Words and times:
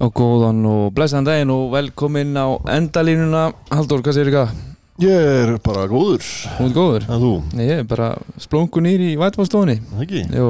og 0.00 0.12
góðan 0.16 0.62
og 0.68 0.90
blessaðan 0.96 1.26
daginn 1.28 1.52
og 1.52 1.70
velkomin 1.74 2.32
á 2.40 2.46
endalínuna. 2.72 3.42
Haldur, 3.72 4.00
hvað 4.04 4.16
segir 4.16 4.30
ykkar? 4.32 4.52
Ég 5.00 5.26
er 5.32 5.50
bara 5.64 5.86
góður. 5.88 6.24
Þú 6.58 6.66
ert 6.66 6.76
góður? 6.76 7.04
En 7.08 7.22
þú? 7.24 7.32
Nei, 7.56 7.64
ég 7.68 7.82
er 7.82 7.88
bara 7.88 8.10
splungu 8.40 8.82
nýri 8.84 9.14
í 9.14 9.18
Whitefox-stofunni 9.20 9.78
Það 9.92 10.02
ekki? 10.04 10.22
Jú, 10.36 10.48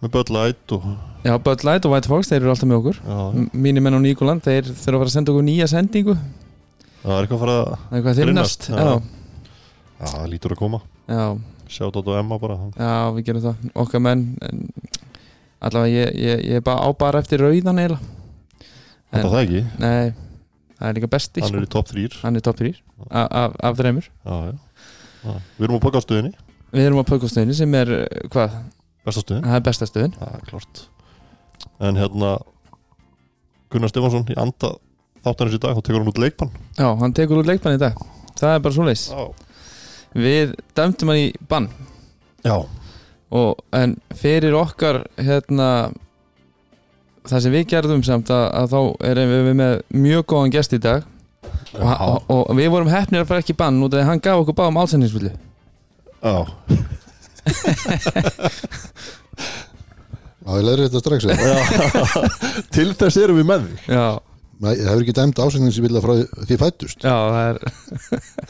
Með 0.00 0.12
Bud 0.14 0.30
Light 0.32 0.72
og 0.72 0.84
já, 1.26 1.34
Bud 1.44 1.64
Light 1.68 1.84
og 1.84 1.92
Whitefox, 1.92 2.30
þeir 2.30 2.38
eru 2.40 2.52
alltaf 2.54 2.68
með 2.70 2.78
okkur. 2.80 3.00
Mínir 3.52 3.84
menn 3.84 3.96
á 3.96 4.00
Níkoland, 4.00 4.40
þeir 4.46 4.70
þurfa 4.70 4.94
að 4.94 5.00
fara 5.02 5.10
að 5.10 5.16
senda 5.16 5.34
okkur 5.34 5.44
nýja 5.44 5.66
sendingu. 5.68 6.14
Það 7.02 7.16
er 7.16 7.26
eitthvað 7.26 7.36
að 7.36 7.42
fara 7.44 7.56
að 7.58 7.66
Það 7.66 7.90
er 7.90 7.98
eitthvað 7.98 8.20
þinnast 8.20 8.64
Grinnast, 8.64 8.70
Já, 8.70 8.86
já. 10.00 10.06
Það 10.14 10.30
lítur 10.32 10.54
að 10.56 10.60
koma. 10.62 10.80
Já, 11.08 11.24
Sjátt 11.70 12.00
á 12.00 12.12
Emma 12.16 12.38
bara. 12.40 12.56
Já, 12.80 12.94
við 13.18 13.26
gerum 13.28 13.44
það. 13.44 13.68
Okkar 13.84 14.02
menn 14.08 14.24
en, 14.48 14.64
Allavega, 15.60 15.92
ég, 15.92 16.16
ég, 16.16 16.40
ég 16.48 16.62
er 16.62 16.64
bara 16.64 16.80
á 16.80 16.88
bara 16.96 17.20
eftir 17.20 17.44
rauðan 17.44 17.78
eiginlega 17.84 18.00
Það 19.10 19.20
er 19.20 19.30
það 19.30 19.40
ekki? 19.44 19.62
Nei, 19.82 20.12
það 20.78 20.88
er 20.88 20.98
líka 20.98 21.10
besti 21.10 21.42
Hann 21.42 21.50
sko. 21.50 21.60
er 21.60 21.66
í 21.66 21.70
top 21.74 21.88
3 21.90 22.04
Já, 22.06 22.20
Hann 22.22 22.36
er 22.38 22.44
top 22.46 22.60
3 22.60 22.70
af, 23.10 23.56
af, 23.58 23.76
þreymur. 23.80 24.06
Við 25.58 25.66
erum 25.66 25.80
á 25.80 25.84
pokastöðinni. 25.84 26.32
Við 26.70 26.86
erum 26.86 27.02
á 27.02 27.04
Pökkostöðinni 27.08 27.56
sem 27.58 27.72
er, 27.74 27.90
hvað, 28.30 28.54
Bestastöðin 29.06 29.46
það 29.48 29.56
er 29.58 29.64
besta 29.66 29.88
stöðin. 29.88 30.12
Það 30.20 30.34
er 30.36 30.44
klart. 30.46 30.82
En 31.82 31.98
hérna 31.98 32.30
Gunnar 33.72 33.90
Stefansson 33.90 34.28
í 34.30 34.36
anda 34.38 34.74
þáttanins 35.24 35.56
í 35.56 35.60
dag 35.62 35.76
þá 35.76 35.82
tekur 35.82 36.00
hann 36.02 36.10
út 36.12 36.20
leikbann. 36.22 36.52
Já, 36.78 36.88
hann 37.00 37.14
tekur 37.16 37.40
út 37.42 37.48
leikbann 37.50 37.78
í 37.78 37.80
dag. 37.82 37.98
Það 38.38 38.54
er 38.54 38.62
bara 38.64 38.76
svo 38.76 38.86
leis 38.86 39.08
Já. 39.10 39.24
Við 40.14 40.54
dæmtum 40.78 41.10
hann 41.12 41.20
í 41.24 41.26
bann. 41.50 41.66
Já. 42.46 42.56
Og, 43.30 43.58
En 43.76 43.96
fyrir 44.18 44.54
okkar 44.58 45.04
hérna 45.18 45.90
Það 47.30 47.42
sem 47.46 47.54
við 47.54 47.66
gerðum 47.70 48.02
samt 48.06 48.30
að, 48.34 48.44
að 48.60 48.72
þá 48.74 48.80
erum 49.10 49.32
við 49.34 49.50
með 49.60 49.74
mjög 50.06 50.24
góðan 50.32 50.54
gest 50.56 50.74
í 50.76 50.80
dag. 50.82 51.04
Og, 51.70 51.90
og, 52.26 52.40
og 52.50 52.56
við 52.58 52.68
vorum 52.72 52.90
hefnir 52.90 53.22
að 53.22 53.28
fara 53.30 53.42
ekki 53.44 53.54
í 53.54 53.58
bann 53.60 53.78
út 53.86 53.94
af 53.94 54.00
því 54.00 54.02
að 54.04 54.08
hann 54.10 54.22
gaf 54.24 54.40
okkur 54.42 54.56
báðum 54.58 54.78
álsendingsvillu 54.82 55.30
Já. 56.20 56.34
Já, 60.40 60.56
ég 60.56 60.64
leðri 60.66 60.88
þetta 60.88 61.00
strax? 61.04 61.22
Til 62.74 62.88
þess 62.98 63.18
erum 63.22 63.38
við 63.40 63.46
með 63.50 63.66
þig. 63.68 63.86
Já, 63.94 64.06
Nei, 64.60 64.74
það 64.76 64.88
hefur 64.90 65.02
ekki 65.06 65.14
dæmt 65.16 65.38
ásendingsivilja 65.40 66.00
frá 66.04 66.10
því- 66.18 66.46
því 66.50 66.56
fættust 66.60 67.04
já, 67.06 67.14
það 67.16 67.44
er 67.46 67.56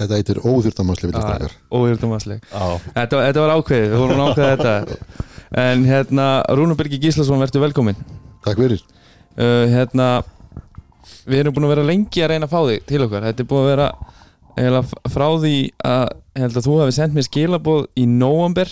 Þetta 0.01 0.17
heitir 0.17 0.41
óþyrtamannsli 0.43 1.07
vilja 1.11 1.21
það 1.21 1.29
strakar 1.29 1.53
er 1.53 1.53
óhjördumansleg 1.79 2.41
Já. 2.51 2.65
Þetta, 2.97 3.21
þetta 3.29 3.45
var 3.45 3.53
ákveðið, 3.61 3.93
við 3.93 4.01
vorum 4.03 4.23
að 4.25 4.33
ákveða 4.33 4.57
þetta. 4.57 5.21
En 5.63 5.85
hérna, 5.87 6.27
Rúnabyrgi 6.59 6.99
Gíslason, 7.05 7.39
verður 7.45 7.63
velkomin 7.69 8.01
Takk 8.47 8.61
fyrir. 8.63 8.85
Uh, 9.39 9.65
hérna 9.71 10.11
við 11.29 11.43
erum 11.43 11.57
búin 11.57 11.69
að 11.69 11.75
vera 11.75 11.89
lengi 11.89 12.23
að 12.25 12.33
reyna 12.33 12.49
að 12.49 12.55
fá 12.55 12.61
þig 12.69 12.87
til 12.89 13.03
okkar. 13.07 13.27
Þetta 13.29 13.45
er 13.45 13.51
búin 13.51 13.65
að 13.65 13.71
vera 13.71 13.89
eiginlega 14.57 15.11
frá 15.15 15.27
því 15.41 15.57
að 15.87 16.07
að 16.41 16.63
þú 16.65 16.77
hefði 16.81 16.95
sendt 16.97 17.17
mér 17.17 17.27
skilaboð 17.27 17.83
í 17.99 18.07
nóamber 18.09 18.71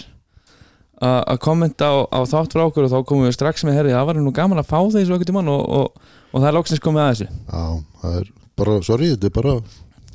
að 0.99 1.37
kommenta 1.45 1.91
á, 1.95 1.97
á 2.11 2.21
þátt 2.27 2.55
frá 2.57 2.65
okkur 2.65 2.87
og 2.89 2.91
þá 2.91 2.99
komum 3.07 3.29
við 3.29 3.37
strax 3.37 3.63
með 3.67 3.77
herri 3.79 3.93
það 3.95 4.09
var 4.09 4.19
nú 4.19 4.33
gaman 4.35 4.59
að 4.59 4.71
fá 4.71 4.79
þig 4.91 5.07
svo 5.07 5.19
ekkert 5.19 5.31
í 5.31 5.35
mann 5.37 5.51
og, 5.53 5.61
og, 5.63 6.09
og 6.33 6.41
það 6.41 6.49
er 6.49 6.57
lóksins 6.57 6.83
komið 6.83 7.03
að 7.03 7.11
þessu. 7.13 7.29
Já, 7.29 7.63
það 8.03 8.17
er 8.19 8.33
bara, 8.59 8.79
sorry, 8.87 9.11
þetta 9.15 9.31
er 9.31 9.37
bara 9.37 9.55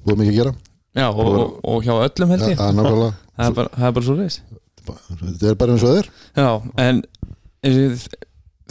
Búið 0.04 0.20
mikið 0.20 0.34
að 0.34 0.40
gera. 0.42 0.52
Já, 0.94 1.06
og, 1.08 1.30
og, 1.32 1.54
og 1.64 1.86
hjá 1.86 1.94
öllum 1.96 2.34
held 2.34 2.44
ég. 2.50 2.60
Nákvæmlega. 2.60 3.14
Það 3.34 3.48
er 3.48 3.54
bara, 3.58 3.70
það 3.74 3.88
er 3.88 3.94
bara 3.96 4.06
svo 4.06 4.14
reis 4.20 4.36
Þetta 4.84 5.48
er 5.50 5.56
bara 5.58 5.74
eins 5.74 5.84
og 5.88 5.96
er. 5.98 6.10
Já, 6.38 6.50
en 6.84 7.00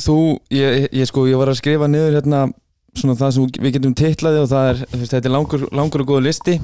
þú, 0.01 0.19
ég, 0.55 0.89
ég 0.93 1.09
sko, 1.09 1.27
ég 1.29 1.41
var 1.41 1.53
að 1.53 1.61
skrifa 1.61 1.89
niður 1.91 2.19
hérna 2.19 2.47
svona 2.97 3.17
það 3.17 3.35
sem 3.35 3.53
við 3.65 3.77
getum 3.77 3.95
titlaði 3.97 4.41
og 4.43 4.49
það 4.51 4.71
er, 4.71 4.81
þetta 5.03 5.23
er 5.23 5.35
langur, 5.35 5.67
langur 5.73 6.05
og 6.05 6.11
góð 6.13 6.27
listi. 6.27 6.57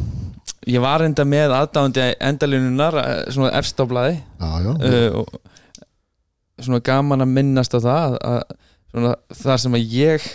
Ég 0.68 0.82
var 0.84 1.04
enda 1.04 1.24
með 1.24 1.54
aðdáðandi 1.56 2.08
endalínunar, 2.28 2.98
eh, 3.00 3.20
svona 3.32 3.52
efstáblaði 3.56 4.18
uh, 4.42 5.22
og 5.22 5.30
svona 6.58 6.82
gaman 6.84 7.24
að 7.24 7.32
minnast 7.36 7.76
á 7.76 7.80
það 7.80 8.18
að 8.18 8.40
svona 8.88 9.14
það 9.38 9.62
sem 9.62 9.78
að 9.78 9.94
ég 9.94 10.26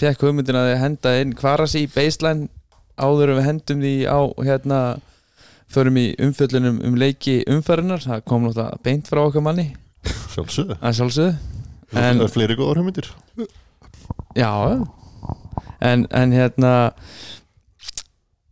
fekk 0.00 0.24
hugmyndin 0.24 0.58
að 0.58 0.72
henda 0.80 1.14
inn 1.20 1.36
kvarasi 1.36 1.84
í 1.84 1.90
baseline 1.92 2.48
áður 3.00 3.36
við 3.36 3.46
hendum 3.46 3.84
því 3.84 3.94
á 4.06 4.20
hérna 4.46 4.80
förum 5.70 6.00
í 6.00 6.08
umfjöllunum 6.18 6.80
um 6.86 6.98
leiki 6.98 7.40
umferðinar, 7.50 8.02
það 8.02 8.26
kom 8.26 8.48
náttúrulega 8.48 8.82
beint 8.86 9.10
frá 9.10 9.22
okkar 9.22 9.46
manni. 9.46 9.70
Sjálfsögðu 10.34 11.49
En- 11.98 12.20
er 12.22 12.30
fleiri 12.30 12.56
góðar 12.58 12.78
hugmyndir. 12.80 13.08
Já. 14.38 14.50
En, 15.80 16.06
en 16.10 16.32
hérna 16.36 16.72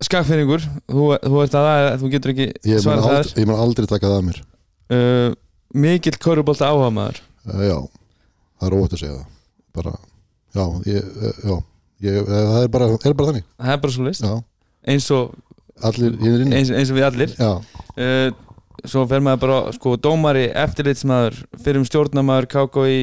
skakfinningur 0.05 0.63
þú, 0.89 1.07
þú 1.23 1.41
ert 1.43 1.57
að 1.59 1.67
það, 1.69 1.87
þú 2.01 2.11
getur 2.15 2.33
ekki 2.35 2.47
ég 2.71 2.85
mun 2.87 3.03
aldrei, 3.03 3.57
aldrei 3.65 3.89
taka 3.91 4.07
það 4.11 4.17
að 4.19 4.27
mér. 4.29 4.41
Uh, 4.89 5.31
mikill 5.77 6.17
körubólta 6.23 6.71
áhuga 6.71 6.89
maður 6.97 7.19
uh, 7.51 7.65
Já, 7.67 7.77
það 8.59 8.69
er 8.71 8.77
óvægt 8.79 8.95
að 8.97 9.03
segja 9.03 9.17
það. 9.19 9.27
Bara, 9.79 9.93
já, 10.57 10.65
ég, 10.89 11.11
uh, 11.19 11.43
já. 11.45 11.57
Ég, 12.09 12.19
uh, 12.23 12.41
Það 12.55 12.63
er 12.63 12.73
bara, 12.73 12.91
er 12.97 13.17
bara 13.19 13.31
þannig. 13.33 13.47
Það 13.59 13.75
er 13.75 13.81
bara 13.85 13.97
svo 13.99 14.07
list. 14.07 14.29
Eins 14.89 15.09
og, 15.15 15.35
allir, 15.91 16.17
eins, 16.49 16.71
eins 16.73 16.93
og 16.95 16.99
við 17.01 17.09
allir. 17.11 17.35
Já, 17.37 17.51
uh, 17.99 18.29
svo 18.87 19.03
fer 19.11 19.23
maður 19.27 19.43
bara 19.45 19.59
sko 19.75 19.97
dómari, 20.01 20.47
eftirlitsmaður 20.57 21.43
fyrir 21.59 21.83
um 21.83 21.87
stjórnamaður, 21.89 22.49
KKI 22.55 23.01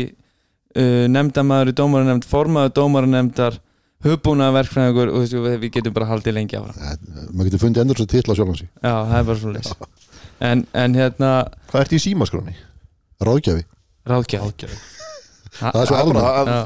uh, 0.75 1.05
nefndamaður 1.11 1.71
í 1.71 1.75
dómaranemnd 1.79 2.27
formaður 2.29 2.73
dómaranemndar 2.79 3.59
hugbúna 4.05 4.51
verkfræðingur 4.53 5.09
og 5.15 5.23
þú 5.25 5.41
veist, 5.45 5.61
við 5.63 5.71
getum 5.79 5.93
bara 5.95 6.09
haldið 6.11 6.35
lengi 6.37 6.59
á 6.59 6.61
það 6.61 6.81
Eh, 6.85 7.27
maður 7.33 7.49
getur 7.49 7.63
fundið 7.63 7.81
endur 7.85 7.97
svo 8.01 8.05
titla 8.11 8.35
sjálfan 8.37 8.59
sig. 8.59 8.69
Já, 8.83 8.93
það 9.09 9.17
er 9.19 9.27
bara 9.29 9.39
svo 9.41 9.53
leys 9.55 9.71
en, 10.45 10.65
en 10.75 10.97
hérna, 10.99 11.29
Hvað 11.71 11.81
ert 11.85 11.95
í 11.95 12.01
símaskráni? 12.03 12.55
Ráðgjafi, 13.25 13.63
ráðgjaf 14.05 14.49
Ágæði 14.51 14.79
það 15.55 15.81
er 15.81 15.87
svo 15.87 15.99
er 16.03 16.13
bara- 16.13 16.65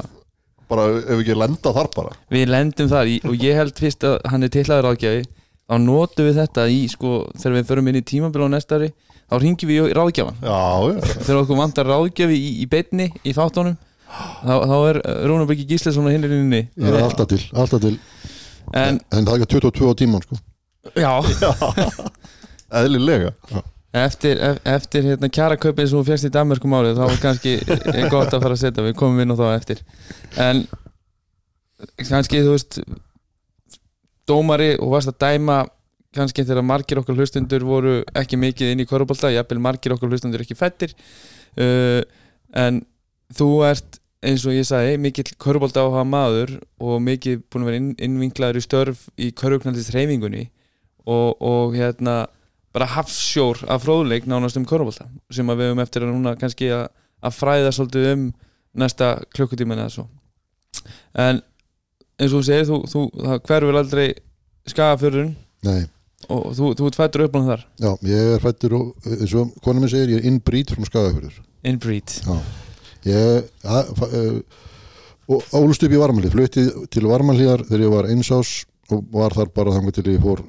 ef 0.70 1.16
við 1.18 1.20
ekki 1.24 1.34
lenda 1.38 1.72
þar 1.74 1.88
bara. 1.96 2.12
Við 2.30 2.48
lendum 2.50 2.88
þar 2.90 3.08
í, 3.10 3.16
og 3.26 3.34
ég 3.42 3.56
held 3.58 3.78
fyrst 3.78 4.04
að 4.06 4.18
hann 4.30 4.46
er 4.46 4.52
tillaður 4.54 4.86
ráðgjafi. 4.86 5.24
Þá 5.70 5.74
notum 5.82 6.26
við 6.28 6.36
þetta 6.40 6.66
í 6.70 6.80
sko 6.90 7.10
þegar 7.38 7.56
við 7.56 7.68
förum 7.70 7.88
inn 7.90 7.98
í 7.98 8.02
tímabil 8.06 8.44
á 8.46 8.48
næsta 8.50 8.78
ári 8.78 8.90
þá 9.30 9.34
ringjum 9.42 9.70
við 9.70 9.88
í 9.90 9.94
ráðgjafan. 9.98 10.38
Já, 10.42 10.60
já. 10.90 11.18
Þegar 11.26 11.40
okkur 11.42 11.58
vantar 11.58 11.90
ráðgjafi 11.90 12.38
í, 12.38 12.50
í 12.62 12.66
beinni 12.70 13.08
í 13.26 13.34
þáttunum 13.34 13.76
þá, 14.10 14.54
þá 14.70 14.76
er 14.90 14.98
Rúnabæki 15.30 15.66
Gísleson 15.70 16.06
á 16.06 16.10
hinnirinninni 16.14 16.62
Það 16.76 16.96
er 16.98 17.06
alltaf 17.08 17.28
til, 17.32 17.40
alltaf 17.54 17.82
til. 17.84 17.96
En 18.76 19.00
En 19.10 19.26
það 19.26 19.34
er 19.34 19.44
ekki 19.44 19.50
22 19.58 19.90
á 19.90 19.94
tíman 19.98 20.24
sko. 20.26 20.38
Já, 20.96 21.12
Eðlilega. 22.80 23.32
Eftir, 23.90 24.38
ef- 24.38 24.60
eftir 24.70 25.02
hérna 25.08 25.26
kjarakaupið 25.34 25.88
sem 25.90 25.98
þú 25.98 26.04
fjast 26.06 26.26
í 26.28 26.30
Danmarkum 26.30 26.74
árið 26.78 27.00
þá 27.00 27.04
er 27.08 27.16
kannski 27.24 27.54
er 27.90 28.04
gott 28.12 28.30
að 28.36 28.44
fara 28.44 28.54
að 28.54 28.60
setja 28.60 28.84
við 28.86 28.92
komum 29.00 29.18
inn 29.24 29.34
á 29.34 29.36
þá 29.40 29.46
eftir. 29.56 29.80
En 30.38 30.60
kannski 32.06 32.44
þú 32.44 32.52
veist 32.54 32.78
dómari 34.30 34.76
og 34.78 34.92
varst 34.94 35.10
að 35.10 35.18
dæma 35.24 35.56
kannski 36.14 36.44
þegar 36.46 36.62
margir 36.70 37.00
okkar 37.02 37.18
hlustundur 37.18 37.66
voru 37.66 37.96
ekki 38.18 38.38
mikið 38.38 38.72
inn 38.76 38.84
í 38.84 38.86
korfbólta 38.86 39.32
jafnvel 39.34 39.58
margir 39.66 39.96
okkar 39.96 40.10
hlustundur 40.14 40.42
ekki 40.46 40.54
fættir 40.58 40.94
uh, 41.58 42.00
en 42.62 42.80
þú 43.36 43.48
ert 43.68 44.00
eins 44.20 44.44
og 44.44 44.52
ég 44.52 44.66
sagði 44.68 44.98
mikill 45.00 45.30
korfbólta 45.40 45.84
áhuga 45.84 46.04
maður 46.04 46.58
og 46.82 47.00
mikið 47.04 47.40
búin 47.48 47.64
að 47.64 47.70
vera 47.70 47.80
inn, 47.80 47.92
innvinklaður 47.96 48.60
í 48.60 48.64
störf 48.64 49.06
í 49.16 49.30
korfknaldist 49.36 49.94
hreyfingunni 49.94 50.50
og, 51.08 51.40
og 51.40 51.76
hérna 51.78 52.26
bara 52.74 52.88
hafsjór 52.98 53.64
af 53.70 53.86
fróðleik 53.86 54.28
nánast 54.28 54.60
um 54.60 54.66
korfbólta 54.68 55.08
sem 55.32 55.48
við 55.48 55.70
höfum 55.70 55.82
eftir 55.82 56.04
að 56.04 56.12
núna 56.12 56.36
kannski 56.38 56.68
að, 56.74 56.90
að 57.24 57.38
fræða 57.38 57.72
svolítið 57.76 58.10
um 58.12 58.26
næsta 58.80 59.14
klukkutíman 59.34 59.80
eða 59.82 59.94
svo. 59.96 60.04
En 61.18 61.40
eins 62.20 62.34
og 62.34 62.42
þú 62.42 62.44
segir 62.46 62.68
þú, 62.68 62.82
þú 62.92 63.06
það 63.16 63.42
hverfur 63.48 63.80
aldrei 63.80 64.06
skagafjörðun 64.70 65.34
Nei, 65.66 65.82
og 66.28 66.50
þú, 66.56 66.72
þú 66.78 66.90
ert 66.90 66.98
fættur 67.00 67.26
upp 67.26 67.36
á 67.36 67.40
þar? 67.48 67.68
Já, 67.80 67.90
ég 68.12 68.34
er 68.36 68.44
fættur 68.44 68.76
og 68.78 69.12
eins 69.16 69.34
og 69.34 69.54
konum 69.64 69.86
minn 69.86 69.92
segir, 69.92 70.12
ég 70.14 70.20
er 70.20 70.28
innbrýt 70.30 70.74
frá 70.76 70.86
skagafjörður. 70.92 71.40
Inbreed 71.66 72.20
Ég 73.06 73.48
og 75.30 75.54
ólust 75.54 75.84
upp 75.86 75.94
í 75.94 76.00
Varmalíð. 76.00 76.34
Flutti 76.34 76.66
til 76.90 77.06
Varmalíðar 77.06 77.64
þegar 77.68 77.86
ég 77.86 77.94
var 77.94 78.10
eins 78.10 78.30
ás 78.34 78.52
og 78.90 79.04
var 79.14 79.36
þar 79.36 79.52
bara 79.54 79.74
þannig 79.76 79.96
til 79.96 80.08
ég 80.10 80.22
fór 80.24 80.42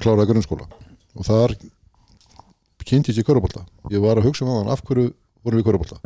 kláraði 0.00 0.34
grunnskóla. 0.34 0.68
Og 1.16 1.26
þar 1.26 1.56
kynntist 2.90 3.20
ég 3.20 3.26
körubólta 3.26 3.64
ég 3.92 4.02
var 4.02 4.18
að 4.18 4.30
hugsa 4.30 4.46
um 4.46 4.50
það, 4.52 4.72
af 4.72 4.82
hverju 4.86 5.12
vorum 5.44 5.60
við 5.60 5.68
körubólta 5.68 6.00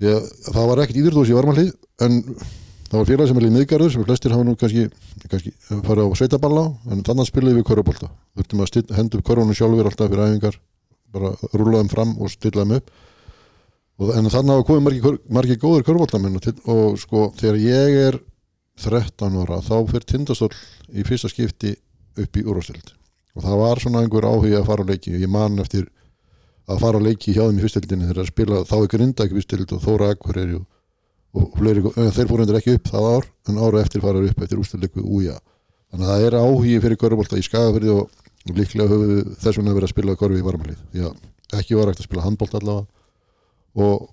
það 0.00 0.70
var 0.70 0.82
ekkert 0.82 1.00
íðurdós 1.02 1.30
í 1.30 1.36
Varmalíð 1.36 1.70
en 2.06 2.18
það 2.88 2.96
var 2.96 3.10
félag 3.10 3.30
sem 3.30 3.40
er 3.40 3.46
í 3.46 3.52
miðgarður 3.54 3.94
sem 3.94 4.06
flestir 4.06 4.34
hafa 4.34 4.46
nú 4.48 4.56
kannski, 4.58 4.88
kannski 5.28 5.52
farið 5.86 6.08
á 6.08 6.18
sveitaballa 6.18 6.64
en 6.90 7.04
þannig 7.06 7.28
spilaði 7.28 7.60
við 7.60 7.68
körubólta 7.68 8.10
þurftum 8.38 8.64
að 8.64 8.96
henda 8.96 9.20
upp 9.20 9.28
körunum 9.28 9.58
sjálfur 9.58 9.90
alltaf 9.90 10.10
fyrir 10.10 10.26
æfingar 10.26 10.58
bara 11.14 11.34
rúlaðum 11.52 11.92
fram 11.92 12.16
og 12.18 12.32
stillaðum 12.32 12.78
upp 12.80 12.90
og, 14.00 14.12
en 14.16 14.30
þannig 14.32 14.56
hafa 14.56 14.66
komið 14.70 14.86
margir, 14.86 15.18
margir 15.28 15.60
góðir 15.60 15.86
körfaldamenn 15.86 16.40
og, 16.40 16.48
og 16.72 16.98
sko 17.00 17.28
þegar 17.40 17.60
ég 17.62 17.98
er 18.08 18.20
13 18.80 19.36
ára 19.42 19.60
þá 19.64 19.76
fyrir 19.90 20.08
tindastóll 20.08 20.54
í 20.96 21.04
fyrsta 21.06 21.28
skipti 21.30 21.74
upp 22.20 22.36
í 22.40 22.44
úrvastild 22.46 22.94
og 23.36 23.44
það 23.44 23.60
var 23.60 23.82
svona 23.82 24.02
einhver 24.04 24.26
áhugi 24.26 24.56
að 24.58 24.66
fara 24.68 24.84
á 24.84 24.90
leiki. 24.90 25.14
Og 25.14 25.22
ég 25.22 25.30
man 25.30 25.58
eftir 25.62 25.86
að 26.70 26.82
fara 26.82 27.00
á 27.00 27.06
leiki 27.06 27.34
hjá 27.34 27.44
þeim 27.46 27.60
í 27.60 27.64
fyrstildinni 27.64 28.08
þegar 28.08 28.22
að 28.24 28.30
spila 28.32 28.62
þá 28.68 28.76
er 28.80 28.90
grinda 28.94 29.26
ekki 29.26 29.38
fyrstild 29.38 29.74
og 29.76 29.82
Þóra 29.84 30.10
Akkureri 30.14 30.56
og, 30.58 30.64
og 31.36 31.58
fleiri, 31.58 31.84
þeir 31.94 32.30
fóru 32.30 32.44
endur 32.44 32.58
ekki 32.60 32.76
upp 32.78 32.90
það 32.90 33.08
ár 33.14 33.28
en 33.50 33.60
ára 33.62 33.82
eftir 33.84 34.04
fara 34.04 34.24
upp 34.26 34.44
eftir 34.44 34.62
úrstildleiku 34.62 35.04
úja 35.04 35.36
þannig 35.90 36.06
að 36.06 36.12
það 36.12 36.26
er 36.26 36.38
áhugi 36.40 36.78
fyrir 36.84 37.00
körfbalta 37.00 37.38
í 37.38 37.46
skagafyrði 37.46 37.92
og, 37.96 38.16
líklega 38.56 38.96
við 38.96 39.34
þess 39.42 39.58
vegna 39.58 39.74
verið 39.76 39.86
að 39.86 39.92
spila 39.92 40.16
körfi 40.16 40.38
í 40.40 40.44
varmalið. 40.46 40.78
Því 40.94 41.02
að 41.04 41.58
ekki 41.60 41.76
var 41.76 41.90
hægt 41.90 42.00
að 42.00 42.06
spila 42.06 42.24
handbolt 42.24 42.54
allavega 42.56 42.99
og 43.78 44.08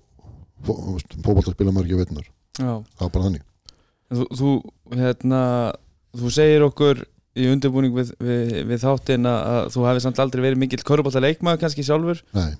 fókbolt 0.66 1.48
að 1.48 1.54
spila 1.54 1.74
margir 1.74 2.00
veitnar 2.00 2.26
það 2.58 3.04
var 3.04 3.12
bara 3.14 3.28
þannig. 3.28 3.44
Þú, 4.08 4.26
þú, 4.38 4.52
hérna, 4.96 5.40
þú 6.16 6.32
segir 6.34 6.64
okkur 6.64 7.02
í 7.38 7.46
undirbúning 7.52 7.94
við, 7.94 8.12
við, 8.24 8.54
við 8.66 8.80
þáttin 8.82 9.28
að 9.30 9.68
þú 9.74 9.84
hafi 9.86 10.02
samt 10.02 10.22
aldrei 10.22 10.42
verið 10.42 10.62
mikill 10.62 10.80
körubólta 10.86 11.22
leikmaður 11.22 11.60
kannski 11.62 11.84
sjálfur. 11.86 12.22
Nei, 12.34 12.56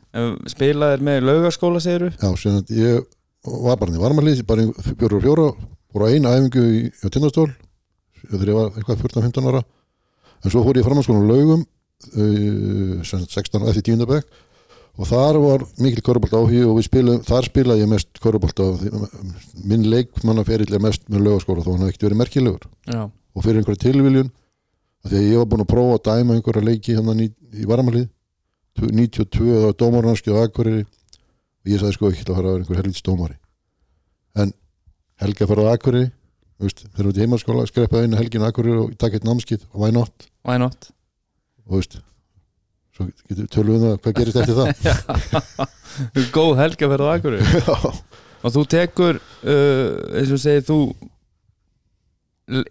spilaðir 0.53 1.03
með 1.09 1.25
laugaskóla 1.27 1.83
segir 1.83 2.12
já, 2.12 2.29
sem 2.39 2.61
að 2.61 2.75
ég 2.77 3.09
var 3.49 3.81
bara 3.81 3.97
í 3.97 4.03
varmalið, 4.03 4.44
bara 4.47 4.67
í 4.67 4.71
fjóra 4.93 5.19
og 5.19 5.25
fjóra 5.25 5.49
fór 5.89 6.05
á 6.05 6.12
eina 6.12 6.37
æfingu 6.37 6.67
í, 6.69 6.85
í 6.93 7.11
tindastól 7.15 7.49
þegar 8.29 8.53
ég 8.53 8.59
var 8.61 8.77
eitthvað 8.77 9.03
14-15 9.06 9.51
ára. 9.51 9.65
En 10.44 10.53
svo 10.53 10.62
fór 10.62 10.79
ég 10.79 10.87
framhanskólan 10.87 11.27
á 11.27 11.31
laugum 11.33 11.67
sem 11.99 13.25
sagt 13.25 13.35
16 13.35 13.65
eftir 13.73 13.89
tíundabæk 13.89 14.29
og 14.99 15.06
þar 15.06 15.39
var 15.43 15.65
mikil 15.79 16.03
körubólta 16.06 16.41
áhugi 16.41 16.65
og 16.67 16.83
spilum, 16.83 17.23
þar 17.27 17.47
spilaði 17.47 17.85
ég 17.85 17.91
mest 17.93 18.21
körubólta 18.23 18.67
minn 19.65 19.87
leikmannaferill 19.93 20.75
er 20.75 20.83
mest 20.83 21.06
með 21.09 21.29
laugaskóla 21.29 21.65
þó 21.65 21.73
hann 21.73 21.85
hafði 21.85 21.95
ekkert 21.95 22.06
verið 22.09 22.23
merkilegur. 22.23 22.69
Já, 22.91 23.03
og 23.06 23.45
fyrir 23.47 23.62
einhverja 23.62 23.85
tilviljun 23.87 24.31
því 25.09 25.21
að 25.21 25.29
ég 25.29 25.41
var 25.41 25.50
búinn 25.50 25.65
að 25.65 25.73
prófa 25.73 25.99
að 25.99 26.06
dæma 26.11 26.39
einhverja 26.39 26.67
leiki 26.67 26.97
hérna 26.99 27.15
í, 27.23 27.29
í 27.55 27.69
varmalið 27.71 28.09
92 28.79 29.29
það 29.43 29.67
var 29.69 29.77
dómarnarski 29.79 30.35
á 30.35 30.43
Akureyri. 30.43 30.87
Og 31.65 31.71
ég 31.73 31.81
sagði 31.83 31.97
sko 31.97 32.11
ekki 32.12 32.27
að 32.27 32.37
fara 32.39 32.49
að 32.49 32.53
vera 32.53 32.65
einhver 32.65 32.83
helvits 32.83 33.06
dómari 33.06 33.39
en 34.39 34.55
Helga 35.19 35.49
fara 35.51 35.67
á 35.67 35.73
Akureyri 35.75 36.11
þú 36.59 36.67
veist, 36.67 36.85
þegar 36.85 37.06
við 37.06 37.11
út 37.11 37.19
í 37.19 37.25
heimaskóla 37.25 37.67
skreppaði 37.71 38.09
einu 38.09 38.21
helgin 38.21 38.44
á 38.47 38.49
Akureyri 38.51 38.85
og 38.85 38.94
taka 38.99 39.19
eitt 39.19 39.27
námskið 39.27 39.65
og 39.71 39.83
why 39.83 39.94
not 39.94 40.29
why 40.47 40.59
not? 40.61 40.91
og 41.65 41.73
þú 41.73 41.81
veist 41.81 41.99
svo 42.99 43.06
getur 43.29 43.45
við 43.45 43.50
tölum 43.55 43.77
við 43.77 43.85
það 43.85 44.00
hvað 44.05 44.17
gerist 44.19 44.41
eftir 44.43 44.56
það? 44.59 45.69
Góð 46.37 46.55
helga 46.59 46.91
fyrir 46.93 47.06
á 47.06 47.09
Akureyri. 47.15 47.61
Já, 47.69 47.77
og 48.43 48.55
þú 48.55 48.65
tekur 48.71 49.21
uh, 49.21 50.19
eins 50.19 50.35
og 50.35 50.43
segir 50.43 50.67
þú 50.67 50.81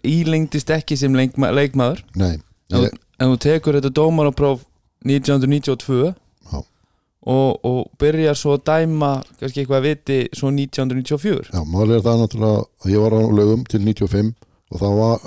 ílengdist 0.08 0.70
ekki 0.74 0.96
sem 0.98 1.14
leikma, 1.14 1.52
leikmaður. 1.54 2.02
Nei 2.18 2.36
ég, 2.74 2.96
en 3.18 3.32
þú 3.32 3.38
tekur 3.44 3.78
þetta 3.78 3.92
dómarapróf 3.96 4.64
1992 5.06 6.10
Já. 6.10 6.58
og, 6.58 7.64
og 7.64 7.78
byrjar 8.00 8.36
svo 8.36 8.56
að 8.58 8.64
dæma 8.68 9.12
kannski 9.38 9.62
eitthvað 9.62 9.78
að 9.78 9.86
viti 9.86 10.18
svo 10.34 10.50
1994 10.50 11.52
já, 11.54 11.60
málega 11.70 12.00
er 12.00 12.04
það 12.04 12.22
náttúrulega 12.24 12.60
að 12.66 12.92
ég 12.92 13.04
var 13.04 13.16
á 13.16 13.22
lögum 13.38 13.64
til 13.70 13.80
95 13.86 14.34
og 14.68 14.82
það 14.82 14.98
var, 14.98 15.26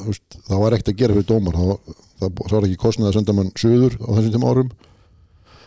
það 0.52 0.64
var 0.66 0.76
ekkert 0.76 0.92
að 0.92 1.00
gera 1.00 1.18
fyrir 1.18 1.30
dómar. 1.32 1.58
Það 1.58 1.96
það, 2.22 2.34
það 2.38 2.56
var 2.56 2.68
ekki 2.68 2.82
kostnað 2.82 3.10
að 3.10 3.18
senda 3.18 3.36
mann 3.38 3.54
söður 3.58 3.98
á 3.98 4.10
þessum 4.12 4.34
tíma 4.36 4.52
árum 4.52 4.72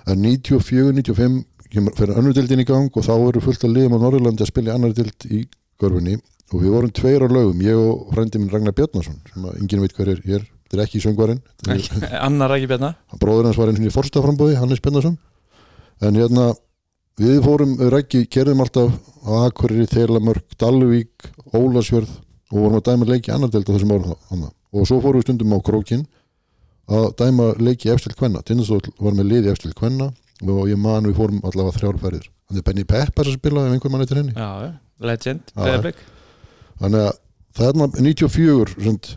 en 0.06 0.21
94, 0.21 0.93
95 0.93 1.45
kemur 1.75 1.95
fyrir 1.99 2.19
önnur 2.21 2.35
dildin 2.37 2.61
í 2.62 2.67
gang 2.69 2.91
og 2.93 3.05
þá 3.06 3.12
eru 3.17 3.41
fullt 3.43 3.65
að 3.67 3.73
liðum 3.77 3.97
á 3.97 4.03
Norðurlandi 4.05 4.45
að 4.45 4.51
spila 4.53 4.73
í 4.73 4.75
annar 4.77 4.93
dild 4.95 5.27
í 5.31 5.41
görfunni 5.81 6.19
og 6.53 6.61
við 6.61 6.75
vorum 6.75 6.93
tveir 6.95 7.25
á 7.25 7.29
lögum 7.33 7.62
ég 7.65 7.79
og 7.81 8.11
frændi 8.15 8.39
minn 8.43 8.53
Ragnar 8.53 8.77
Bjarnason 8.77 9.17
sem 9.33 9.47
að 9.49 9.56
enginn 9.62 9.83
veit 9.83 9.95
hver 9.97 10.11
er 10.12 10.21
hér, 10.27 10.45
þetta 10.69 10.77
er 10.77 10.83
ekki 10.85 11.01
söngvarinn 11.03 11.41
er- 11.73 12.19
Annar 12.21 12.55
ekki 12.59 12.69
björna 12.71 12.93
bróður 13.23 13.49
hans 13.49 13.59
var 13.59 13.73
eins 13.73 13.81
og 13.81 13.89
í 13.89 13.95
forstaframbóði, 13.97 14.59
Hannes 14.61 14.83
Bennarsson 14.85 15.17
en 16.05 16.19
hérna 16.21 16.51
við 17.19 17.41
fórum, 17.47 17.77
við 17.81 17.91
rækki, 17.95 18.25
gerðum 18.31 18.62
alltaf 18.65 18.93
á 19.25 19.33
Akureyri, 19.49 19.87
Þelamörk, 19.91 20.45
Dalvík 20.61 21.31
Ólasjörð 21.55 22.11
og 22.53 22.59
vorum 22.61 22.79
að 22.79 22.87
dæma 22.91 23.09
leiki 23.09 23.33
annar 23.35 23.51
delt 23.51 23.71
á 23.71 23.75
þessum 23.75 23.95
árum 23.97 24.45
og 24.75 24.87
svo 24.87 25.01
fórum 25.03 25.19
við 25.23 25.27
stundum 25.29 25.55
á 25.55 25.59
Krókin 25.65 26.05
að 26.91 27.09
dæma 27.21 27.51
leiki 27.61 27.91
efstil 27.93 28.15
kvenna. 28.19 28.43
Tindastóll 28.45 28.93
var 29.01 29.17
með 29.17 29.31
liði 29.31 29.53
efstil 29.53 29.75
kvenna 29.77 30.11
og 30.45 30.65
ég 30.69 30.81
man 30.81 31.07
við 31.09 31.19
fórum 31.19 31.43
allavega 31.47 31.79
þrjárferðir 31.79 32.31
þannig 32.49 32.61
að 32.63 32.69
Benny 32.69 32.85
Peppers 32.89 33.31
að 33.31 33.39
spila 33.39 33.65
ef 33.65 33.75
einhver 33.75 33.93
mann 33.93 34.05
eitthvað 34.05 34.21
henni. 34.21 34.35
Já, 34.37 34.73
legend, 35.01 35.53
Já. 35.55 35.61
Breiðablik. 35.61 36.03
Þannig 36.83 37.05
að 37.05 37.13
þarna 37.55 37.89
94 37.95 38.75
svont, 38.75 39.11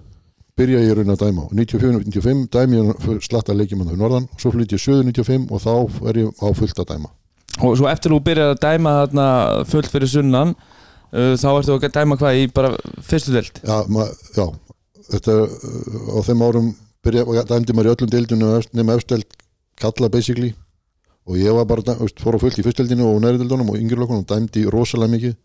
byrja 0.57 0.83
ég 0.85 0.97
raun 0.97 1.13
að 1.13 1.23
dæma 1.25 1.45
og 1.45 1.53
94-95 1.57 2.47
dæmi 2.53 2.79
ég 2.79 3.21
slatta 3.25 3.55
leikjumann 3.57 3.91
fyrir 3.91 4.01
norðan 4.01 4.29
og 4.31 4.41
svo 4.41 4.53
flytt 4.53 4.73
ég 4.73 4.81
söður 4.81 5.09
95 5.11 5.51
og 5.51 5.63
þá 5.65 6.07
er 6.09 6.21
ég 6.23 6.41
á 6.41 6.47
fullt 6.57 6.81
að 6.81 6.89
dæma. 6.93 7.11
Og 7.65 7.77
svo 7.79 7.89
eftir 7.89 8.13
þú 8.13 8.21
byrjar 8.25 8.53
að 8.53 8.63
dæma 8.63 8.95
þarna 9.01 9.27
fullt 9.69 9.91
fyrir 9.91 10.11
sunnan 10.11 10.55
uh, 10.55 11.33
þá 11.37 11.49
ertu 11.51 11.77
að 11.77 11.91
dæma 11.99 12.17
hvað 12.21 12.41
í 12.41 12.49
bara 12.53 12.73
fyrstu 13.05 13.33
delt 13.35 13.61
já, 13.65 13.77
ma, 13.89 14.07
já. 14.37 14.47
Þetta 15.07 15.33
er, 15.33 15.55
uh, 15.57 16.09
á 16.13 16.19
þeim 16.27 16.43
árum 16.45 16.73
byrja, 17.07 17.43
dæmdi 17.47 17.75
maður 17.75 17.89
í 17.89 17.93
öllum 17.95 18.11
deildunum 18.11 18.71
nema 18.75 18.95
efsteld 18.97 19.27
kalla 19.79 20.09
basically. 20.11 20.53
Og 21.27 21.37
ég 21.39 21.55
var 21.55 21.67
bara, 21.67 21.95
fór 22.19 22.37
á 22.37 22.39
fullt 22.39 22.59
í 22.59 22.65
fyrsteldinu 22.65 23.07
og 23.07 23.21
næri 23.23 23.39
deildunum 23.41 23.73
og 23.73 23.79
yngri 23.79 23.99
lokunum 23.99 24.25
dæmdi 24.27 24.65
rosalega 24.71 25.11
mikið. 25.15 25.35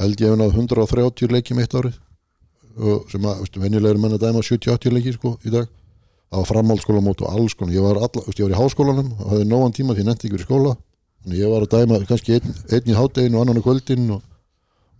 Held 0.00 0.20
ég 0.20 0.36
náð 0.36 0.56
130 0.56 1.32
leikjum 1.32 1.60
eitt 1.60 1.76
árið. 1.76 1.98
Og 2.76 3.10
sem 3.12 3.24
að, 3.24 3.42
veist, 3.42 3.58
venjulegir 3.60 4.00
menn 4.00 4.16
að 4.16 4.24
dæma 4.24 4.44
70-80 4.44 4.96
leiki 4.96 5.14
sko 5.16 5.36
í 5.44 5.52
dag. 5.52 5.68
Á 6.32 6.38
framhaldsskólamót 6.48 7.22
og 7.24 7.32
alls 7.32 7.56
konar. 7.56 7.76
Ég 7.76 7.84
var, 7.84 8.00
alla, 8.00 8.24
veist, 8.24 8.40
ég 8.40 8.48
var 8.48 8.56
í 8.56 8.60
háskólanum 8.60 9.12
og 9.16 9.30
hafði 9.32 9.48
nógan 9.52 9.76
tíma 9.76 9.96
því 9.96 10.04
ég 10.04 10.10
nefndi 10.10 10.30
ykkur 10.30 10.44
í 10.44 10.48
skóla. 10.48 10.74
Þannig 11.24 11.44
ég 11.44 11.52
var 11.52 11.64
að 11.64 11.76
dæma 11.76 12.00
kannski 12.08 12.36
einn, 12.36 12.58
einn 12.72 12.90
í 12.92 12.96
hátteginu 12.96 13.38
og 13.38 13.44
annan 13.44 13.60
í 13.60 13.64
kvöldin 13.64 14.10
og, 14.16 14.24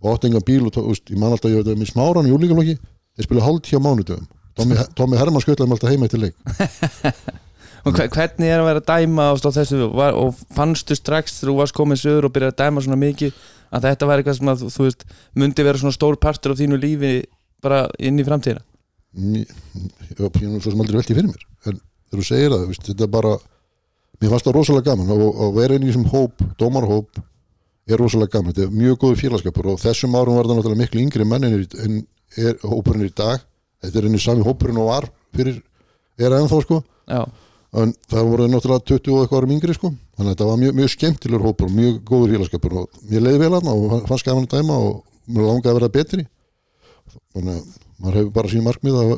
og 0.01 0.13
átti 0.13 0.29
engan 0.29 0.45
bíl 0.45 0.65
og 0.65 0.77
veist, 0.77 1.09
ég 1.09 1.21
man 1.21 1.35
alltaf 1.35 1.53
ég 1.53 1.61
var 1.61 1.77
með 1.77 1.91
smáran 1.93 2.29
í 2.29 2.33
júlíkamlokki 2.33 2.77
þeir 2.77 3.27
spila 3.29 3.45
hálft 3.45 3.69
hjá 3.69 3.79
mánudöfum 3.81 4.25
Tommy, 4.57 4.77
Tommy 4.97 5.19
Hermann 5.19 5.43
skjötlaði 5.43 5.69
mig 5.69 5.77
alltaf 5.77 5.91
heima 5.93 6.07
eftir 6.09 6.23
leik. 6.23 6.35
Og 7.87 7.93
hve- 7.95 8.07
hvernig 8.11 8.49
er 8.51 8.59
að 8.59 8.65
vera 8.67 8.81
að 8.81 8.87
dæma 8.89 9.25
stóð 9.39 9.57
þessu? 9.61 9.77
Var, 9.95 10.15
og 10.19 10.39
fannstu 10.57 10.95
strax 10.97 11.37
þegar 11.37 11.51
þú 11.53 11.57
varst 11.61 11.75
komin 11.77 11.99
söður 12.01 12.27
og 12.27 12.33
byrjaði 12.35 12.55
að 12.55 12.63
dæma 12.65 12.83
svona 12.83 12.97
mikið 12.99 13.37
að 13.77 13.85
þetta 13.87 14.09
var 14.09 14.21
eitthvað 14.23 14.37
sem 14.39 14.51
að 14.51 14.63
þú, 14.73 14.87
veist 14.87 15.05
myndi 15.39 15.65
vera 15.67 15.79
svona 15.81 15.95
stór 15.95 16.17
partur 16.19 16.55
af 16.55 16.59
þínu 16.59 16.79
lífi 16.81 17.11
bara 17.63 17.83
inn 18.03 18.19
í 18.19 18.25
framtíðina? 18.27 18.63
Mér- 19.17 19.53
ég 20.09 20.19
var 20.19 20.59
svo 20.59 20.73
sem 20.73 20.83
aldrei 20.83 20.99
velti 20.99 21.15
fyrir 21.15 21.29
mér. 21.31 21.45
En 21.69 21.79
þegar 21.79 22.19
þú 22.21 22.27
segir 22.27 22.53
það, 22.57 22.75
þetta 22.89 23.07
er 23.07 23.13
bara 23.15 23.33
mér 24.17 24.33
fannst 24.33 24.49
það 24.49 24.57
rosalega 24.59 24.89
gaman 24.91 25.13
og, 25.15 25.25
og 25.47 25.55
vera 25.61 25.77
inn 25.77 25.85
í 25.87 25.91
þessum 25.91 26.07
hóp, 26.11 26.43
dómarhóp 26.59 27.21
er 27.87 28.01
rosalega 28.01 28.35
gaman, 28.35 28.51
þetta 28.55 28.67
er 28.67 28.75
mjög 28.81 28.97
góður 29.05 29.21
félagskapur 29.21 29.71
og 29.71 29.79
þessum 29.83 30.15
árum 30.19 30.35
var 30.41 30.49
það 30.49 30.59
náttúrulega 30.59 30.81
miklu 30.83 31.03
yngri 31.05 31.27
menn 31.29 31.47
en, 31.47 32.01
er 32.35 32.57
hópurinn 32.67 33.07
í 33.07 33.13
dag 33.15 33.45
þetta 33.83 33.99
er 34.01 34.07
einu 34.09 34.21
sami 34.21 34.45
hópurinn 34.45 34.79
og 34.81 34.89
var 34.91 35.09
fyrir, 35.35 35.59
er 36.19 36.35
ennþá 36.37 36.61
sko. 36.63 36.81
Já, 37.07 37.21
en 37.77 37.93
það 38.09 38.29
voru 38.31 38.47
náttúrulega 38.51 38.85
20 38.93 39.13
og 39.13 39.23
eitthvað 39.23 39.41
árum 39.41 39.55
yngri 39.57 39.75
sko. 39.77 39.91
Þannig 40.17 40.31
að 40.31 40.35
þetta 40.35 40.49
var 40.49 40.61
mjög, 40.61 40.77
mjög 40.79 40.93
skemmtilegur 40.93 41.47
hópur 41.47 41.67
og 41.67 41.75
mjög 41.77 41.97
góður 42.07 42.33
félagskapur 42.35 42.77
og 42.81 43.01
mér 43.11 43.25
leiði 43.25 43.41
vel 43.43 43.51
aðna 43.57 43.75
og 43.75 44.07
fannst 44.09 44.27
gaman 44.27 44.47
að 44.47 44.55
dæma 44.55 44.79
og 44.87 44.95
mér 45.27 45.49
langaði 45.49 45.73
að 45.73 45.79
vera 45.79 45.91
betri. 45.97 46.25
Þannig 47.35 47.59
að 47.59 47.75
maður 47.97 48.19
hefur 48.21 48.33
bara 48.39 48.53
sín 48.53 48.65
markmið 48.65 48.97
að 49.03 49.13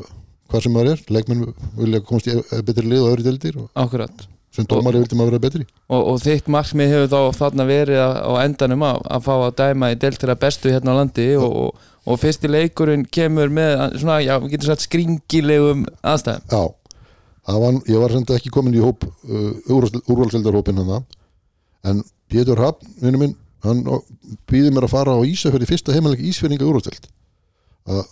hvað 0.50 0.66
sem 0.66 0.74
maður 0.74 0.92
er, 0.92 1.06
leikmenn 1.14 1.46
vilja 1.78 2.02
komast 2.04 2.28
í 2.28 2.36
betri 2.66 2.90
lið 2.90 3.04
og 3.04 3.14
öðru 3.14 3.26
deildir 3.28 3.58
og 3.62 3.70
akkurat 3.78 4.26
sem 4.54 4.66
dómari 4.66 4.98
vildi 4.98 5.18
maður 5.18 5.36
vera 5.36 5.44
betri. 5.44 5.66
Og, 5.90 6.00
og 6.12 6.18
þitt 6.24 6.50
markmið 6.50 6.94
hefur 6.94 7.12
þá 7.12 7.38
þarna 7.38 7.66
verið 7.68 8.02
að, 8.02 8.16
á 8.18 8.32
endanum 8.42 8.84
að, 8.88 9.00
að 9.16 9.24
fá 9.28 9.32
að 9.36 9.54
dæma 9.60 9.92
í 9.92 9.98
deltira 10.02 10.36
bestu 10.40 10.72
hérna 10.74 10.96
á 10.96 10.98
landi 11.00 11.28
og, 11.38 11.54
og, 11.62 11.86
og 12.10 12.20
fyrsti 12.22 12.50
leikurinn 12.50 13.06
kemur 13.06 13.52
með 13.54 14.00
svona, 14.00 14.18
já, 14.24 14.34
við 14.42 14.56
getum 14.56 14.72
sagt 14.72 14.86
skringilegum 14.88 15.86
aðstæðum. 16.02 16.50
Já, 16.50 16.62
var, 17.46 17.78
ég 17.86 18.02
var 18.02 18.16
sem 18.16 18.26
ekki 18.36 18.52
komin 18.54 18.76
í 18.76 18.82
hóp 18.82 19.06
uh, 19.06 19.70
úrvalseldarhópin 19.70 20.82
hann 20.82 21.06
en 21.86 22.02
Pétur 22.30 22.60
Hafn, 22.60 22.90
vinnu 23.00 23.22
minn 23.22 23.38
hann 23.64 23.80
býði 24.48 24.72
mér 24.72 24.86
að 24.86 24.94
fara 24.94 25.16
á 25.16 25.20
Ísafjörði 25.26 25.68
fyrsta 25.68 25.94
heimalega 25.94 26.26
Ísfjörninga 26.28 26.68
úrvalseld 26.68 27.08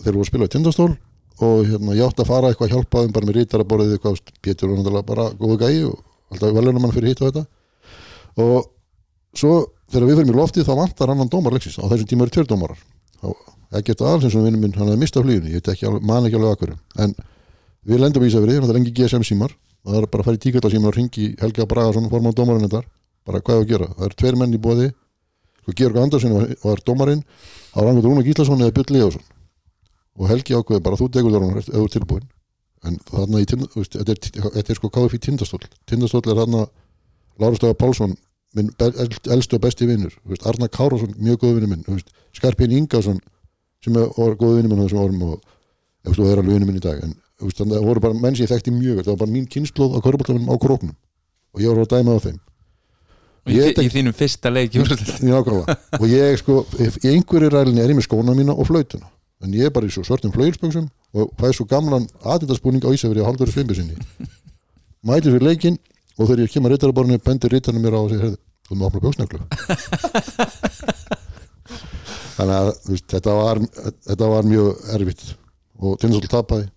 þeir 0.03 0.15
voru 0.15 0.25
að 0.25 0.31
spila 0.31 0.49
í 0.49 0.53
tindastól 0.53 0.91
og 1.39 1.69
hérna, 1.69 1.95
ég 1.95 2.09
átti 2.09 2.25
að 2.25 2.31
fara 2.33 2.51
eitthvað 2.51 2.69
að 2.69 2.75
hjálpa 2.75 3.03
þeim 3.05 3.15
bara 3.15 3.29
með 3.29 3.39
rítaraborðið 3.39 3.95
eitthvað, 3.97 4.21
Pétur 4.43 4.73
var 4.73 4.81
náttúrulega 4.81 5.09
bara 5.09 5.27
góðu 5.39 5.59
gæi 5.61 5.85
og 5.87 6.01
alltaf 6.33 6.55
velunum 6.57 6.87
hann 6.87 6.95
fyrir 6.95 7.13
hitt 7.13 7.23
og 7.23 7.31
þetta. 7.31 7.45
Og 8.45 8.69
svo 9.39 9.55
þegar 9.93 10.09
við 10.09 10.21
fyrir 10.21 10.35
í 10.35 10.39
loftið 10.39 10.69
þá 10.69 10.75
vantar 10.83 11.13
annan 11.15 11.33
dómar 11.33 11.57
leiksins. 11.57 11.79
Á 11.81 11.89
þessum 11.89 12.11
tíma 12.11 12.27
eru 12.27 12.35
tveir 12.35 12.51
dómarar. 12.51 12.85
Ekkert 13.79 14.05
aðalsins 14.05 14.33
sem 14.33 14.45
vinnum 14.45 14.63
minn, 14.65 14.77
hann 14.77 14.89
hefði 14.89 15.03
mistað 15.03 15.27
flýjunni 15.27 15.51
ég 15.53 15.67
ekki, 15.69 15.91
man 16.01 16.25
ekki 16.25 16.39
alveg 16.39 16.55
akkur 16.55 16.71
en 17.05 17.11
við 17.89 18.01
lendum 18.01 18.25
í 18.25 18.31
Ísafjörði, 18.31 18.63
það 18.63 18.71
er 18.73 18.79
engi 18.81 18.95
GSM 18.97 19.27
símar. 19.29 19.53
Það 19.85 19.99
er 19.99 20.07
bara 20.09 20.25
að 20.25 20.29
fara 20.31 20.39
í 20.39 20.41
tíkalla 20.45 20.71
símar 20.73 20.89
og 20.89 20.97
ringi 20.97 21.27
Helga 21.41 21.67
Bragason, 21.69 22.09
formann 22.09 22.37
dómarinn 22.37 22.65
þetta 22.65 22.81
bara 23.29 23.43
hvað 23.45 23.59
er 23.59 23.67
að 23.67 23.69
gera, 23.73 23.91
það 23.99 24.07
eru 24.09 24.19
tveir 24.23 24.39
menn 24.41 24.57
í 24.57 24.63
bóði 24.63 24.89
sko 25.61 25.75
Georg 25.77 26.01
Andersen 26.01 26.33
var, 26.65 26.81
dómarinn. 26.87 27.23
Þá 27.75 27.81
hann 27.85 28.01
Rúna 28.05 28.25
Gíslason 28.25 28.65
eða 28.65 28.77
Björn 28.79 28.97
Leðarsson 28.97 29.27
og 30.19 30.33
Helgi 30.33 30.57
ákveði 30.57 30.85
bara 30.89 30.99
þú 30.99 31.11
degur 31.13 31.37
þar 31.37 32.23
en 32.87 32.99
þarna 33.11 33.41
í 33.43 33.47
tind, 33.51 33.67
þú 33.73 33.83
veist, 33.83 33.97
þetta, 33.99 34.15
er, 34.15 34.51
þetta 34.59 34.73
er 34.75 34.79
sko 34.79 34.91
KFI 34.95 35.19
tindastóll. 35.25 35.65
Tindastóll 35.89 36.27
er 36.31 36.39
þarna 36.43 36.67
Lára 37.39 37.57
Stofa 37.59 37.75
Pálsson 37.79 38.15
minn 38.57 38.71
be- 38.79 38.93
eld- 38.97 39.29
elsti 39.35 39.59
og 39.59 39.63
besti 39.63 39.87
vinnur 39.87 40.15
Arna 40.49 40.69
Kárásson, 40.73 41.13
mjög 41.21 41.43
góð 41.43 41.59
vinnur 41.59 41.69
minn 41.75 42.03
Skarpín 42.37 42.73
Ingason 42.73 43.19
sem 43.85 43.97
er- 43.97 44.09
góð 44.17 44.57
vinnur 44.61 44.73
minn 44.73 44.83
á 44.83 44.87
þessum 44.89 45.03
árum 45.05 45.23
og 45.23 45.41
og 46.09 46.19
er 46.25 46.39
alveg 46.41 46.55
vinnur 46.55 46.67
minn 46.71 46.79
í 46.81 46.85
dag. 46.85 47.03
En 47.05 47.15
veist, 47.43 47.59
það 47.61 47.85
voru 47.85 48.01
bara 48.01 48.15
menn 48.15 48.35
sem 48.37 48.47
ég 48.47 48.53
þekkti 48.55 48.73
mjög 48.73 48.95
vel. 48.97 49.05
það 49.05 49.13
var 49.15 49.21
bara 49.27 49.31
mín 49.35 49.49
kynnslóð 49.51 49.99
á 49.99 49.99
köruboltafinnum 50.01 50.49
á 50.49 50.57
króknum. 50.59 50.95
Og 51.55 51.61
ég 51.61 51.69
var 51.75 51.85
að 51.85 51.93
dæma 51.99 52.15
á 52.17 52.21
þeim. 52.25 52.39
Í, 53.49 53.55
Ég 53.59 53.79
í, 53.79 53.85
í 53.87 53.91
þínum 53.93 54.15
fyrsta 54.17 54.51
leik 54.53 54.75
og 56.01 56.07
ég 56.09 56.37
sko, 56.41 56.65
í 56.79 57.13
einhverju 57.15 57.49
rælinni 57.53 57.81
er 57.81 57.89
ég 57.93 57.97
með 57.97 58.05
skóna 58.09 58.35
mína 58.37 58.53
og 58.57 58.67
flautuna 58.69 59.09
en 59.45 59.55
ég 59.55 59.69
er 59.69 59.75
bara 59.75 59.87
í 59.87 59.93
svo 59.95 60.03
svörtum 60.07 60.33
flauilspöksum 60.35 60.89
og 61.15 61.31
fæði 61.39 61.55
svo 61.59 61.67
gamlan 61.71 62.09
aðindarspúning 62.25 62.83
á 62.85 62.91
Ísafri 62.95 63.23
á 63.23 63.29
haldur 63.29 63.51
svimbi 63.53 63.75
sinni. 63.79 63.97
Mæti 65.07 65.31
fyrir 65.31 65.47
leikinn 65.47 65.79
og 66.19 66.27
þegar 66.27 66.45
ég 66.45 66.53
kemur 66.55 66.75
rittaraborinu 66.75 67.19
bendir 67.23 67.53
rittarinn 67.55 67.83
mér 67.85 67.95
á 67.95 68.01
og 68.03 68.11
segir 68.11 68.25
"Heyrðu, 68.25 68.39
þú 68.67 68.71
erum 68.73 68.83
að 68.83 68.89
opna 68.89 69.05
bjóksneglu 69.05 69.39
þannig 72.39 72.57
að 72.57 72.69
veist, 72.89 73.07
þetta, 73.11 73.37
var, 73.39 73.61
þetta 74.09 74.27
var 74.33 74.49
mjög 74.49 74.69
erfitt 74.95 75.25
og 75.79 75.97
Tindarsól 76.03 76.31
tapaði 76.33 76.69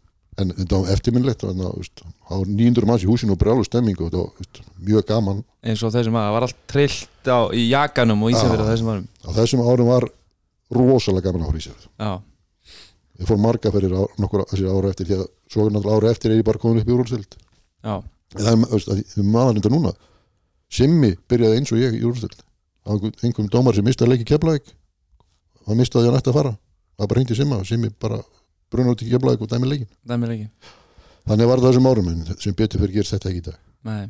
en 0.41 0.53
þetta 0.55 0.79
var 0.79 0.93
eftirminnlegt 0.95 1.43
það 1.43 1.61
var 1.67 2.47
900 2.47 2.87
manns 2.89 3.03
í 3.05 3.09
húsinu 3.09 3.35
og 3.35 3.41
brjálu 3.41 3.65
stemming 3.67 3.99
og 3.99 4.09
þetta 4.09 4.23
var 4.23 4.31
veist, 4.39 4.61
mjög 4.87 5.07
gaman. 5.09 5.43
Eins 5.61 5.83
og 5.85 5.93
þessum 5.93 6.17
að 6.17 6.27
það 6.27 6.35
var 6.37 6.47
allt 6.47 6.59
trillt 6.71 7.29
á, 7.29 7.39
í 7.53 7.67
jakanum 7.69 8.23
og 8.25 8.33
ísafyrir 8.33 8.63
á 8.65 8.71
þessum 8.71 8.91
árum. 8.93 9.07
Á 9.27 9.29
þessum 9.37 9.63
árum 9.67 9.91
var 9.91 10.07
rosalega 10.71 11.27
gaman 11.27 11.43
að 11.45 11.51
hóra 11.51 12.21
í 13.21 13.27
sér 13.27 13.27
já, 13.27 13.27
ég 13.27 13.29
fór 13.29 13.39
marga 13.41 13.71
fyrir 13.71 13.93
á, 13.95 14.03
nokkur 14.19 14.43
ára 14.45 14.89
eftir 14.89 15.05
því 15.07 15.15
að 15.19 15.27
svo 15.49 15.69
náttúrulega 15.69 15.97
ára 15.97 16.11
eftir 16.11 16.31
er 16.31 16.37
ég 16.37 16.45
bara 16.45 16.59
komin 16.59 16.81
upp 16.81 16.89
í 16.89 16.95
úrvalstild 16.95 17.37
við 19.17 19.25
maður 19.27 19.57
þetta 19.57 19.71
núna. 19.73 19.91
Simmi 20.71 21.15
byrjaði 21.27 21.57
eins 21.57 21.71
og 21.71 21.81
ég 21.81 21.93
í 21.97 22.03
úrvalstild 22.03 22.43
einhverjum 22.87 23.49
dómar 23.51 23.75
sem 23.75 23.85
mistaði 23.85 24.11
leiki 24.15 24.29
keflaðik 24.31 24.71
hann 25.67 25.77
mistaði 25.77 26.07
hann 26.07 26.17
ætti 26.17 26.31
að 26.31 26.39
fara. 26.39 26.53
Það 26.97 27.07
bara 27.07 27.19
hringdi 27.19 27.35
Simma 27.35 27.63
Simmi 27.65 27.89
bara 27.99 28.21
brunna 28.71 28.91
út 28.95 29.03
í 29.03 29.09
keflaðik 29.11 29.41
og 29.41 29.51
dæmi 29.51 29.67
leikin 29.67 29.91
þannig 31.27 31.47
var 31.47 31.59
það 31.59 31.67
þessum 31.69 31.87
árum 31.91 32.07
en 32.09 32.25
sem 32.39 32.55
betur 32.55 32.81
fyrir 32.81 32.95
gerst 32.95 33.13
þetta 33.13 33.29
ekki 33.29 33.41
í 33.41 33.45
dag. 33.51 33.57
Nei. 33.85 34.09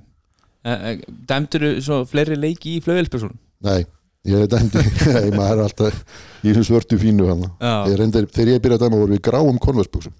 E, 0.61 0.71
e, 0.71 0.91
dæmdur 1.27 1.81
svo 1.81 2.05
fleiri 2.05 2.37
leiki 2.37 2.77
í 2.77 2.81
flöðvilspursunum 2.85 3.39
nei, 3.65 3.85
ég 4.29 4.49
dæmdi 4.51 4.83
nei, 5.15 5.29
maður 5.33 5.63
alltaf 5.65 6.01
í 6.43 6.51
þessu 6.51 6.67
svörtu 6.69 6.99
fínu 7.01 7.29
hann 7.31 7.47
Ég 7.89 8.01
þegar 8.01 8.53
ég 8.55 8.61
byrjaði 8.61 8.77
að 8.77 8.83
dæma 8.85 8.99
voru 9.01 9.15
við 9.17 9.23
gráum 9.29 9.57
konversbuksum 9.61 10.13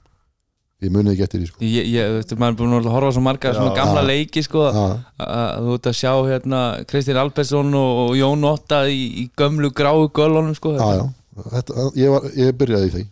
ég 0.81 0.89
munið 0.89 1.13
ekki 1.13 1.25
eftir 1.27 1.41
því 1.41 1.48
sko. 1.51 1.62
ég, 1.62 1.89
ég, 1.93 2.13
veistu, 2.15 2.38
maður 2.41 2.55
er 2.55 2.58
búin 2.58 2.75
að 2.79 2.88
horfa 2.96 3.13
svo 3.13 3.22
marga 3.22 3.53
svona 3.53 3.70
Já. 3.70 3.77
gamla 3.77 4.01
Já. 4.01 4.08
leiki 4.10 4.41
sko 4.46 4.63
að 4.72 5.67
þú 5.67 5.75
ert 5.75 5.89
að 5.91 5.98
sjá 6.00 6.13
hérna 6.31 6.62
Kristinn 6.89 7.20
Albersson 7.22 7.75
og, 7.77 8.00
og 8.08 8.13
Jón 8.17 8.48
Otta 8.50 8.79
í, 8.89 9.01
í 9.22 9.25
gömlu 9.38 9.70
gráu 9.77 10.08
gölunum 10.10 10.58
sko 10.58 10.74
já, 10.79 10.88
já. 10.98 11.05
Þetta, 11.51 11.86
ég, 12.01 12.10
var, 12.15 12.25
ég 12.38 12.58
byrjaði 12.58 12.89
í 12.89 12.93
því 12.96 13.03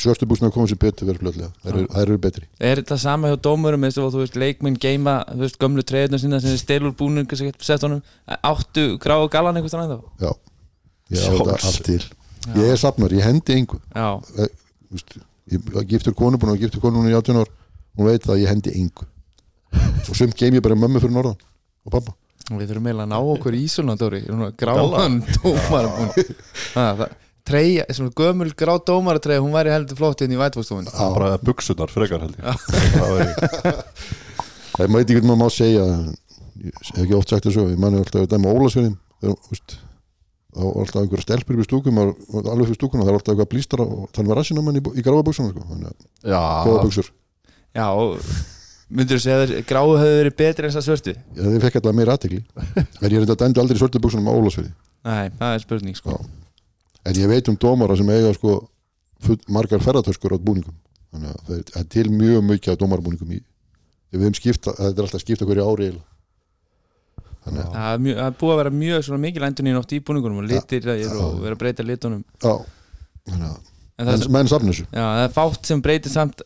svörstu 0.00 0.26
buksna 0.28 0.50
komið 0.52 0.72
sem 0.72 0.80
betur 0.82 1.08
verið 1.08 1.22
fljóðlega 1.22 1.50
þær 1.64 1.72
eru- 1.72 1.88
eru 2.02 2.16
betri. 2.22 2.44
Er 2.60 2.80
þetta 2.82 2.98
sama 3.00 3.30
hjá 3.30 3.36
dómurum 3.46 3.84
og 4.02 4.12
þú 4.14 4.22
veist 4.22 4.36
leikminn 4.40 4.76
geima 4.80 5.14
þú 5.30 5.42
veist 5.44 5.58
gömlu 5.62 5.84
treyðuna 5.86 6.20
sinna 6.20 6.40
sem 6.40 6.56
stelur 6.60 6.94
getur 7.50 7.64
sett 7.68 7.82
honum 7.86 8.02
áttu 8.26 8.98
gráu 9.02 9.28
galan 9.32 9.56
einhvers 9.56 9.74
þannig 9.76 9.96
þá 9.96 10.26
já, 10.26 10.32
ég 11.12 11.22
á 11.22 11.30
þetta 11.32 11.58
allt 11.72 11.84
til. 11.88 12.02
Ég 12.58 12.72
er 12.72 12.76
safnar, 12.80 13.12
ég 13.14 13.22
hendi 13.22 13.54
einhver 13.54 13.80
já, 13.94 14.08
veist, 14.90 15.18
ég 15.52 15.86
giftur 15.92 16.14
konu 16.18 16.38
búin 16.38 16.54
að 16.56 16.64
giftur 16.66 16.80
konu 16.82 16.98
núna 17.00 17.12
í 17.12 17.16
18 17.18 17.38
ár. 17.42 17.48
Hún 17.96 18.08
veit 18.08 18.24
það 18.24 18.34
að 18.36 18.42
ég 18.42 18.48
hendi 18.52 18.74
einhver 18.80 19.08
og 20.08 20.16
sumt 20.16 20.36
geim 20.36 20.54
ég 20.58 20.64
bara 20.64 20.74
mömmu 20.76 21.00
fyrir 21.00 21.14
norðan 21.14 21.38
og 21.86 21.92
pappa 21.92 22.12
við 22.52 22.72
þurfum 22.72 22.88
eiginlega 22.90 23.04
að 23.06 23.12
ná 23.12 23.18
okkur 23.32 23.54
í 23.54 23.60
svona 23.70 23.94
Dóri. 23.96 24.24
Gráan 24.58 25.20
dómar 25.38 25.86
treyja, 27.48 27.84
svona 27.90 28.12
gömul 28.18 28.50
grá 28.58 28.74
dómaratreyja 28.86 29.42
hún 29.44 29.54
væri 29.56 29.72
heldur 29.74 29.98
flott 29.98 30.20
hérna 30.22 30.36
í 30.36 30.40
vætfóstofunni 30.42 30.92
Það 30.92 31.06
er 31.08 31.16
bara 31.18 31.38
buksunar 31.42 31.90
frekar 31.92 32.22
held 32.26 32.36
ég. 32.38 32.44
Það 32.96 33.14
væri- 33.16 33.36
það 34.76 34.92
maður 34.96 35.40
má 35.40 35.48
segja 35.52 35.86
ég 36.62 36.76
hef 36.92 37.00
ekki 37.02 37.16
oft 37.18 37.32
sagt 37.32 37.48
þessu, 37.48 37.64
ég 37.72 37.80
manni 37.80 37.98
alltaf 38.02 38.22
að 38.22 38.30
dæma 38.36 38.52
Ólasverðin 38.54 38.94
þá 39.22 40.60
var 40.62 40.82
alltaf 40.82 41.00
einhverja 41.02 41.24
stelpur 41.24 41.60
í 41.60 41.64
stúkum 41.66 41.98
alveg 42.02 42.66
fyrir 42.68 42.76
stúkuna, 42.78 43.04
það 43.06 43.10
var 43.12 43.18
alltaf 43.18 43.32
eitthvað 43.32 43.50
blístar 43.54 43.82
og 43.84 44.02
þannig 44.12 44.32
var 44.32 44.40
rassinn 44.42 44.60
á 44.60 44.64
manni 44.66 44.82
í, 44.82 44.84
í 45.00 45.04
gráða 45.04 45.24
buksuna 45.28 45.52
sko. 45.52 45.64
þannig 45.70 45.88
að 45.88 46.66
góða 46.68 46.82
buksur 46.84 47.08
já, 47.72 47.86
myndur 48.92 49.16
þú 49.16 49.24
segja 49.24 49.38
að 49.46 49.54
gráu 49.70 49.94
hefur 49.96 50.18
verið 50.20 50.36
betri 50.42 50.68
en 50.68 50.74
það 50.76 50.86
svörtu? 50.88 51.14
Já, 51.32 51.42
þið 51.46 51.58
fekk 51.64 51.78
alltaf 51.80 51.96
meira 51.96 52.16
aðtegli 52.18 52.42
en 52.76 53.08
ég 53.08 53.16
er 53.16 53.24
þetta 53.24 53.38
dæmdi 53.46 53.62
aldrei 53.64 53.80
svörtu 53.80 54.02
buksunum 54.04 54.28
á 54.28 54.32
Ólasverði 54.36 54.72
Nei, 55.02 55.32
það 55.40 55.56
er 55.56 55.62
spurning 55.64 55.96
sko. 55.98 56.14
Já. 56.14 56.41
En 57.04 57.18
ég 57.18 57.30
veit 57.30 57.48
um 57.50 57.58
dómara 57.58 57.96
sem 57.98 58.10
eiga 58.14 58.32
sko 58.36 58.58
margar 59.48 59.82
ferðartöskur 59.82 60.34
á 60.34 60.38
búningum. 60.38 60.74
Þannig 61.12 61.32
að 61.32 61.42
það 61.46 61.56
er, 61.58 61.72
er 61.80 61.88
til 61.92 62.06
mjög 62.10 62.68
af 62.72 62.78
dómarbúningum 62.80 63.34
í 63.36 63.42
við 64.12 64.26
hefum 64.26 64.36
skipta, 64.36 64.74
þetta 64.76 65.00
er 65.00 65.06
alltaf 65.06 65.24
skipta 65.24 65.48
hverju 65.48 65.66
ári 65.66 65.90
þannig 67.42 67.62
að 67.64 67.74
Það 67.74 67.92
er, 67.92 68.00
mjög, 68.06 68.18
er 68.22 68.34
búið 68.38 68.52
að 68.52 68.60
vera 68.60 68.72
mjög 68.76 69.04
svona 69.06 69.22
mikil 69.22 69.46
nýjum 69.48 69.80
oft 69.80 69.92
í 69.92 70.00
búningunum 70.06 70.42
og 70.42 70.48
litir 70.50 70.88
ja, 70.88 70.96
Já. 71.00 71.12
og 71.16 71.40
vera 71.42 71.56
að 71.56 71.62
breyta 71.62 71.86
litunum. 71.86 72.24
Já, 72.42 72.52
þannig 73.30 73.48
að 73.48 73.70
en 74.02 74.06
það, 74.06 74.12
menn, 74.12 74.26
er, 74.26 74.32
menn 74.36 74.50
safna 74.52 74.72
þessu. 74.72 74.86
Já, 74.88 75.02
það 75.02 75.24
er 75.24 75.34
fátt 75.36 75.70
sem 75.70 75.82
breytir 75.82 76.12
samt 76.12 76.44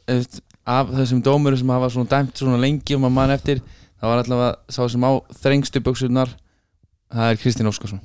af 0.66 0.92
þessum 0.94 1.22
dómurum 1.26 1.60
sem 1.60 1.74
hafa 1.74 1.90
svona 1.94 2.12
dæmt 2.14 2.40
svona 2.40 2.62
lengi 2.62 2.96
um 2.96 3.06
að 3.06 3.14
mann 3.18 3.34
eftir 3.34 3.62
það 4.00 4.10
var 4.10 4.22
allavega 4.22 4.76
sá 4.76 4.80
sem 4.92 5.06
á 5.06 5.12
þrengstu 5.42 5.82
buksunar 5.84 6.32
það 7.12 7.32
er 7.32 7.40
Kristinn 7.42 7.70
Óskarsson 7.70 8.02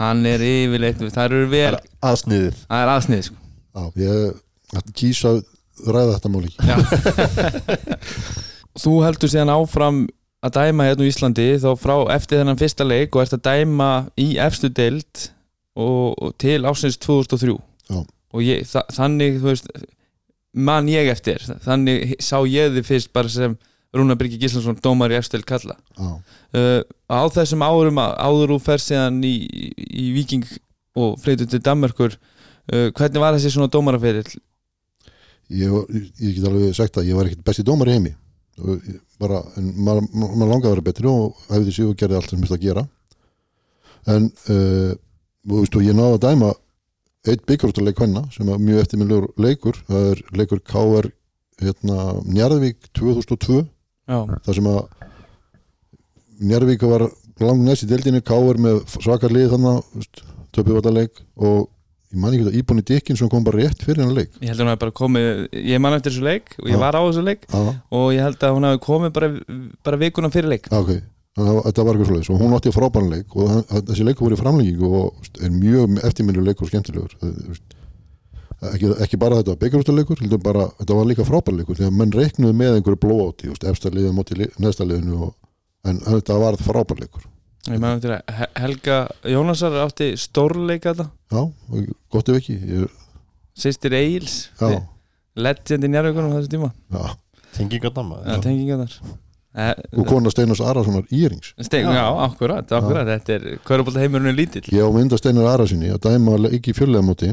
hann 0.00 0.24
er 0.26 0.42
yfirleitt, 0.44 1.02
það 1.14 1.24
eru 1.28 1.48
vel 1.52 1.74
aðsniðið 2.04 2.62
það 2.64 2.82
er 2.82 2.92
aðsnið 2.94 3.22
sko. 3.28 3.36
já, 3.74 3.84
ég 4.04 4.92
kýsa 4.98 5.34
að 5.34 5.42
ræða 5.94 6.18
þetta 6.18 6.30
Já. 6.64 6.76
Þú 8.82 8.92
heldur 9.04 9.30
síðan 9.30 9.52
áfram 9.54 9.98
að 10.44 10.56
dæma 10.58 10.88
hérna 10.88 11.06
á 11.06 11.10
Íslandi 11.10 11.46
þá 11.62 11.70
frá 11.80 11.94
eftir 12.14 12.40
þennan 12.40 12.60
fyrsta 12.60 12.86
leik 12.86 13.14
og 13.14 13.24
ert 13.24 13.36
að 13.38 13.44
dæma 13.46 13.90
í 14.20 14.34
efstu 14.42 14.70
deild 14.74 15.28
og, 15.74 16.14
og 16.18 16.34
til 16.42 16.60
ásins 16.68 16.98
2003 17.02 17.54
Já. 17.90 18.00
og 18.02 18.44
ég, 18.44 18.64
þa 18.68 18.84
þannig 18.94 19.38
veist 19.42 19.70
man 20.54 20.90
ég 20.90 21.08
eftir, 21.10 21.42
þannig 21.64 22.16
sá 22.22 22.36
ég 22.46 22.74
þið 22.76 22.86
fyrst 22.86 23.12
bara 23.14 23.30
sem 23.32 23.56
Rúnar 23.94 24.16
Birgir 24.18 24.40
Gíslason 24.42 24.78
dómar 24.82 25.12
í 25.14 25.18
efstu 25.18 25.36
deild 25.36 25.46
kalla. 25.46 25.76
Já, 25.94 26.08
uh, 26.58 26.80
á 27.10 27.20
þessum 27.30 27.62
árum 27.62 28.00
að- 28.02 28.16
áður 28.26 28.56
og 28.56 28.62
fer 28.64 28.82
síðan 28.82 29.20
í, 29.24 29.34
í 29.78 30.08
Viking 30.16 30.44
og 30.98 31.16
flytur 31.22 31.46
til 31.50 31.60
Danmörkur 31.62 32.16
uh, 32.16 32.90
hvernig 32.90 33.22
var 33.22 33.36
þessi 33.38 33.54
svona 33.54 33.70
dómaraferill? 33.70 34.34
ég, 35.54 35.70
ég, 36.18 36.34
get 36.38 36.46
alveg 36.48 36.74
sagt 36.74 36.96
að 36.98 37.10
ég 37.10 37.18
var 37.18 37.28
ekkert 37.28 37.44
besti 37.46 37.62
dómar 37.66 37.90
í 37.92 37.96
heimi. 37.98 38.14
Bara, 39.20 39.40
en 39.58 39.70
maður, 39.76 40.06
maður 40.14 40.50
langaði 40.50 40.68
að 40.70 40.74
vera 40.74 40.86
betri 40.88 41.08
og 41.10 41.40
hefði 41.50 41.74
sig 41.74 41.88
og 41.90 41.96
gerði 42.00 42.16
allt 42.18 42.30
sem 42.32 42.40
mist 42.42 42.54
að 42.54 42.62
gera. 42.64 42.84
En 44.10 44.30
uh, 44.50 44.92
og, 45.50 45.58
veist, 45.60 45.76
og 45.76 45.84
ég 45.84 45.96
náði 45.96 46.16
að 46.18 46.22
dæma 46.24 46.52
eitt 47.28 47.44
byggjurústuleik 47.48 48.00
hvenna 48.00 48.24
sem 48.34 48.48
er 48.52 48.58
mjög 48.60 48.82
eftirminlegur 48.84 49.30
leikur. 49.40 49.78
Það 49.88 50.08
er 50.14 50.24
leikur 50.40 50.60
KR 50.64 51.08
hérna, 51.62 51.98
Njarðvík 52.26 52.90
2002 52.98 53.62
Já, 53.62 53.68
þar 54.08 54.58
sem 54.58 54.70
að 54.70 54.80
Njarðvík 56.44 56.82
var 56.90 57.06
langt 57.44 57.62
næst 57.64 57.84
í 57.86 57.88
deildinni 57.90 58.20
KR 58.26 58.58
með 58.60 58.82
svakar 58.98 59.32
lið 59.32 59.52
þannig 59.54 60.08
töpum 60.54 60.72
við 60.72 60.80
þetta 60.80 60.92
leik 60.94 61.22
og 61.38 61.60
ég 62.14 62.20
man 62.22 62.34
ekki 62.34 62.46
að 62.48 62.58
Íbúni 62.60 62.84
Dikkin 62.86 63.18
sem 63.18 63.30
kom 63.30 63.46
bara 63.46 63.62
rétt 63.62 63.82
fyrir 63.82 64.02
hennar 64.02 64.18
leik. 64.18 64.34
Ég 64.42 64.50
held 64.50 64.60
að 64.60 64.64
hún 64.64 64.72
hafi 64.72 64.82
bara 64.84 64.96
komið 65.00 65.30
ég 65.58 65.82
man 65.82 65.96
eftir 65.96 66.14
þessu 66.14 66.26
leik 66.26 66.54
og 66.60 66.70
ég 66.70 66.82
var 66.82 66.98
á 66.98 67.02
þessu 67.02 67.24
leik 67.26 67.46
Já, 67.48 67.62
og 67.98 68.06
ég 68.14 68.22
held 68.26 68.46
að 68.46 68.54
hún 68.58 68.68
hafi 68.68 68.82
komið 68.84 69.14
bara, 69.16 69.30
bara 69.86 70.00
vikuna 70.02 70.30
fyrir 70.34 70.52
leik. 70.54 70.68
Ok, 70.74 70.92
að 71.38 71.60
þetta 71.68 71.86
var 71.86 71.94
eitthvað 71.98 72.10
svoleiðis 72.10 72.32
og 72.34 72.42
hún 72.42 72.58
átti 72.58 72.74
frábæran 72.74 73.14
leik 73.14 73.38
og 73.38 73.72
þessi 73.72 74.06
leikur 74.06 74.28
voru 74.28 74.38
í 74.38 74.42
framlengingu 74.42 74.92
og 75.00 75.32
er 75.42 75.54
mjög 75.54 75.98
eftirminnur 76.10 76.46
leikur 76.50 76.68
og 76.68 76.74
skemmtilegur 76.74 77.16
ekki, 78.72 78.90
ekki 79.04 79.20
bara 79.20 79.40
þetta 79.42 79.56
bara, 80.42 80.66
þetta 80.80 80.98
var 80.98 81.08
líka 81.10 81.26
frábæran 81.28 81.60
leikur 81.60 81.78
því 81.78 81.86
að 81.88 81.96
menn 82.00 82.14
reiknuðu 82.14 82.56
með 82.60 82.78
einhverju 82.78 83.00
blóáti 83.04 83.50
efsta 83.70 83.92
liðið 83.94 84.16
móti 84.16 84.38
li, 84.40 84.48
neðsta 84.62 84.86
liðinu 84.88 85.20
og, 85.28 85.34
en 85.88 86.00
þetta 86.06 86.38
var 86.42 86.58
frábæran 86.60 87.04
leikur 87.04 87.26
ég 87.70 87.80
man 87.80 87.96
eftir 87.96 88.16
að 88.18 88.34
He- 88.38 88.50
Helga 88.60 88.98
Jónasar 89.34 89.76
átti 89.84 90.10
stórleika 90.20 90.92
þetta 90.94 91.10
Já, 91.32 91.84
gott 92.12 92.28
ef 92.28 92.40
ekki 92.42 92.58
ég, 92.78 92.88
sýstir 93.56 93.96
Eils 93.96 94.38
Já, 94.60 94.80
legend 95.34 95.84
í 95.86 95.90
njárvíkunum 95.90 96.34
á 96.34 96.38
þessu 96.38 96.52
tíma. 96.52 96.70
Já, 96.94 97.04
Tengingarnamma 97.54 98.18
ja, 98.26 98.36
tenginga 98.42 98.76
þar. 98.82 98.94
Eh, 99.54 99.72
og 100.00 100.08
kona 100.10 100.30
Steinars 100.34 100.58
Arasonar 100.66 101.04
Írings. 101.14 101.52
Stein, 101.62 101.86
já, 101.86 102.02
akkurat, 102.24 102.66
akkurat 102.74 103.06
Þetta 103.06 103.34
er 103.36 103.44
Körbólta 103.66 104.02
heimurinn 104.02 104.34
lítill? 104.34 104.64
Ég 104.74 104.82
á 104.82 104.90
mynda 104.90 105.18
Steinar 105.20 105.46
Arasinni 105.52 105.92
að 105.94 106.00
dæma 106.08 106.34
ekki 106.50 106.74
fjörlega 106.74 107.06
móti 107.06 107.30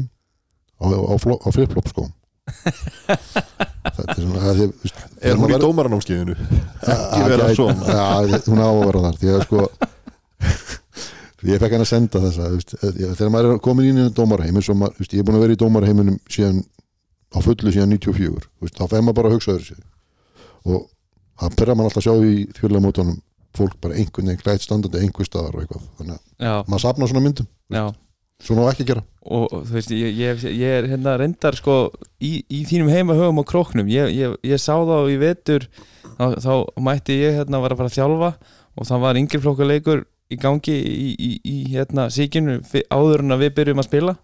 á, 0.82 0.86
á, 0.90 1.14
á, 1.14 1.34
á 1.46 1.48
flip-flop 1.54 1.88
sko. 1.92 2.08
Þetta 3.82 4.12
er 4.12 4.18
svona 4.18 4.42
að 4.50 4.58
því, 4.58 4.66
veist, 4.82 5.00
Er 5.22 5.38
hún 5.38 5.52
í 5.54 5.58
dómaranámskeiðinu? 5.62 6.34
Ekki 6.82 7.22
vera 7.30 7.48
svona. 7.54 7.86
Já, 7.86 8.40
hún 8.50 8.62
á 8.62 8.66
að 8.68 8.80
vera 8.86 9.04
þar 9.06 9.18
því 9.22 9.32
að 9.36 9.44
sko 9.46 9.64
ég 11.42 11.58
fekk 11.62 11.74
hann 11.74 11.82
að 11.84 11.90
senda 11.90 12.20
þessa 12.22 12.48
veist, 12.52 12.74
ég- 12.82 13.16
þegar 13.18 13.32
maður 13.34 13.52
er 13.54 13.62
komin 13.64 13.88
inn 13.90 14.00
í 14.04 14.08
dómarheim 14.14 14.58
eins 14.58 14.68
og 14.70 14.78
maður, 14.78 14.98
veist, 15.00 15.14
ég 15.14 15.22
er 15.22 15.26
búin 15.26 15.38
að 15.38 15.44
vera 15.46 15.56
í 15.56 15.60
dómarheiminum 15.62 16.18
síðan 16.30 16.60
á 17.34 17.38
fullu 17.42 17.72
síðan 17.74 17.94
94 17.96 18.46
veist, 18.62 18.78
þá 18.78 18.84
fæði 18.86 19.02
maður 19.02 19.18
bara 19.18 19.28
að 19.30 19.36
hugsa 19.36 19.54
öðru 19.56 19.66
sig 19.66 19.82
og 20.62 20.86
það 21.42 21.56
perra 21.58 21.74
maður 21.74 21.90
alltaf 21.90 22.02
að 22.02 22.06
sjá 22.06 22.70
í 22.78 22.82
mótunum 22.86 23.18
fólk 23.52 23.74
bara 23.82 23.94
einhvern 23.98 24.30
veginn 24.30 24.42
glætt 24.44 24.62
standandi 24.64 25.02
einhver 25.02 25.26
staðar 25.28 25.56
og 25.58 25.64
eitthvað 25.64 25.88
þannig 25.98 26.20
að 26.46 26.68
maður 26.70 26.84
sapna 26.86 27.08
svona 27.10 27.24
myndum 27.26 27.48
já 27.72 27.84
svona 28.42 28.66
á 28.66 28.70
ekki 28.72 28.86
gera. 28.88 29.04
Og 29.22 29.46
og 29.52 29.66
þú 29.68 29.76
veist, 29.76 29.92
ég, 29.94 30.16
ég, 30.18 30.44
ég 30.58 30.76
er 30.80 30.88
hérna 30.90 31.14
reyndar 31.20 31.56
sko 31.58 31.76
í, 32.18 32.42
í 32.50 32.62
þínum 32.68 32.90
heima 32.90 33.16
höfum 33.18 33.42
og 33.42 33.48
króknum. 33.48 33.90
Ég, 33.90 34.10
ég, 34.16 34.34
ég 34.46 34.60
sá 34.62 34.74
þá 34.74 34.96
í 35.10 35.18
vetur 35.20 35.68
þá, 36.18 36.38
þá 36.42 36.52
mætti 36.82 37.20
ég 37.20 37.38
hérna 37.38 37.62
var 37.62 37.74
að 37.74 37.82
fara 37.82 37.92
að 37.92 37.98
þjálfa 37.98 38.32
og 38.72 38.88
það 38.88 39.04
var 39.04 39.20
yngri 39.20 39.42
flokkuleikur 39.44 40.04
í 40.32 40.38
gangi 40.40 40.74
í, 40.74 41.08
í, 41.12 41.32
í 41.44 41.56
hérna 41.74 42.08
síkinu 42.12 42.60
áður 42.90 43.24
en 43.24 43.36
að 43.36 43.46
við 43.46 43.56
byrjum 43.58 43.82
að 43.82 43.88
spila. 43.90 44.16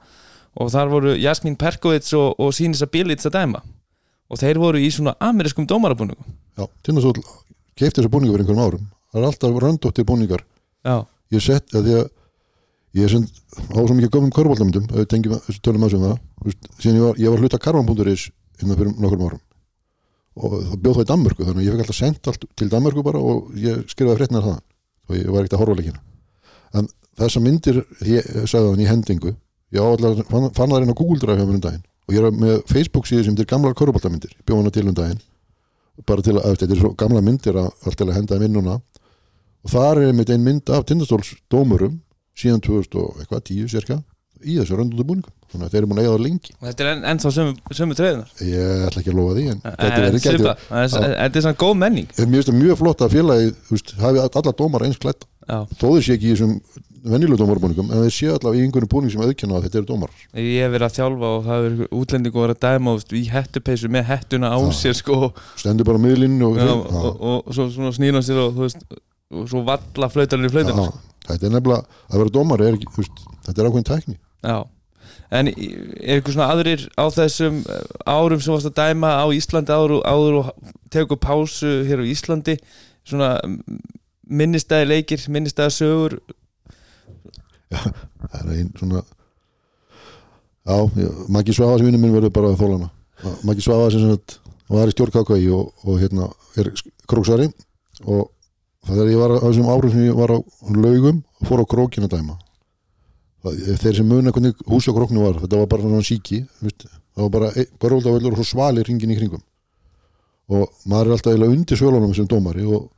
Og 0.58 0.70
þar 0.74 0.90
voru 0.90 1.14
Jasmín 1.20 1.58
Perkovits 1.60 2.14
og, 2.18 2.32
og 2.40 2.54
Sýnisa 2.56 2.88
Bílits 2.90 3.28
að 3.28 3.36
dæma. 3.36 3.62
Og 4.28 4.40
þeir 4.40 4.58
voru 4.60 4.80
í 4.82 4.88
svona 4.92 5.14
amerískum 5.22 5.68
dómarabúningum. 5.68 6.24
Já, 6.58 6.64
Tindastóll 6.82 7.22
keipti 7.78 8.00
þessu 8.00 8.10
búningu 8.10 8.34
fyrir 8.34 8.48
einhverjum 8.48 8.64
árum. 8.64 8.88
Það 9.12 9.20
er 9.20 9.26
alltaf 9.28 9.60
röndóttir 9.62 10.08
búningar. 10.08 10.42
Já, 10.84 10.96
ég 11.36 11.44
sett 11.44 11.76
að 11.76 11.86
því 11.86 11.94
að 12.00 12.08
ég 12.98 13.06
er 13.06 13.12
sem 13.14 13.24
á 13.24 13.78
svo 13.78 13.94
mikið 13.96 14.12
gömum 14.14 14.32
körbóltamöndum 14.34 14.88
ef 14.90 14.96
við 15.00 15.08
tengjum 15.12 15.36
þessu 15.46 15.62
tölum 15.64 15.86
að 15.86 15.94
sem 15.94 16.04
það. 16.04 16.16
Síðan 16.78 16.98
ég 16.98 17.04
var, 17.04 17.20
ég 17.22 17.34
var 17.34 17.42
hluta 17.44 17.60
karvan.is 17.62 18.24
hérna 18.58 18.78
fyrir 18.78 18.94
nokkrum 18.98 19.24
árum. 19.26 19.42
Og 20.38 20.54
það 20.54 20.80
bjóð 20.84 20.98
það 20.98 21.04
í 21.04 21.10
Danmörku 21.10 21.46
þannig 21.46 21.60
að 21.60 21.66
ég 21.66 21.74
fekk 21.74 21.84
alltaf 21.84 21.98
sendt 21.98 22.30
allt 22.30 22.46
til 22.58 22.70
Danmörku 22.72 23.04
bara 23.06 23.22
og 23.22 23.52
ég 23.58 23.84
skrifaði 23.90 24.20
fréttinar 24.20 24.46
það 24.46 24.58
og 25.08 25.18
ég 25.18 25.30
var 25.32 25.42
ekkert 25.42 25.56
að 25.56 25.62
horfa 25.62 25.78
leikina. 25.78 26.02
En 26.78 26.90
þessar 27.18 27.44
myndir, 27.44 27.80
ég 28.06 28.28
sagði 28.46 28.72
hann 28.72 28.82
í 28.84 28.88
hendingu 28.88 29.34
ég 29.74 29.82
á 29.82 29.86
allar, 29.88 30.22
fann, 30.28 30.50
fann 30.56 30.72
það 30.72 30.86
inn 30.86 30.94
á 30.94 31.00
Google 31.00 31.22
Drive 31.22 31.38
hjá 31.40 31.46
mér 31.48 31.58
um 31.58 31.64
daginn. 31.64 31.86
Og 32.08 32.14
ég 32.16 32.24
er 32.24 32.36
með 32.44 32.60
Facebook 32.70 33.08
síðu 33.08 33.26
sem 33.26 33.36
er 33.36 33.48
gamlar 33.48 33.76
körbóltamyndir 33.76 34.32
ég 34.32 34.44
bjóð 34.46 34.62
hana 34.62 34.74
til 34.74 34.86
um 34.86 34.96
daginn. 34.96 35.22
Bara 36.06 36.24
til 36.24 36.36
að, 36.38 36.54
þetta 36.54 36.74
er 36.76 36.82
svo 36.82 36.92
gamla 36.98 37.22
myndir 37.24 37.58
að 37.58 37.88
að 37.88 38.14
henda 38.14 38.36
þeim 38.36 38.46
inn 38.46 38.54
núna. 38.56 38.78
Og 39.66 39.72
þar 39.72 40.00
er 40.00 40.12
einmitt 40.12 40.30
ein 40.30 40.44
mynd 40.44 40.70
af 40.70 40.86
tindastóls 40.86 41.34
dómurum 41.50 41.98
síðan 42.38 42.62
2000 42.64 43.02
og 43.02 43.18
eitthvað, 43.22 43.44
10 43.50 43.72
cirka 43.74 43.98
í 44.46 44.54
þessu 44.60 44.78
röndundu 44.78 45.04
búningum. 45.06 45.34
Þannig 45.48 45.64
að 45.66 45.72
þeir 45.72 45.80
eru 45.80 45.88
búin 45.90 45.98
að 45.98 46.04
eiga 46.04 46.12
það 46.12 46.24
lengi. 46.26 46.52
Og 46.58 46.66
þetta 46.68 46.84
er 46.84 46.90
enn, 46.92 47.04
ennþá 47.10 47.30
sömu, 47.34 47.52
sömu 47.74 47.96
treyðunar 47.98 48.42
ég 48.44 48.82
ætla 48.88 49.00
ekki 49.02 49.12
að 49.12 49.16
lofa 49.18 49.36
því 49.38 49.46
en 49.48 49.62
þetta 49.64 49.78
er- 49.98 50.18
Þetta 50.68 51.40
er 51.40 51.44
svona 51.46 51.58
góð 51.62 51.78
menning. 51.80 52.10
Það 52.18 52.58
mjög 52.58 52.76
flott 52.82 53.00
að 53.06 53.14
félagi 53.16 53.54
veist, 53.70 53.94
hafi 53.98 54.20
alla 54.28 54.52
dómar 54.60 54.84
eins 54.86 55.00
klætt 55.00 55.24
Já, 55.48 55.64
þó 55.80 55.86
þeir 55.96 56.04
sé 56.04 56.18
ekki 56.18 56.28
í 56.28 56.34
þessum 56.36 56.54
venjulegu 57.08 57.38
dómarbúningum 57.40 57.90
en 57.94 58.02
þeir 58.04 58.14
sé 58.14 58.28
allavega 58.32 58.60
í 58.60 58.64
einhverjum 58.66 58.90
búning 58.92 59.12
sem 59.12 59.22
auðkjanna 59.24 59.56
að 59.58 59.66
þetta 59.66 59.78
eru 59.80 59.88
dómar 59.88 60.10
ég 60.36 60.62
hef 60.64 60.72
verið 60.74 60.86
að 60.88 60.96
þjálfa 60.98 61.30
og 61.32 61.44
það 61.48 61.66
er 61.68 61.76
útlendingu 62.00 62.40
að 62.40 62.44
vera 62.46 62.56
dæma 62.66 62.94
veist, 62.98 63.14
í 63.14 63.22
hettupeysu 63.32 63.90
með 63.94 64.08
hettuna 64.10 64.50
á 64.52 64.58
sér 64.74 64.96
sko. 64.98 65.32
Stendur 65.56 65.88
bara 65.88 66.02
miðlinn 66.02 66.36
og, 66.44 66.58
og, 66.58 66.98
og, 66.98 67.48
og 67.48 67.54
svo 67.56 67.68
hann 67.88 68.26
sér 68.26 68.42
og, 68.42 68.52
þú 68.58 68.66
veist, 68.66 68.84
svo 69.28 69.62
valla 69.66 70.08
flautarinn 70.12 70.48
í 70.48 70.52
flautinu 70.52 70.86
Já, 70.86 70.96
þetta 71.28 71.48
er 71.48 71.54
nefnilega 71.54 71.84
að 72.08 72.22
vera 72.22 72.34
dómar 72.34 72.64
er 72.64 72.78
veist, 72.96 73.22
þetta 73.46 73.62
er 73.62 73.68
ákveðin 73.68 73.88
tækni. 73.88 74.16
Já, 74.46 74.58
en 75.38 75.50
er 75.52 76.20
ykkur 76.20 76.36
svona 76.36 76.48
aðrir 76.54 76.86
á 76.96 77.04
þessum 77.12 77.60
eh, 77.66 77.84
árum 78.08 78.40
sem 78.40 78.54
varst 78.54 78.70
að 78.70 78.78
dæma 78.80 79.12
á 79.20 79.26
Íslandi 79.36 79.74
áður, 79.74 79.98
áður 80.08 80.40
og 80.40 80.50
tegur 80.94 81.20
pásu 81.20 81.74
hér 81.88 82.04
á 82.04 82.10
Íslandi 82.10 82.56
svona 83.08 83.34
minnistæði 84.28 84.88
leikir, 84.92 85.24
minnistæði 85.32 85.76
sögur? 85.76 86.18
Það 87.68 88.40
er 88.40 88.52
einn 88.56 88.72
svona 88.76 89.04
já, 90.68 91.08
Maggi 91.28 91.56
Svava 91.56 91.78
sem 91.78 91.88
vinnur 91.88 92.00
minn 92.00 92.16
verður 92.16 92.32
bara 92.32 92.56
þólana 92.56 92.90
Maggi 93.44 93.64
Svava 93.64 93.90
sem 93.92 94.04
sagt 94.04 94.38
var 94.68 94.88
í 94.88 94.92
stjórn 94.92 95.14
KKI 95.14 95.48
og, 95.56 95.72
og 95.84 96.00
hérna 96.00 96.28
er 96.60 96.70
króksari 97.08 97.48
og 98.04 98.28
þegar 98.86 99.10
ég 99.10 99.22
var 99.22 99.34
á 99.34 99.38
þessum 99.46 99.70
árum 99.72 99.92
sem 99.94 100.04
ég 100.06 100.18
var 100.18 100.34
á 100.34 100.38
laugum 100.74 101.22
fór 101.48 101.64
á 101.64 101.70
krókin 101.70 102.06
að 102.06 102.14
dæma. 102.16 102.36
Það, 103.42 103.58
þeir 103.82 103.96
sem 103.98 104.08
muna 104.08 104.34
hvernig 104.34 104.62
hús 104.66 104.88
á 104.90 104.92
króknu 104.94 105.24
var 105.24 105.40
þetta 105.42 105.62
var 105.62 105.70
bara 105.70 105.86
svona 105.86 106.06
síki 106.06 106.42
það 106.60 107.24
var 107.24 107.32
bara 107.34 107.50
börvöldavöllur 107.82 108.34
og 108.34 108.42
svo 108.42 108.46
svali 108.52 108.84
ringin 108.86 109.14
í 109.14 109.18
kringum. 109.18 109.42
Og 110.48 110.68
maður 110.88 111.10
er 111.10 111.16
alltaf 111.16 111.32
eiginlega 111.32 111.54
undir 111.56 111.78
svölunum 111.78 112.14
sem 112.16 112.28
dómari 112.28 112.64
og 112.66 112.88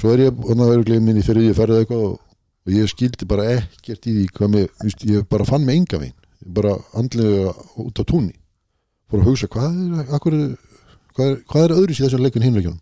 svo 0.00 0.14
er 0.14 0.26
ég, 0.26 0.34
þannig 0.34 0.66
að 0.66 0.74
vera 0.74 1.00
minni 1.04 1.24
fyrir 1.24 1.50
ég 1.50 1.56
ferði 1.56 1.82
eitthvað 1.82 2.04
og 2.08 2.18
og 2.66 2.74
ég 2.76 2.90
skildi 2.90 3.28
bara 3.28 3.46
ekkert 3.56 4.06
í 4.06 4.14
því 4.14 4.26
hvað 4.36 4.52
mér, 4.54 4.66
just, 4.84 5.04
ég 5.08 5.24
bara 5.30 5.46
fann 5.48 5.64
mig 5.64 5.80
enga 5.80 6.00
veginn 6.00 6.16
bara 6.56 6.74
andlega 6.96 7.52
út 7.80 8.00
á 8.00 8.04
túnni. 8.08 8.32
Fór 9.10 9.20
að 9.20 9.28
hugsa 9.28 9.48
hvað 9.50 9.80
er, 10.00 10.12
akkur, 10.16 10.36
hvað 11.16 11.26
er, 11.26 11.40
hvað 11.50 11.64
er 11.64 11.74
öðru 11.76 11.96
síðan 11.96 12.08
þessum 12.10 12.24
leikun 12.24 12.46
hinleikjunum 12.46 12.80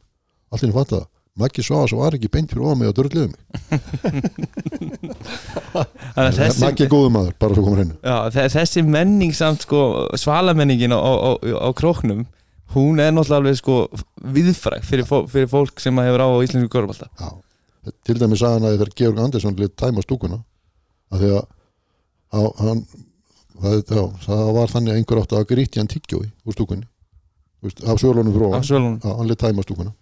allt 0.53 0.65
henni 0.65 0.77
fatt 0.77 0.95
að 0.95 1.07
Maggi 1.39 1.63
Svavas 1.63 1.93
var 1.95 2.17
ekki 2.19 2.29
beint 2.35 2.51
fyrir 2.51 2.67
Þannig 6.15 6.33
að 6.33 6.39
þessi, 6.39 6.63
Maggi 6.65 6.85
er 6.87 6.91
góður 6.93 7.13
maður, 7.15 7.35
bara 7.41 7.57
svo 7.57 7.65
komur 7.67 7.83
hennu 7.83 7.97
já, 8.03 8.17
þe- 8.35 8.49
þessi 8.57 8.83
menning 8.87 9.35
samt 9.37 9.65
sko, 9.67 9.83
svalamenningin 10.19 10.95
á, 10.95 10.99
á, 10.99 11.31
á 11.39 11.69
króknum 11.79 12.25
hún 12.75 13.01
er 13.01 13.13
náttúrulega 13.15 13.41
alveg 13.43 13.59
sko 13.61 13.77
viðfræk 14.35 14.85
fyrir, 14.85 15.07
fó, 15.09 15.23
fyrir 15.31 15.49
fólk 15.51 15.81
sem 15.83 15.97
hefur 16.03 16.25
á 16.25 16.29
íslensku 16.45 16.73
korfbalta 16.75 17.09
til 18.05 18.19
dæmis 18.21 18.43
sagði 18.43 18.59
hann 18.59 18.67
að 18.69 18.75
þegar 18.77 18.91
Georg 19.01 19.23
Andersson 19.25 19.57
lit 19.61 19.77
tæma 19.81 20.03
stúkuna 20.05 20.41
að 21.15 21.23
því 21.23 21.31
að 21.39 21.45
á, 22.35 22.41
hann, 22.61 22.83
það, 23.63 23.79
já, 23.89 24.03
það 24.27 24.51
var 24.59 24.75
þannig 24.75 24.93
að 24.93 24.99
einhver 25.01 25.23
átti 25.23 25.39
að 25.39 25.47
gríti 25.55 25.81
hann 25.81 25.89
tyggjói 25.89 26.27
úr 26.45 26.57
stúkunni. 26.57 26.85
Af 27.89 27.99
svölunum 28.03 28.35
fyrir 28.35 28.45
á 28.45 28.51
ofan 28.53 28.67
svölunum 28.69 28.99
Já, 29.03 29.15
hann 29.19 29.31
lit 29.33 29.41
tæma 29.41 29.65
stúkuna 29.65 29.95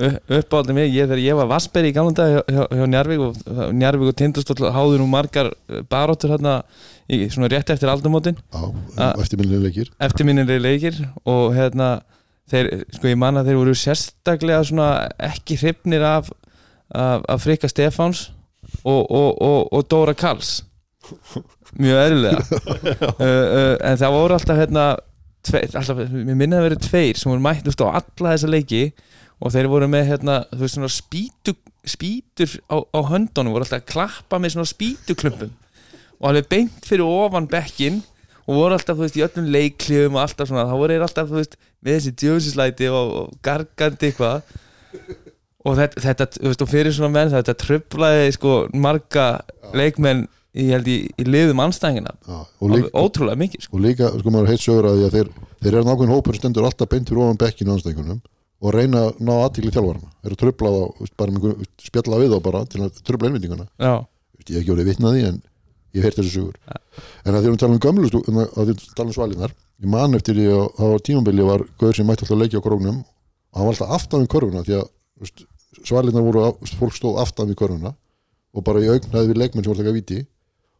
uppáldið 0.00 0.76
mig, 0.76 0.88
ég, 0.94 1.04
þegar 1.04 1.20
ég 1.20 1.36
var 1.36 1.48
Vassberg 1.50 1.90
í 1.90 1.92
gamla 1.92 2.14
dag 2.16 2.30
hjá, 2.32 2.40
hjá, 2.48 2.62
hjá 2.78 2.86
Njarvík 2.88 3.24
og 3.26 3.72
Njarvík 3.76 4.08
og 4.08 4.16
Tindastóll 4.16 4.70
háður 4.72 5.02
nú 5.02 5.08
margar 5.12 5.50
eh, 5.52 5.82
baróttur 5.84 6.32
hérna 6.32 6.62
í 7.12 7.26
svona 7.28 7.50
rétt 7.52 7.74
eftir 7.74 7.92
aldamótin. 7.92 8.38
Ah. 8.56 9.12
eftirminnilega 9.20 9.66
leikir. 9.66 9.92
eftirminnilega 10.00 10.64
leikir 10.64 11.02
og 11.28 11.52
hérna 11.56 11.90
þeir, 12.48 12.86
sko 12.96 13.10
ég 13.12 13.20
man 13.20 13.36
að 13.36 13.50
þeir 13.50 13.60
voru 13.60 13.76
sérstaklega 13.76 14.64
svona 14.64 14.88
ekki 15.28 15.60
hrifnir 15.60 16.06
af, 16.08 16.32
af, 16.88 17.28
af 17.28 17.44
Frikka 17.44 17.68
Stefáns 17.68 18.30
og, 18.84 19.04
og, 19.10 19.30
og, 19.42 19.72
og 19.76 19.86
Dóra 19.92 20.16
Karls. 20.16 20.62
Mjög 21.76 22.02
eðlilega. 22.06 22.42
Uh, 23.20 23.22
uh, 23.58 23.76
en 23.90 24.00
það 24.00 24.16
voru 24.16 24.36
alltaf 24.38 24.60
hérna 24.60 24.90
tveir, 25.44 25.72
alltaf, 25.76 26.04
mér 26.12 26.36
minna 26.38 26.60
að 26.60 26.68
vera 26.70 26.84
tveir 26.88 27.18
sem 27.18 27.32
voru 27.32 27.44
mætt 27.44 27.64
þú 27.66 27.72
veist, 27.72 27.84
á 27.84 27.88
alla 28.00 28.34
þessa 28.36 28.52
leiki 28.52 28.84
og 29.42 29.50
þeir 29.50 29.68
voru 29.70 29.88
með 29.90 30.08
hérna, 30.12 30.38
þú 30.52 30.62
veist, 30.62 30.76
svona 30.76 30.92
spýtu, 30.92 31.56
spýtur 31.88 32.54
á, 32.70 32.76
á 32.78 33.00
höndunum 33.10 33.54
voru 33.54 33.66
alltaf 33.66 33.82
að 33.82 33.90
klappa 33.90 34.38
með 34.38 34.54
svona 34.54 34.70
spýtuklumpum. 34.70 35.52
Og 36.22 36.28
alveg 36.30 36.48
beint 36.52 36.86
fyrir 36.86 37.08
ofan 37.08 37.48
bekkin 37.50 38.00
og 38.46 38.58
voru 38.58 38.76
alltaf, 38.76 38.98
þú 38.98 39.06
veist, 39.06 39.18
í 39.18 39.24
öllum 39.26 39.48
leikliðum 39.56 40.18
og 40.18 40.24
alltaf 40.24 40.50
svona, 40.50 40.68
þá 40.70 40.76
voru 40.78 40.94
þeir 40.94 41.06
alltaf, 41.08 41.30
þú 41.30 41.40
veist 41.40 41.56
með 41.82 41.96
þessi 41.98 42.14
djósislæti 42.22 42.90
og, 42.92 43.16
og 43.22 43.32
gargandi 43.42 44.12
eitthvað. 44.12 44.60
Og 45.62 45.78
þetta, 45.78 46.04
þetta, 46.06 46.28
þú 46.36 46.52
veist, 46.52 46.62
og 46.62 46.70
fyrir 46.70 46.94
svona 46.94 47.14
menn 47.16 47.34
þetta 47.34 47.56
tröflaði, 47.58 48.30
sko, 48.38 48.54
marga 48.74 49.26
leikmenn 49.78 50.24
í, 50.54 50.68
í, 50.70 50.96
í 51.18 51.26
liðum 51.26 51.62
anstæðingina, 51.64 52.14
ótrúlega 52.94 53.38
mikið, 53.40 53.66
sko. 53.66 53.78
og 53.78 53.84
líka, 53.86 54.10
sko 54.20 54.34
maður 54.34 54.50
heitt 54.52 54.62
sögur 54.62 54.90
að 54.90 55.06
þeir, 55.14 55.30
þeir 55.62 55.76
eru 55.78 55.86
nákvæmn 55.88 56.12
hópur 56.12 56.36
sem 56.36 56.42
stendur 56.42 56.66
alltaf 56.68 56.90
beint 56.92 57.08
fyrir 57.08 57.22
ofan 57.24 57.40
bekkinu 57.40 57.72
anstæðingunum 57.76 58.20
og 58.62 58.74
reyna 58.76 59.00
að 59.08 59.22
ná 59.26 59.32
aðtíkli 59.42 59.72
þjálfarna 59.74 60.10
eru 60.28 60.36
tröflað 60.38 60.76
á, 60.78 60.84
bara 61.18 61.34
með 61.34 61.64
spjalla 61.82 62.20
við 62.22 62.34
þá 62.34 62.38
bara 62.46 62.60
til 62.70 62.82
að 62.86 63.00
tröfla 63.02 63.30
veist, 64.38 64.50
ég 64.50 64.54
hef 64.54 64.62
ekki 64.62 64.74
orðið 64.76 64.90
vitnaði 64.92 65.24
en 65.28 65.40
ég 65.92 65.98
hef 66.00 66.06
heyrt 66.08 66.18
þessu 66.20 66.32
sögur. 66.36 66.56
En 67.26 67.34
að 67.34 67.40
því 67.42 67.48
að 67.48 67.52
við 67.52 67.60
talum 67.62 67.74
um 67.76 67.82
gömlu 67.86 68.08
stú- 68.08 68.22
að 68.30 68.62
því 68.68 68.72
að 68.76 68.84
tala 68.96 69.08
um 69.10 69.16
svalinar 69.16 69.52
ég 69.82 69.88
man 69.92 70.14
eftir 70.14 70.34
því 70.38 70.46
að 70.54 70.62
það 70.78 70.92
var 70.92 71.02
tímambili 71.08 71.46
var 71.48 71.64
gauður 71.80 71.96
sem 71.98 72.06
mætti 72.06 72.22
alltaf 72.22 72.36
að 72.36 72.42
leikja 72.44 72.62
á 72.62 72.66
króknum 72.66 72.98
og 73.02 73.56
hann 73.58 73.66
var 73.66 73.74
alltaf 73.74 73.94
aftan 73.98 74.22
við 74.22 74.30
körfuna 74.36 74.62
því 74.68 74.74
að 74.78 74.86
veist, 75.22 75.42
svalinar 75.82 76.22
voru, 76.22 76.44
veist, 76.62 76.78
fólk 76.78 76.94
stóð 76.96 77.18
aftan 77.24 77.50
við 77.50 77.58
körfuna 77.64 77.90
og 78.54 78.64
bara 78.64 78.82
í 78.84 78.88
augnaði 78.92 79.32
við 79.32 79.40
leikmenn 79.42 79.64
sem 79.66 79.72
voru 79.72 79.80
að 79.80 79.84
taka 79.84 79.98
viti 79.98 80.20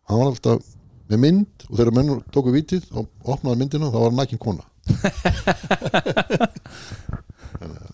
hann 0.08 0.22
var 0.22 0.30
alltaf 0.30 0.70
með 1.12 1.18
mynd 1.26 1.66
og 1.68 1.74
þegar 1.76 1.94
menn 1.98 2.12
tóku 2.32 2.54
vitið 2.54 2.86
og 2.94 3.08
opnaði 3.34 3.58
myndina 3.64 3.90
þá 3.92 3.98
var 3.98 4.08
hann 4.12 4.20
nækin 4.22 4.40
kona 4.40 4.64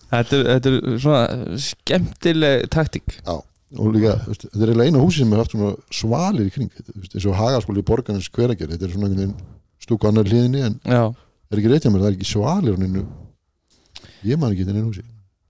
þetta 0.09 0.39
er, 0.39 0.49
þetta 0.53 0.71
er 0.73 0.99
svona 1.03 1.59
skemmtileg 1.69 2.67
taktík. 2.73 3.15
Já, 3.21 3.35
og 3.79 3.91
líka, 3.93 4.15
þetta 4.25 4.49
er 4.63 4.71
eiginlega 4.71 4.89
eina 4.89 5.03
húsi 5.03 5.21
sem 5.23 5.33
er 5.35 5.41
haft 5.43 5.53
svona 5.55 5.71
svalir 5.93 6.47
í 6.49 6.53
kring 6.53 6.71
eins 7.13 7.27
og 7.29 7.35
hagaskóli 7.37 7.83
í 7.83 7.87
borgarnins 7.89 8.29
hveragerð 8.33 8.73
þetta 8.75 8.87
er 8.87 8.93
svona 8.95 9.09
einhvern 9.09 9.21
veginn 9.27 9.35
stúku 9.85 10.09
annar 10.09 10.25
hliðinni 10.29 10.63
en 10.65 10.79
Já, 10.89 11.03
það 11.13 11.53
er 11.55 11.61
ekki 11.61 11.71
rétt 11.73 11.85
hjá 11.85 11.91
mér, 11.93 12.01
það 12.05 12.09
er 12.09 12.17
ekki 12.17 12.29
svalir 12.31 12.73
á 12.73 12.81
neinu 12.81 13.03
ég 14.25 14.39
man 14.41 14.51
ekki 14.55 14.65
þetta 14.65 14.75
einu 14.79 14.89
húsi 14.89 15.05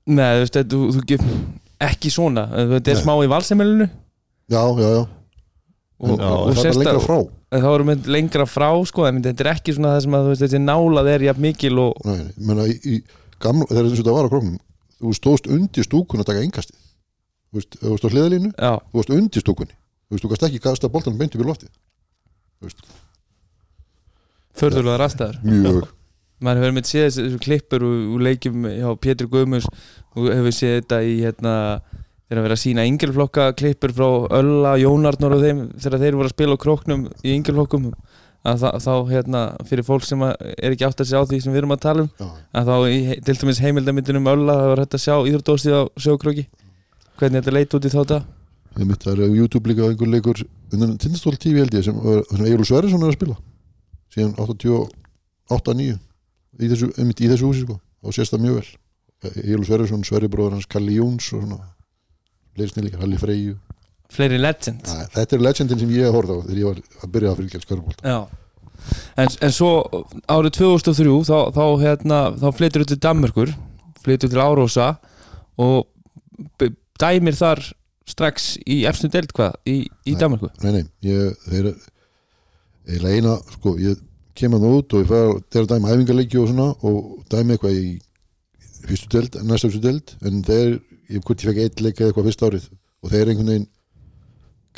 nei, 0.09 0.27
þú 0.35 0.43
veist, 0.43 0.59
þú, 0.73 0.81
þú 0.97 1.05
gef 1.13 1.23
ekki 1.89 2.11
svona, 2.11 2.43
þetta 2.75 2.91
er 2.91 2.99
Nei. 2.99 3.03
smá 3.05 3.13
í 3.23 3.31
valsemilinu 3.31 3.87
Já, 4.49 4.61
já, 4.81 4.89
já, 4.89 5.01
og, 5.99 6.09
en, 6.09 6.19
Já, 6.19 6.27
og, 6.27 6.45
það 6.49 6.49
er 6.49 6.59
sérst 6.65 6.79
bara 6.81 6.91
lengra 6.91 7.05
frá. 7.05 7.17
þá 7.55 7.67
erum 7.71 7.91
við 7.93 8.07
lengra 8.17 8.45
frá 8.49 8.69
sko, 8.91 9.07
en 9.07 9.23
þetta 9.23 9.45
er 9.45 9.51
ekki 9.53 9.75
svona 9.77 9.95
það 9.95 10.03
sem 10.05 10.17
að 10.19 10.27
þú 10.27 10.33
veist, 10.33 10.43
þessi 10.43 10.61
nálað 10.65 11.09
er 11.15 11.25
jafn 11.29 11.45
mikil 11.47 11.75
og 11.85 12.03
Nei, 12.09 12.17
nei, 12.19 12.31
menna, 12.51 12.67
í, 12.67 12.75
í 12.83 12.99
gamla, 13.41 13.67
þegar 13.71 13.89
þessu 13.89 14.01
þetta 14.03 14.15
var 14.15 14.29
á 14.29 14.33
króknum 14.33 14.57
þú 14.99 15.15
stóðst 15.15 15.49
undir 15.49 15.87
stúkun 15.87 16.23
að 16.23 16.31
taka 16.31 16.45
engastið 16.45 16.79
þú 17.49 17.59
veist, 17.59 17.77
þú 17.81 17.93
á 17.95 18.13
hliðalínu 18.13 18.51
þú 18.55 18.99
veist 18.99 19.13
undir 19.15 19.43
stúkunni. 19.43 19.75
Þú 20.09 20.15
veist, 20.15 20.23
þú 20.23 20.31
kannst 20.31 20.47
ekki 20.49 20.63
kasta 20.63 20.89
boltanum 20.91 21.19
beint 21.21 21.35
upp 21.37 21.43
í 21.43 21.47
veist, 22.59 22.83
förðurlega 24.59 24.99
rastæður 24.99 25.39
mjög. 25.45 25.87
Maður 26.43 26.61
hefur 26.63 26.75
með 26.75 26.87
séð 26.87 27.05
þessu, 27.07 27.39
klippur 27.43 27.83
og, 27.83 27.95
og 28.15 28.21
leikjum 28.23 28.67
hjá 28.67 28.89
Pétur 29.03 29.29
Guðmus 29.31 29.67
og 30.15 30.29
hefur 30.31 30.55
séð 30.55 30.75
þetta 30.77 30.99
í 31.03 31.15
hérna 31.19 31.53
þegar 32.29 32.39
að 32.39 32.45
vera 32.45 32.57
að 32.57 32.61
sína 32.63 32.85
yngjörflokka 32.87 33.47
klippur 33.59 33.93
frá 33.95 34.07
Ölla, 34.39 34.75
Jónarnor 34.79 35.35
og 35.35 35.43
þeim 35.43 35.61
þegar 35.81 36.03
þeir 36.03 36.19
voru 36.19 36.29
að 36.29 36.35
spila 36.35 36.55
á 36.59 36.63
króknum 36.63 37.05
í 37.23 37.35
yngjörflokkum 37.35 37.89
að 38.47 38.63
þá, 38.63 38.69
þá 38.85 38.93
hérna 39.09 39.43
fyrir 39.67 39.87
fólk 39.87 40.05
sem 40.07 40.21
að 40.23 40.33
er 40.55 40.73
ekki 40.75 40.87
átt 40.87 41.03
að 41.03 41.11
sjá 41.11 41.19
því 41.27 41.39
sem 41.43 41.53
við 41.53 41.61
erum 41.61 41.75
að 41.75 41.83
tala 41.83 42.05
um 42.05 42.09
já, 42.15 42.27
að 42.55 42.71
þá 42.71 42.75
í 42.87 42.99
til 43.27 43.37
dæmis 43.41 43.61
heimildamindin 43.63 44.19
um 44.21 44.29
Ölla 44.31 44.57
það 44.61 44.71
var 44.71 44.81
hægt 44.83 44.97
að 44.97 45.05
sjá 45.05 45.15
íþróttóstið 45.19 45.75
á 45.75 45.83
sjókróki. 45.99 46.45
Hvernig 47.19 47.43
þetta 47.43 47.55
leit 47.57 47.75
út 47.75 47.87
í 47.87 47.91
þá 47.91 47.99
þetta 47.99 48.19
ég 48.79 48.87
mitt 48.87 49.03
það 49.03 49.15
er 49.15 49.27
á 49.27 49.35
YouTube 49.35 49.69
líka 49.69 49.87
einhver 49.87 50.11
leikur 50.11 50.43
undan 50.73 50.97
Tindastól 51.01 51.35
TV 51.35 51.63
held 51.63 51.75
ég 51.75 51.85
sem, 51.85 51.97
sem 52.29 52.45
Egil 52.45 52.67
Sverrisson 52.67 53.03
er 53.03 53.11
að 53.11 53.17
spila. 53.17 53.37
Síðan 54.13 54.35
88-9 54.39 55.97
í 56.59 56.69
þessu, 56.71 56.91
þessu 56.95 57.49
húsi 57.49 57.65
sko. 57.65 57.79
Og 58.05 58.15
sést 58.15 58.33
það 58.33 58.45
mjög 58.45 58.59
vel. 58.59 58.69
Egil 59.43 59.65
Sverrisson, 59.67 60.05
Sverri 60.07 60.29
bróður 60.31 60.55
hans 60.57 60.69
Kalli 60.69 60.99
Jóns 60.99 61.27
og 61.33 61.43
svona. 61.43 61.59
Leirisni 62.59 62.85
líka, 62.85 63.01
Halli 63.01 63.19
Freyju 63.19 63.57
fleiri 64.13 64.39
legend 64.41 64.85
Æ, 64.89 65.07
þetta 65.15 65.37
er 65.37 65.43
legendin 65.45 65.81
sem 65.81 65.93
ég 65.95 66.07
hef 66.07 66.17
horfð 66.17 66.33
á 66.33 66.37
þegar 66.45 66.61
ég 66.61 66.69
var 66.69 66.79
að 67.03 67.11
byrja 67.15 67.33
að 67.33 67.41
fylgja 67.41 67.63
skörubólt 67.65 68.03
Já. 68.05 68.19
En, 69.19 69.27
en 69.45 69.53
svo 69.53 69.71
árið 70.31 70.55
2003 70.57 71.15
þá, 71.27 71.37
þá, 71.55 71.63
hérna, 71.83 72.19
þá 72.39 72.47
flytur 72.57 72.85
til 72.89 72.99
Danmörkur 73.03 73.53
flytur 73.99 74.31
til 74.31 74.41
Árósa 74.41 74.89
og 75.59 75.87
dæmir 76.99 77.37
þar 77.37 77.61
strax 78.09 78.53
í 78.65 78.81
efstu 78.89 79.09
deild 79.11 79.33
hvað 79.35 79.57
í, 79.69 79.81
í 80.07 80.13
Nei. 80.15 80.19
Danmörku? 80.21 80.49
Nei, 80.63 80.71
nei, 80.79 80.85
ég, 81.05 81.35
þeir 81.45 81.73
eiginlega 82.89 83.17
eina, 83.19 83.35
sko, 83.57 83.75
ég 83.81 83.99
kem 84.39 84.55
hann 84.55 84.65
út 84.69 84.95
og 84.95 85.03
ég 85.03 85.09
fæði 85.09 85.25
að 85.27 85.41
þeirra 85.53 85.71
dæma 85.73 85.91
æfingarleiki 85.93 86.39
og 86.39 86.47
svona 86.49 86.69
og 86.87 86.99
dæmi 87.29 87.55
eitthvað 87.55 87.75
í 87.77 87.89
fyrstu 88.87 89.11
deild, 89.17 89.35
næsta 89.45 89.69
fyrstu 89.69 89.83
deild 89.83 90.15
en 90.25 90.39
þeir, 90.47 90.77
ég 91.11 91.19
ég 91.19 91.43
fekk 91.49 91.61
eitt 91.65 91.83
leik 91.83 91.99
eða 91.99 92.09
eitthvað 92.13 92.29
fyrst 92.29 92.45
árið 92.47 92.69
og 93.03 93.13
þeir 93.13 93.33
einhvern 93.33 93.51
veginn 93.53 93.67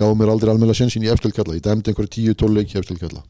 gáðu 0.02 0.18
mér 0.20 0.34
aldrei 0.34 0.52
almennilega 0.52 0.80
sjensin 0.82 1.06
í 1.06 1.12
efstöldkalla 1.14 1.58
ég 1.58 1.66
dæmdi 1.66 1.92
einhverju 1.92 2.12
tíu, 2.16 2.34
tól 2.38 2.52
leiki 2.56 2.76
í 2.76 2.82
efstöldkalla 2.82 3.22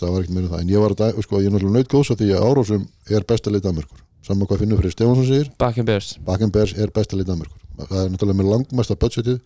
það 0.00 0.12
var 0.14 0.24
ekkert 0.24 0.34
meira 0.36 0.50
það. 0.52 0.60
En 0.62 0.72
ég 0.72 0.82
var 0.82 0.94
að 0.96 1.22
sko, 1.26 1.40
ég 1.42 1.50
er 1.50 1.54
náttúrulega 1.54 1.82
naut 1.82 1.92
góðs 1.92 2.12
að 2.14 2.22
því 2.22 2.32
að 2.36 2.46
Árósum 2.46 2.86
er 3.10 3.26
besta 3.28 3.52
leið 3.52 3.66
Danmörkur 3.66 4.02
saman 4.26 4.48
hvað 4.48 4.62
finnur 4.64 4.80
fyrir 4.80 4.94
Stefansson 4.94 5.28
segir. 5.28 5.52
Bakenbergs 5.60 6.16
Bakenbergs 6.26 6.74
er 6.78 6.90
besta 6.94 7.18
leið 7.18 7.30
Danmörkur 7.30 7.66
það 7.84 8.02
er 8.02 8.12
náttúrulega 8.12 8.40
með 8.40 8.50
langmesta 8.52 8.96
budgetið. 9.00 9.40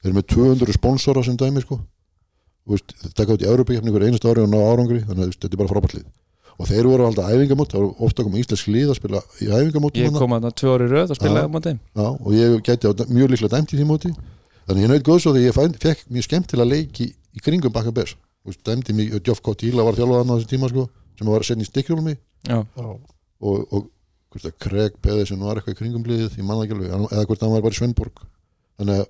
Þeir 0.00 0.10
eru 0.10 0.18
með 0.18 0.26
200 0.34 0.76
sponsora 0.76 1.24
sem 1.24 1.38
dæmi 1.40 1.62
sko. 1.64 1.80
Þeir 2.68 3.14
taka 3.16 3.34
út 3.34 3.44
í 3.44 3.48
Európa-kefni 3.48 3.90
ykkur 3.90 4.04
einasta 4.06 4.30
ári 4.30 4.44
og 4.44 4.52
ná 4.52 4.60
árangri 4.60 5.00
þannig 5.04 5.24
að 5.24 5.34
þetta 5.34 5.50
er 5.50 5.60
bara 5.62 5.72
frábært 5.72 5.96
lið. 5.98 6.06
Og 6.54 6.68
þeir 6.70 6.86
voru 6.86 7.06
alltaf 7.08 7.32
æfingamót, 7.34 7.72
það 7.72 7.82
voru 7.82 8.06
ofta 8.06 8.24
koma 8.24 8.38
íslensk 8.38 8.68
lið 8.70 8.92
að 8.92 8.98
spila 9.00 9.22
í 9.42 9.48
æfingamótum 9.50 10.04
Ég 10.04 10.14
kom 10.14 10.36
að 10.36 10.44
það 10.46 10.54
tvö 10.60 10.74
ári 10.76 10.86
röð 10.92 11.14
spilaði 11.18 11.40
Já. 11.40 11.48
á 11.50 11.54
móti 11.56 11.72
og 12.04 12.36
ég 12.36 12.54
gæti 12.68 12.92
mjög 13.10 13.32
líklega 13.32 13.56
dæmt 13.56 13.74
í 13.74 13.80
því 13.80 13.86
móti 13.88 14.12
þannig 14.68 14.84
ég 14.86 14.92
naut 14.92 15.06
góðs 15.08 15.26
og 15.28 15.34
því 15.36 15.42
ég 15.48 15.56
fæn, 15.56 15.74
fekk 15.80 16.04
mjög 16.10 16.26
skemmtilega 16.28 16.68
leiki 16.70 17.06
í 17.34 17.42
kringum 17.44 17.72
Bakenbergs 17.74 18.14
dæmdi 18.64 18.92
mig, 18.92 19.10
Geoff 19.24 19.40
Cottila 19.40 19.82
var 19.86 19.96
þjálfaðan 19.96 20.30
á 20.30 20.36
þessu 20.36 20.50
tíma 20.50 20.68
sko, 20.68 20.88
sem 21.18 21.28
var 21.32 21.42
setja 21.46 21.64
í 21.64 21.68
stikkjólmi 21.70 22.16
Já, 22.48 22.58
og, 23.40 23.72
og 23.72 23.90
hvort 24.34 24.44
að 24.50 24.56
Craig 24.60 24.96
Pedersen 25.00 25.40
var 25.40 25.56
eitthvað 25.60 25.76
í 25.76 25.78
kringum 25.78 26.04
liðið, 26.04 26.34
ég 26.40 26.44
manna 26.44 26.64
ekki 26.66 26.74
alveg 26.76 26.90
hann- 26.92 27.08
eða 27.12 27.24
hvort 27.30 27.40
hann 27.44 27.52
var 27.54 27.62
bara 27.64 27.72
í 27.72 27.78
Sveinborg. 27.78 28.20
Þannig 28.78 28.98
að 29.00 29.06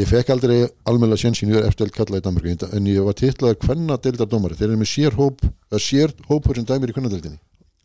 ég 0.00 0.08
fekk 0.10 0.32
aldrei 0.34 0.56
almennilega 0.90 1.22
sjensin 1.22 1.52
ég 1.54 1.60
er 1.62 1.68
eftir 1.70 1.90
kalla 1.94 2.18
í 2.20 2.24
Danmarku 2.26 2.52
en 2.76 2.86
ég 2.90 3.04
var 3.06 3.16
titlaður 3.16 3.60
hvenna 3.64 3.96
deildardómari 3.96 4.58
þeir 4.58 4.68
eru 4.72 4.80
með 4.82 4.90
sér 4.92 5.16
hóp, 5.16 5.40
eða 5.70 5.80
sér 5.86 6.12
hópur 6.28 6.58
sem 6.60 6.66
dæmir 6.68 6.90
í 6.92 6.96
kvennadeildinni. 6.98 7.38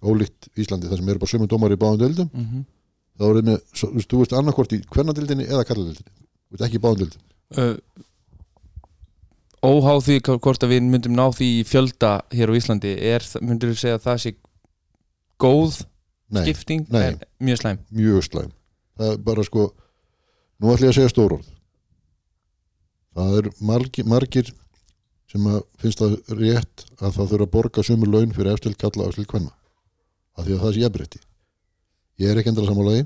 Ólíkt 0.03 0.49
Íslandi 0.59 0.89
þar 0.91 0.97
sem 0.99 1.09
eru 1.13 1.19
bara 1.23 1.31
sömu 1.31 1.47
dómari 1.47 1.77
í 1.77 1.81
báðum 1.85 2.01
deildum. 2.03 2.29
Mm 2.33 2.65
þá 3.15 3.23
er 3.31 3.41
með, 3.47 3.61
svo- 3.71 3.89
þú 3.93 3.95
veist, 3.95 4.09
þú 4.11 4.17
veist 4.19 4.33
annarkvort 4.35 4.73
í 4.75 4.81
kvennadeildinni 4.91 5.45
eða 5.47 5.63
kalladeildinni, 5.69 6.11
þú 6.55 6.63
veist 6.63 6.67
ekki 6.69 6.81
deildum 6.83 7.13
uh, 7.61 7.77
Óháð 9.65 10.03
því 10.05 10.19
hvort 10.27 10.63
að 10.63 10.75
við 10.75 10.87
myndum 10.91 11.15
ná 11.17 11.25
því 11.33 11.49
fjölda 11.65 12.11
hér 12.35 12.51
á 12.53 12.57
Íslandi 12.57 12.91
er, 13.01 13.23
myndur 13.41 13.71
þú 13.73 13.79
segja 13.81 13.97
að 13.97 14.03
það 14.03 14.19
sé 14.21 14.31
góð 15.41 15.79
nei, 16.29 16.43
skipting? 16.43 16.85
Nei. 16.93 17.01
en 17.07 17.17
mjög 17.41 17.61
slæm. 17.63 17.79
Mjög 17.89 18.27
slæm. 18.27 18.51
Það 18.99 19.13
er 19.15 19.23
bara 19.25 19.45
sko 19.47 19.63
nú 20.61 20.69
ætlum 20.69 20.85
ég 20.85 20.93
að 20.93 20.97
segja 20.99 21.13
stórorð 21.15 21.49
það 23.15 23.37
er 23.39 23.49
margir, 23.63 24.07
margir 24.07 24.51
sem 25.31 25.45
að 25.49 25.61
finnst 25.81 26.01
það 26.01 26.15
rétt 26.39 26.85
að 26.99 27.17
það 27.17 27.31
þurfa 27.31 27.47
að 27.47 27.53
borga 27.55 27.85
sömu 27.87 28.09
laun 28.09 28.33
fyrir 28.35 28.53
efstild 28.53 28.77
kalla 28.79 29.05
og 29.05 29.11
efstild 29.11 29.29
kvenna 29.31 29.53
af 30.35 30.45
því 30.45 30.55
að 30.55 30.63
það 30.63 30.73
sé 30.75 30.83
jafnrétti. 30.83 31.21
Ég 32.21 32.31
er 32.31 32.39
ekki 32.39 32.51
endur 32.51 32.65
að 32.65 32.73
samála 32.73 32.95
því 32.95 33.05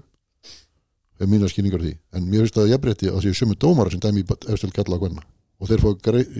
hef 1.19 1.29
mína 1.29 1.49
skýringar 1.51 1.81
á 1.81 1.85
því. 1.85 1.93
En 2.15 2.29
mér 2.29 2.45
finnst 2.45 2.57
það 2.57 2.71
jafnrétti 2.73 3.09
að 3.09 3.17
það 3.17 3.25
séu 3.27 3.39
sömu 3.39 3.57
dómara 3.59 3.91
sem 3.93 4.03
dæmi 4.03 4.23
í 4.23 4.27
efstild 4.53 4.75
kalla 4.75 4.97
og 4.97 5.03
kvenna. 5.03 5.25
Og 5.59 5.69
þeir 5.69 5.83
fá 5.83 5.89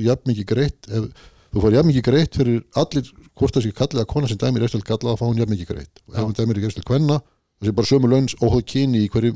jafn 0.08 0.32
mikið 0.32 0.48
greitt 0.54 0.88
ef, 0.88 1.10
þú 1.52 1.64
fær 1.66 1.76
jafn 1.76 1.92
mikið 1.92 2.06
greitt 2.08 2.38
fyrir 2.40 2.62
allir 2.80 3.10
hvort 3.40 3.56
það 3.56 3.66
sé 3.66 3.74
kallið 3.76 4.04
að 4.04 4.10
kona 4.14 4.30
sem 4.32 4.40
dæmir 4.40 4.68
efstild 4.68 4.88
kalla 4.88 5.16
þá 5.16 5.20
fá 5.20 5.26
hún 5.28 5.42
jafn 5.42 5.56
mikið 5.56 5.74
greitt. 5.74 6.04
Og 6.08 6.16
ef 6.16 6.24
hún 6.24 6.38
dæmir 6.38 6.60
ekki 6.60 6.72
efstild 6.72 6.88
kvenna 6.88 7.20
það 7.60 7.70
sé 7.70 7.76
bara 7.76 7.92
sömu 7.92 8.12
laun 8.14 8.32
óháð 8.40 8.64
kyni 8.72 9.04
í 9.04 9.12
hverju, 9.12 9.36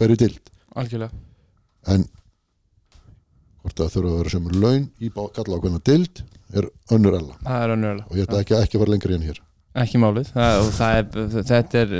hverju 0.00 0.18
dild 0.24 0.50
Algjörlega. 0.72 1.12
En 1.92 2.06
hvort 3.62 3.78
það 3.78 3.94
þurfa 3.94 4.12
að 4.12 4.20
vera 4.22 4.34
sömu 4.34 4.60
laun 4.62 4.86
í 4.98 5.10
kalla 5.12 5.58
á 5.58 5.62
hvernig 5.62 5.84
dild 5.86 6.22
er 6.52 6.68
önnur 6.92 7.16
er 7.18 7.74
önnurlega 7.76 8.06
og 8.08 8.18
ég 8.18 8.26
ætla 8.26 8.42
ekki, 8.42 8.58
ekki 8.58 8.78
að 8.78 8.84
fara 8.84 8.94
lengri 8.94 9.16
en 9.16 9.26
hér 9.28 9.40
ekki 9.82 10.00
málið. 10.02 10.30
Það, 10.34 10.70
það 10.76 10.98
er, 11.00 11.28
þetta 11.50 11.82
er 11.82 11.94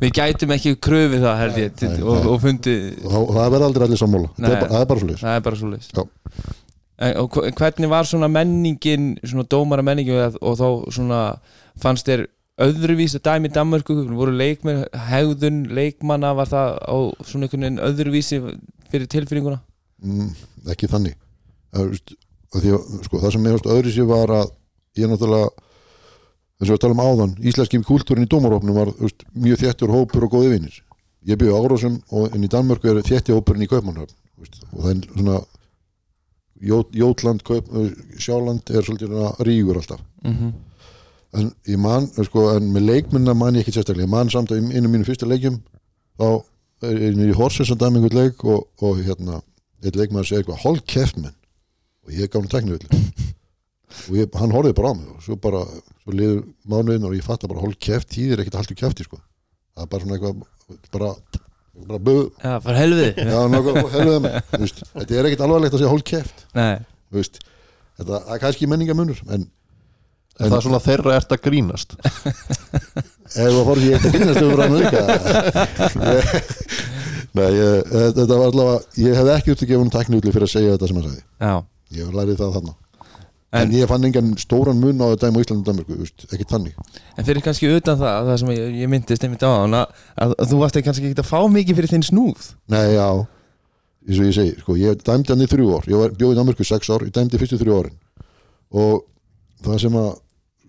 við 0.00 0.12
gætum 0.18 0.52
ekki 0.56 0.74
kröfið 0.82 1.24
það 1.24 1.40
held 1.40 1.58
ég 1.60 1.82
Nei, 1.86 1.96
og, 2.02 2.16
nei. 2.18 2.28
og 2.32 2.38
fundi 2.42 2.76
það, 3.00 3.26
það 3.36 3.50
verða 3.54 3.68
aldrei 3.70 3.86
allir 3.86 4.00
sammála. 4.02 4.30
Nei. 4.36 4.48
það 4.52 4.78
er 4.80 4.88
bara 5.46 5.60
svo 5.60 5.70
er 5.72 5.86
Já. 5.96 6.06
og 7.20 7.38
hvernig 7.60 7.92
var 7.92 8.08
svona 8.08 8.28
menningin 8.32 9.12
svona 9.24 9.46
dómara 9.52 9.84
menningin 9.84 10.36
og, 10.40 10.56
þá 10.60 10.68
svona 10.96 11.20
fannst 11.80 12.08
þér 12.08 12.26
öðruvís 12.66 13.16
að 13.18 13.24
dæmi 13.28 13.50
í 13.50 13.52
Danmörku? 13.52 13.96
Voru 14.16 14.32
leikmenn, 14.36 14.84
hegðun 15.10 15.64
leikmanna 15.76 16.32
var 16.36 16.48
það 16.48 16.78
á 16.88 16.96
svona 17.28 17.48
einhvern 17.48 17.66
veginn 17.66 17.82
öðruvísi 17.84 18.40
fyrir 18.90 19.10
tilfinninguna? 19.12 19.60
Mm, 20.04 20.30
ekki 20.72 20.88
þannig. 20.88 21.18
Það, 21.72 21.90
veist, 21.92 22.16
að 22.56 22.68
að, 22.70 22.88
sko, 23.04 23.20
það 23.20 23.34
sem 23.34 23.44
mér 23.44 23.56
finnst 23.56 23.70
öðru 23.76 23.92
sér 23.92 24.08
var 24.08 24.32
að 24.38 24.52
ég 24.96 25.12
náttúrulega 25.12 25.65
eins 26.60 26.70
og 26.70 26.76
við 26.76 26.82
talum 26.84 27.00
áðan, 27.04 27.36
íslenski 27.44 27.80
kúltúrin 27.84 28.24
í 28.24 28.30
dómarópnum 28.32 28.76
var 28.76 28.92
veist, 29.00 29.26
mjög 29.34 29.60
þéttur 29.64 29.92
hópur 29.92 30.24
og 30.24 30.36
góði 30.36 30.54
vinnir 30.54 30.78
ég 31.26 31.38
byrju 31.40 31.58
árásum 31.58 31.98
og 32.14 32.34
en 32.34 32.46
í 32.46 32.50
Danmörku 32.50 32.88
er 32.90 33.02
þétti 33.04 33.34
hópurinn 33.34 33.66
í 33.66 33.70
Kaupmannhöfn 33.70 34.14
og 34.72 34.80
það 34.80 34.90
er 34.92 35.06
svona 35.12 35.40
Jó- 36.56 36.88
Jótland, 36.92 37.42
Kaup, 37.44 37.66
Sjáland 38.16 38.70
er 38.72 38.80
svolítið 38.80 39.10
rígur 39.44 39.76
alltaf. 39.76 40.00
Mm 40.24 40.32
-hmm. 40.32 40.52
en 41.32 41.52
ég 41.66 41.76
man, 41.76 42.06
sko, 42.24 42.48
en 42.56 42.72
með 42.72 42.80
leikmunna 42.80 43.34
man 43.34 43.54
ég 43.54 43.60
ekki 43.60 43.72
sérstaklega, 43.72 44.06
ég 44.06 44.10
man 44.10 44.30
samt 44.30 44.50
að 44.50 44.72
einu 44.72 44.88
mínu 44.88 45.04
fyrsta 45.04 45.26
leikjum 45.26 45.60
þá 46.18 46.42
er 46.82 46.96
ég 46.96 47.28
í 47.28 47.32
Horsens 47.34 47.70
að 47.70 47.78
dæmi 47.78 47.98
einhvern 47.98 48.24
leik 48.24 48.44
og, 48.44 48.68
og 48.80 48.96
hérna, 48.96 49.42
eitt 49.84 49.96
leikmaður 49.96 50.26
segir 50.26 50.38
eitthvað 50.38 50.62
hálf 50.64 50.82
keft 50.86 51.16
menn 51.16 51.34
og 52.06 52.12
ég 52.12 52.30
gaf 52.30 52.40
hann 52.42 52.48
teknivill 52.48 52.88
og 54.06 54.18
ég, 54.20 54.28
hann 54.40 54.54
horfði 54.54 54.74
bara 54.78 54.92
á 54.92 54.94
mig 54.98 55.08
og 55.14 55.24
svo 55.24 55.36
bara, 55.40 55.62
svo 56.04 56.14
liður 56.16 56.42
mánuðin 56.68 57.08
og 57.08 57.16
ég 57.16 57.24
fatta 57.26 57.48
bara 57.50 57.62
hálf 57.64 57.78
keft 57.88 58.12
þýðir 58.14 58.42
ekkert 58.44 58.56
að 58.58 58.62
halda 58.64 58.78
kefti 58.82 59.06
sko, 59.08 59.18
það 59.76 59.84
er 59.86 59.90
bara 59.94 60.04
svona 60.04 60.18
eitthvað 60.18 60.36
bara, 60.96 61.10
bara 61.90 62.00
böð 62.10 62.22
Já, 62.42 62.54
fyrir 62.66 62.80
helvið. 62.82 63.20
Já, 63.26 63.40
nokkuð, 63.56 63.82
helvið 63.96 64.18
mig 64.26 64.38
Þú 64.52 64.62
veist, 64.64 64.80
þetta 64.94 65.18
er 65.20 65.28
ekkert 65.30 65.44
alvarlegt 65.48 65.76
að 65.76 65.82
segja 65.82 65.92
hálf 65.94 66.06
keft 66.12 66.46
Nei, 66.56 66.74
þú 67.10 67.20
veist, 67.20 67.42
þetta 68.00 68.22
það 68.26 68.34
er 68.36 68.42
kannski 68.46 68.70
menningamunur 68.72 69.22
en 69.36 69.48
Er 70.36 70.50
það 70.52 70.66
svona 70.66 70.78
þeirra 70.84 71.12
ert 71.16 71.30
að 71.32 71.38
grínast. 71.46 71.94
Ef 71.96 73.36
það 73.40 73.62
fór 73.64 73.78
ekki 73.80 73.92
eitt 73.96 74.02
að 74.04 74.16
kynast 74.18 74.42
um 74.44 74.50
hann 74.60 74.74
líka 74.76 75.00
nei, 77.36 77.46
ég, 77.56 77.88
þetta 78.16 78.26
var 78.36 78.50
allavega 78.50 78.76
ég 79.00 79.16
hef 79.16 79.30
ekki 79.36 79.54
út 79.54 79.62
að 79.64 79.70
gefa 79.70 79.80
hann 79.82 79.92
tækni 79.94 80.18
útli 80.20 80.34
fyrir 80.34 80.48
að 80.48 80.52
segja 80.52 80.74
þetta 80.74 80.90
sem 80.90 80.98
hann 81.00 81.06
sagði. 81.08 81.24
Já, 81.40 81.54
ég 82.00 82.12
lærið 82.18 82.38
það 82.42 82.54
þarna 82.58 82.74
En- 83.56 83.68
en, 83.70 83.74
ég 83.76 83.88
fann 83.90 84.04
engan 84.06 84.28
stóran 84.40 84.78
mun 84.80 84.98
á 85.00 85.06
þetta 85.12 85.26
dæmi 85.30 85.38
á 85.38 85.42
Íslandi 85.44 85.62
og 85.62 85.66
Danmarku, 85.68 85.92
ekki 86.34 86.46
tannig 86.50 86.74
en 87.16 87.24
fyrir 87.28 87.42
kannski 87.44 87.66
utan 87.72 87.96
það 88.00 88.16
það 88.28 88.36
sem 88.42 88.50
ég, 88.52 88.58
ég 88.82 88.88
myndist 88.92 89.22
einmitt 89.26 89.44
á 89.46 89.50
hann 89.54 89.74
að, 89.78 89.86
að, 90.24 90.30
þú 90.50 90.56
varst 90.60 90.78
kannski 90.84 91.06
ekki 91.10 91.22
að 91.22 91.30
fá 91.30 91.38
mikið 91.56 91.74
fyrir 91.80 91.92
þinn 91.94 92.06
snúð. 92.06 92.40
Nei, 92.72 92.88
já, 92.96 93.08
eins 94.06 94.18
og 94.20 94.24
ég 94.28 94.34
segi 94.36 94.52
sko, 94.60 94.70
ég 94.80 94.92
dæmdi 95.06 95.28
hann 95.32 95.44
í 95.44 95.48
þrjú 95.50 95.66
ár, 95.78 95.84
ég 95.90 95.98
var 96.02 96.10
bjóð 96.18 96.32
í 96.34 96.38
Danmarku 96.40 96.62
í 96.62 96.64
sex 96.68 96.82
ár, 96.92 97.02
ég 97.06 97.12
dæmdi 97.16 97.40
fyrstu 97.40 97.58
þrjú 97.62 97.74
árin. 97.80 97.96
Og 98.76 98.92
það 99.64 99.76
sem 99.86 99.94
að 100.02 100.10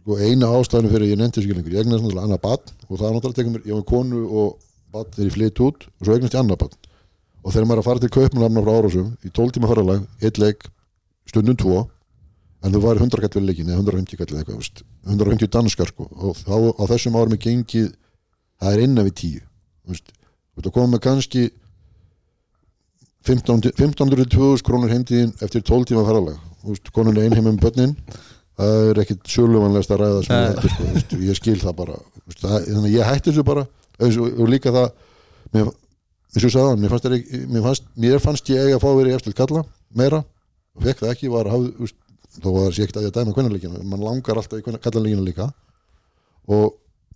sko, 0.02 0.12
eina 0.24 0.46
ástæðinu 0.56 0.92
fyrir 0.94 1.12
ég 1.12 1.20
nefndi 1.20 1.38
þessu 1.44 1.52
ég 1.52 1.56
eignast 1.82 2.02
náttúrulega 2.04 2.26
annað 2.30 2.46
badn 2.48 2.68
og 2.88 2.94
það 2.96 3.08
er 3.10 3.14
náttúrulega 3.18 3.52
mér, 3.52 3.64
ég 3.68 3.76
var 3.76 3.86
konu 3.92 4.20
og 4.28 4.48
badn 4.96 5.12
þegar 5.18 5.28
ég 5.28 5.36
flytt 5.36 5.60
út 5.66 5.80
og 5.90 6.02
svo 6.06 6.12
eignast 6.16 6.36
ég 6.38 6.42
annað 6.42 6.62
badn 6.64 6.78
og 7.44 7.50
þegar 7.52 7.68
maður 11.68 11.97
en 12.68 12.76
þú 12.76 12.84
var 12.84 13.00
100 13.00 13.24
kall 13.24 13.40
við 13.40 13.48
leikin 13.48 13.72
eða 13.72 13.82
150 13.82 14.20
kall 14.20 14.30
eða 14.34 14.42
eitthvað 14.44 14.60
veist, 14.60 14.84
150 15.08 15.54
danskar 15.54 15.92
sko. 15.94 16.08
Og 16.12 16.38
þá 16.44 16.56
á 16.76 16.84
þessum 16.92 17.18
árum 17.18 17.36
er 17.38 17.44
gengið 17.46 17.88
það 18.60 18.74
er 18.74 18.84
innan 18.84 19.08
við 19.08 19.16
10 19.22 19.40
þú 19.40 19.96
veist, 19.96 20.12
veist 20.58 20.70
að 20.70 20.76
koma 20.76 20.94
með 20.96 21.04
kannski 21.08 21.48
1500-2000 23.28 24.64
krónur 24.66 24.94
heimtíðin 24.94 25.34
eftir 25.44 25.64
12 25.66 25.90
tíma 25.92 26.06
veist, 26.74 26.92
konun 26.96 27.18
er 27.18 27.28
einheim 27.28 27.50
um 27.52 27.60
börnin. 27.62 27.96
Það 28.58 28.92
er 28.92 29.02
ekkit 29.04 29.28
söluvanlegast 29.30 29.92
að 29.94 30.02
ræða 30.02 30.22
sem 30.26 30.46
ég, 30.46 30.62
sko, 30.64 30.88
veist, 30.94 31.18
ég 31.28 31.40
skil 31.40 31.58
það 31.62 31.76
bara 31.82 31.98
veist, 31.98 32.40
það, 32.42 32.56
þannig 32.70 32.88
að 32.88 32.96
ég 32.96 33.12
hætti 33.12 33.30
þessu 33.32 33.46
bara. 33.48 33.68
Og, 33.98 34.18
og 34.30 34.50
líka 34.52 34.74
það 34.74 34.88
mér, 35.54 35.70
og 36.38 36.58
á 36.58 36.66
mér 36.78 36.94
fannst, 36.94 37.08
mér, 37.12 37.64
fannst, 37.68 37.88
mér 37.98 38.24
fannst 38.24 38.52
ég 38.54 38.66
eiga 38.66 38.80
að 38.80 38.84
fá 38.86 38.90
í 39.12 39.16
eftir 39.18 39.38
kalla 39.38 39.64
meira. 39.98 40.24
Og 40.78 40.86
fekk 40.86 41.04
það 41.04 41.14
ekki 41.14 41.34
var 41.34 41.50
að 41.50 41.58
hafa 41.58 41.92
þó 42.42 42.48
var 42.54 42.68
það 42.68 42.74
sé 42.78 42.84
ekkert 42.86 43.00
að 43.02 43.08
ég 43.08 43.12
að 43.14 43.18
dæma 43.22 43.36
kvennarleikina 43.38 43.84
mann 43.94 44.04
langar 44.06 44.40
alltaf 44.42 44.60
í 44.60 44.66
kallanleikina 44.68 45.26
líka. 45.26 45.48
Og 46.48 46.76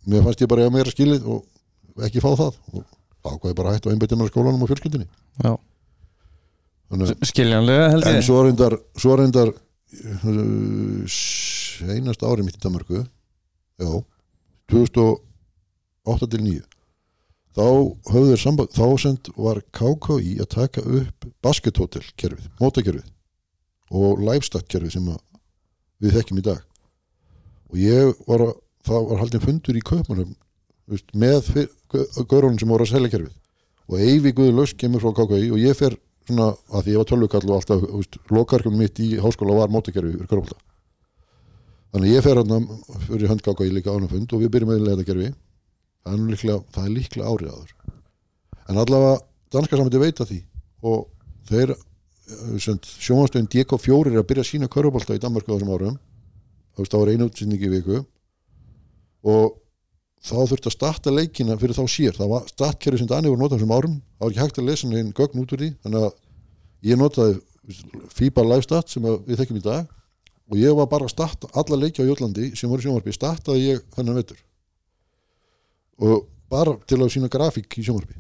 mér 0.10 0.23
fannst 0.25 0.41
ég 0.43 0.49
bara 0.51 0.65
eiga 0.65 0.73
meira 0.73 0.91
skilið 0.93 1.27
og 1.29 2.03
ekki 2.07 2.23
fá 2.23 2.31
það. 2.39 2.57
Og 2.73 2.86
þá 3.21 3.29
hvað 3.38 3.51
ég 3.51 3.57
bara 3.60 3.73
hætti 3.75 3.89
á 3.89 3.93
einbættina 3.93 4.27
skólanum 4.31 4.63
og 4.65 4.71
fjölskyldinni 4.71 5.07
Þannig, 6.91 7.12
að- 7.13 7.27
skiljanlega 7.29 7.89
held 7.93 8.07
en 8.10 8.15
ég 8.17 8.25
svo 8.25 8.39
reyndar 8.43 8.73
svo 8.99 9.13
reyndar 9.19 9.51
uh, 9.53 11.03
seinast 11.07 12.23
ári 12.27 12.43
mitt 12.43 12.57
í 12.57 12.63
Danmarku 12.65 13.03
já 13.79 13.91
2008 14.73 16.27
til 16.34 16.41
9 16.47 16.65
þá 17.55 17.63
höfðu 18.12 18.27
þeir 18.34 18.41
samband 18.41 18.73
þá 18.75 18.86
send 19.05 19.29
var 19.38 19.62
KKI 19.75 20.34
að 20.41 20.49
taka 20.55 20.81
upp 20.84 21.29
baskethotel 21.43 22.03
kerfið, 22.19 22.49
mótakerfið 22.60 23.07
og 23.91 24.21
livestat 24.23 24.67
kerfið 24.71 24.95
sem 24.95 25.10
við 26.01 26.17
þekkjum 26.17 26.41
í 26.41 26.45
dag. 26.47 26.62
Og 27.71 27.82
ég 27.82 28.23
var 28.27 28.45
að 28.47 28.56
það 28.88 29.10
var 29.12 29.21
haldin 29.21 29.45
fundur 29.45 29.77
í 29.77 29.84
Kaupmannum 29.86 30.34
með 31.13 31.51
gaurunum 31.91 32.58
sem 32.60 32.71
voru 32.71 32.88
að 32.88 32.93
selja 32.95 33.13
kerfið. 33.13 33.38
Og 33.91 33.99
Eyvi 33.99 34.34
Guðlaus 34.36 34.73
kemur 34.80 35.04
frá 35.04 35.13
KKI 35.19 35.51
og 35.51 35.62
ég 35.62 35.77
fer 35.77 35.95
svona 36.27 36.51
að 36.71 36.86
því 36.86 36.95
ég 36.95 37.01
var 37.01 37.10
tölvukall 37.12 37.47
og 37.49 37.56
alltaf 37.58 37.88
veist, 37.88 38.19
lokarkum 38.32 38.77
mitt 38.80 38.99
í 39.04 39.13
háskóla 39.19 39.58
var 39.58 39.73
mótakerfi 39.73 40.13
fyrir 40.15 40.30
körfólta 40.30 40.60
þannig 41.91 42.13
ég 42.15 42.23
fer 42.23 42.39
hann 42.39 42.67
fyrir 43.08 43.32
höndgáka 43.32 43.67
í 43.67 43.73
líka 43.75 43.93
ánum 43.93 44.12
fund 44.12 44.32
og 44.32 44.43
við 44.43 44.54
byrjum 44.56 44.71
með 44.71 44.91
þetta 44.93 45.08
kerfi. 45.10 45.32
Það 46.01 46.86
er, 46.86 46.91
líklega, 46.95 47.30
árið 47.30 47.51
áður. 47.51 47.73
En 48.71 48.80
allavega 48.82 49.17
danska 49.54 49.77
samvætti 49.77 50.01
veit 50.01 50.21
að 50.23 50.32
því 50.32 50.39
og 50.88 51.01
þeir 51.51 51.73
sjónastöðin 52.62 53.50
DK4 53.52 54.12
er 54.12 54.22
að 54.22 54.28
byrja 54.30 54.46
að 54.46 54.50
sína 54.50 54.70
körfólta 54.72 55.17
í 55.17 55.22
Danmarku 55.22 55.52
á 55.52 55.56
þessum 55.56 55.74
árum. 55.76 55.98
Þú 56.72 56.84
veist, 56.84 56.94
það 56.94 57.04
var 57.04 57.12
einu 57.12 57.28
útsynning 57.28 57.62
í 57.62 57.72
viku. 57.72 58.02
Og 59.32 59.56
þá 60.22 60.36
þurfti 60.50 60.70
að 60.70 60.76
starta 60.76 61.13
leikina 61.13 61.58
fyrir 61.62 61.78
þá 61.78 61.86
sér 61.89 62.17
það 62.17 62.34
var 62.34 62.50
startkerfi 62.50 63.02
sem 63.02 63.10
Dani 63.10 63.32
voru 63.32 63.41
notað 63.41 63.60
þessum 63.60 63.74
árum. 63.76 63.96
Það 64.17 64.26
var 64.26 64.34
ekki 64.34 64.44
hægt 64.44 64.60
að 64.62 64.70
lesa 64.70 64.89
neinn 64.89 65.15
gögn 65.17 65.41
út 65.41 65.56
úr 65.56 65.63
því. 65.63 65.72
Þannig 65.86 66.06
að 66.08 66.12
ég 66.91 67.02
notaði 67.02 67.39
FIBA 68.15 68.46
Live 68.48 68.65
Stat 68.65 68.94
sem 68.94 69.06
við 69.06 69.41
þekkjum 69.41 69.62
í 69.62 69.65
dag. 69.65 69.96
Og 70.52 70.60
ég 70.60 70.76
var 70.76 70.89
bara 70.91 71.08
að 71.08 71.13
starta 71.13 71.50
alla 71.56 71.80
leiki 71.80 72.04
á 72.04 72.10
Jólandi 72.10 72.52
sem 72.60 72.70
voru 72.70 72.84
sjónvarpi, 72.84 73.13
startaði 73.15 73.70
ég 73.70 73.86
þennan 73.96 74.20
vetur. 74.20 74.41
Og 76.02 76.28
bara 76.52 76.76
til 76.89 77.00
að 77.00 77.13
sína 77.13 77.32
grafík 77.32 77.78
í 77.80 77.86
sjónvarpi. 77.88 78.17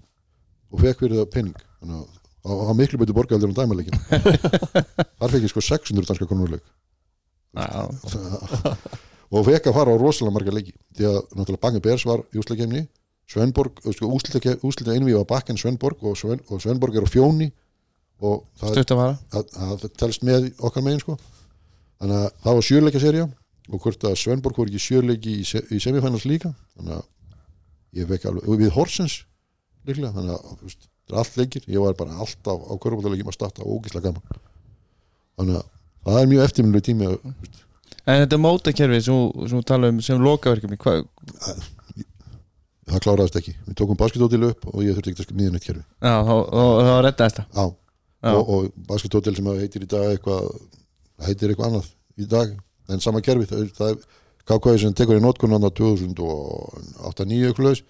Og 0.71 0.83
fekk 0.85 1.03
fyrir 1.03 1.19
það 1.19 1.31
penning 1.33 1.63
þannig 1.81 1.97
að 1.99 2.20
var 2.43 2.73
miklu 2.77 2.97
betur 3.01 3.13
borgaldur 3.17 3.49
en 3.51 3.55
dæmaleikin. 3.57 3.97
Þar 5.19 5.33
fekk 5.35 5.43
ég 5.45 5.51
sko 5.53 5.61
600 5.61 6.07
danska 6.09 6.25
konurleik 6.29 6.63
og 9.31 9.45
fekk 9.47 9.67
að 9.69 9.75
fara 9.77 9.93
á 9.93 9.97
rosalega 9.99 10.33
marga 10.35 10.53
leiki. 10.55 10.73
Því 10.97 11.05
að 11.09 11.17
náttúrulega 11.37 11.61
Bangin 11.65 11.83
Bers 11.85 12.05
var 12.07 12.23
í 12.33 12.39
úsleikemni 12.41 12.81
Svenborg, 13.31 13.77
sko, 13.95 14.09
úslita, 14.11 14.55
úslita 14.67 14.91
einví 14.91 15.13
var 15.15 15.23
Bakken 15.29 15.55
Svenborg 15.59 16.01
og, 16.03 16.17
Sven, 16.19 16.41
og 16.51 16.59
Svenborg 16.63 16.97
er 16.99 17.05
á 17.07 17.09
fjóni 17.11 17.47
og 18.19 18.41
það, 18.59 18.73
að 18.97 18.99
fara 18.99 19.77
það, 19.79 19.85
telst 20.01 20.25
með 20.27 20.49
okkar 20.59 20.83
megin 20.83 20.99
sko. 21.03 21.15
Þannig 22.01 22.17
að 22.17 22.27
það 22.43 22.57
var 22.57 22.67
sjöleika 22.67 23.01
serja 23.05 23.27
og 23.71 23.79
hvort 23.85 24.03
að 24.09 24.17
Svenborg 24.19 24.59
voru 24.59 24.73
ekki 24.73 24.83
sjöleiki 24.83 25.37
í, 25.39 25.45
se- 25.47 25.63
í 25.71 25.79
semifænals 25.79 26.25
líka. 26.27 26.51
Þannig 26.75 26.97
að 26.97 28.01
ég 28.01 28.11
fekk 28.11 28.27
alveg, 28.33 28.51
við 28.65 28.73
Horsens 28.75 29.15
líklega, 29.87 30.11
þannig 30.17 30.35
að 30.35 30.75
þetta 31.11 31.19
er 31.19 31.25
allt 31.25 31.37
leikir, 31.41 31.65
ég 31.67 31.83
var 31.83 31.97
bara 31.99 32.15
alltaf 32.23 32.63
á 32.63 32.73
körfbóltalegjum 32.79 33.27
að 33.31 33.35
starta 33.37 33.65
ógislega 33.67 34.07
gaman. 34.07 34.39
Þannig 35.41 35.59
að 35.59 35.67
það 36.07 36.21
er 36.21 36.31
mjög 36.31 36.45
eftirminnileg 36.47 36.87
tími 36.87 37.11
að, 37.11 37.35
En 38.09 38.23
þetta 38.23 38.37
mótakerfi 38.41 39.01
sem 39.05 39.13
þú- 39.51 39.63
tala 39.69 39.89
um 39.91 39.99
sem 40.01 40.17
lokaverkefni 40.23 40.77
hvað, 40.81 41.03
það 42.89 43.03
kláraðist 43.05 43.37
ekki. 43.37 43.53
Við 43.67 43.75
tókum 43.77 43.99
basketdótil 43.99 44.41
upp 44.49 44.65
og 44.71 44.81
ég 44.83 44.95
þurfti 44.97 45.11
ekki 45.13 45.27
að 45.27 45.37
nýja 45.37 45.51
neitt 45.53 45.67
kerfi. 45.67 45.83
Já, 46.01 46.15
þá, 46.25 46.33
þá, 46.49 46.63
þá 46.87 46.95
reddaðist 47.05 47.41
það 47.41 47.75
og, 48.31 48.49
og 48.55 48.71
basketdótil 48.89 49.35
sem 49.37 49.51
heitir 49.59 49.85
í 49.85 49.89
dag 49.91 50.07
eitthvað 50.15 50.49
það 50.49 51.29
heitir 51.29 51.53
eitthvað 51.53 51.69
annað 51.69 51.87
í 52.17 52.27
dag 52.33 52.57
en 52.91 52.99
sama 53.05 53.21
kerfi, 53.25 53.45
það, 53.51 53.61
er- 53.67 53.75
það 53.77 53.93
er 53.93 53.97
KKI 54.51 54.75
sem 54.81 54.93
tekur 54.97 55.19
í 55.19 55.23
notkunan 55.23 55.61
á 55.63 55.69
2008-2009 55.69 57.51
eitthvað 57.51 57.83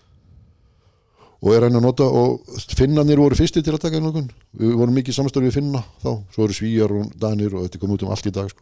og 1.41 1.53
er 1.55 1.63
hann 1.65 1.77
að 1.79 1.81
nota 1.87 2.05
og 2.05 2.41
finnanir 2.77 3.17
voru 3.17 3.35
fyrsti 3.35 3.63
til 3.65 3.73
að 3.73 3.81
taka 3.87 3.99
notkun. 3.99 4.27
Við 4.59 4.75
vorum 4.77 4.93
mikið 4.97 5.15
samstöru 5.17 5.47
við 5.49 5.55
finna 5.57 5.81
þá. 6.03 6.11
Svo 6.35 6.43
eru 6.45 6.53
svíjar 6.53 6.91
og 6.93 7.13
danir 7.17 7.55
og 7.55 7.63
þetta 7.65 7.79
kom 7.81 7.91
út 7.95 8.03
um 8.05 8.11
allt 8.13 8.27
í 8.29 8.33
dag 8.35 8.49
sko. 8.51 8.61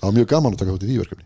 það 0.00 0.08
var 0.08 0.12
mjög 0.16 0.26
gaman 0.32 0.52
að 0.54 0.58
taka 0.58 0.72
þátt 0.74 0.82
í 0.82 0.90
því 0.90 0.98
verkefni. 1.04 1.24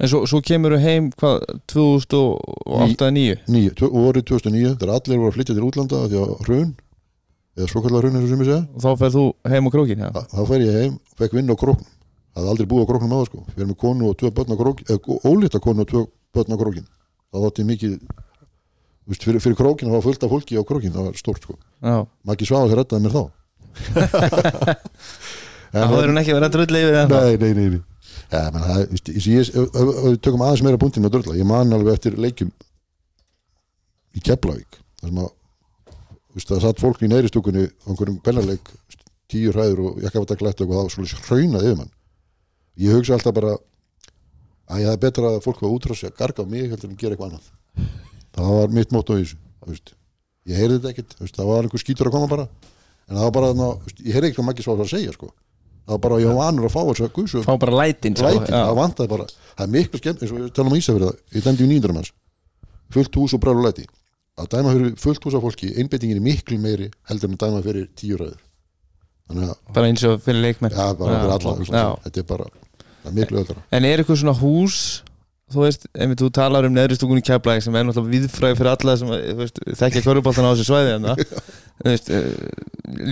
En 0.00 0.08
svo, 0.08 0.22
svo 0.24 0.40
kemur 0.40 0.72
þú 0.72 0.78
heim 0.80 1.10
hvað, 1.20 1.42
2008-2009 1.68 3.36
Níu, 3.52 3.70
tvö- 3.76 3.90
og 3.92 4.06
orðið 4.10 4.24
2009 4.30 4.76
þegar 4.80 4.94
allir 4.96 5.18
voru 5.20 5.28
að 5.30 5.36
flytja 5.36 5.54
til 5.58 5.66
útlanda 5.66 6.00
því 6.08 6.16
að 6.22 6.30
hrun 6.46 6.70
eða 7.58 7.68
svokallar 7.68 8.00
hrun 8.06 8.16
eins 8.16 8.24
og 8.24 8.30
sem 8.32 8.40
ég 8.40 8.48
segja. 8.48 8.62
Og 8.72 8.80
þá 8.80 8.90
ferð 9.02 9.14
þú 9.18 9.24
heim 9.52 9.66
á 9.68 9.70
krókin 9.74 10.00
já. 10.00 10.08
Þa- 10.16 10.28
þá 10.32 10.40
fer 10.48 10.60
ég 10.64 10.72
heim, 10.80 10.94
fekk 11.20 11.32
vinna 11.36 11.52
á 11.52 11.60
króknum. 11.60 11.88
Það 12.30 12.40
hafði 12.40 12.50
aldrei 12.54 12.66
búið 12.70 12.80
á 12.80 12.88
króknum 12.88 13.12
áður 13.18 13.28
sko. 13.28 13.38
Fyrir 13.52 13.68
með 13.68 13.78
konu 13.84 14.02
og 14.08 14.16
tvö 14.16 14.28
börn 14.32 14.52
á 14.54 14.56
krókin 14.56 14.86
veist, 19.10 19.26
fyrir, 19.26 19.42
fyrir 19.42 19.58
krókin 19.58 19.90
það 19.90 19.98
var 19.98 20.06
fullt 20.06 20.24
af 20.26 20.32
fólki 20.32 20.58
á 20.58 20.62
krókin 20.66 20.94
það 20.94 21.10
var 21.10 21.20
stórt 21.20 21.44
sko. 21.46 21.58
Já, 21.82 21.96
Maggi 22.30 22.48
Svaðs 22.48 22.76
reddaði 22.78 23.06
mér 23.06 23.16
þá. 23.16 23.22
Þá 25.70 25.94
er 26.00 26.10
hún 26.10 26.18
ekki 26.18 26.34
verið 26.34 26.48
að 26.48 26.54
drulla 26.56 26.80
yfir 26.82 26.96
það 26.96 27.12
nei, 27.14 27.34
nei, 27.38 27.52
nei, 27.54 27.68
nei. 27.76 27.82
Ja, 28.30 28.40
menn, 28.54 28.64
það, 28.64 28.80
veist, 28.90 29.10
ég, 29.10 29.50
ég, 29.50 29.76
við 30.06 30.16
tökum 30.24 30.42
aðeins 30.46 30.64
meira 30.66 30.80
punktin 30.82 31.04
með 31.04 31.14
drölla 31.16 31.36
ég 31.38 31.46
man 31.46 31.74
alveg 31.76 31.98
eftir 31.98 32.16
leikjum 32.18 32.50
í 34.14 34.22
Keflavík 34.26 34.80
þar 35.00 35.12
sem 35.12 35.20
að 35.22 35.30
veist, 36.34 36.50
það 36.50 36.62
satt 36.64 36.82
fólk 36.82 37.02
í 37.06 37.10
neðri 37.10 37.30
stúkunni 37.30 37.64
á 37.70 37.86
einhverjum 37.86 38.18
bennarleik 38.26 38.70
tíu 39.30 39.54
hræður 39.54 39.84
og 39.86 40.02
jakkafata 40.02 40.38
glætt 40.40 40.62
og 40.64 40.70
það 40.72 40.82
var 40.82 40.94
svolítið 40.96 41.26
hraunað 41.28 41.66
yfir 41.68 41.80
mann 41.80 41.92
ég 42.82 42.98
hugsa 42.98 43.16
alltaf 43.16 43.36
bara 43.38 43.56
að 44.70 44.84
það 44.84 44.92
er 44.92 45.02
betra 45.06 45.32
að 45.34 45.42
fólk 45.46 45.62
var 45.62 45.74
útráð 45.74 46.00
sig 46.00 46.10
að 46.10 46.18
garga 46.22 46.46
á 46.46 46.50
mig 46.50 46.70
heldur 46.70 46.90
en 46.90 46.98
gera 46.98 47.14
eitthvað 47.14 47.30
annað 47.30 47.46
það 48.36 48.52
var 48.60 48.74
mitt 48.78 48.92
mót 48.94 49.10
á 49.10 49.14
veist. 49.18 49.94
ég 50.48 50.56
heyrði 50.60 50.78
þetta 50.80 50.90
ekkert 50.94 51.16
veist, 51.20 51.36
það 51.36 51.50
var 51.52 51.66
einhver 51.68 51.82
skítur 51.84 52.10
að 52.10 52.14
koma 52.16 52.28
bara 52.30 52.46
en 53.10 53.16
það 53.16 53.24
var 53.26 53.34
bara, 53.36 53.52
ná, 53.58 53.68
ég 54.06 54.14
heyrði 54.14 54.30
ekkert 54.30 54.40
hvað 54.40 54.48
Maggi 54.50 54.64
Svaðs 54.66 54.80
var 54.80 54.86
að 54.88 54.94
segja 54.94 55.12
sko. 55.16 55.30
það 55.86 55.94
var 55.96 56.02
bara, 56.06 56.18
ég 56.22 56.30
var 56.30 56.38
vanur 56.40 56.68
að 56.68 56.74
fá 56.76 56.80
þess 56.90 57.04
að 57.06 57.12
guðsu 57.18 57.42
Fá 57.46 57.54
bara 57.58 57.76
lætin 57.80 58.16
sko. 58.16 58.26
lætin, 58.30 58.54
Já. 58.54 58.62
það 58.68 58.76
vantaði 58.80 59.12
bara 59.14 59.26
það 59.30 59.64
er 59.66 59.72
miklu 59.76 59.98
skemmt, 60.02 60.22
eins 60.22 60.32
og 60.34 60.38
við 60.40 60.52
talum 60.56 60.72
um 60.72 60.78
Ísafjörða 60.80 61.12
ég 61.34 61.46
dæmdi 61.48 61.64
í 61.66 61.70
nýjundur 61.72 61.96
manns 61.96 62.12
fullt 62.94 63.18
hús 63.20 63.34
og 63.36 63.42
brælu 63.42 63.64
læti 63.66 63.84
að 64.40 64.48
dæma 64.54 64.72
fyrir 64.76 64.94
fullt 65.02 65.26
hús 65.26 65.34
af 65.36 65.42
fólki 65.44 65.72
einbeitingin 65.78 66.16
er 66.20 66.24
miklu 66.24 66.58
meiri 66.62 66.88
heldur 67.10 67.28
en 67.30 67.36
að 67.36 67.42
dæma 67.44 67.60
fyrir 67.66 67.88
tíu 67.98 68.16
ræður 68.20 68.38
þannig 69.30 69.50
að, 69.50 69.58
Bara 69.74 69.90
eins 69.90 70.04
og 70.08 70.16
fyrir 70.24 70.40
leikmenn 70.46 70.72
já, 70.74 70.86
bara 70.98 71.18
Já, 71.18 71.36
Íslandi. 71.36 71.70
já. 71.76 71.88
þetta 72.06 72.22
er 72.22 72.28
bara, 72.30 72.46
það 73.02 73.10
er 73.10 73.16
miklu 73.18 73.42
öllra 73.44 73.62
En 73.76 73.84
er 73.90 74.00
eitthvað 74.02 74.20
svona 74.22 74.36
hús 74.40 74.78
þú 75.50 75.64
veist, 75.64 75.86
einmitt 75.94 76.20
þú 76.22 76.28
talar 76.36 76.66
um 76.68 76.74
neðristúkunni 76.76 77.22
keflæk 77.26 77.64
sem 77.64 77.76
er 77.78 77.86
náttúrulega 77.88 78.14
viðfræði 78.26 78.58
fyrir 78.60 78.72
alla 78.74 78.96
sem 79.00 79.10
þú 79.14 79.38
veist, 79.40 79.62
þekkja 79.80 80.02
kvöruboltan 80.06 80.46
á 80.46 80.52
þessu 80.52 80.68
svæði. 80.68 81.16
Þú 81.80 81.88
veist, 81.88 82.10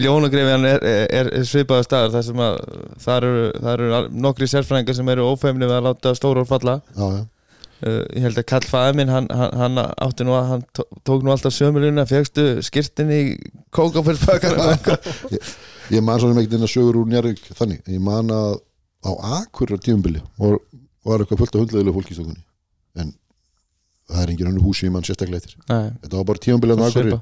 ljónagreifiðan 0.02 0.66
er, 0.68 0.82
er, 1.08 1.30
er 1.38 1.46
svipaða 1.48 1.86
staðar 1.86 2.10
þar 2.18 2.24
sem 2.26 2.42
að 2.44 2.56
þar 3.00 3.26
eru, 3.30 3.44
þar 3.64 3.82
eru 3.86 4.00
nokkri 4.26 4.48
sérfræðingar 4.52 4.98
sem 4.98 5.10
eru 5.14 5.24
ófæmni 5.30 5.64
við 5.70 5.76
að 5.78 5.86
láta 5.88 6.12
stóra 6.18 6.42
úr 6.44 6.50
falla. 6.50 6.74
Já, 6.92 7.06
já, 7.14 7.22
uh, 7.88 8.02
ég 8.12 8.26
held 8.26 8.42
að 8.42 8.46
Kall 8.52 8.68
fæði 8.68 8.98
minn 9.00 9.12
hann, 9.14 9.28
hann, 9.32 9.56
hann 9.62 9.80
átti 9.88 10.26
nú 10.28 10.36
að 10.36 10.50
hann 10.52 10.66
tó- 10.76 10.88
tók 11.08 11.24
nú 11.24 11.32
alltaf 11.32 11.54
sömuluna 11.56 12.04
fegstu 12.10 12.46
skirtin 12.66 13.12
í 13.14 13.22
kókafélspakar 13.74 14.58
ég 15.94 16.04
man 16.04 16.20
svo 16.20 16.34
ekkert 16.34 16.58
inn 16.58 16.66
að 16.68 16.74
sögur 16.74 17.00
úr 17.00 17.08
Njarvík 17.08 17.40
þannig, 17.56 17.80
ég 17.88 18.02
man 18.04 18.28
að 18.34 18.58
á 19.06 19.10
akkurir 19.40 19.80
tíumbili 19.80 20.20
var, 21.04 21.12
var 21.12 21.24
eitthvað 21.24 21.42
fullt 21.42 21.54
af 21.56 21.64
hundleðilega 21.64 21.96
fólk 21.98 22.12
í 22.12 22.18
stökunni 22.18 22.44
en 22.98 23.14
það 24.08 24.22
er 24.22 24.32
engin 24.34 24.50
önnu 24.52 24.64
húsi 24.64 24.88
í 24.88 24.92
mann 24.92 25.06
sérstaklega 25.06 25.54
Nei, 25.68 25.90
þetta 26.02 26.16
var 26.16 26.28
bara 26.28 26.42
akkurir 26.88 26.92
svipa. 26.92 27.20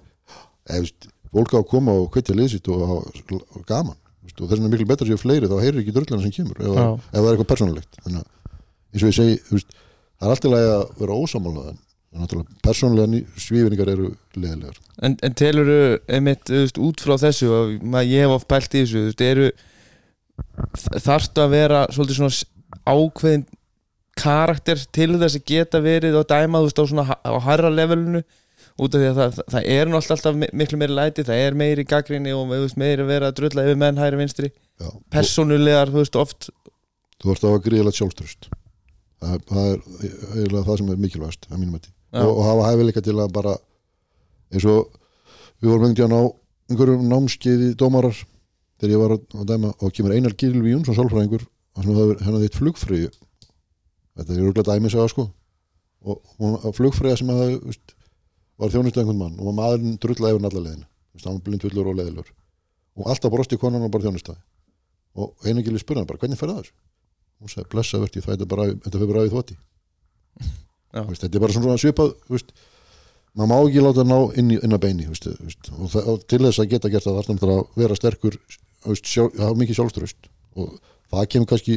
Eða 0.67 1.13
fólk 1.37 1.55
á 1.55 1.59
að 1.61 1.71
koma 1.71 1.95
og 2.01 2.11
hvetja 2.15 2.37
liðsitt 2.37 2.69
og 2.73 2.85
og 2.87 3.65
gaman. 3.69 3.99
Veist, 4.27 4.41
og 4.41 4.49
þess 4.49 4.59
vegna 4.59 4.71
er 4.71 4.75
miklu 4.75 4.89
betra 4.91 5.07
sér 5.07 5.21
fleiri 5.21 5.51
þá 5.51 5.57
heyrir 5.63 5.83
ekki 5.83 5.95
dröllina 5.95 6.23
sem 6.23 6.35
kemur 6.35 6.59
ef, 6.63 6.71
Já. 6.75 6.87
ef 6.97 7.19
það 7.19 7.27
er 7.27 7.35
eitthvað 7.35 7.51
persónulegt. 7.53 7.99
Þannig 8.05 8.23
að 8.23 8.31
eins 8.97 9.03
og 9.05 9.11
ég 9.11 9.19
segi 9.19 9.37
veist, 9.51 9.77
það 10.17 10.29
er 10.29 10.35
alltaf 10.35 10.55
lægi 10.55 10.71
að 10.73 10.87
vera 11.03 11.19
ósamála 11.21 11.67
persónulega 12.65 13.21
svífinningar 13.37 13.91
eru 13.93 14.11
leðilegar 14.37 14.79
En, 15.05 15.17
en 15.21 15.35
telur 15.37 15.69
veist, 16.09 16.79
út 16.81 17.03
frá 17.05 17.17
þessu 17.21 17.51
og 17.53 17.75
ég 18.07 18.25
hef 18.25 18.37
oft 18.39 18.49
pælt 18.49 18.77
í 18.79 18.85
þessu 18.87 19.27
eru 19.27 19.51
þarftu 21.05 21.45
að 21.45 21.53
vera 21.53 21.83
svolítið 21.93 22.21
svona 22.21 22.87
ákveðin 22.87 23.45
karakter 24.21 24.81
til 24.97 25.13
þess 25.21 25.39
að 25.39 25.45
geta 25.51 25.81
verið 25.85 26.17
og 26.21 26.27
dæma 26.31 26.61
þú 26.63 26.69
veist 26.69 26.81
á 26.81 26.85
svona 26.91 27.05
á 27.21 27.33
hærra 27.47 27.71
levelinu 27.73 28.23
út 28.77 28.93
af 28.97 29.01
því 29.01 29.09
að 29.09 29.19
það, 29.21 29.41
það, 29.53 29.67
er 29.73 29.89
náttúrulega 29.89 30.17
alltaf 30.17 30.37
mi- 30.41 30.53
miklu 30.61 30.79
meiri 30.81 30.97
læti, 30.97 31.25
það 31.25 31.43
er 31.47 31.55
meiri 31.57 31.85
gaggrinni 31.89 32.33
og 32.37 32.49
veist, 32.51 32.77
meiri 32.81 33.05
að 33.05 33.11
vera 33.13 33.31
að 33.31 33.37
drulla 33.41 33.65
yfir 33.65 33.79
menn 33.81 34.01
hæri 34.01 34.19
vinstri, 34.21 34.51
Já, 34.81 34.89
og 34.93 34.99
persónulegar 35.13 35.93
þú 35.93 36.03
veist 36.03 36.19
oft, 36.21 36.49
þú 37.23 37.33
ert 37.33 37.47
á 37.47 37.49
að 37.55 37.63
gríðilegt 37.69 37.97
sjálfströst 38.01 38.49
það, 39.23 39.39
það 39.49 39.69
er 39.73 39.81
eiginlega 40.37 40.65
það 40.69 40.81
sem 40.83 40.91
er 40.93 41.01
mikilvægast 41.07 41.49
að 41.49 41.61
mínum 41.63 41.79
að 41.79 41.87
Já. 41.89 42.21
og, 42.25 42.33
og 42.37 42.43
hafa 42.51 42.67
hæfileika 42.71 43.05
til 43.07 43.17
að 43.25 43.33
bara 43.37 43.55
eins 44.53 44.67
og 44.69 44.99
við 45.63 45.71
vorum 45.73 45.87
einhvern 45.89 46.13
veginn 46.13 46.19
á 46.21 46.23
einhverjum 46.71 47.07
námskeiði 47.15 47.71
dómarar 47.81 48.19
þegar 48.81 48.93
ég 48.93 49.01
var 49.07 49.15
að 49.17 49.41
að 49.41 49.49
dæma 49.55 49.73
og 49.81 49.95
kemur 49.97 50.13
Einar 50.17 50.37
Gylfi 50.37 50.75
Jónsson 50.75 50.99
sálfræðingur 51.01 51.47
hann 51.81 51.97
hafði 51.97 52.19
hennar 52.27 52.45
þitt 52.45 52.59
flugfreyju 52.61 53.09
þetta 54.17 54.35
er 54.35 54.43
rúglega 54.43 54.75
dæmis 54.75 54.97
að 54.97 55.13
sko. 55.13 55.29
Og 56.07 56.35
hún 56.41 56.59
á 56.61 56.69
flugfreyja 56.77 57.21
sem 57.21 57.31
að 57.33 57.57
var 58.57 58.73
þjónustu 58.73 59.03
einhvern 59.03 59.21
mann 59.21 59.41
og 59.41 59.57
maðurinn 59.57 59.97
drullaði 60.01 60.37
yfir 60.37 60.49
alla 60.49 60.65
leiðina. 60.65 60.89
Veist, 61.13 61.27
hann 61.27 61.39
var 61.39 61.47
blindfullur 61.49 61.91
og 61.91 61.99
leiðilur 62.01 62.35
og 62.97 63.11
alltaf 63.13 63.33
brosti 63.33 63.59
konan 63.61 63.85
og 63.85 63.93
bara 63.93 64.07
þjónustaði. 64.07 64.41
Og 65.17 65.33
spurði 65.41 66.01
hann 66.01 66.09
bara 66.09 66.21
hvernig 66.23 66.41
fer 66.41 66.53
það 66.53 66.63
þessu? 66.63 66.77
Hún 67.37 67.53
sagði 67.53 67.69
blessa 67.73 68.01
verti 68.01 68.23
það 68.25 68.41
er 68.41 68.49
bara, 68.49 68.65
þetta 68.73 69.01
fyrir 69.01 69.13
bara 69.13 69.27
í 69.27 69.33
þvoti. 69.33 69.57
Já. 70.97 71.03
Veist, 71.05 71.23
þetta 71.25 71.37
er 71.37 71.45
bara 71.45 71.57
svona 71.57 71.77
svipað 71.81 72.15
maður 73.37 73.51
má 73.51 73.57
ekki 73.69 73.83
láta 73.85 74.05
ná 74.07 74.17
inn, 74.41 74.55
í, 74.55 74.59
inn 74.65 74.75
að 74.75 74.83
beini 74.87 75.09
veist, 75.11 75.29
veist, 75.43 75.69
og, 75.77 75.91
það, 75.93 76.09
og 76.13 76.23
til 76.31 76.41
þess 76.47 76.63
að 76.63 76.71
geta 76.73 76.93
gert 76.93 77.07
það 77.07 77.19
þarf 77.19 77.43
það 77.43 77.53
að 77.53 77.83
vera 77.83 77.99
sterkur 77.99 78.39
veist, 78.87 79.11
sjálf, 79.11 79.37
hafa 79.37 79.59
mikið 79.61 79.79
sjálfströst 79.81 80.31
og 80.57 80.79
það 81.13 81.29
kemur 81.35 81.51
kannski 81.53 81.77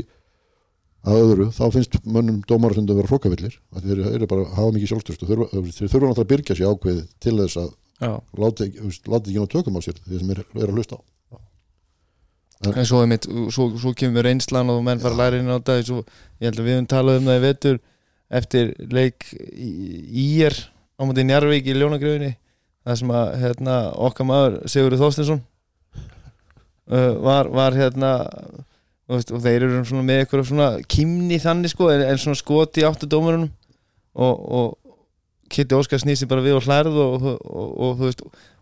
að 1.07 1.19
öðru, 1.23 1.45
þá 1.55 1.63
finnst 1.75 1.99
mönnum 2.03 2.41
dómar 2.49 2.73
sem 2.75 2.87
það 2.87 2.99
vera 2.99 3.11
hrókavillir, 3.13 3.53
að 3.75 3.85
þeir 3.87 4.01
eru 4.15 4.27
bara 4.29 4.45
að 4.45 4.57
hafa 4.57 4.73
mikið 4.75 4.91
sjálfströst 4.91 5.23
og 5.23 5.29
þurfa, 5.31 5.47
þeir 5.53 5.91
þurfa 5.93 6.09
náttúrulega 6.09 6.25
að 6.25 6.31
byrgja 6.33 6.57
sér 6.59 6.73
ákveðið 6.73 7.05
til 7.23 7.35
þess 7.39 7.59
að 7.61 7.69
já. 8.03 8.11
láta, 8.43 8.67
ekki- 8.67 8.89
ná 9.39 9.47
tökum 9.53 9.79
á 9.79 9.81
sér 9.85 10.01
því 10.03 10.19
sem 10.19 10.33
er, 10.35 10.43
er 10.59 10.67
að 10.67 10.75
hlusta 10.75 10.99
á. 10.99 11.01
En 12.59 12.83
svo, 12.83 12.99
einmitt, 13.05 13.23
svo, 13.55 13.69
svo 13.79 13.93
kemur 13.95 14.25
reynslan 14.27 14.67
og 14.73 14.81
menn 14.83 14.99
fara 14.99 15.15
að 15.15 15.21
læra 15.21 15.37
inn 15.39 15.47
á 15.47 15.55
þetta 15.61 15.77
svo, 15.87 16.01
ég 16.43 16.49
held 16.49 16.59
að 16.59 16.65
við 16.67 16.75
höfum 16.75 16.89
talað 16.91 17.19
um 17.21 17.29
það 17.29 17.37
í 17.39 17.43
vetur 17.45 17.77
eftir 18.39 18.73
leik 18.91 19.27
í 19.55 20.25
ír 20.43 20.57
á 20.99 21.01
móti 21.07 21.23
Njarvík 21.23 21.69
í 21.71 21.77
Ljónagrifinni 21.77 22.33
það 22.83 22.99
sem 22.99 23.13
að 23.15 23.31
hérna, 23.45 23.77
okkar 23.95 24.27
maður 24.27 24.57
Sigurður 24.67 25.01
Þorstinsson 25.05 25.39
uh, 26.91 27.13
var, 27.23 27.47
var 27.55 27.77
hérna 27.79 28.11
veist, 29.17 29.31
og 29.33 29.41
þeir 29.41 29.65
eru 29.65 29.81
svona 29.87 30.05
með 30.05 30.21
eitthvað 30.23 30.45
svona 30.51 30.69
kymni 30.91 31.39
þannig 31.41 31.73
sko 31.73 31.89
en, 31.89 32.03
en 32.05 32.21
svona 32.21 32.37
skoti 32.37 32.85
áttu 32.85 33.09
dómarunum 33.09 33.49
og, 34.19 34.35
og 34.59 34.89
Kitty 35.49 35.75
Óskar 35.75 36.01
snýst 36.01 36.23
sér 36.23 36.29
bara 36.29 36.43
við 36.45 36.59
og 36.59 36.65
hlærð 36.67 36.97
og, 37.01 37.23
og, 37.25 37.69
og, 37.69 37.93
þú 37.97 38.09
veist, 38.09 38.19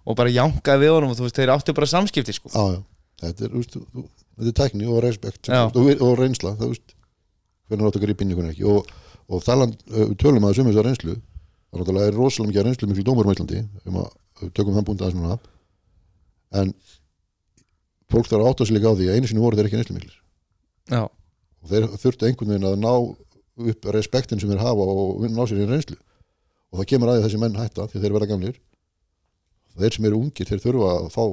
og 0.07 0.17
bara 0.19 0.31
jankaði 0.31 0.85
við 0.85 0.93
honum 0.95 1.11
og 1.11 1.17
þú 1.19 1.25
veist, 1.25 1.39
þeir 1.39 1.51
áttu 1.57 1.75
bara 1.75 1.89
samskipti 1.91 2.35
sko. 2.35 2.51
Já, 2.53 2.77
já, 2.77 2.79
þetta 3.25 3.47
er, 3.47 3.57
úst, 3.59 3.75
þetta 3.75 4.51
er 4.53 4.57
tækni 4.61 4.87
og 4.87 5.01
respekt 5.03 5.49
og, 5.51 5.89
og 5.91 6.13
reynsla 6.21 6.53
það, 6.59 6.77
úst, 6.77 6.95
hvernig 7.67 7.89
áttu 7.89 7.99
að 8.01 8.05
gripa 8.07 8.23
inn 8.23 8.31
í 8.31 8.37
hvernig 8.37 8.55
ekki. 8.55 8.69
Og, 8.71 8.93
uh, 9.27 10.13
tölum 10.21 10.47
að 10.47 10.53
þessum 10.53 10.71
þessar 10.71 10.87
reynslu. 10.87 11.17
Það 11.17 11.75
er 11.75 11.83
náttúrulega 11.83 12.11
er 12.13 12.15
rosalega 12.21 12.53
mikið 12.53 12.69
reynslu 12.69 12.89
miklu 12.93 13.07
dómur 13.09 13.27
á 13.27 13.33
Íslandi 13.35 13.65
um 13.83 13.99
að 13.99 14.53
tökum 14.55 14.77
þann 14.77 14.87
búnd 14.87 15.03
aðeins 15.03 15.19
núna. 15.19 15.39
En 16.55 16.71
fólk 18.07 18.31
þarf 18.31 18.45
að 18.45 18.53
átta 18.53 18.69
sig 18.69 18.77
líka 18.77 18.95
á 18.95 18.95
því 18.95 19.09
að 19.11 19.19
einu 19.19 19.27
sinni 19.27 19.43
voru 19.43 19.59
þeir 19.59 19.67
ekki 19.67 19.81
reynslu 19.81 19.97
miklir 19.97 20.15
já, 20.91 21.03
og 21.05 21.71
þeir 21.71 21.87
þurftu 21.95 22.29
einhvern 22.29 22.53
veginn 22.53 22.69
að 22.69 22.77
ná 22.83 22.93
upp 23.71 23.89
respektin 23.95 24.41
sem 24.41 24.51
þeir 24.51 24.63
hafa 24.63 24.87
og 24.93 25.25
ná 25.33 25.43
sér 25.49 25.63
í 25.63 25.69
reynslu. 25.69 25.97
Og 26.71 26.81
það 26.81 26.89
kemur 26.91 27.09
að 27.09 27.17
því 27.17 27.21
að 27.21 27.27
þessi 27.27 27.41
menn 27.41 27.57
hætta 27.57 27.87
því 27.91 28.03
þeir 28.03 28.15
verða 28.17 28.29
gamlir. 28.33 28.61
Þeir 29.77 29.97
sem 29.97 30.07
eru 30.09 30.21
ungir 30.21 30.49
þeir 30.49 30.63
þurfa 30.63 30.93
að 30.93 31.09
fá 31.15 31.23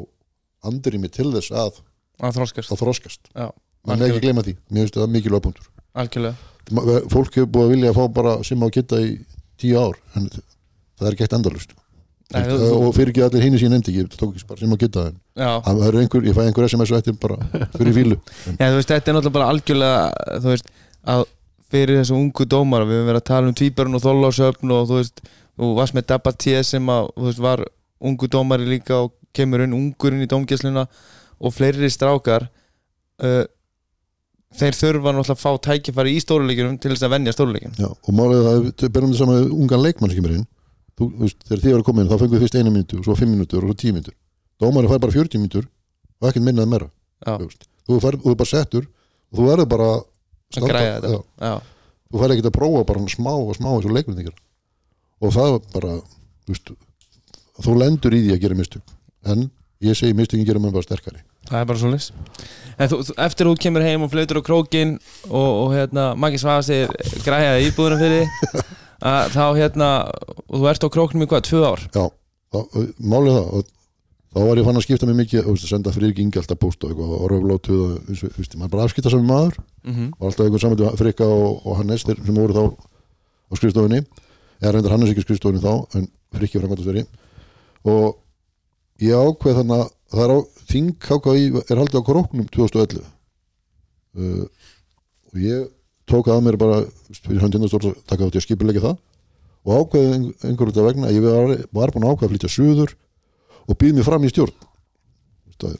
andrými 0.70 1.10
til 1.12 1.30
þess 1.34 1.52
að 1.52 1.82
að 2.24 2.36
þroskast. 2.38 2.72
að 2.72 2.82
þroskast. 2.84 3.30
Já, 3.34 3.48
mann 3.84 4.04
ekki 4.06 4.20
að 4.20 4.26
gleyma 4.28 4.44
því, 4.46 4.56
mér 4.70 4.86
finnst 4.86 5.00
það 5.00 5.14
mikilvæg 5.16 5.46
punktur 5.48 5.70
algjörlega. 5.94 6.36
Fólk 7.12 7.36
hefur 7.36 7.50
búið 7.52 7.66
að 7.66 7.72
vilja 7.74 7.92
að 7.92 7.98
fá 7.98 8.04
bara 8.16 8.34
sem 8.46 8.62
á 8.64 8.68
geta 8.72 9.00
í 9.04 9.16
tíu 9.60 9.78
ár 9.78 9.98
en 10.18 10.30
það 10.32 11.08
er 11.10 11.16
gett 11.20 11.36
endalust 11.36 11.74
Nei, 12.34 12.42
þú- 12.50 12.80
og 12.88 12.94
fyrir 12.96 13.12
ekki 13.12 13.22
allir 13.26 13.44
hinn 13.46 13.56
sem 13.58 13.66
ég 13.68 13.72
nefndi 13.74 13.92
ekki, 13.92 14.02
ég 14.04 14.18
tók 14.18 14.34
ekki 14.34 14.48
bara 14.50 14.60
sem 14.60 14.74
á 14.74 14.78
geta 14.82 15.04
já, 15.38 15.50
það 15.68 15.84
er 15.88 15.98
einhver, 16.02 16.26
ég 16.28 16.36
fæ 16.36 16.42
einhver 16.44 16.66
SMS 16.68 16.92
og 16.94 16.98
eftir 17.00 17.16
bara 17.22 17.38
fyrir 17.78 17.94
fílu. 17.96 18.18
Já, 18.60 18.66
þú 18.68 18.76
veist, 18.80 18.90
þetta 18.92 19.10
er 19.12 19.16
náttúrulega 19.18 19.36
bara 19.38 19.48
algjörlega 19.54 20.40
þú 20.44 20.52
veist, 20.52 20.68
að 21.14 21.24
fyrir 21.74 22.00
þessu 22.02 22.18
ungu 22.18 22.46
dómara 22.54 22.86
við 22.88 23.00
höfum 23.00 23.08
verið 23.12 23.22
að 23.22 23.28
tala 23.30 23.50
um 23.50 23.56
tvíbarn 23.58 23.98
og 23.98 24.04
þóllásöfn 24.04 24.74
og 24.76 24.84
þú 24.90 24.98
veist, 25.00 25.24
þú 25.58 25.70
varst 25.78 25.96
með 25.98 26.06
Dabba 26.12 26.32
T 26.44 26.54
sem 26.66 26.92
að, 26.94 27.10
þú 27.16 27.28
veist, 27.30 27.42
var 27.44 27.64
ungu 28.04 28.28
dómari 28.30 28.68
líka 28.68 29.00
og 29.06 29.14
kemur 29.34 29.64
inn 29.64 29.74
ungur 29.74 30.14
inn 30.14 30.22
í 30.26 30.30
dómgæsluna 30.30 30.86
og 31.44 31.54
fleiri 31.54 31.90
strákar 31.90 32.46
uh, 33.24 33.44
þeir 34.54 34.76
þurfa 34.78 35.10
náttúrulega 35.16 35.34
að 35.34 35.40
fá 35.42 35.50
tækifæri 35.66 36.12
í 36.14 36.20
stóruleikjunum 36.22 36.76
til 36.78 36.92
þess 36.92 37.06
að 37.08 37.14
venja 37.16 37.32
stóruleikjunum 37.34 37.78
þú, 40.98 41.08
þú 41.10 41.22
veist, 41.24 41.40
þegar 41.48 41.62
þið 41.64 41.74
var 41.74 41.82
að 41.82 41.86
koma 41.88 42.02
inn 42.02 42.10
þá 42.10 42.16
fengum 42.18 42.36
við 42.36 42.44
fyrst 42.44 42.58
eina 42.58 42.72
mínútu 42.74 42.98
og 43.00 43.06
svo 43.08 43.16
fimm 43.18 43.34
mínútur 43.34 43.64
og 43.64 43.70
svo 43.70 43.78
tíu 43.80 43.94
mínútur. 43.94 44.16
Dómari 44.62 44.90
fær 44.90 45.02
bara 45.02 45.16
40 45.16 45.42
mínútur 45.42 45.68
og 46.20 46.28
ekkert 46.30 46.46
minnað 46.46 46.70
meira 46.70 46.90
þú 47.24 47.98
þú 48.00 48.30
er 48.32 48.38
bara 48.38 48.50
settur 48.50 48.86
og 48.86 49.38
þú 49.38 49.48
verður 49.50 49.70
bara 49.74 49.90
Já, 50.54 51.52
þú 52.12 52.20
fær 52.20 52.34
ekki 52.34 52.46
að 52.46 52.54
prófa 52.54 52.84
bara 52.86 53.04
smá 53.10 53.32
og 53.34 53.54
smá 53.58 53.70
eins 53.72 53.88
og 53.88 53.94
leikmyndingar 53.96 54.36
og 55.24 55.34
það 55.34 55.56
bara 55.74 55.96
þú, 55.98 56.52
veist, 56.52 56.72
þú 57.64 57.76
lendur 57.80 58.14
í 58.14 58.22
því 58.26 58.34
að 58.34 58.42
gera 58.44 58.58
mistök. 58.58 58.94
En 59.26 59.48
ég 59.82 59.96
segi 59.98 60.14
mistökin 60.16 60.46
gera 60.46 60.62
mann 60.62 60.74
bara 60.74 60.86
sterkari. 60.86 61.22
Það 61.48 61.60
er 61.60 61.68
bara 61.68 61.80
svo 61.80 61.90
lis 61.92 62.10
En 62.78 62.90
þú, 62.90 63.00
eftir 63.22 63.48
þú 63.48 63.56
kemur 63.60 63.84
heim 63.84 64.04
og 64.06 64.10
flautur 64.12 64.40
á 64.40 64.46
krókin 64.46 64.96
og, 65.28 65.50
og 65.64 65.74
hérna, 65.74 66.06
Maggi 66.18 66.40
Svafa 66.42 66.64
segir 66.66 67.20
græjaði 67.26 67.68
íbúðuna 67.68 67.98
fyrir 68.00 68.24
þá 69.04 69.44
hérna 69.58 69.88
og 70.48 70.58
þú 70.58 70.68
ert 70.70 70.86
á 70.86 70.94
króknum 70.94 71.24
í 71.24 71.28
hvað, 71.30 71.46
tvö 71.50 71.62
ár? 71.68 71.84
Já, 71.92 72.04
málið 72.98 73.36
það 73.36 73.48
og 73.58 73.70
þá 74.34 74.40
var 74.48 74.60
ég 74.60 74.66
fann 74.66 74.80
að 74.80 74.86
skipta 74.86 75.08
mig 75.08 75.18
mikið 75.20 75.50
að 75.52 75.66
senda 75.68 75.92
fyrir 75.94 76.14
ekki 76.14 76.40
alltaf 76.40 76.60
post 76.62 76.84
og 76.84 76.90
eitthvað 76.90 77.14
og 77.18 77.28
röflótu 77.30 77.76
og 77.76 77.92
og, 78.00 78.16
þú 78.24 78.32
veist, 78.40 78.56
maður 78.58 78.72
bara 78.72 78.88
afskipta 78.88 79.12
saman 79.12 79.30
maður. 79.30 79.60
Mm 79.84 79.94
-hmm. 79.94 80.08
og 80.18 80.26
alltaf 80.26 80.44
einhver 80.46 80.60
saman 80.60 80.96
frika 80.96 81.24
og, 81.24 81.66
og 81.66 81.76
Hannes 81.76 82.02
sem 82.02 82.34
voru 82.34 82.54
þá 82.54 82.64
á 83.50 83.52
skrifstofunni. 83.56 84.00
Eða 84.62 84.72
reyndar 84.72 84.92
Hannes 84.92 85.10
ekki 85.10 85.22
á 85.22 85.26
skrifstofunni 85.26 85.60
þá 85.60 85.96
en 85.96 86.08
frikki 86.34 86.58
framkvæmtastjóri 86.58 87.06
og 87.84 88.18
ég 89.02 89.14
ákveð 89.14 89.58
þannig 89.60 89.80
að 89.80 89.88
það 90.14 90.24
er 90.24 90.32
á 90.34 90.38
þing 90.70 90.90
KKI 90.98 91.46
er 91.70 91.80
haldið 91.80 92.00
á 92.00 92.08
króknum 92.08 92.46
2011 92.54 93.02
uh, 94.14 94.44
og 95.32 95.40
ég 95.42 95.68
tók 96.10 96.28
að 96.32 96.44
mér 96.44 96.58
bara 96.60 96.82
fyrir 97.24 97.42
höndin 97.42 97.66
að 97.66 97.90
taka 98.04 98.24
þátt 98.24 98.36
í 98.36 98.40
að 98.40 98.46
skipulegja 98.46 98.84
það 98.84 98.96
og 99.64 99.80
ákveði 99.80 100.14
einhverjum 100.44 100.72
þetta 100.72 100.86
vegna 100.86 101.08
að 101.08 101.16
ég 101.16 101.24
var, 101.24 101.52
var 101.72 101.92
búin 101.94 102.06
að 102.06 102.14
ákveða 102.14 102.28
að 102.28 102.34
flytja 102.34 102.52
suður 102.52 102.94
og 103.64 103.78
býð 103.80 103.94
mér 103.96 104.08
fram 104.08 104.24
í 104.24 104.32
stjórn. 104.32 104.56
Það 105.54 105.76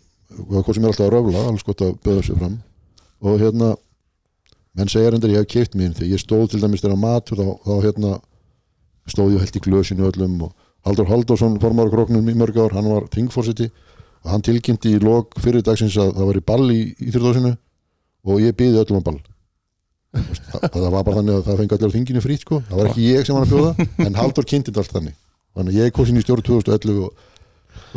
var 0.49 0.65
hvað 0.65 0.77
sem 0.77 0.85
er 0.85 0.93
alltaf 0.93 1.07
að 1.07 1.15
röfla 1.15 1.43
alls 1.51 1.67
gott 1.67 1.85
að 1.85 1.97
böða 2.05 2.25
sér 2.25 2.39
fram. 2.41 2.55
Og 3.25 3.43
hérna 3.43 3.75
menn 4.75 4.91
segja 4.91 5.13
reyndar 5.13 5.33
ég 5.35 5.45
hef 5.45 5.51
keift 5.53 5.77
mín 5.79 5.93
þegar 5.95 6.15
ég 6.15 6.23
stóð 6.23 6.47
til 6.55 6.63
dæmis 6.63 6.83
þegar 6.83 7.01
matur 7.03 7.39
þá, 7.39 7.49
þá 7.67 7.75
hérna 7.85 8.15
stóð 9.11 9.37
ég 9.37 9.45
held 9.45 9.59
í 9.59 9.65
glösinu 9.69 10.09
öllum 10.09 10.39
og 10.49 10.55
Haldur 10.85 11.09
Haldursson 11.09 11.61
formar 11.61 11.89
króknum 11.93 12.27
í 12.29 12.35
mörg 12.37 12.59
ár, 12.61 12.75
hann 12.77 12.89
var 12.91 13.07
þingforseti 13.13 13.71
og 14.25 14.33
hann 14.33 14.43
tilkynnti 14.45 14.97
í 14.97 15.01
lok 15.01 15.37
fyrir 15.41 15.65
dagsins 15.65 15.97
að 16.01 16.17
það 16.17 16.29
var 16.31 16.41
í 16.41 16.45
ball 16.51 16.67
í 16.73 16.81
Íþjóðdósinu 16.99 17.55
og 18.25 18.43
ég 18.43 18.57
byði 18.59 18.83
öllum 18.83 19.01
á 19.01 19.07
ball 19.07 19.21
það, 20.15 20.65
það 20.71 20.89
var 20.95 21.05
bara 21.07 21.19
þannig 21.19 21.37
að 21.37 21.45
það 21.49 21.61
fengi 21.61 21.77
allir 21.77 21.93
á 21.93 21.95
þinginu 21.95 22.23
frýtt 22.25 22.45
sko, 22.45 22.61
það 22.69 22.81
var 22.81 22.91
ekki 22.91 23.07
ég 23.09 23.27
sem 23.27 23.37
var 23.37 23.47
að 23.47 23.55
bjóða 23.55 24.07
en 24.07 24.19
Haldur 24.19 24.49
kynnti 24.51 24.75
allt 24.75 24.95
þannig. 24.95 25.17
Þannig 25.55 25.75
að 25.75 25.81
ég 25.81 25.95
kom 25.95 26.09
sín 26.09 26.19
í 26.19 26.25
stjórn 26.25 26.47
2011 26.49 27.03
og, 27.05 27.27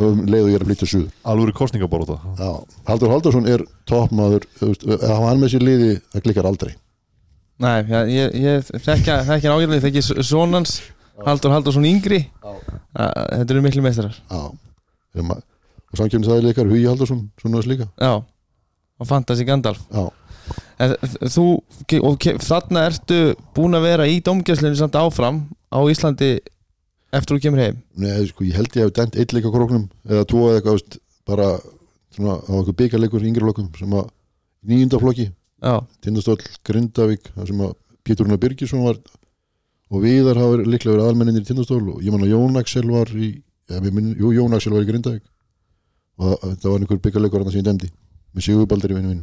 um 0.08 0.20
leið 0.26 0.44
og 0.44 0.50
ég 0.52 0.58
er 0.58 0.64
að 0.64 0.70
flytja 0.70 0.90
suður. 0.92 1.08
Alveg 1.32 1.56
kostningaborða 1.58 2.18
Já, 2.38 2.50
Haldur 2.90 3.14
Haldursson 3.14 3.48
er 3.50 3.64
toppmaður 3.90 4.46
þú 4.60 4.70
veist, 4.70 4.86
ef 4.98 5.08
hann 5.24 5.42
með 5.42 5.54
sér 5.54 5.66
liði, 5.66 5.90
það 6.14 6.26
klikkar 6.26 6.50
aldrei. 6.50 6.72
Nei, 7.58 7.78
já, 7.90 8.00
ég, 8.06 8.36
ég 8.38 8.68
þekkja 8.86 9.18
þekkja 9.26 9.54
ágæðlega, 9.56 9.84
þekki 9.88 10.24
sonans 10.26 10.78
Haldur 11.26 11.54
Haldursson 11.54 11.86
yngri. 11.88 12.22
Þetta 12.94 13.50
eru 13.50 13.62
miklu 13.64 13.82
meistarar. 13.82 14.18
Og 15.88 15.96
samkjöfni 15.96 16.28
það 16.28 16.38
er 16.38 16.46
leikar 16.46 16.68
Hugi 16.70 16.86
Haldursson, 16.86 17.24
svona 17.40 17.58
þess 17.58 17.70
líka. 17.70 17.88
Já, 17.98 18.12
og 18.98 19.08
Fantasy 19.08 19.46
Gandalf. 19.48 19.80
Já, 19.90 20.04
en, 20.78 20.94
Þú, 21.28 21.44
og 22.02 22.26
þarna 22.44 22.84
ertu 22.90 23.18
búin 23.56 23.76
að 23.78 23.86
vera 23.88 24.06
í 24.10 24.20
domgjöslinu 24.24 24.78
samt 24.78 24.98
áfram 24.98 25.44
á 25.74 25.78
Íslandi 25.90 26.38
eftir 27.12 27.36
þú 27.36 27.42
kemur 27.46 27.62
heim? 27.64 27.80
Nei, 27.96 28.26
sko, 28.30 28.44
ég 28.46 28.56
held 28.58 28.74
ég 28.76 28.86
hef 28.86 28.94
dæmt 28.96 29.16
eitt 29.18 29.32
leik 29.32 29.48
á 29.48 29.52
króknum 29.54 29.88
eða 30.08 30.26
tvo 30.28 30.48
eða 30.50 30.60
eitthvað, 30.60 30.98
bara 31.28 31.48
svona 32.14 32.38
á 32.40 32.52
eitthvað 32.58 32.78
byggarleikur 32.82 33.24
í 33.24 33.30
yngri 33.32 33.46
lokum 33.48 33.70
sem 33.78 33.94
að 33.96 34.10
nýjunda 34.68 35.00
flokki, 35.02 35.28
Já, 35.58 35.74
Tindastóll, 36.04 36.38
Grindavík 36.62 37.32
það 37.34 37.48
sem 37.50 37.62
að 37.66 37.72
Pétur 38.06 38.26
Rúnar 38.28 38.38
Birgisson 38.42 38.84
var 38.84 38.98
og 39.88 40.02
Viðar 40.04 40.38
hafa 40.38 40.60
líklega 40.62 40.94
verið 40.94 41.06
aðalmenninir 41.06 41.42
í 41.42 41.48
Tindastól 41.48 41.80
og 41.94 42.02
ég 42.04 42.12
man 42.14 42.22
að 42.22 42.30
Jón 42.34 42.60
Axel 42.60 42.84
var 42.92 43.10
í 43.16 43.30
ja, 43.68 43.80
minn, 43.88 44.12
jú, 44.20 44.30
Jón 44.36 44.54
Axel 44.54 44.74
var 44.76 44.84
í 44.84 44.88
Grindavík. 44.88 45.24
Og 46.18 46.38
það- 46.42 46.70
var 46.70 46.78
einhver 46.78 47.00
byggarleikur 47.02 47.40
þarna 47.42 47.52
sem 47.52 47.60
ég 47.62 47.66
dæmdi 47.68 47.90
með 48.34 48.46
Sigurbaldur 48.46 48.92
í 48.94 48.98
vinnu 48.98 49.16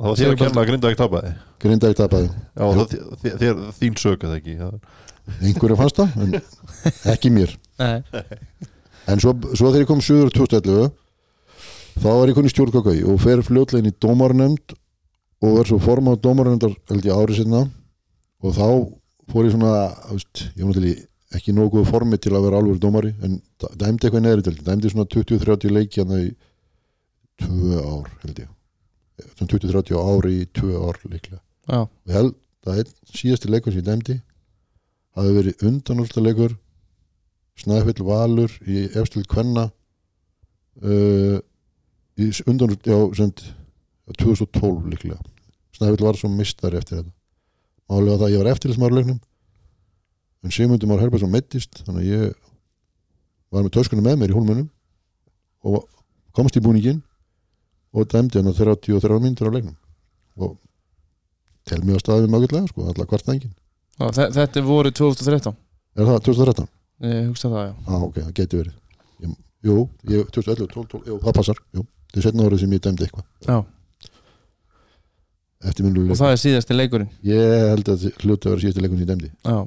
mínum 0.00 0.06
það 0.06 0.08
var 0.10 0.18
þér 0.20 0.32
að 0.32 0.40
kenna 0.40 0.62
að 0.62 0.68
grinda 0.70 0.90
ekki 0.90 1.00
tapaði. 1.02 1.30
Grindavík 1.60 1.98
tapaði, 2.00 2.28
já, 2.30 2.64
það, 2.78 2.94
þér, 3.22 3.34
þér, 3.42 3.58
þín 3.80 3.96
sög 4.00 4.24
eða 4.28 4.38
ekki 4.40 4.54
það, 4.60 4.76
einhverja 5.50 5.76
fannst 5.80 6.00
það 6.00 6.22
en 6.24 6.34
ekki 7.14 7.32
mér. 7.36 7.52
Nei, 7.80 8.02
En 9.10 9.18
svo, 9.22 9.32
svo 9.56 9.70
þegar 9.72 9.82
ég 9.84 9.88
kom 9.90 10.00
suður 10.04 10.30
2011 10.36 10.90
þá 12.00 12.08
var 12.14 12.30
ég 12.30 12.36
konið 12.36 12.52
stjórnkakau 12.54 12.96
og 13.12 13.20
fer 13.24 13.40
fljótlegin 13.42 13.90
í 13.90 13.94
dómarnefnd 14.04 14.74
og 15.40 15.54
verð 15.56 15.70
svo 15.72 15.78
formað 15.82 16.20
dómarnefndar 16.24 16.74
held 16.92 17.08
ég 17.08 17.16
árið 17.16 17.40
sinna 17.40 17.62
og 18.44 18.54
þá 18.56 18.66
fór 19.32 19.48
ég 19.48 19.54
svona 19.56 19.72
veist, 20.12 20.44
ég 20.54 20.62
var 20.62 20.70
náttúrulega 20.70 21.06
ekki 21.40 21.54
nógu 21.56 21.82
formi 21.88 22.18
til 22.22 22.32
að 22.36 22.46
vera 22.48 22.60
alveg 22.60 22.78
dómari 22.82 23.10
en 23.24 23.36
dæ- 23.62 23.72
dæmdi 23.82 24.06
eitthvað 24.08 24.24
neðri 24.28 24.46
til 24.46 24.56
dæmdi 24.66 24.90
svona 24.92 25.08
20-30 25.16 25.74
leiki 25.74 26.02
hann 26.04 26.14
í 26.20 26.30
tvö 27.40 27.82
ár 27.82 28.08
held 28.24 28.40
ég 28.44 28.48
20-30 29.40 30.00
ári 30.00 30.34
í 30.42 30.48
tvö 30.56 30.80
ár 30.86 30.98
líklega. 31.04 31.40
Og 31.84 32.14
held 32.14 32.34
að 32.66 32.82
einn 32.82 32.92
síðasti 33.16 33.50
leikur 33.50 33.72
sem 33.72 33.82
ég 33.82 33.88
dæmdi 33.88 34.18
hafi 35.18 35.36
verið 35.36 35.64
undanúrsta 35.66 36.22
leikur 36.22 36.56
Snæfell 37.60 38.04
Valur 38.06 38.52
í 38.64 38.86
efstil 38.96 39.24
Kvenna 39.28 39.66
uh, 40.80 41.38
í 42.20 42.28
undanúrsta 42.48 42.92
já, 42.92 43.00
send, 43.18 43.42
2012 44.18 44.90
líklega. 44.90 45.18
Snæfell 45.76 46.06
var 46.06 46.18
svo 46.18 46.30
mistari 46.32 46.80
eftir 46.80 47.00
þetta. 47.00 47.12
Málega 47.90 48.20
það 48.20 48.26
að 48.26 48.32
ég 48.32 48.42
var 48.42 48.52
eftirlismar 48.54 48.94
leiknum 48.94 49.20
en 50.40 50.54
Sigmundur 50.54 50.88
Már 50.88 51.02
Herbertsson 51.02 51.32
meittist 51.32 51.82
þannig 51.84 52.04
að 52.04 52.10
ég 52.10 52.34
var 53.50 53.64
með 53.66 53.74
töskunum 53.76 54.06
með 54.06 54.20
mér 54.20 54.32
í 54.32 54.36
hólmunum 54.36 54.68
og 55.66 55.84
komst 56.36 56.56
í 56.56 56.62
búningin 56.64 57.02
og 57.94 58.10
dæmdi 58.10 58.38
hann 58.40 58.50
á 58.50 58.54
33 58.54 59.20
mínútur 59.22 59.50
á 59.50 59.54
leiknum. 59.54 59.76
Og 60.40 60.56
tel 61.68 61.82
mjög 61.84 61.98
að 61.98 62.04
staði 62.04 62.26
við 62.26 62.34
mögulega 62.34 62.70
sko, 62.70 62.86
allar 62.90 63.10
hvart 63.10 63.32
engin 63.34 63.56
Þetta 64.00 64.62
voru 64.64 64.90
2013 64.96 65.56
er 65.98 66.06
það 66.08 66.22
2013? 66.30 66.70
Ég 67.00 67.26
hugsa 67.28 67.50
það, 67.50 67.66
já. 67.66 67.74
Á 67.88 67.94
ok, 67.96 68.16
það 68.20 68.32
geti 68.38 68.60
verið. 68.60 68.76
Ég, 69.24 69.34
jú, 69.66 69.76
ég, 70.08 70.30
2011, 70.36 70.70
12, 70.72 70.88
12 70.94 71.10
jú, 71.10 71.18
það 71.24 71.36
passar 71.40 71.60
jú, 71.76 71.84
þetta 72.08 72.20
er 72.20 72.26
setna 72.26 72.46
árið 72.48 72.62
sem 72.62 72.74
ég 72.76 72.82
dæmdi 72.86 73.06
eitthvað. 73.06 73.26
Já, 73.48 73.58
og 75.60 76.16
það 76.16 76.30
er 76.32 76.40
síðasti 76.40 76.76
leikurinn? 76.76 77.10
Ég 77.28 77.54
held 77.74 77.92
að 77.92 78.06
hluti 78.22 78.48
að 78.48 78.54
vera 78.54 78.64
síðusti 78.64 78.84
leikun 78.84 78.96
sem 79.00 79.04
ég 79.04 79.10
dæmdi. 79.10 79.32
Já. 79.44 79.58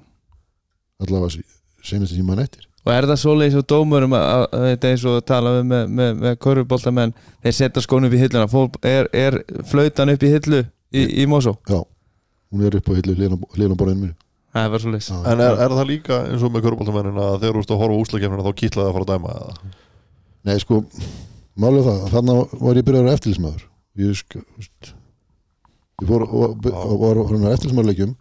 Allavega 1.03 1.43
senast 1.85 2.15
sem 2.15 2.25
mann 2.25 2.41
eftir 2.41 2.65
Og 2.83 2.91
er 2.91 3.05
það 3.07 3.19
svoleiðis 3.21 3.55
á 3.55 3.63
dómurum 3.71 4.13
að, 4.17 4.45
þetta 4.51 4.87
er 4.89 4.95
eins 4.97 5.03
og 5.07 5.13
að 5.15 5.25
tala 5.29 5.53
við 5.55 5.67
með, 5.69 5.83
með, 5.99 6.17
með 6.19 6.33
körfuboltamenn 6.43 7.13
þeir 7.45 7.55
setja 7.55 7.83
skónu 7.85 8.09
upp 8.09 8.15
í 8.17 8.19
hilluna 8.19 8.49
Fólk, 8.51 8.79
er, 8.83 9.07
er 9.15 9.37
flautan 9.69 10.11
upp 10.11 10.25
í 10.27 10.31
hillu 10.33 10.59
í, 10.91 11.05
í 11.23 11.27
Mosó? 11.31 11.55
já, 11.69 11.79
hún 12.51 12.65
er 12.67 12.75
upp 12.79 12.89
á 12.91 12.93
hillu 12.97 13.15
hlýðan 13.15 13.77
borðinu 13.79 14.01
mínu 14.01 14.15
Það 14.53 14.67
var 14.73 14.83
svoleiðis 14.83 15.07
en 15.15 15.39
er, 15.41 15.55
er 15.63 15.71
það 15.73 15.87
líka 15.89 16.17
eins 16.27 16.43
og 16.45 16.51
með 16.53 16.65
köruboltamennin 16.67 17.21
að 17.23 17.37
þegar 17.41 17.55
þú 17.55 17.61
ert 17.63 17.71
að 17.73 17.79
horfa 17.83 17.95
á 17.95 18.01
úslakefnina 18.03 18.43
þá 18.45 18.57
kýtlaði 18.59 18.89
að 18.89 18.97
fara 18.97 19.07
að 19.07 19.13
dæma 19.13 19.37
eða? 19.37 19.71
nei 20.43 20.57
sko, 20.61 20.81
málið 21.63 21.87
það 21.87 22.03
þannig 22.17 22.57
var 22.67 22.81
ég 22.81 22.87
byrjaður 22.89 23.15
eftirlismæður 23.15 23.63
ég 24.03 24.19
sko 24.19 24.43
ég 26.03 26.11
fór 26.11 26.27
var 26.99 27.23
hann 27.31 27.47
eftirlismæðurleikjum 27.53 28.13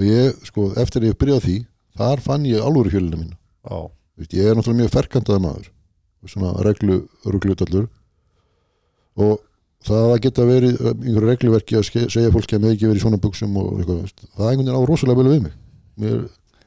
og 0.00 0.08
ég 0.08 0.40
sko, 0.48 0.70
eftir 0.80 1.06
ég 1.06 1.18
byrjaði 1.20 1.38
á 1.38 1.46
því 1.46 1.56
þar 2.00 2.24
fann 2.24 2.48
ég 2.48 2.64
alvöru 2.64 2.94
fjölina 2.94 3.20
mín 3.20 3.36
já, 3.66 3.78
Veist, 4.20 4.34
ég 4.36 4.48
er 4.50 4.58
náttúrulega 4.58 4.82
mjög 4.82 4.94
ferkantaði 4.94 5.44
maður 5.44 5.70
svona 6.28 6.50
reglu, 6.66 6.98
ruglutallur 7.24 7.86
og 9.20 9.38
það 9.86 10.10
að 10.10 10.20
geta 10.26 10.44
verið 10.48 10.74
uh, 10.76 10.92
einhverju 10.92 11.30
regluverki 11.30 11.78
að 11.78 11.86
segja 12.12 12.32
fólki 12.34 12.58
að 12.58 12.66
með 12.66 12.74
ekki 12.74 12.90
verið 12.90 13.00
í 13.00 13.04
svona 13.06 13.20
buksum 13.22 13.56
og 13.60 13.78
eitthvað, 13.78 14.12
það 14.36 14.44
er 14.44 14.52
einhvern 14.52 14.68
veginn 14.68 14.76
á 14.76 14.88
rosalega 14.90 15.22
vel 15.22 15.32
við 15.32 15.42
mig. 15.46 15.56
Mér, 16.00 16.20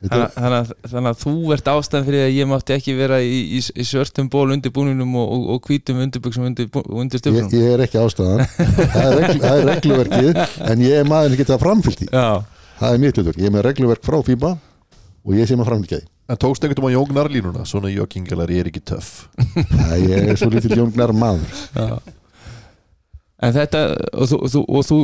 Þannig, 0.04 0.34
þannig, 0.36 0.58
að, 0.58 0.72
þannig 0.92 1.10
að 1.14 1.20
þú 1.22 1.34
ert 1.56 1.70
ástæðan 1.72 2.06
fyrir 2.10 2.24
að 2.26 2.34
ég 2.36 2.48
mátti 2.52 2.74
ekki 2.76 2.96
vera 2.98 3.20
í, 3.24 3.38
í, 3.56 3.60
í 3.64 3.86
svörtum 3.88 4.28
ból 4.34 4.50
undir 4.52 4.74
búninum 4.76 5.14
og, 5.16 5.30
og, 5.32 5.46
og 5.54 5.70
hvítum 5.70 6.02
undirbuxum 6.04 6.48
undir, 6.50 6.68
undir 6.84 7.22
ég, 7.22 7.24
stöfnum 7.24 7.54
ég 7.56 7.70
er 7.72 7.84
ekki 7.86 8.02
ástæðan. 8.02 8.44
Það 8.58 9.06
er, 9.06 9.16
reglu, 9.22 9.38
það 9.46 9.62
er 9.62 9.70
regluverkið 9.70 10.42
en 10.74 10.84
ég 10.84 11.00
er 11.00 11.08
maður 11.08 11.32
sem 11.32 11.40
geta 11.46 11.60
framfyllt 11.62 12.04
í 12.04 12.10
Já, 12.10 12.28
það 12.82 12.98
er 12.98 13.02
mitt 13.06 13.22
hlutverk, 13.22 13.40
ég 13.40 13.48
er 13.48 13.56
með 13.56 13.66
regluverk 13.70 14.04
frá 14.10 14.20
FIBA 14.28 14.52
og 15.24 15.40
ég 15.40 15.48
sé 15.48 15.56
maður 15.56 15.72
framfylgja 15.72 16.02
því 16.02 16.13
en 16.30 16.38
tókst 16.40 16.64
einhvern 16.64 16.86
veginn 16.86 16.96
á 16.96 16.98
jógnar 17.00 17.30
línuna 17.34 17.66
svona 17.68 17.90
joggingalar 17.92 18.52
ég 18.54 18.64
er 18.64 18.70
ekki 18.72 18.84
töff. 18.94 19.26
Það 19.74 19.98
ég 20.08 20.30
er 20.32 20.40
svo 20.40 20.50
lítill 20.54 20.78
jóngnar 20.80 21.12
maður. 21.16 21.64
Já. 21.76 22.00
En 23.44 23.52
þetta, 23.58 23.82
og 24.16 24.30
þú, 24.32 24.38
og 24.46 24.54
þú, 24.54 24.62
og 24.78 24.86
þú 24.88 24.98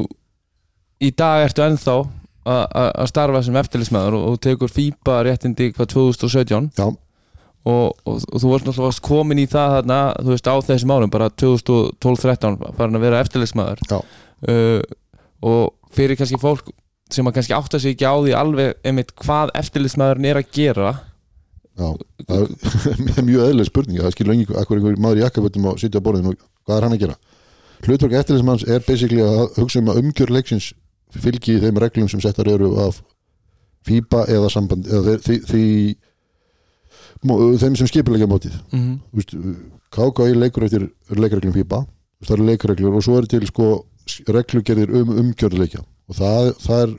í 1.03 1.09
dag 1.19 1.43
ertu 1.49 1.63
ennþá 1.65 1.95
að- 1.99 2.67
að 2.79 2.89
að 3.03 3.09
starfa 3.11 3.41
sem 3.43 3.57
eftirlismæður 3.59 4.15
og, 4.19 4.23
og 4.31 4.39
tekur 4.45 4.71
FIBA 4.71 5.17
réttindi 5.27 5.71
hvað 5.75 5.89
2017 5.93 6.69
já, 6.79 6.85
og, 6.87 7.91
og, 8.07 8.15
og 8.31 8.39
þú 8.39 8.51
varst 8.53 8.69
náttúrulega 8.69 9.03
komin 9.09 9.41
í 9.43 9.47
það 9.51 9.75
þarna, 9.75 9.99
þú 10.23 10.31
veist, 10.33 10.47
á 10.47 10.55
þessum 10.69 10.93
árum 10.95 11.11
bara 11.13 11.27
2012-13 11.35 12.57
farin 12.79 12.95
að 12.99 13.05
vera 13.05 13.19
eftirlismæður 13.25 13.83
Já. 13.91 13.99
uh, 13.99 14.81
og 15.43 15.75
fyrir 15.95 16.15
kannski 16.19 16.39
fólk 16.39 16.71
sem 17.11 17.27
að 17.27 17.35
kannski 17.39 17.55
átta 17.57 17.79
sig 17.81 17.95
ekki 17.97 18.07
á 18.07 18.15
því 18.23 18.33
alveg 18.39 18.73
einmitt 18.87 19.11
hvað 19.19 19.51
eftirlismæðurinn 19.59 20.29
er 20.31 20.39
að 20.43 20.51
gera 20.55 20.89
já 21.79 21.87
það 22.27 22.43
er 22.43 23.27
mjög 23.29 23.45
eðlileg 23.45 23.69
spurning 23.69 24.01
það 24.03 24.15
skilur 24.15 24.35
engi 24.35 24.47
akkur 24.61 24.79
einhver 24.79 24.99
maður 25.01 25.21
í 25.21 25.23
jakkafötum 25.25 25.69
að 25.71 25.79
sitja 25.83 26.01
á 26.03 26.05
borðinu 26.05 26.33
og 26.33 26.41
hvað 26.67 26.75
er 26.77 26.87
hann 26.87 26.95
að 26.97 27.03
gera? 27.05 27.17
Hlutverk 27.85 28.17
eftirlismanns 28.19 28.65
er 28.67 28.83
basically 28.83 29.23
að 29.23 29.55
hugsa 29.61 29.79
um 29.79 29.91
að 29.93 30.01
umgjör 30.03 30.33
leiksins 30.35 30.73
fylgi 31.15 31.57
þeim 31.63 31.79
reglum 31.81 32.09
sem 32.11 32.21
settar 32.21 32.49
eru 32.51 32.73
af 32.83 32.99
FIBA 33.87 34.25
eða 34.35 34.49
samband 34.51 34.89
eða 34.91 35.15
því, 35.23 35.37
því, 35.47 35.63
þeim 37.63 37.77
sem 37.79 37.87
skipilegja 37.87 38.27
mótið. 38.27 38.57
Mm 38.75 38.99
-hmm. 39.15 39.55
KKI 39.95 40.35
leikur 40.35 40.67
eftir 40.67 40.89
leikreglum 41.15 41.55
FIBA 41.55 41.85
það 42.25 42.35
eru 42.35 42.47
leikreglur 42.49 42.97
og 42.99 43.05
svo 43.05 43.19
er 43.19 43.27
til 43.29 43.45
sko 43.47 43.67
reglugerðir 44.27 44.91
um 44.99 45.13
umgjörðleikja 45.21 45.83
og 46.09 46.17
það, 46.17 46.49
það 46.63 46.81
er 46.83 46.95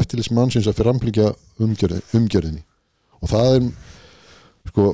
eftirlis 0.00 0.30
mannsins 0.34 0.68
að 0.70 0.82
framfylgja 0.82 1.30
umgjörð, 1.62 2.00
umgjörðinni. 2.14 2.62
Og 3.20 3.30
það 3.30 3.54
er 3.54 3.64
sko 4.70 4.86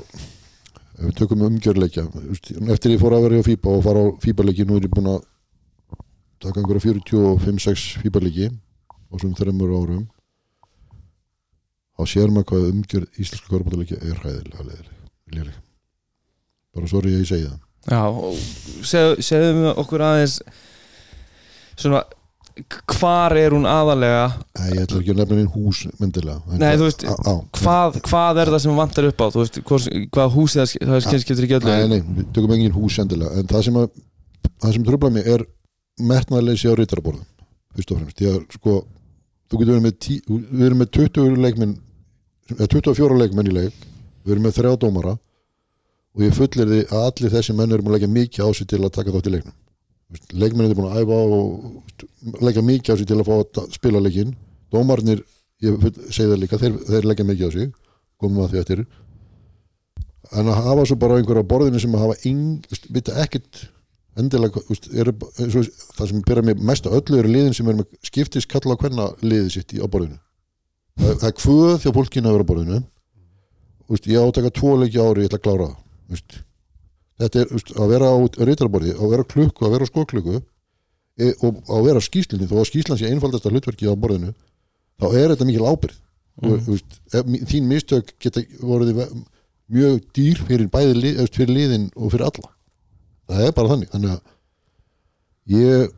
ef 0.96 1.04
við 1.04 1.14
tökum 1.20 1.44
veist, 1.46 2.52
eftir 2.72 2.94
ég 2.96 3.02
fór 3.02 3.16
að 3.16 3.26
vera 3.28 3.40
í 3.40 3.46
FIBA 3.46 3.74
og 3.76 3.84
fara 3.84 4.04
á 4.04 4.06
FIBA-leiki 4.24 4.66
nú 4.66 4.78
er 4.78 4.88
ég 4.88 4.94
búin 4.94 5.12
að 5.12 5.24
taka 6.42 6.60
einhverja 6.60 6.84
45-6 6.88 7.86
FIBA-leiki 8.04 8.50
og 9.12 9.20
svona 9.20 9.38
þreymur 9.38 9.76
árum 9.76 10.06
þá 11.96 12.02
sér 12.10 12.32
maður 12.32 12.50
hvað 12.50 12.66
umgjörð 12.72 13.20
íslenska 13.20 13.52
korfbóðaleiki 13.52 14.00
er 14.00 14.18
hæðilega 14.24 14.66
leðileg 14.66 15.62
bara 16.76 16.90
sorry 16.90 17.14
að 17.14 17.22
ég 17.22 17.30
segi 17.30 17.46
það. 17.48 17.60
Já, 17.86 18.00
og 18.10 18.84
segðu, 18.84 19.24
segðu 19.24 19.52
mig 19.56 19.80
okkur 19.80 20.04
aðeins 20.04 20.40
svona 21.78 22.02
hvar 22.96 23.34
er 23.36 23.52
hún 23.52 23.66
aðalega 23.68 24.22
Nei, 24.56 24.68
ég 24.72 24.82
ætla 24.86 25.00
ekki 25.02 25.12
að 25.12 25.18
nefna 25.20 25.36
einn 25.42 25.50
hús 25.52 25.80
myndilega 26.00 26.56
Nei, 26.62 26.70
þú 26.80 26.86
veist, 26.86 27.02
á, 27.04 27.12
á. 27.12 27.34
hvað, 27.60 27.98
hvað 28.08 28.40
er 28.42 28.50
það 28.54 28.62
sem 28.64 28.78
vantar 28.80 29.08
upp 29.10 29.20
á? 29.20 29.26
Þú 29.34 29.42
veist, 29.42 29.58
hvort, 29.68 29.88
hvað 30.16 30.30
húsið 30.36 30.62
það, 30.62 30.72
það 30.88 31.02
skil- 31.04 31.20
skiptir 31.24 31.46
ekki 31.48 31.56
öllu. 31.58 31.74
Nei, 31.74 31.90
nei, 31.92 32.00
við 32.20 32.30
tökum 32.38 32.54
engin 32.56 32.72
hús 32.78 32.96
endilega 33.02 33.42
En 33.42 33.50
það 33.52 33.66
sem, 33.68 33.76
að, 33.82 33.90
það 34.64 34.76
sem 34.78 34.86
tröfla 34.88 35.10
mig 35.18 35.28
er 35.34 35.44
metnaðleysi 36.12 36.72
á 36.72 36.74
rítarborðum 36.80 37.26
Fyrst 37.76 37.92
og 37.92 38.00
fremst. 38.00 38.24
Að 38.24 38.40
sko, 38.56 38.78
þú 39.52 39.60
getur 39.60 39.74
verið 39.76 39.84
með, 39.90 39.98
tí, 40.06 40.16
við 40.32 40.64
erum 40.70 40.80
með 40.80 40.90
20 40.96 41.36
leikminn 41.44 41.76
eða 42.56 42.70
24 42.72 43.20
leikmenn 43.20 43.52
í 43.52 43.56
leik 43.58 43.86
Við 44.24 44.32
erum 44.36 44.48
með 44.48 44.56
þrjá 44.62 44.72
dómara 44.86 45.16
Og 46.16 46.24
ég 46.24 46.32
fullir 46.32 46.70
því 46.72 46.80
að 46.88 47.04
allir 47.10 47.32
þessi 47.36 47.52
menn 47.58 47.68
eru 47.76 47.84
búin 47.84 47.92
að 47.92 47.98
leggja 48.00 48.14
mikið 48.16 48.48
á 48.48 48.50
sig 48.56 48.68
til 48.72 48.80
að 48.80 48.94
taka 48.96 49.12
þátt 49.12 49.28
í 49.28 49.34
leiknum 49.36 49.56
Leikmennin 50.14 50.70
er 50.70 50.78
búin 50.78 50.92
að 50.92 51.00
æfa 51.02 51.16
og 51.34 52.42
leggja 52.44 52.62
mikið 52.62 52.94
á 52.94 52.98
sig 52.98 53.08
til 53.10 53.18
að 53.18 53.26
fá 53.26 53.34
að 53.40 53.72
spila 53.74 54.02
leikin 54.02 54.36
Dómarnir, 54.70 55.22
ég 55.62 55.80
segi 56.14 56.28
það 56.30 56.40
líka 56.42 56.58
þeir, 56.60 56.76
þeir 56.86 57.08
leggja 57.10 57.26
mikið 57.26 57.48
á 57.48 57.50
sig 57.54 57.72
komum 58.20 58.44
að 58.44 58.52
því 58.52 58.60
eftir. 58.62 58.84
En 60.34 60.50
að 60.50 60.60
hafa 60.66 60.84
svo 60.88 60.98
bara 61.00 61.18
einhverja 61.20 61.46
borðinu 61.46 61.80
sem 61.82 61.94
að 61.94 62.04
hafa 62.04 62.16
veist, 62.70 62.88
vita 62.90 63.16
ekkit 63.22 63.66
endilega 64.16 64.62
er, 64.96 65.12
það 65.12 66.10
sem 66.10 66.22
byrja 66.26 66.46
mér 66.48 66.62
mest 66.70 66.86
að 66.88 66.98
öllu 67.00 67.20
eru 67.20 67.32
liðin 67.32 67.56
sem 67.56 67.68
er 67.68 67.78
með 67.80 67.98
skiptis 68.06 68.48
kalla 68.48 68.78
hvenna 68.80 69.10
liðið 69.22 69.52
sitt 69.58 69.74
í, 69.76 69.82
á 69.82 69.86
borðinu. 69.86 70.18
Það, 70.96 71.14
það 71.20 71.28
er 71.28 71.38
kvöð 71.42 71.76
þjá 71.82 71.90
fólkinu 71.98 72.30
að 72.30 72.38
vera 72.38 72.46
á 72.46 72.50
borðinu. 72.50 72.82
Ég 74.06 74.22
átaka 74.22 74.54
tvo 74.54 74.76
leiki 74.80 75.02
ári 75.02 75.26
ég 75.26 75.30
ætla 75.30 75.42
að 75.42 75.46
klára 75.46 75.70
það. 75.70 76.45
Þetta 77.20 77.42
er 77.42 77.52
veist, 77.52 77.72
að 77.76 77.92
vera 77.94 78.10
á 78.12 78.16
reytarborði 78.50 78.96
að 78.96 79.12
vera 79.14 79.28
klukku, 79.34 79.66
að 79.66 79.76
vera 79.76 79.88
á 79.88 79.92
skóklukku 79.92 80.40
e, 80.40 81.30
og 81.40 81.62
að 81.72 81.86
vera 81.88 82.02
skýslinni 82.04 82.48
þó 82.50 82.58
að 82.60 82.68
skýslan 82.70 83.00
sé 83.00 83.12
einfaldasta 83.12 83.52
hlutverkið 83.52 83.92
á 83.92 83.96
borðinu 83.96 84.34
þá 85.00 85.06
er 85.12 85.32
þetta 85.32 85.48
mikil 85.48 85.64
ábyrð 85.68 86.02
Mhm. 86.36 86.52
og, 86.52 86.66
veist, 86.68 86.98
ef, 87.16 87.28
þín 87.48 87.68
mistök 87.70 88.12
geta 88.20 88.42
voruð 88.60 88.98
mjög 89.72 90.00
dýr 90.14 90.40
fyrir 90.46 90.68
bæði 90.68 90.96
lið, 90.98 91.20
eða, 91.22 91.32
fyrir 91.32 91.54
liðin 91.56 91.86
og 91.96 92.12
fyrir 92.12 92.26
alla. 92.28 92.50
Það 93.26 93.46
er 93.46 93.54
bara 93.56 93.70
þannig 93.72 93.92
þannig 93.94 94.10
að 94.12 94.20
ég 95.56 95.94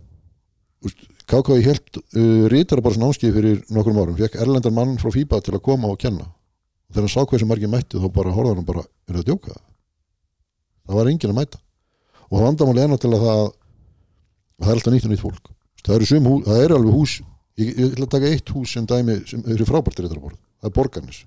veist, 0.87 1.03
KK 1.29 1.59
ég 1.59 1.67
held 1.69 1.99
uh, 2.01 2.45
rítar 2.55 2.81
bara 2.85 2.95
svona 2.95 3.11
áskið 3.13 3.35
fyrir 3.35 3.59
nokkrum 3.75 3.99
árum 4.01 4.17
fekk 4.17 4.39
erlendar 4.41 4.73
mann 4.73 4.95
frá 5.03 5.11
FIBA 5.13 5.43
til 5.45 5.57
að 5.59 5.65
koma 5.67 5.91
og 5.91 5.99
kenna. 6.01 6.25
Og 6.89 6.95
þegar 6.95 7.05
hann 7.05 7.13
sá 7.13 7.27
hversu 7.27 7.49
margir 7.51 7.73
mættu 7.73 8.01
þá 8.01 8.09
bara 8.15 8.33
horfði 8.33 8.55
hann 8.55 8.69
bara, 8.71 8.87
er 9.11 9.19
að 9.19 9.27
djóka 9.29 9.59
það 10.89 10.99
var 10.99 11.11
enginn 11.13 11.33
að 11.33 11.39
mæta 11.39 11.61
og 12.29 12.45
vandamáli 12.45 12.83
er 12.83 12.93
náttúrulega 12.93 13.25
það 13.25 13.41
að 13.45 13.49
það 14.59 14.71
er 14.71 14.77
alltaf 14.77 14.95
nýtt 14.95 15.09
og 15.09 15.13
nýtt 15.15 15.25
fólk 15.25 15.51
það 15.85 15.97
eru, 15.97 16.09
sum, 16.11 16.29
það 16.45 16.63
eru 16.65 16.79
alveg 16.79 16.99
hús 16.99 17.17
ég, 17.61 17.69
ég 17.69 17.93
ætla 17.93 18.09
að 18.09 18.15
taka 18.17 18.33
eitt 18.33 18.55
hús 18.55 18.75
sem 18.75 18.87
dæmi 18.89 19.19
sem 19.31 19.43
eru 19.47 19.69
frábært 19.69 20.03
rítarborð, 20.03 20.39
það 20.61 20.71
er 20.71 20.77
borgarnis 20.79 21.25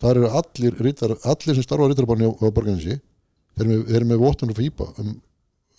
þar 0.00 0.20
eru 0.22 0.30
allir 0.40 0.78
rítar, 0.80 1.16
allir 1.28 1.58
sem 1.58 1.66
starfa 1.66 1.86
á 1.86 1.90
rítarborðinu 1.92 2.32
á, 2.40 2.46
borgarnisi 2.48 2.96
þeir 2.96 3.66
eru 3.66 3.70
með, 3.70 3.82
þeir 3.90 3.98
eru 4.00 4.10
með 4.10 4.22
vottun 4.24 4.54
og 4.54 4.60
fýpa 4.60 4.88
um, 5.02 5.16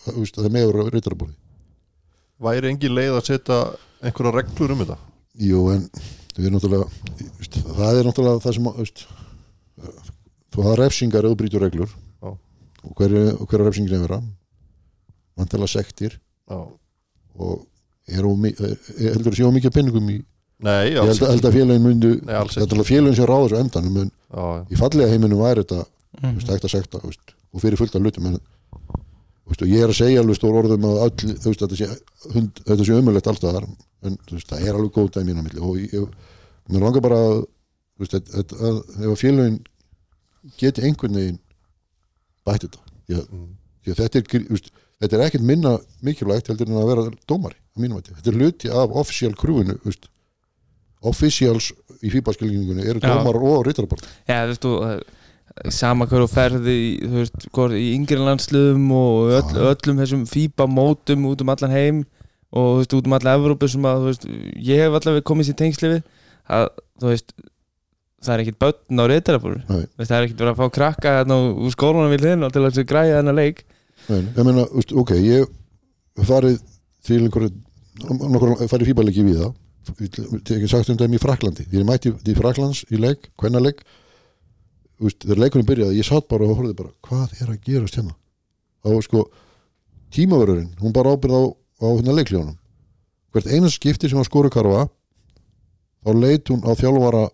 það 0.06 0.46
er 0.46 0.56
meður 0.56 0.92
rítarborði 0.94 1.38
Væri 2.42 2.72
engin 2.72 2.96
leið 2.98 3.16
að 3.20 3.28
setja 3.28 3.58
einhverja 4.02 4.34
reglur 4.34 4.72
um 4.74 4.80
þetta? 4.82 4.96
Jú, 5.46 5.60
en 5.76 5.84
við 6.34 6.48
erum 6.48 6.56
náttúrulega 6.58 6.88
það 7.78 8.00
er 8.00 8.08
náttúrulega 8.08 8.42
það 8.42 8.56
sem 8.58 8.70
þú 10.52 10.66
hafa 10.66 10.80
refsingar 10.80 11.28
eða 11.28 11.38
brýtur 11.40 11.64
reglur. 11.64 11.92
Og 12.84 12.96
hver, 12.98 13.14
og 13.40 13.48
hver 13.48 13.60
er 13.62 13.66
refsingin 13.70 13.98
að 14.00 14.08
vera? 14.08 14.22
Vantilega 15.38 15.68
sektir. 15.72 16.18
Já. 16.52 16.60
og 17.40 17.68
er 18.12 18.26
heldur 18.26 19.32
að 19.32 19.38
sé 19.38 19.46
á 19.48 19.52
mikið 19.56 19.72
penningum 19.74 20.10
í 20.12 20.18
Nei, 20.62 20.92
ég 20.92 20.98
held, 21.00 21.22
að- 21.24 21.30
held 21.32 21.46
að 21.48 21.54
félagin 21.56 21.82
myndu 21.86 22.10
Nei, 22.26 22.34
ekki. 22.36 22.60
er 22.62 22.68
alveg 22.76 22.90
félagin 22.90 23.16
sem 23.16 23.26
ráða 23.26 23.46
þessu 23.48 23.56
á 23.58 23.64
endanum 23.64 23.98
en 24.02 24.12
Já, 24.12 24.66
í 24.70 24.76
fallega 24.78 25.10
heiminum 25.10 25.40
væri 25.40 25.64
þetta 25.64 25.86
Mhm. 26.22 26.36
veist, 26.36 26.48
hægt 26.52 26.66
að 26.68 26.74
sekta 26.76 27.00
veist, 27.02 27.34
og 27.54 27.62
fyrir 27.62 27.78
fullt 27.80 27.96
af 27.96 28.02
hlutum 28.04 28.26
en, 28.28 28.40
veist, 29.48 29.62
og 29.64 29.68
ég 29.72 29.80
er 29.82 29.88
að 29.90 29.96
segja 30.02 30.20
alveg 30.22 30.36
stór 30.38 30.60
orðum 30.60 30.84
að 30.86 31.00
öll, 31.06 31.36
þú 31.40 31.48
veist, 31.50 31.62
þetta 31.64 31.78
sé, 31.80 31.88
hund, 32.36 32.54
þetta 32.68 32.86
sé 32.86 32.94
umöðlegt 33.00 33.28
allstaðar 33.32 33.64
en 34.04 34.18
þú 34.28 34.34
veist, 34.38 34.48
það 34.52 34.68
er 34.68 34.74
alveg 34.76 34.92
góð 34.92 35.12
dæmi 35.16 35.34
milli 35.42 35.60
og 35.62 35.78
ég, 35.78 36.10
mér 36.70 36.82
langar 36.84 37.02
bara 37.02 37.16
að, 37.16 37.46
þú 37.96 38.00
veist, 38.04 38.14
að, 38.14 38.24
að, 38.36 38.46
að 38.62 38.78
ef 39.02 39.10
að 39.16 39.22
félagin 39.24 39.60
geti 40.58 40.82
einhvern 40.84 41.16
veginn 41.16 41.40
bætt 42.52 42.68
þetta 42.68 42.82
að, 43.12 43.26
Mm. 43.32 43.50
að 43.96 44.00
þetta 44.04 44.20
er 44.22 44.46
veist, 44.52 44.70
þetta 45.02 45.18
er 45.18 45.24
ekkert 45.26 45.48
minna 45.50 45.72
mikilvægt 46.06 46.48
heldur 46.52 46.70
en 46.70 46.78
að 46.84 46.90
vera 46.92 47.06
að 47.08 47.16
þetta 48.20 48.32
er 48.32 48.38
hluti 48.40 48.70
af 48.72 48.94
official 49.02 49.34
krúinu 49.40 49.78
officials 51.10 51.72
í 52.06 52.12
fýbaskilningunni 52.14 52.86
eru 52.86 53.02
dómar 53.02 53.40
og 53.42 53.66
rittarabort 53.66 54.06
Já, 54.30 54.44
þú 54.46 54.52
veist, 54.52 54.62
þú 54.68 54.74
það- 54.86 55.72
sama 55.74 56.06
hver 56.08 56.24
og 56.24 56.30
ferði 56.32 56.74
í, 56.78 56.90
í 57.76 57.88
yngri 57.98 58.16
landsliðum 58.22 58.86
og 58.96 59.34
öll, 59.36 59.50
Já. 59.52 59.74
öllum 59.74 60.00
þessum 60.00 60.22
fíba 60.30 60.68
mótum 60.70 61.26
út 61.28 61.42
um 61.44 61.50
allan 61.52 61.74
heim 61.76 62.04
og 62.54 62.78
veist, 62.80 62.94
út 62.96 63.06
um 63.10 63.14
alla 63.18 63.34
Evrópu 63.38 63.68
sem 63.70 63.82
að, 63.84 64.06
veist, 64.08 64.26
ég 64.62 64.80
hef 64.86 64.96
allavega 65.00 65.26
komið 65.28 65.50
sér 65.50 65.58
tengsli 65.60 65.92
við 65.96 66.04
að, 66.50 66.70
þú 67.02 67.12
veist 67.12 67.34
það 68.22 68.34
er 68.34 68.44
ekkit 68.44 68.60
börn 68.62 69.02
á 69.02 69.06
reytarafóru 69.12 69.60
Nei. 69.68 69.86
það 69.98 70.16
er 70.18 70.28
ekkit 70.28 70.44
verið 70.44 70.52
að 70.54 70.60
fá 70.62 70.76
krakka 70.78 71.16
úr 71.26 71.74
skólanum 71.74 72.14
við 72.14 72.26
hliðina 72.26 72.52
til 72.54 72.64
að 72.68 72.80
græja 72.90 73.18
þennan 73.20 73.40
leik. 73.40 73.64
Nei, 74.10 74.22
ég 74.22 74.46
meina, 74.48 74.68
ok, 75.02 75.12
ég 75.22 76.26
farið 76.28 76.62
til 77.06 77.20
einhverju 77.26 77.52
nokkur, 78.32 78.56
farið 78.70 78.92
fýbalegi 78.92 79.26
við 79.26 79.42
það 79.42 79.58
ég 79.90 80.62
hef 80.62 80.70
sagt 80.70 80.92
um 80.92 80.98
þetta 80.98 81.10
í 81.10 81.22
Fraklandi 81.22 81.66
ég 81.74 81.86
mætti 81.88 82.12
í 82.14 82.38
Fraklands 82.38 82.84
í 82.94 83.00
leik, 83.02 83.32
hvenna 83.42 83.62
leik 83.64 83.82
þegar 85.02 85.42
leikurinn 85.42 85.66
byrjaði 85.66 85.98
ég 85.98 86.06
satt 86.06 86.28
bara 86.30 86.46
og 86.46 86.60
horfði 86.60 86.76
bara, 86.78 86.92
hvað 87.08 87.34
er 87.42 87.50
að 87.50 87.64
gerast 87.66 87.98
hérna? 87.98 88.14
Þá 88.86 89.02
sko 89.06 89.24
tímaverðurinn, 90.14 90.76
hún 90.82 90.94
bara 90.94 91.16
ábyrð 91.16 91.38
á, 91.38 91.44
á 91.82 91.88
hérna 91.98 92.18
leikljónum 92.18 92.58
hvert 93.34 93.50
eina 93.50 93.72
skipti 93.72 94.10
sem 94.10 94.20
var 94.20 94.28
skoru 94.28 94.52
karfa 94.54 94.86
þá 96.06 96.12
leit 96.18 96.52
hún 96.52 96.62
á 96.62 96.72
þjálfara 96.78 97.26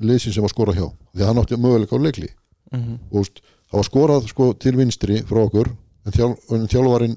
liðsin 0.00 0.34
sem 0.34 0.44
var 0.44 0.52
skora 0.52 0.74
hjá. 0.76 0.86
Því 1.14 1.22
að 1.22 1.30
hann 1.30 1.42
átti 1.42 1.58
möguleika 1.58 1.96
á 1.96 2.00
leikli. 2.00 2.28
Mm 2.72 2.80
-hmm. 2.80 2.98
og 3.12 3.26
það 3.70 3.78
var 3.78 3.86
skorað 3.88 4.26
sko, 4.28 4.52
til 4.52 4.76
vinstri 4.76 5.22
frá 5.24 5.40
okkur 5.46 5.70
en, 6.04 6.12
þjál, 6.12 6.34
en 6.52 6.68
þjálfarinn 6.68 7.16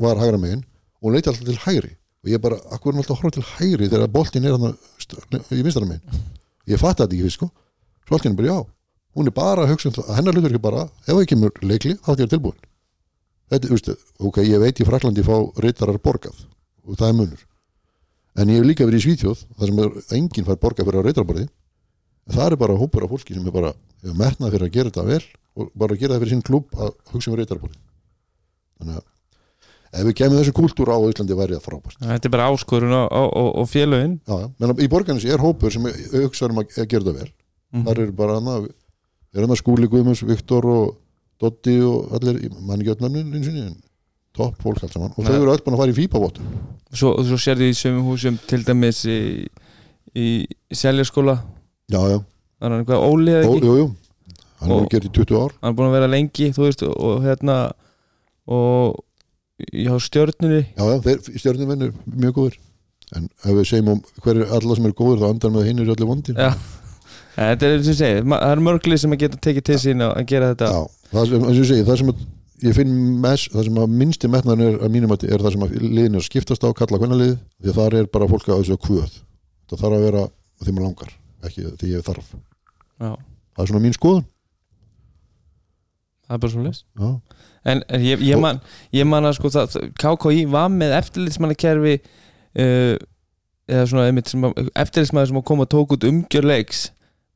var 0.00 0.20
hægra 0.20 0.38
megin 0.38 0.64
og 1.00 1.08
hún 1.08 1.14
leiti 1.14 1.28
alltaf 1.28 1.44
til 1.44 1.62
hægri. 1.64 1.92
Og 2.24 2.30
ég 2.30 2.40
bara, 2.40 2.56
akkur 2.70 2.90
er 2.90 2.94
hún 2.94 3.02
alltaf 3.02 3.16
að 3.16 3.22
horfa 3.22 3.36
til 3.36 3.48
hægri 3.56 3.88
þegar 3.88 4.08
boltinn 4.08 4.44
er 4.44 4.56
hann 4.58 4.76
í 5.50 5.62
vinstara 5.62 5.86
megin? 5.86 6.02
Ég 6.66 6.78
fatt 6.78 6.98
þetta 7.00 7.14
ekki 7.16 7.30
sko. 7.30 7.50
Svo 8.06 8.16
allt 8.16 8.24
í 8.24 8.28
henni 8.28 8.40
bara 8.40 8.52
já, 8.52 8.66
hún 9.16 9.26
er 9.26 9.34
bara 9.34 9.64
að 9.64 9.72
hugsa 9.72 9.88
um 9.88 9.94
það 9.96 10.16
hennar 10.16 10.34
hlutur 10.34 10.52
ekki 10.52 10.62
bara, 10.62 10.88
ef 11.06 11.14
það 11.14 11.26
kemur 11.32 11.52
leikli 11.62 11.94
þá 12.04 12.10
er 12.12 12.22
ég 12.24 12.32
tilbúin. 12.32 12.60
Þetta, 13.48 13.68
veist, 13.72 13.90
ok, 14.20 14.40
ég 14.44 14.60
veit 14.60 14.80
í 14.80 14.86
Fraklandi 14.88 15.24
fá 15.24 15.36
reytarar 15.64 15.98
borgað 16.04 16.42
og 16.84 16.98
það 16.98 17.08
er 17.08 17.16
munur. 17.16 17.44
En 18.38 18.50
ég 18.52 18.60
hef 18.60 18.68
líka 18.68 18.86
verið 18.86 19.00
í 19.00 19.04
Svíþjóð 19.06 19.44
þar 19.58 19.70
sem 19.70 20.18
enginn 20.18 20.46
fær 20.46 20.60
borgað 20.60 20.88
fyrir 20.88 21.00
á 21.00 21.06
reytarborði 21.06 21.46
það 22.32 22.46
er 22.52 22.56
bara 22.60 22.78
hópur 22.78 23.04
af 23.06 23.12
fólki 23.12 23.36
sem 23.36 23.46
er 23.46 23.54
bara 23.54 23.74
metnað 24.02 24.54
fyrir 24.54 24.66
að 24.68 24.74
gera 24.76 24.90
þetta 24.92 25.06
vel 25.08 25.22
og 25.58 25.70
bara 25.74 25.94
að 25.94 26.02
gera 26.02 26.14
það 26.16 26.24
fyrir 26.24 26.34
sín 26.34 26.44
klúb 26.46 26.74
að 26.78 26.92
hugsa 27.12 27.32
um 27.32 27.38
reytarborði 27.38 27.80
þannig 28.78 29.00
að 29.00 29.06
ef 29.98 30.04
við 30.04 30.16
kemum 30.20 30.38
þessu 30.38 30.54
kúltúr 30.56 30.92
á 30.92 30.98
Íslandi 31.08 31.36
væri 31.38 31.56
það 31.56 31.64
frábært. 31.64 31.96
Þetta 32.04 32.28
er 32.28 32.32
bara 32.34 32.48
áskorun 32.52 32.92
á, 32.92 33.02
á, 33.08 33.22
á 33.56 33.62
félögin. 33.64 34.18
Já, 34.28 34.50
menn 34.60 34.82
í 34.84 34.88
borgarnis 34.92 35.24
er 35.24 35.40
hópur 35.40 35.72
sem 35.72 35.86
hugsa 36.12 36.50
um 36.50 36.60
að 36.60 36.74
gera 36.84 37.00
þetta 37.06 37.14
vel. 37.16 37.30
Mhm. 37.72 37.84
þar 37.88 37.98
er 38.02 38.12
bara 38.16 38.36
hana, 38.36 38.58
er 39.34 39.44
hana 39.44 39.56
Skúli 39.56 39.88
Guðmunds, 39.88 40.22
Viktor 40.28 40.68
og 40.68 40.96
Dotti 41.40 41.78
og 41.84 42.12
allir, 42.16 42.36
ég 42.44 42.60
man 42.60 42.80
ekki 42.80 42.94
öll 42.94 43.08
nöfnin 43.08 43.72
og 43.72 43.76
topp 44.36 44.62
fólk 44.62 44.82
allt 44.82 44.92
saman. 44.92 45.12
Og 45.16 45.24
þau 45.24 45.34
eru 45.40 45.52
öll 45.52 45.64
búin 45.64 45.76
að 45.76 45.82
fara 45.82 45.92
í 45.92 45.98
fípavottu 45.98 46.44
svo, 46.92 47.12
svo 47.24 47.38
sérðu 47.40 47.68
í 47.68 47.76
sömu 47.76 48.04
húsum 48.06 48.38
til 48.48 48.62
dæmis 48.64 49.02
í, 49.08 49.46
í 50.16 50.28
seljaskóla 50.72 51.38
já, 51.88 52.00
já, 52.12 52.18
þannig 52.60 52.76
að 52.76 52.80
eitthvað 52.82 53.04
Óli 53.08 53.34
eða 53.34 53.48
Ó, 53.48 53.52
ekki? 53.56 53.66
jú, 53.68 53.76
jú. 53.82 53.88
Hann 54.58 54.72
hefur 54.74 54.88
gert 54.90 55.06
í 55.06 55.12
20 55.14 55.38
ár. 55.38 55.52
Hann 55.62 55.70
er 55.70 55.76
búin 55.78 55.88
að 55.88 55.94
vera 55.98 56.10
lengi 56.10 56.48
þú 56.54 56.64
veist 56.64 56.82
og 56.88 57.20
hérna 57.22 57.58
og 58.48 58.96
já 59.74 59.92
stjörnunni. 60.02 60.64
Já, 60.74 60.82
já, 60.82 60.96
þeir 61.04 61.38
stjórnum 61.42 61.74
er 61.76 61.92
mjög 62.06 62.34
góður. 62.38 62.58
En 63.16 63.28
ef 63.44 63.54
við 63.54 63.68
segjum 63.70 63.92
um 63.94 64.00
hver 64.24 64.42
er 64.42 64.50
alla 64.58 64.76
sem 64.76 64.88
eru 64.88 64.96
góður 64.98 65.22
þá 65.22 65.28
andar 65.30 65.54
með 65.54 65.62
að 65.62 65.70
hinn 65.70 65.84
eru 65.84 65.94
allir 65.94 66.10
vondir. 66.10 66.36
Já. 66.36 66.50
þetta 67.38 67.70
er 67.70 67.84
það 67.86 68.48
er 68.50 68.64
mörglið 68.66 69.00
sem 69.04 69.14
að 69.14 69.22
geta 69.22 69.40
tekið 69.46 69.66
til 69.68 69.78
sín 69.84 70.04
að 70.04 70.26
gera 70.28 70.50
þetta. 70.52 70.72
Já, 70.74 70.82
það 71.12 71.30
sem, 71.30 71.46
eins 71.46 71.54
og 71.54 71.62
ég 71.62 71.70
segi, 71.70 71.86
það 71.86 72.00
sem 72.02 72.12
að 72.12 72.26
ég 72.66 72.74
finn 72.74 72.94
mest, 73.22 73.52
það 73.54 73.68
sem 73.68 73.78
að 73.78 73.94
minnsti 74.00 74.30
metnaðin 74.32 74.66
er 74.66 74.78
að 74.82 74.94
mínum 74.94 75.14
að 75.14 75.26
er 75.28 75.44
það 75.44 75.54
sem 75.54 75.64
að 75.66 75.74
liðin 75.84 76.18
er 76.18 76.22
að 76.22 76.26
skiptast 76.26 76.66
á 76.66 76.70
kalla 76.74 77.00
hvernig 77.00 77.20
lið, 77.22 77.34
því 77.62 77.72
að 77.72 77.78
þar 77.78 77.96
er 78.00 78.10
bara 78.16 78.28
fólk 78.32 78.48
að 78.50 78.62
þessu 78.64 78.78
kvöð, 78.82 79.18
það 79.70 79.82
þarf 79.84 79.98
að 79.98 80.06
vera 80.08 80.24
því 80.64 80.74
maður 80.74 80.86
langar, 80.88 81.12
ekki 81.46 81.68
því 81.78 81.92
ég 81.92 82.04
þarf. 82.06 82.34
Já, 82.98 83.12
það 83.14 83.64
er 83.64 83.70
svona 83.72 83.84
mín 83.84 83.96
skoðun. 83.96 84.26
Það 86.28 86.36
er 86.36 86.40
bara 86.42 86.52
svo 86.52 86.62
leys 86.62 86.82
Já, 87.00 87.10
en, 87.72 87.82
ég, 88.04 88.22
ég, 88.26 88.40
man, 88.40 88.58
ég 88.92 89.06
man 89.08 89.24
að 89.24 89.38
sko 89.38 89.50
það, 89.54 89.78
KKI 89.96 90.42
var 90.52 90.68
með 90.68 90.92
eftirlitsmannakerfi 90.98 91.94
uh, 91.96 92.98
eða 93.68 93.86
svona 93.88 94.08
einmitt 94.10 94.28
sem 94.28 94.44
sem 94.44 95.40
að 95.40 95.70
tók 95.72 95.94
út 95.96 96.04
umgjör 96.04 96.48
leiks 96.50 96.90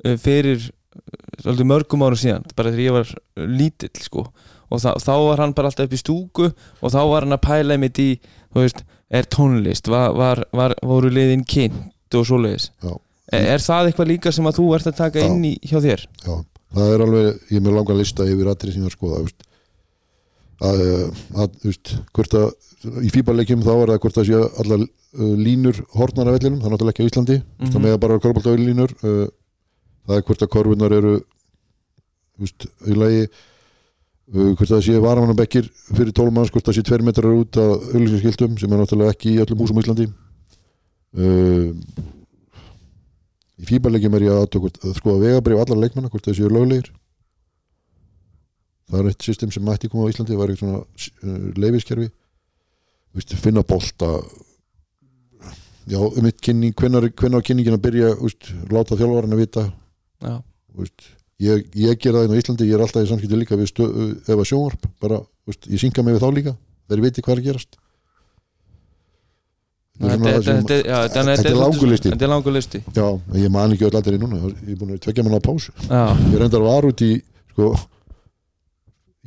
uh, 0.05 0.19
fyrir 0.21 0.69
uh, 0.69 1.65
mörgum 1.65 2.05
árum 2.05 2.21
síðan 2.21 2.45
bara 2.53 2.73
þegar 2.75 2.85
ég 2.85 2.97
var 2.99 3.15
uh, 3.17 3.47
lítill 3.49 4.05
sko. 4.05 4.27
Og 4.73 4.81
þá, 4.81 4.93
þá 5.01 5.15
var 5.25 5.41
hann 5.41 5.57
bara 5.57 5.73
alltaf 5.73 5.89
upp 5.89 5.97
í 5.97 6.01
stúku 6.01 6.51
og 6.53 6.93
þá 6.93 7.01
var 7.09 7.25
hann 7.25 7.37
að 7.37 7.45
pæla 7.49 7.77
einmitt 7.77 8.01
í 8.01 8.11
þú 8.53 8.61
veist, 8.61 8.85
er 9.13 9.29
tónlist 9.33 9.89
var, 9.89 10.13
var, 10.17 10.45
var, 10.53 10.77
voru 10.85 11.09
liðin 11.13 11.47
kynnt 11.49 12.17
og 12.17 12.29
svoleiðis. 12.29 12.71
Já. 12.85 12.93
Er, 13.33 13.47
er 13.55 13.65
það 13.65 13.91
eitthvað 13.91 14.11
líka 14.13 14.33
sem 14.35 14.49
að 14.49 14.59
þú 14.61 14.67
ert 14.77 14.91
að 14.91 14.99
taka 14.99 15.23
Já. 15.23 15.29
inn 15.29 15.45
í 15.49 15.53
hjá 15.61 15.79
þér? 15.85 16.05
Já, 16.25 16.35
það 16.77 16.95
er 16.95 17.05
alveg, 17.07 17.29
ég 17.51 17.59
er 17.59 17.65
með 17.67 17.77
langa 17.79 17.99
lista 17.99 18.29
yfir 18.29 18.51
aðrið 18.53 18.77
sem 18.77 18.83
ég 18.83 18.89
er 18.89 18.93
að 18.93 18.97
skoða 18.99 19.21
veist, 19.23 19.47
að, 20.63 20.83
að, 21.37 21.61
þú 21.63 21.71
veist, 21.71 21.95
hvort 22.19 22.39
að 22.41 22.49
í 23.07 23.13
fíbaleikjum 23.15 23.63
þá 23.63 23.73
er 23.75 23.93
það 23.93 24.03
hvort 24.05 24.19
að 24.19 24.29
séu 24.31 24.43
allar 24.63 24.83
uh, 24.83 25.37
línur 25.39 25.85
hornar 25.95 26.31
af 26.31 26.39
vellinum, 26.39 26.59
það 26.63 26.69
er 26.69 26.75
náttúrulega 26.75 26.97
ekki 26.97 27.07
á 27.07 27.11
Íslandi 27.11 27.39
mm 27.39 27.45
-hmm. 27.45 27.73
það 27.73 27.87
með 27.87 27.97
að 27.97 28.03
bara 28.05 28.19
korfbalta 28.25 28.57
línur 28.59 28.97
uh, 29.03 29.27
það 30.07 30.17
er 30.17 30.27
hvort 30.29 30.43
að 30.43 30.53
korfunar 30.57 30.97
eru 30.99 31.15
veist, 32.43 32.67
í 32.87 32.99
lagi 32.99 33.25
hvort 34.33 34.71
að 34.71 34.77
það 34.77 34.85
séu 34.87 35.01
varamannabekkir 35.03 35.67
fyrir 35.93 36.13
12 36.17 36.33
manns, 36.33 36.51
hvort 36.51 36.65
að 36.65 36.73
það 36.73 36.79
séu 36.79 36.89
2 36.89 37.05
metrar 37.05 37.35
út 37.37 37.57
af 37.61 37.89
auðlýsinskiltum 37.93 38.59
sem 38.59 38.73
er 38.73 38.81
náttúrulega 38.81 39.13
ekki 39.13 39.35
í 39.35 39.41
öllum 39.43 39.61
húsum 39.61 39.79
á 39.79 39.83
Íslandi 39.83 40.07
í 43.63 43.69
fíbaleikjum 43.69 44.19
er 44.19 44.27
ég 44.27 44.35
að, 44.35 44.59
að, 44.59 44.81
að 44.83 44.99
skoða 44.99 45.23
vegabrif 45.27 45.63
allar 45.63 45.81
leikmanna, 45.85 46.11
hvort 46.13 46.27
það 46.27 46.39
séu 46.41 46.51
löglegir. 46.51 46.91
Það 48.91 49.01
er 49.01 49.13
eitt 49.13 49.29
system 49.29 49.53
sem 49.55 49.65
mætti 49.65 49.89
koma 49.89 50.09
á 50.09 50.13
Íslandi, 50.13 50.35
það 50.35 50.43
var 50.43 50.53
eitthvað 50.53 50.73
svona 50.73 51.37
uh, 51.37 51.47
leifiskerfi 51.63 52.11
Vist, 53.13 53.35
finna 53.37 53.61
bolta. 53.61 54.09
Já, 55.85 55.99
um 56.01 56.29
eitt 56.29 56.39
kynning 56.41 56.73
hvenær 56.79 57.05
á 57.05 57.45
kynningin 57.45 57.77
að 57.77 57.83
byrja 57.85 58.13
úst, 58.25 58.53
láta 58.73 58.97
þjálfarinn 58.97 59.35
að 59.37 59.43
vita 59.43 59.65
úst, 60.79 61.09
ég, 61.43 61.67
ég 61.75 61.99
ger 62.01 62.15
það 62.15 62.29
inn 62.29 62.37
á 62.37 62.41
Íslandi 62.41 62.69
ég 62.69 62.79
er 62.79 62.85
alltaf 62.85 63.05
í 63.05 63.11
samskipti 63.11 63.41
líka 63.41 63.59
við 63.59 63.73
stöð, 63.73 63.97
ef 64.23 64.37
að 64.37 64.47
sjónvarp 64.49 64.87
bara, 65.03 65.19
úst, 65.51 65.67
ég 65.67 65.83
synga 65.83 66.05
mig 66.07 66.17
við 66.17 66.23
þá 66.23 66.31
líka 66.39 66.55
þeir 66.87 67.03
viti 67.03 67.25
hvað 67.25 67.35
er 67.35 67.43
að 67.43 67.49
gerast 67.51 67.77
Þetta 70.01 70.13
er 70.13 70.19
svona 70.19 70.33
það 70.33 70.45
sem- 70.45 70.63
þetta 70.67 70.79
já, 70.89 71.51
er 71.53 71.59
langur 71.61 71.89
listi. 71.93 72.11
Þetta 72.11 72.25
er 72.27 72.31
langur 72.33 72.53
listi. 72.57 72.79
Já, 72.97 73.07
ég 73.39 73.51
man 73.53 73.73
ekki 73.75 73.87
öll 73.91 73.97
allir 74.01 74.17
í 74.17 74.23
núna 74.23 74.39
ég 74.41 74.73
er 74.73 74.79
búin 74.81 74.95
að 74.97 75.03
tvekja 75.05 75.25
manna 75.25 75.39
á 75.39 75.45
pásu. 75.45 75.73
Já, 75.89 76.03
ég 76.33 76.39
reyndar 76.41 76.65
var 76.65 76.83
út 76.89 77.03
í 77.05 77.13
sko, 77.53 77.69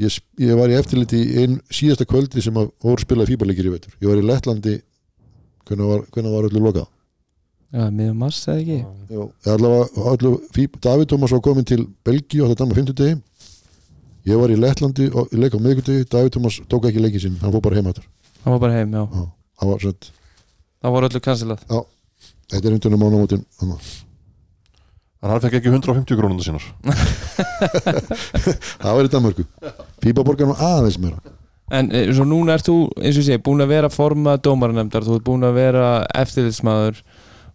ég, 0.01 0.18
ég 0.41 0.57
var 0.59 0.72
í 0.74 0.76
eftirliti 0.80 1.20
í 1.22 1.43
ein 1.43 1.59
síðasta 1.70 2.07
kvöldi 2.09 2.41
sem 2.43 2.57
að 2.59 2.72
voru 2.84 3.03
spilað 3.05 3.30
fíbarleikir 3.32 3.70
í 3.70 3.74
veitur 3.76 3.93
ég 4.01 4.09
var 4.09 4.20
í 4.20 4.26
Lettlandi 4.26 4.76
hvernig 5.68 5.91
var, 5.91 6.03
hvernig 6.13 6.34
var 6.36 6.49
öllu 6.49 6.63
lokað? 6.66 6.89
Já 7.76 7.86
miður 7.91 8.18
mars 8.20 8.41
eða 8.47 8.59
ekki? 8.63 8.80
Já, 9.11 9.22
allavega, 9.53 10.09
allu, 10.11 10.34
fíb, 10.55 10.76
David 10.84 11.09
Thomas 11.11 11.32
var 11.36 11.41
komin 11.45 11.66
til 11.68 11.86
Belgíu 12.07 12.45
á 12.47 12.51
þetta 12.51 12.68
með 12.70 12.82
50 12.82 12.99
degi 12.99 13.16
ég 14.32 14.41
var 14.41 14.49
í 14.53 14.59
Lettlandi 14.59 15.09
og 15.13 15.34
leik 15.38 15.55
á 15.55 15.59
miðvikudegi 15.61 16.09
David 16.09 16.36
Thomas 16.36 16.59
tók 16.72 16.89
ekki 16.89 17.03
leikið 17.03 17.28
sinn, 17.28 17.39
hann 17.41 17.53
fór 17.55 17.63
bara 17.66 17.80
heim 17.80 17.89
áttur 17.91 18.05
Það 18.45 18.51
var 18.53 18.59
bara 18.61 18.76
heim, 18.78 18.91
já. 18.93 19.05
Hann 19.61 19.70
var 19.72 19.80
svett, 19.82 20.11
Það 20.86 20.93
voru 20.93 21.09
öllu 21.09 21.21
kansilað 21.25 21.67
þetta 22.51 22.69
er 22.69 22.75
undunum 22.77 23.01
mánamótin 23.01 23.45
hann 25.25 25.41
fekk 25.41 25.57
ekki 25.59 25.71
150 25.71 26.19
krónunda 26.19 26.45
sínar. 26.45 26.65
Það 28.83 28.91
var 28.91 29.07
í 29.07 29.09
Danmörku. 29.09 29.45
Fíbaborgar 30.03 30.51
var 30.51 30.59
aðeins 30.67 30.99
meira. 31.01 31.33
En 31.73 31.89
eh, 31.89 32.11
svo 32.13 32.27
núna 32.29 32.59
ert 32.59 32.67
þú, 32.67 32.75
eins 32.99 33.15
og 33.17 33.23
ég 33.23 33.27
segi, 33.31 33.41
búin 33.41 33.63
að 33.65 33.71
vera 33.73 33.89
forma 33.89 34.36
dómaranemdar, 34.38 35.05
þú 35.07 35.17
ert 35.17 35.25
búin 35.25 35.47
að 35.47 35.57
vera 35.57 35.88
eftirlitsmaður 36.13 37.01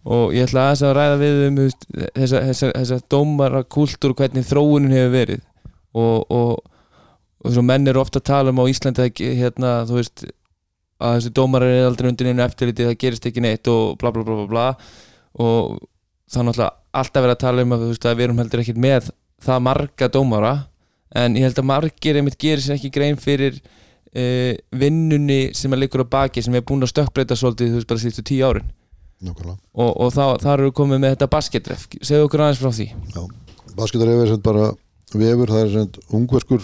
og 0.01 0.35
ég 0.35 0.49
ætla 0.49 0.65
aðeins 0.65 0.83
að 0.83 0.93
ræða 0.97 1.21
við 1.21 1.39
um 1.45 1.61
þessa, 1.61 2.43
þessa, 2.49 2.73
þessa 2.73 2.99
dómarakúltúr 3.13 4.17
hvernig 4.19 4.49
þróunin 4.49 4.97
hefur 4.97 5.15
verið. 5.15 5.47
Og, 5.95 6.27
og, 6.27 6.51
og 7.39 7.55
svo 7.55 7.63
menn 7.63 7.87
eru 7.87 8.03
ofta 8.03 8.19
að 8.19 8.27
tala 8.33 8.51
um 8.51 8.59
á 8.59 8.65
Íslandi 8.67 9.07
hérna, 9.39 9.77
þú 9.87 10.01
veist 10.01 10.27
að 11.01 11.17
þessi 11.17 11.33
dómarar 11.37 11.73
er 11.75 11.87
aldrei 11.89 12.09
undir 12.11 12.29
einu 12.31 12.45
eftirliti 12.45 12.87
það 12.87 12.99
gerist 13.03 13.27
ekki 13.29 13.43
neitt 13.43 13.69
og 13.71 13.97
bla 14.01 14.11
bla 14.13 14.25
bla 14.27 14.37
bla, 14.41 14.47
bla. 14.51 14.65
og 15.41 15.79
það 16.31 16.41
er 16.41 16.47
náttúrulega 16.49 16.71
alltaf 17.01 17.25
verið 17.25 17.35
að 17.35 17.43
tala 17.45 17.65
um 17.65 17.75
að, 17.75 17.85
veist, 17.89 18.07
að 18.07 18.17
við 18.19 18.27
erum 18.27 18.41
heldur 18.41 18.63
ekkert 18.63 18.81
með 18.85 19.11
það 19.41 19.63
marga 19.67 20.09
dómara 20.11 20.53
en 21.21 21.37
ég 21.37 21.47
held 21.47 21.61
að 21.61 21.69
margir 21.71 22.19
einmitt 22.19 22.39
gerir 22.39 22.63
sér 22.63 22.77
ekki 22.77 22.91
grein 22.93 23.19
fyrir 23.19 23.57
uh, 23.59 24.53
vinnunni 24.71 25.41
sem 25.57 25.73
að 25.73 25.83
liggur 25.83 26.05
á 26.05 26.13
baki 26.17 26.43
sem 26.43 26.55
er 26.55 26.65
búin 26.67 26.85
að 26.85 26.93
stökkbreyta 26.93 27.37
svolítið 27.39 27.73
þú 27.73 27.79
veist 27.79 27.89
bara 27.89 28.03
síðustu 28.03 28.25
tíu 28.27 28.45
árin. 28.47 28.69
Nákvæmlega. 29.21 29.57
Og, 29.77 29.91
og 30.01 30.13
þá, 30.15 30.23
þar 30.41 30.53
eru 30.55 30.69
við 30.69 30.77
komið 30.79 31.01
með 31.03 31.15
þetta 31.15 31.31
basketref. 31.35 31.83
Segðu 31.99 32.27
okkur 32.27 32.43
aðeins 32.45 32.61
frá 32.61 32.71
því. 32.73 32.87
Basketar 33.77 34.13
er 34.13 34.31
sem 34.31 34.39
bara 34.45 34.69
vefur, 35.13 35.51
það 35.51 35.61
er 35.61 35.73
sem 35.75 36.15
ungverskur 36.17 36.63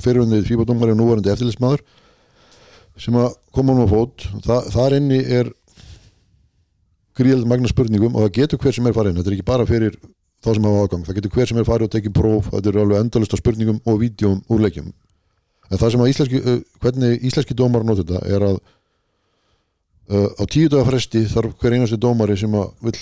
fyrirvöndið 0.00 0.46
fíbadómari 0.48 0.94
og 0.94 1.00
núvarandi 1.00 1.32
eftirlitsmaður 1.32 1.82
sem 3.00 3.16
að 3.16 3.34
koma 3.56 3.74
nú 3.76 3.88
á 3.88 3.92
fót. 3.92 4.28
Þa, 4.44 4.56
þar 4.76 4.96
inni 5.00 5.20
er 5.40 5.52
gríðald 7.18 7.48
magna 7.50 7.70
spurningum 7.70 8.16
og 8.16 8.26
það 8.26 8.34
getur 8.38 8.62
hver 8.62 8.76
sem 8.76 8.88
er 8.88 8.96
farin 8.96 9.18
þetta 9.18 9.32
er 9.32 9.36
ekki 9.38 9.50
bara 9.50 9.68
fyrir 9.68 9.96
þá 10.40 10.50
sem 10.54 10.66
hafa 10.68 10.82
aðgang. 10.86 11.06
Það 11.08 11.20
getur 11.20 11.36
hver 11.36 11.50
sem 11.50 11.60
er 11.60 11.68
farið 11.68 11.88
og 11.88 11.94
tekið 11.96 12.16
próf. 12.16 12.50
Þetta 12.54 12.72
eru 12.72 12.82
alveg 12.84 13.04
endalist 13.04 13.36
af 13.36 13.42
spurningum 13.42 13.80
og 13.84 14.02
vídjum 14.04 14.42
úr 14.48 14.66
leikjum 14.66 14.92
en 15.70 15.78
það 15.78 15.94
sem 15.94 16.02
að 16.02 16.12
íslenski 16.12 16.40
hvernig 16.82 17.24
íslenski 17.28 17.56
dómar 17.56 17.86
nota 17.86 18.02
þetta 18.02 18.20
er 18.34 18.46
að 18.48 18.58
uh, 20.10 20.28
á 20.34 20.44
tíu 20.50 20.70
daga 20.70 20.88
fresti 20.88 21.24
þarf 21.30 21.56
hver 21.62 21.76
einasti 21.76 21.98
dómari 22.00 22.36
sem 22.38 22.54
að 22.58 22.72
vill 22.88 22.96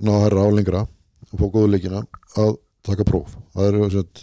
ná 0.00 0.14
að 0.14 0.24
herra 0.28 0.46
á 0.46 0.50
lengra 0.54 0.82
og 1.30 1.36
fá 1.36 1.46
góðu 1.46 1.70
leikina 1.74 2.04
að 2.38 2.56
taka 2.86 3.06
próf. 3.06 3.34
Það 3.54 3.80
sett, 3.92 4.22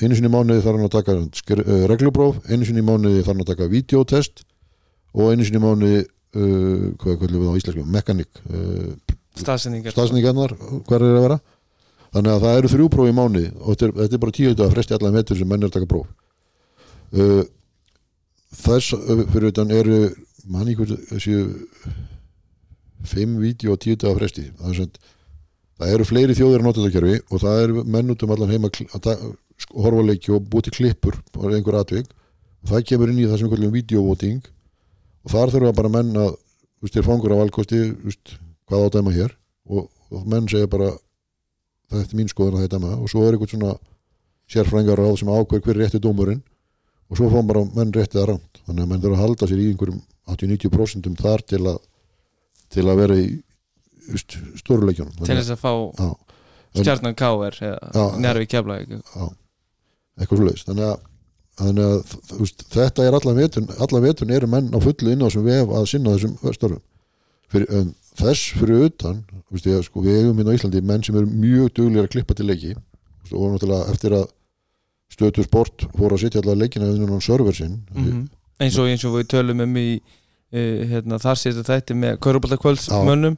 einu 0.00 0.16
sinni 0.16 0.32
mánuði 0.32 0.64
þarf 0.64 0.78
hann 0.78 0.86
að 0.86 0.94
taka 0.96 1.16
uh, 1.20 1.84
reglupróf, 1.90 2.40
einu 2.48 2.66
sinni 2.68 2.84
mánuði 2.84 3.20
þarf 3.20 3.34
hann 3.34 3.44
að 3.44 3.52
taka 3.52 3.70
videotest 3.70 4.44
og 5.12 5.32
einu 5.32 5.46
sinni 5.46 5.62
mánuði 5.62 6.02
uh, 6.04 6.90
hvað 7.00 7.18
kallum 7.22 7.44
við 7.44 7.50
á 7.52 7.58
íslensku, 7.60 7.86
mekanik 7.96 8.42
uh, 8.48 9.16
staðsendingar 9.40 9.94
staðsningarnar, 9.94 10.56
hvað 10.88 10.96
er 10.96 11.06
að 11.08 11.24
vera? 11.26 11.38
Þannig 12.10 12.32
að 12.32 12.44
það 12.44 12.56
eru 12.58 12.70
þrjú 12.72 12.88
próf 12.90 13.10
í 13.10 13.14
mánuði 13.14 13.50
og 13.54 13.68
þetta 13.70 13.86
er, 13.86 13.94
þetta 14.00 14.16
er 14.16 14.22
bara 14.24 14.36
tíu 14.38 14.54
daga 14.58 14.74
fresti 14.74 14.96
allan 14.96 15.14
metur 15.14 15.38
sem 15.38 15.50
menn 15.50 15.62
er 15.62 15.70
að 15.70 15.76
taka 15.76 15.90
próf. 15.90 16.08
Uh, 17.10 17.42
þess 18.60 18.96
fyrir 19.30 19.52
utan 19.52 19.74
eru 19.74 20.00
manni 20.50 20.74
hvort 20.78 20.96
þessi 21.12 21.36
fimm 23.06 23.38
vídeo 23.42 23.76
og 23.76 23.82
tíu 23.84 23.98
daga 24.00 24.18
fresti. 24.18 24.48
Það, 24.58 24.82
er 24.82 24.90
það 25.78 25.94
eru 25.94 26.08
fleiri 26.08 26.36
þjóðir 26.38 26.64
að 26.64 26.66
nota 26.66 26.82
þetta 26.82 26.96
kerfi 26.98 27.20
og 27.28 27.44
það 27.44 27.62
eru 27.66 27.86
menn 27.94 28.14
út 28.14 28.26
um 28.26 28.34
allan 28.34 28.52
heima 28.54 28.72
að, 28.74 29.22
að, 29.60 29.66
að 29.76 29.84
horfa 29.86 30.04
á 30.04 30.08
leiki 30.10 30.32
og 30.34 30.48
búti 30.52 30.72
klippur 30.74 31.18
á 31.36 31.40
einhver 31.50 31.78
atvik. 31.80 32.08
Og 32.60 32.72
það 32.72 32.86
kemur 32.90 33.12
inn 33.12 33.20
í 33.22 33.28
það 33.28 33.40
sem 33.40 33.48
við 33.48 33.54
kallum 33.56 33.74
videovoting 33.76 34.40
og 35.24 35.34
þar 35.34 35.52
þurfa 35.54 35.76
bara 35.76 35.92
menn 35.92 36.10
að 36.16 36.32
þú 36.34 36.86
veist, 36.86 36.96
þér 36.96 37.06
fangur 37.06 37.34
af 37.34 37.42
valkosti 37.42 37.80
veist, 38.04 38.34
hvað 38.68 38.84
á 38.84 38.88
dæma 38.96 39.14
hér. 39.16 39.36
Og, 39.70 39.88
og 40.10 40.28
menn 40.28 40.48
segja 40.50 40.70
bara 40.70 40.90
þetta 41.90 42.14
er 42.14 42.20
mín 42.20 42.30
skoðun 42.30 42.58
að 42.58 42.66
þetta 42.66 42.78
dæma 42.80 42.96
og 42.98 43.10
svo 43.10 43.26
er 43.26 43.36
eitthvað 43.36 43.54
svona 43.54 43.74
sérfrængar 44.50 44.98
ráð 44.98 45.20
sem 45.20 45.30
ákveður 45.30 45.66
hver 45.66 45.76
er 45.76 45.84
rétti 45.84 46.02
dómurinn. 46.02 46.42
Og 47.10 47.18
svo 47.18 47.30
fá 47.32 47.40
bara 47.42 47.66
menn 47.74 47.92
réttið 47.94 48.22
að 48.22 48.28
rámt 48.34 48.64
þannig 48.66 48.84
að 48.84 48.90
menn 48.92 49.04
þurfa 49.04 49.18
að 49.18 49.24
halda 49.24 49.50
sér 49.50 49.62
í 49.62 49.70
einhverjum 49.72 50.02
80-90% 50.30 51.20
þar 51.20 51.46
til 51.52 51.62
að 51.66 51.78
til 52.70 52.86
að 52.86 53.00
vera 53.02 53.16
í 53.18 53.30
just, 54.10 54.36
stóruleikjunum. 54.60 55.16
Til 55.18 55.36
þess 55.36 55.54
að 55.54 55.62
fá 55.62 55.72
stjarnan. 56.78 57.16
Já. 57.18 57.30
eða 57.66 58.06
njárvi 58.22 58.46
keflavík. 58.50 58.92
Já, 58.94 59.26
eitthvað 60.20 60.42
svo 60.42 60.52
þannig 60.70 60.86
að, 60.86 60.98
þannig 61.60 61.86
að 61.86 62.14
veist, 62.40 62.64
þetta 62.74 63.06
er 63.06 63.16
allan 63.18 63.38
vetun 63.40 63.68
allan 63.78 64.04
vetun 64.06 64.34
eru 64.36 64.50
menn 64.50 64.70
á 64.72 64.78
fullu 64.84 65.14
inn 65.14 65.24
á 65.24 65.26
þessum 65.28 65.48
vef 65.48 65.74
að 65.78 65.88
sinna 65.92 66.14
þessum 66.16 66.36
störfum. 66.56 66.82
Fyrir, 67.50 67.66
en 67.80 67.94
þess 68.20 68.52
fyrir 68.60 68.84
utan 68.86 69.22
veist, 69.50 69.66
ég, 69.66 69.82
sko, 69.86 70.04
við 70.04 70.20
eigum 70.20 70.38
hérna 70.38 70.54
á 70.54 70.56
Íslandi 70.58 70.82
menn 70.86 71.02
sem 71.06 71.16
eru 71.18 71.26
mjög 71.26 71.72
duglir 71.78 72.04
að 72.06 72.12
klippa 72.14 72.36
til 72.38 72.46
leiki. 72.46 72.74
Veist, 73.24 73.34
og 73.34 73.50
náttúrulega 73.54 73.90
eftir 73.94 74.16
að 74.20 74.28
stötu 75.10 75.42
sport 75.44 75.86
fóru 75.96 76.14
að 76.14 76.22
setja 76.24 76.40
allar 76.44 76.60
leikina 76.60 76.92
innan 76.94 77.18
á 77.18 77.20
server 77.20 77.56
sinn 77.56 77.80
Mhm. 77.94 78.28
eins 78.60 78.78
og 78.78 78.86
eins 78.86 79.04
og 79.04 79.16
við 79.18 79.26
tölum 79.32 79.62
um 79.64 79.76
í 79.76 80.00
uh, 80.52 80.86
hérna, 80.86 81.18
þar 81.18 81.36
sést 81.38 81.64
þetta 81.66 81.94
með 81.94 82.18
Körubaltakvöldsmönnum 82.22 83.36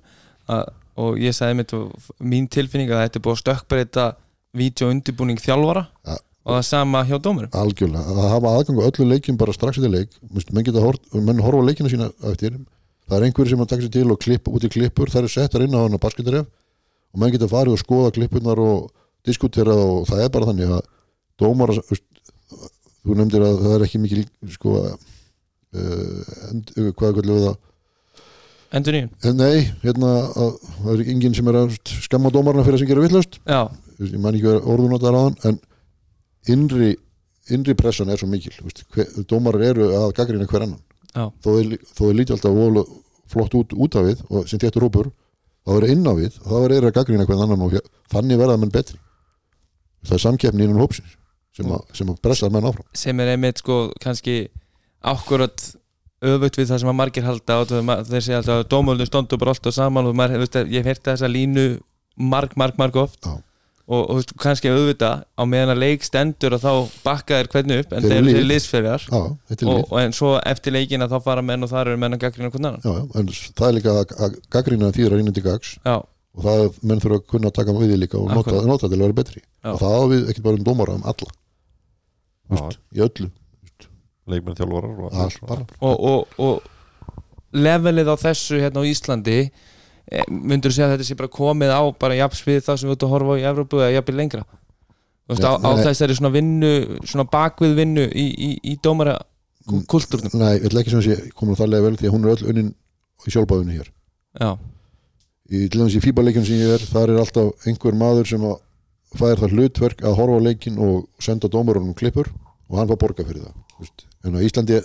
og 0.96 1.16
ég 1.22 1.32
sagði 1.32 1.56
mitt 1.56 1.72
mín 2.20 2.48
tilfinning 2.52 2.90
að 2.92 3.06
þetta 3.06 3.18
er 3.18 3.24
búið 3.24 3.36
að 3.38 3.42
stökkbreyta 3.42 4.06
vídeo 4.52 4.90
undirbúning 4.92 5.40
þjálfara. 5.40 5.86
Ja. 6.04 6.18
Og 6.42 6.56
það 6.56 6.64
sama 6.66 7.02
hjá 7.06 7.16
dómurum? 7.22 7.52
Algjörlega, 7.54 8.14
að 8.14 8.30
hafa 8.32 8.54
aðgang 8.58 8.80
á 8.82 8.88
öllu 8.88 9.08
leikjum 9.12 9.38
bara 9.38 9.54
strax 9.54 9.78
eftir 9.78 9.92
leik, 9.92 10.16
menn 10.50 10.66
geta 10.66 10.82
hort, 10.82 11.02
menn 11.14 11.42
horfa 11.42 11.62
á 11.62 11.68
leikina 11.68 11.92
sína 11.92 12.10
eftir. 12.30 12.58
Það 13.06 13.18
er 13.18 13.26
einhverjir 13.28 13.54
sem 13.54 13.62
að 13.62 13.70
taka 13.72 13.84
sér 13.84 13.94
til 13.98 14.08
og 14.14 14.20
klippa 14.22 14.54
út 14.54 14.64
í 14.66 14.70
klippur. 14.72 15.10
Það 15.12 15.26
er 15.26 15.32
settar 15.34 15.64
inn 15.64 15.74
á 15.76 15.84
hana 15.84 16.00
basketaref 16.02 16.46
og 17.12 17.20
menn 17.20 17.34
geta 17.34 17.50
farið 17.50 17.76
og 17.76 17.82
skoða 17.82 18.14
klippunar 18.16 18.62
og 18.62 18.90
diskutera 19.26 19.74
og 19.74 20.06
það 20.08 20.24
er 20.24 20.32
bara 20.34 20.48
þannig 20.50 20.72
að 20.78 20.86
dómar 21.42 21.74
þú 23.02 23.18
nefndir 23.18 23.44
að 23.46 23.60
það 23.64 23.74
er 23.76 23.84
ekki 23.86 24.00
mikil 24.02 24.22
sko 24.54 24.78
uh, 24.82 24.96
end, 26.50 26.72
uh, 26.78 26.90
hvað 26.98 27.20
við 27.20 27.44
það? 27.46 27.60
Endur 28.72 28.96
nýjum 28.96 29.10
En 29.28 29.36
nei, 29.36 29.66
hérna 29.82 30.12
að, 30.32 30.54
það 30.78 30.92
er 30.94 31.12
enginn 31.12 31.36
sem 31.36 31.50
er 31.52 31.58
að 31.60 31.74
skamma 32.06 32.32
dómarna 32.32 32.64
fyrir 32.64 32.78
að 32.78 32.84
sem 32.84 32.90
gera 32.92 33.04
vitlaust. 33.04 33.38
Já, 33.44 33.60
ég 34.00 34.16
man 34.16 34.32
ekki 34.32 34.48
verið 34.48 34.70
orðunotar 34.72 35.18
á 35.18 35.20
hann 35.20 35.36
en 35.50 35.60
innri, 36.50 36.96
innri 37.50 37.74
pressan 37.78 38.10
er 38.10 38.20
svo 38.20 38.28
mikil 38.30 38.54
dómarar 39.28 39.66
eru 39.72 39.90
að 39.98 40.14
gaggrina 40.18 40.48
hver 40.50 40.66
annan. 40.66 40.82
Já. 41.12 41.26
þó 41.44 41.48
þeir, 41.58 41.72
þó 41.92 42.02
þeir 42.06 42.16
líti 42.16 42.32
alltaf 42.32 42.92
flott 43.32 43.54
út, 43.56 43.74
út 43.76 43.96
af 44.00 44.06
við 44.06 44.22
og 44.30 44.48
sem 44.48 44.60
téttur 44.60 44.86
hópur 44.86 45.10
þá 45.66 45.74
er 45.76 45.88
inn 45.92 46.08
á 46.08 46.12
við, 46.16 46.38
þá 46.40 46.54
er 46.58 46.74
þeir 46.74 46.86
að 46.88 46.96
gaggrina 46.98 47.26
hver 47.28 47.42
annan 47.44 47.66
og 47.66 47.76
þannig 48.12 48.40
verða 48.40 48.56
menn 48.60 48.72
betri. 48.72 48.98
Það 50.02 50.16
er 50.16 50.24
samkeppni 50.24 50.66
innan 50.66 50.82
hópsins 50.82 51.14
sem, 51.56 51.68
að, 51.68 51.84
sem 51.96 52.10
að 52.10 52.18
pressar 52.24 52.52
menn 52.52 52.66
áfram. 52.66 52.88
Sem 52.96 53.20
er 53.22 53.34
einmitt 53.34 53.62
sko 53.62 53.84
kannski 54.02 54.36
akkurat 55.12 55.68
öfugt 56.22 56.58
við 56.58 56.70
það 56.70 56.82
sem 56.82 56.90
að 56.92 56.98
margir 56.98 57.26
halda 57.26 57.60
og 57.62 57.72
þeir 58.08 58.24
segja 58.24 58.40
alltaf 58.40 58.60
að 58.60 58.68
dómöldum 58.72 59.08
stondu 59.08 59.38
bara 59.42 59.54
alltaf 59.54 59.74
saman 59.76 60.08
og 60.10 60.18
maður, 60.18 60.42
veist, 60.42 60.58
ég 60.70 60.82
hef 60.82 60.92
hérta 60.92 61.14
þessa 61.14 61.30
línu 61.30 61.66
marg, 62.16 62.54
marg, 62.58 62.78
marg 62.78 62.98
oft. 63.02 63.20
Já. 63.26 63.40
Og, 63.92 64.00
og 64.02 64.18
veist, 64.18 64.32
kannski 64.40 64.70
auðvitað 64.72 65.24
á 65.36 65.42
meðan 65.48 65.74
að 65.74 65.82
leik 65.82 66.06
stendur 66.06 66.56
og 66.56 66.62
þá 66.62 66.70
bakka 67.04 67.40
þeir 67.40 67.50
hvernig 67.52 67.82
upp 67.82 67.92
en 67.96 68.06
Þeir 68.06 68.16
eru 68.20 68.44
liðsferjar 68.46 69.04
Já, 69.04 69.20
þetta 69.50 69.66
er 69.66 69.70
og, 69.72 69.76
líf 69.80 69.92
og 69.92 70.00
en 70.02 70.16
svo 70.16 70.32
eftir 70.52 70.76
leikin 70.76 71.04
að 71.04 71.14
þá 71.14 71.26
fara 71.26 71.44
menn 71.44 71.66
og 71.66 71.72
þar 71.72 71.92
eru 71.92 72.00
menn 72.00 72.16
að 72.16 72.22
gaggrina 72.24 72.52
hvern 72.54 72.70
annan. 72.70 72.86
Já, 72.86 72.94
já, 72.96 73.20
en 73.20 73.30
það 73.60 73.68
er 73.68 73.76
líka 73.78 73.94
að, 74.00 74.40
gaggrina 74.56 74.90
þýra 74.96 75.20
inn 75.20 75.36
til 75.36 75.44
gags 75.44 75.74
já, 75.82 75.96
og 76.00 76.46
það 76.48 76.64
er, 76.64 76.80
menn 76.88 77.04
þurfa 77.04 77.20
að 77.20 77.28
kunna 77.34 77.52
að 77.52 77.56
taka 77.60 77.76
við 77.78 77.92
því 77.92 78.00
líka 78.02 78.20
og 78.20 78.32
nota, 78.32 78.64
nota 78.68 78.88
til 78.88 78.98
að 78.98 79.06
vera 79.06 79.18
betri. 79.20 79.44
Já. 79.62 79.70
og 79.74 79.80
það 79.84 79.96
á 79.98 80.02
við 80.14 80.32
ekki 80.32 80.44
bara 80.46 80.60
um 80.60 80.66
dómara 80.70 80.96
um 80.96 81.06
alla. 81.12 81.32
Vist, 82.52 82.80
í 82.96 83.04
öllu. 83.04 83.28
Leikmenn 84.32 84.56
þjálfarar 84.56 85.00
og 85.02 85.72
og, 85.82 86.04
og, 86.06 86.36
og 86.38 87.52
levelið 87.52 88.12
á 88.14 88.16
þessu 88.22 88.60
hérna 88.62 88.84
á 88.84 88.88
Íslandi 88.88 89.38
myndur 90.28 90.72
þú 90.72 90.76
segja 90.76 90.88
að 90.88 90.94
þetta 90.96 91.08
sé 91.08 91.16
bara 91.20 91.32
komið 91.32 91.72
á 91.72 91.82
bara 92.04 92.18
jafns 92.18 92.42
við 92.46 92.60
það 92.66 92.80
sem 92.80 92.90
við 92.90 92.96
út 92.96 93.06
að 93.06 93.12
horfa 93.14 93.36
á 93.36 93.40
í 93.40 93.46
Evrópu 93.52 93.80
eða 93.80 93.94
jafnvel 93.96 94.16
lengra? 94.18 94.44
Þú 95.22 95.36
veist, 95.36 95.46
á, 95.46 95.52
á 95.62 95.70
þessari 95.78 96.16
svona 96.18 96.32
vinnu 96.34 96.72
svona 97.06 97.26
bakvið 97.30 97.76
vinnu 97.78 98.08
í, 98.10 98.26
í, 98.32 98.50
í 98.72 98.76
dómara 98.82 99.16
kultúrnum? 99.88 100.34
Nei, 100.34 100.58
ég 100.58 100.66
ætla 100.68 100.82
ekki 100.82 100.92
sem 100.92 101.02
að 101.02 101.08
sé 101.08 101.32
komin 101.38 101.58
það 101.58 101.72
lega 101.72 101.86
vel 101.86 101.96
því 102.00 102.10
að 102.10 102.14
hún 102.16 102.26
er 102.26 102.34
öll 102.34 102.50
unnin 102.52 102.70
í 103.22 103.32
sjálfbáðinu 103.32 103.76
hér. 103.78 103.88
Já, 104.42 104.50
í 105.52 105.64
til 105.68 105.78
dæmis 105.80 105.96
í 105.96 106.02
fíbaleikjum 106.02 106.46
sem 106.48 106.60
ég 106.60 106.74
er 106.76 106.86
þar 106.90 107.14
er 107.14 107.22
alltaf 107.22 107.68
einhver 107.70 107.96
maður 107.98 108.30
sem 108.32 108.46
að 108.48 108.58
fær 109.18 109.42
það 109.42 109.54
hlutverk 109.56 110.02
að 110.02 110.16
horfa 110.18 110.40
á 110.40 110.46
leikin 110.48 110.80
og 110.82 111.06
senda 111.22 111.50
dómarunum 111.52 111.94
klippur 111.96 112.30
og 112.72 112.78
hann 112.80 112.90
fær 112.90 113.00
borga 113.02 113.26
fyrir 113.28 113.44
það 113.44 113.82
Vist? 113.82 114.06
En 114.24 114.36
á 114.36 114.40
Íslandi 114.44 114.78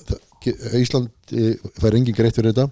Íslandi 0.81 1.55
fær 1.81 1.95
engin 1.97 2.15
greitt 2.15 2.35
fyrir 2.37 2.53
þetta 2.53 2.69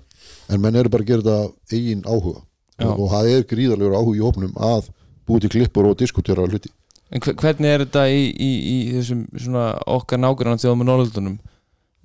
en 0.54 0.62
menn 0.64 0.76
eru 0.80 0.90
bara 0.94 1.04
að 1.04 1.10
gera 1.12 1.24
þetta 1.26 1.76
eigin 1.78 2.04
áhuga. 2.06 2.42
Já. 2.76 2.90
og 2.92 3.08
það 3.12 3.28
er 3.32 3.44
gríðarlegur 3.48 3.94
áhuga 3.96 4.18
í 4.20 4.24
hópnum 4.26 4.56
að 4.60 4.90
búi 5.28 5.40
til 5.40 5.50
klippur 5.54 5.86
og 5.88 5.98
diskutera 5.98 6.44
hluti. 6.44 6.70
En 7.12 7.22
hve- 7.24 7.36
hvernig 7.40 7.70
er 7.72 7.84
þetta 7.86 8.04
í, 8.12 8.24
í, 8.36 8.50
í 8.74 8.78
þessum 8.98 9.22
svona 9.40 9.68
okkar 9.88 10.20
nágrann 10.20 10.60
þjóðum 10.60 10.82
með 10.84 10.90
Norðurdunum 10.90 11.38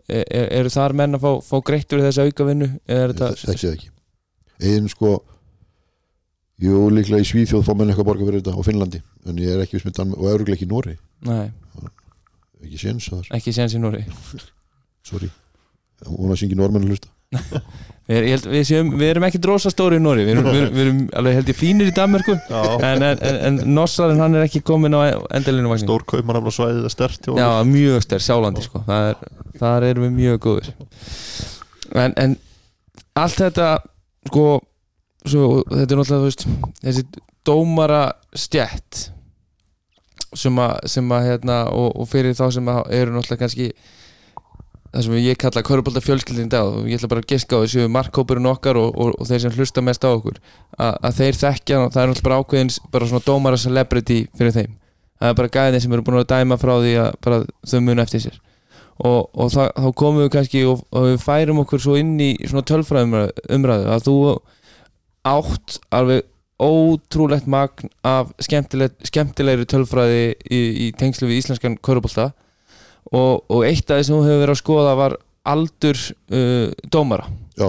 er, 0.06 0.24
er, 0.30 0.46
eru 0.60 0.70
þar 0.70 0.94
menn 1.00 1.18
að 1.18 1.24
fá, 1.24 1.30
fá 1.42 1.56
greitt 1.66 1.88
fyrir 1.90 2.06
þessa 2.06 2.26
auka 2.28 2.46
vinnu 2.46 2.68
eða 2.86 3.02
er 3.08 3.14
Þa- 3.18 3.32
þetta 3.32 3.50
þekki 3.50 3.66
það 3.66 3.74
ekki. 3.78 3.90
Einn 4.70 4.88
sko 4.92 5.12
jú 6.60 6.84
líklega 6.92 7.24
í 7.24 7.28
Svíþjóð 7.32 7.64
fá 7.66 7.72
menn 7.74 7.90
eitthvað 7.90 8.08
borga 8.12 8.26
fyrir 8.28 8.42
þetta 8.44 8.54
og 8.60 8.66
Finnlandi 8.68 9.00
en 9.26 9.38
ég 9.40 9.54
er 9.56 9.62
ekki 9.64 9.78
viss 9.78 9.86
með 9.88 9.96
Dan 9.98 10.14
og 10.14 10.26
öruglega 10.28 10.58
ekki 10.60 10.68
Nóri 10.70 10.94
nei, 11.26 11.50
ekki 12.64 12.82
séns 12.82 13.08
þar, 13.10 13.30
ekki 13.38 13.54
séns 13.56 13.76
í 13.76 13.80
Núri 13.82 14.04
sorry. 15.10 15.30
Hún 16.06 16.32
að 16.32 16.40
syngja 16.40 16.56
normenn 16.56 16.86
að 16.86 16.94
hlusta. 16.94 17.10
Við, 18.10 18.24
held, 18.26 18.46
við, 18.50 18.62
séum, 18.66 18.88
við 18.98 19.08
erum 19.12 19.24
ekki 19.28 19.38
drosa 19.38 19.70
stóri 19.70 20.00
í 20.00 20.02
Nóri 20.02 20.24
við 20.26 20.32
erum, 20.32 20.46
við, 20.50 20.78
erum, 20.82 21.02
alveg 21.20 21.36
held 21.36 21.50
ég 21.52 21.54
fínir 21.54 21.86
í 21.86 21.92
Danmörku. 21.94 22.34
Já, 22.50 22.62
en, 22.88 23.04
en, 23.06 23.20
en, 23.46 23.60
Nossarinn 23.70 24.18
hann 24.18 24.34
er 24.34 24.48
ekki 24.48 24.64
komin 24.66 24.96
á 24.98 25.14
endalinu 25.38 25.70
vagnin 25.70 25.86
stór 25.86 26.02
kaupmann 26.10 26.48
svæðið 26.50 26.88
er 26.88 26.94
stert 26.96 27.28
Já, 27.38 27.46
mjög 27.68 28.02
stær, 28.02 28.24
sjálandi 28.24 28.64
sko. 28.66 28.82
það 28.88 29.12
er, 29.12 29.22
þar 29.60 29.86
erum 29.92 30.08
við 30.08 30.16
mjög 30.16 30.42
góður 30.48 30.72
en, 32.02 32.16
en 32.24 32.34
allt 33.22 33.38
þetta 33.44 33.68
sko, 34.32 34.46
svo, 35.22 35.46
þetta 35.70 35.86
er 35.86 36.02
náttúrulega 36.02 36.26
veist, 36.26 36.46
þessi 36.82 37.06
dómara 37.46 38.02
stjætt 38.34 39.04
sem 40.36 40.60
að, 40.62 40.76
sem 40.92 41.16
að 41.16 41.26
hérna, 41.26 41.62
og, 41.74 41.90
og 41.98 42.08
fyrir 42.10 42.36
þá 42.38 42.46
sem 42.54 42.68
eru 42.70 43.14
náttúrulega 43.16 43.42
kannski 43.44 43.70
það 44.90 45.06
sem 45.06 45.16
ég 45.22 45.38
kalla 45.38 45.62
körubólda 45.66 46.02
fjölskyldin 46.02 46.50
dag 46.50 46.66
og 46.66 46.88
ég 46.90 46.98
ætla 46.98 47.10
bara 47.12 47.22
að 47.22 47.30
giska 47.30 47.58
á 47.58 47.62
þessu 47.62 47.86
markkópurinn 47.94 48.50
okkar 48.50 48.78
og, 48.80 48.90
og, 48.98 49.14
og 49.18 49.28
þeir 49.28 49.44
sem 49.44 49.54
hlusta 49.54 49.84
mest 49.86 50.06
á 50.06 50.10
okkur 50.10 50.40
að, 50.40 50.94
að 51.06 51.18
þeir 51.20 51.40
þekkja, 51.40 51.80
það 51.94 52.02
er 52.02 52.10
náttúrulega 52.10 52.26
bara 52.26 52.38
ákveðins 52.42 52.78
bara 52.90 53.10
svona 53.10 53.26
dómara 53.26 53.60
celebrity 53.60 54.20
fyrir 54.38 54.56
þeim. 54.56 54.78
Það 55.20 55.32
er 55.32 55.36
bara 55.38 55.52
gæðin 55.54 55.84
sem 55.84 55.94
eru 55.94 56.06
búin 56.06 56.18
að 56.22 56.30
dæma 56.32 56.58
frá 56.58 56.72
því 56.80 56.94
að 57.04 57.44
þau 57.70 57.80
munu 57.86 58.02
eftir 58.02 58.24
sér. 58.24 58.40
Og, 59.00 59.28
og 59.32 59.52
það, 59.52 59.68
þá 59.76 59.88
komum 59.96 60.24
við 60.24 60.32
kannski 60.34 60.64
og, 60.68 60.82
og 60.90 61.06
við 61.06 61.22
færum 61.22 61.62
okkur 61.62 61.82
svo 61.84 61.96
inn 62.00 62.16
í 62.20 62.32
svona 62.42 62.66
tölfræðumræðu 62.68 63.46
umræðu 63.56 63.86
að 63.94 64.06
þú 64.08 64.16
átt 65.30 65.78
alveg 65.94 66.26
ótrúlegt 66.60 67.48
magn 67.50 67.90
af 68.06 68.30
skemmtileg, 68.42 68.94
skemmtilegri 69.08 69.66
tölfræði 69.68 70.24
í, 70.44 70.60
í 70.84 70.86
tengslu 70.98 71.30
við 71.30 71.40
íslenskan 71.40 71.78
körubólta 71.80 72.30
og, 73.10 73.46
og 73.48 73.64
eitt 73.64 73.88
af 73.88 74.00
því 74.00 74.06
sem 74.06 74.16
þú 74.16 74.24
hefur 74.26 74.42
verið 74.42 74.54
að 74.54 74.60
skoða 74.60 74.96
var 74.98 75.16
aldur 75.50 76.00
uh, 76.36 76.68
dómara. 76.92 77.30
Já, 77.56 77.68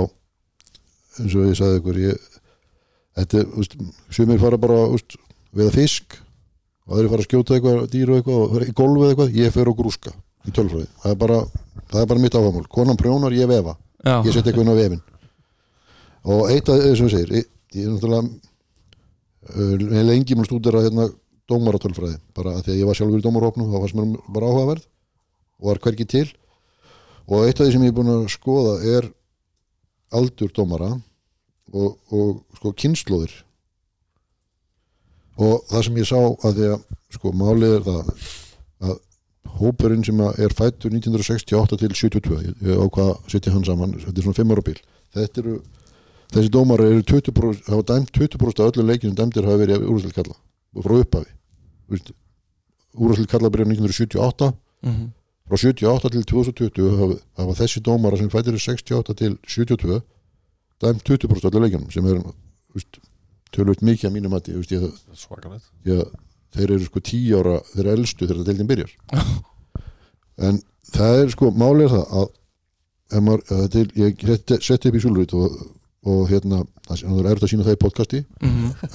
eins 1.20 1.38
og 1.38 1.48
ég 1.48 1.56
sagði 1.60 1.80
ykkur 1.80 2.02
ég, 2.04 2.26
þetta 3.20 3.46
úst, 3.62 3.78
sumir 4.12 4.42
fara 4.42 4.60
bara 4.62 4.84
úst, 4.92 5.16
veða 5.56 5.76
fisk 5.76 6.20
og 6.88 6.98
þeir 6.98 7.12
fara 7.14 7.24
að 7.24 7.30
skjóta 7.30 7.56
eitthvað 7.58 7.88
dýr 7.94 8.12
og 8.12 8.20
eitthvað 8.20 8.44
og 8.44 8.54
fara 8.56 8.68
í 8.68 8.76
golf 8.76 9.00
eða 9.00 9.14
eitthvað, 9.14 9.40
ég 9.40 9.56
fer 9.56 9.72
og 9.72 9.80
grúska 9.80 10.14
í 10.48 10.52
tölfræði, 10.56 10.90
það 11.04 11.16
er 11.16 11.22
bara, 11.24 11.40
það 11.94 12.04
er 12.04 12.12
bara 12.12 12.26
mitt 12.26 12.36
áfamál 12.36 12.68
konan 12.76 13.00
prjónar, 13.00 13.36
ég 13.38 13.50
vefa, 13.52 13.78
Já, 14.02 14.16
ég 14.26 14.34
set 14.34 14.48
eitthvað 14.48 14.66
inn 14.66 14.74
á 14.74 14.82
vefin 14.82 15.04
og 16.32 16.52
eitt 16.54 16.70
af 16.70 16.82
þessum 16.82 17.08
við 17.08 17.16
segir 17.16 17.36
ég, 17.40 17.52
ég 17.78 17.86
er 17.86 17.94
náttúrulega 17.96 18.51
uh, 19.50 19.74
ég 19.78 20.08
lengi 20.08 20.38
mér 20.38 20.50
stúdera 20.50 20.84
hérna 20.86 21.10
dómaratölfræði, 21.52 22.20
bara 22.38 22.60
því 22.62 22.74
að 22.76 22.80
ég 22.80 22.88
var 22.88 22.98
sjálfur 22.98 23.20
í 23.20 23.26
dómarhópnum, 23.26 23.72
þá 23.74 23.82
fannst 23.84 23.98
mér 23.98 24.12
bara 24.32 24.52
áhugaverð 24.52 24.86
og 25.62 25.72
var 25.72 25.82
hvergi 25.84 26.08
til. 26.08 26.28
Og 27.28 27.46
eitt 27.46 27.60
af 27.60 27.68
því 27.68 27.76
sem 27.76 27.86
ég 27.86 27.92
er 27.92 27.98
búin 27.98 28.12
að 28.12 28.28
skoða 28.34 28.76
er 28.98 29.08
aldur 30.12 30.52
dómara 30.56 30.92
og, 31.72 31.98
og 32.12 32.42
sko 32.58 32.74
kynnslóðir 32.76 33.34
og 35.42 35.62
það 35.70 35.86
sem 35.88 36.00
ég 36.02 36.10
sá 36.10 36.20
að 36.20 36.58
því 36.58 36.70
að 36.74 36.82
sko 37.16 37.34
málið 37.38 37.76
er 37.78 37.86
það 37.86 38.12
að 38.88 38.98
hópurinn 39.62 40.04
sem 40.06 40.20
er 40.22 40.56
fættur 40.56 40.94
1968 40.94 41.80
til 41.82 41.92
72 41.98 42.42
ég, 42.42 42.58
ég 42.68 42.82
ákvað 42.82 43.14
að 43.14 43.32
setja 43.34 43.54
hann 43.56 43.68
saman 43.68 43.96
þetta 44.00 44.18
er 44.18 44.28
svona 44.28 44.40
5 44.42 44.54
ára 44.56 44.66
bíl 44.68 44.78
þetta 45.16 45.44
eru, 45.44 45.56
þessi 46.32 46.52
dómar 46.54 46.84
eru 46.84 47.04
20% 47.04 47.70
hafa 47.70 47.88
dæmt 47.94 48.12
20% 48.18 48.64
af 48.64 48.72
öllu 48.72 48.88
leikinu 48.88 49.16
dæmdir 49.16 49.48
hafa 49.48 49.62
verið 49.64 49.88
úrvæslega 49.88 50.24
kalla 50.24 50.36
frá 50.84 51.00
upphafi. 51.04 51.32
Úrvæslega 52.96 53.32
kalla 53.34 53.52
byrjar 53.52 53.74
1978 53.74 54.54
mm 54.88 55.10
frá 55.52 55.58
78 55.58 56.10
til 56.10 56.24
2020 56.24 56.98
hafa, 56.98 57.16
hafa 57.38 57.54
þessi 57.60 57.82
dómara 57.84 58.18
sem 58.18 58.30
fættir 58.32 58.56
68 58.56 59.16
til 59.20 59.38
72 59.48 60.02
dæmt 60.82 61.10
20% 61.10 61.46
af 61.46 61.52
öllu 61.52 61.60
leikinum 61.60 61.92
sem 61.92 62.06
er 62.08 62.22
tölvöld 63.52 63.84
mikið 63.84 64.08
að 64.08 64.14
mínum 64.16 64.36
að 64.38 64.48
þeir 66.52 66.72
eru 66.76 66.86
sko 66.86 67.00
10 67.00 67.36
ára 67.40 67.58
þeir 67.74 67.86
eru 67.86 67.96
elstu 67.98 68.28
þegar 68.28 68.46
deildin 68.48 68.70
byrjar. 68.70 68.92
En 70.42 70.58
það 70.96 71.20
er 71.22 71.30
sko 71.30 71.52
málið 71.54 71.84
er 71.86 71.92
það 71.92 72.14
að 72.18 72.30
ef 73.12 73.22
maður, 73.22 73.42
að 73.54 73.66
til, 73.76 73.84
ég 74.00 74.24
setti, 74.64 74.90
upp 74.90 74.98
í 74.98 75.02
Súlrít 75.04 75.34
og, 75.38 75.58
og 76.02 76.24
hérna 76.32 76.64
það 76.88 77.20
er 77.22 77.28
erfitt 77.32 77.44
að 77.46 77.52
sína 77.52 77.66
það 77.68 77.76
í 77.78 77.82
podcasti 77.84 78.20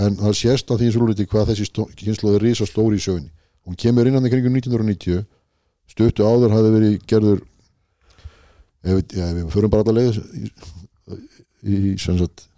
en 0.03 0.17
það 0.19 0.33
sést 0.41 0.71
á 0.71 0.75
því 0.75 0.87
í 0.89 0.95
Súlríti 0.97 1.27
hvað 1.31 1.53
þessi 1.53 1.67
kynslu 2.01 2.33
er 2.35 2.43
risa 2.43 2.67
stóri 2.67 2.97
í 2.99 3.05
sögunni. 3.05 3.31
Hún 3.67 3.77
kemur 3.79 4.07
innan 4.11 4.27
í 4.27 4.31
kringum 4.33 4.55
1990 4.59 5.25
stuttu 5.91 6.27
áður 6.27 6.51
hafði 6.55 6.73
verið 6.75 6.97
gerður 7.07 7.41
ef, 8.83 9.05
við- 9.15 9.47
förum 9.55 9.71
bara 9.71 9.83
alla 9.87 10.01
leið 10.01 10.19
í, 10.19 10.51
í 11.63 11.97
sem 11.99 12.19
sagt 12.19 12.49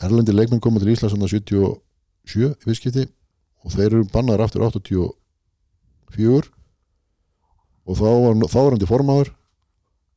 erlendi 0.00 0.32
leikmenn 0.32 0.60
koma 0.60 0.80
til 0.80 0.92
Íslands 0.92 1.12
hann 1.16 1.28
77 1.28 1.68
í 2.36 2.48
viðskipti 2.66 3.06
og 3.64 3.72
þeir 3.76 3.86
eru 3.92 4.04
bannaður 4.12 4.44
aftur 4.46 4.64
84 4.66 6.48
og 7.86 7.96
þá 8.00 8.06
var 8.08 8.40
þáverandi 8.50 8.88
formaður 8.88 9.30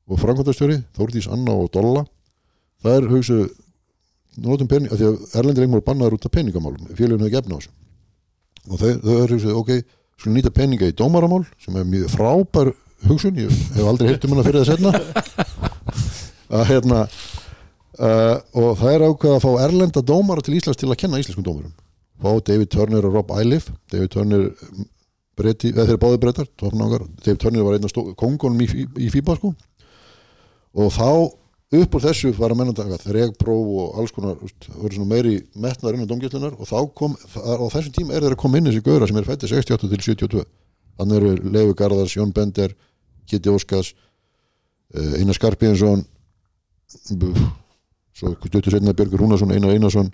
og 0.10 0.20
framkvæmtastjóri 0.24 0.80
Þórdís 0.98 1.28
Anna 1.32 1.54
og 1.60 1.70
Dolla 1.76 2.06
það 2.84 2.98
er 2.98 3.10
hugsu 3.12 3.40
notum 4.40 4.70
pening, 4.72 4.92
af 4.92 5.00
því 5.00 5.08
að 5.12 5.48
leikmenn 5.50 5.78
voru 5.78 5.88
bannaður 5.88 6.20
út 6.20 6.28
af 6.30 6.36
peningamálum 6.36 6.92
félaginu 6.96 7.26
hefði 7.26 7.36
gefna 7.36 7.58
á 7.58 7.60
þessu. 7.60 7.74
Og 8.70 8.80
þau, 8.80 8.92
þau 9.04 9.16
er 9.24 9.34
hugsu, 9.34 9.56
ok 9.56 9.72
skulum 10.20 10.36
nýta 10.36 10.52
peninga 10.52 10.90
í 10.90 10.96
dómaramál 10.96 11.46
sem 11.64 11.76
er 11.80 11.88
mjög 11.88 12.12
frábær 12.12 12.74
hugsun, 13.08 13.38
ég 13.40 13.52
hef 13.76 13.88
aldrei 13.88 14.10
heyrt 14.12 14.26
um 14.28 14.36
hana 14.36 14.46
fyrir 14.48 14.66
það 14.66 14.74
setna 14.74 14.92
að 16.60 16.66
hérna 16.74 17.02
uh, 17.06 18.36
og 18.60 18.74
það 18.82 18.96
er 18.96 19.06
ákveð 19.08 19.36
að 19.36 19.44
fá 19.46 19.52
erlenda 19.64 20.04
dómara 20.04 20.44
til 20.44 20.58
Íslands 20.60 20.80
til 20.82 20.90
að 20.90 21.00
kenna 21.04 21.22
íslenskum 21.22 21.46
dómarum 21.48 21.76
fá 22.20 22.32
David 22.50 22.72
Turner 22.74 23.08
og 23.08 23.16
Rob 23.16 23.32
Eiliff 23.38 23.72
David 23.92 24.12
Turner 24.16 24.50
breyti, 25.40 25.72
eða 25.72 25.88
þeir 25.88 25.96
eru 25.96 26.04
báði 26.04 26.22
breytar 26.26 26.50
David 26.60 27.40
Turner 27.40 27.68
var 27.68 27.78
einn 27.78 27.88
af 27.88 27.96
kóngunum 28.20 28.66
í, 28.66 28.68
í, 28.84 28.88
í 29.08 29.12
FIBA 29.14 29.38
sko. 29.40 29.54
og 30.76 30.92
þá 30.98 31.10
upp 31.70 31.96
úr 31.96 32.02
þessu 32.02 32.32
var 32.34 32.54
að 32.54 32.60
menna 32.64 32.74
taka 32.74 32.98
þregpróf 33.04 33.74
og 33.82 33.98
alls 34.02 34.14
konar 34.14 34.38
það 34.40 34.78
voru 34.82 34.96
svona 34.96 35.10
meiri 35.12 35.36
metnar 35.54 35.94
innan 35.94 36.10
domgæslunar 36.10 36.56
og 36.58 36.66
þá 36.66 36.80
kom, 36.98 37.14
það, 37.30 37.62
á 37.62 37.66
þessum 37.76 37.96
tíma 38.00 38.16
er 38.16 38.26
þeir 38.26 38.36
að 38.36 38.42
koma 38.42 38.58
inn 38.58 38.70
þessi 38.72 38.86
gauðra 38.88 39.10
sem 39.10 39.20
er 39.22 39.28
fættið 39.28 39.54
68 39.54 39.92
til 39.92 40.00
72 40.08 40.46
þannig 41.00 41.20
eru 41.20 41.52
Leifu 41.54 41.76
Garðars, 41.78 42.16
Jón 42.18 42.34
Bender 42.34 42.74
Kitty 43.30 43.54
Óskars 43.54 43.94
uh, 44.98 45.14
Einar 45.20 45.38
Skarpíðinsson 45.38 46.02
svo 46.90 48.34
stuttur 48.48 48.74
setna 48.74 48.96
Björgur 48.98 49.22
Rúnarsson, 49.22 49.54
Einar 49.54 49.76
Einarsson. 49.76 50.10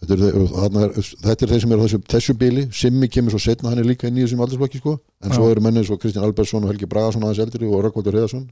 Þetta 0.00 0.16
er, 0.16 0.36
er, 0.76 0.92
þetta 1.24 1.44
er 1.44 1.50
þeir 1.52 1.62
sem 1.62 1.72
eru 1.74 1.84
á 1.84 1.84
þessu, 1.84 1.98
þessu 2.08 2.34
bíli 2.40 2.62
Simmi 2.72 3.08
kemur 3.12 3.34
svo 3.34 3.40
setna, 3.42 3.68
hann 3.72 3.82
er 3.82 3.88
líka 3.88 4.08
inn 4.08 4.16
í 4.16 4.22
þessum 4.24 4.40
aldursflokki 4.44 4.80
sko. 4.80 4.94
en 5.24 5.34
svo 5.36 5.50
eru 5.52 5.64
mennið 5.64 5.90
svo 5.90 5.98
Kristján 6.00 6.24
Albertsson 6.24 6.64
og 6.64 6.72
Helgi 6.72 6.88
Bragason 6.88 7.26
aðeins 7.26 7.42
eldri 7.44 7.68
og 7.68 7.82
Rökkvaldur 7.84 8.16
Heiðarsson 8.16 8.46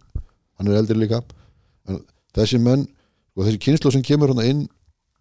hann 0.58 0.70
er 0.70 0.80
eldri 0.80 0.98
líka. 0.98 1.22
En 1.88 2.02
þessi 2.36 2.60
menn, 2.62 2.84
og 3.38 3.46
þessi 3.46 3.62
kynslu 3.62 3.92
sem 3.94 4.04
kemur 4.04 4.34
hann 4.34 4.44
inn 4.44 4.66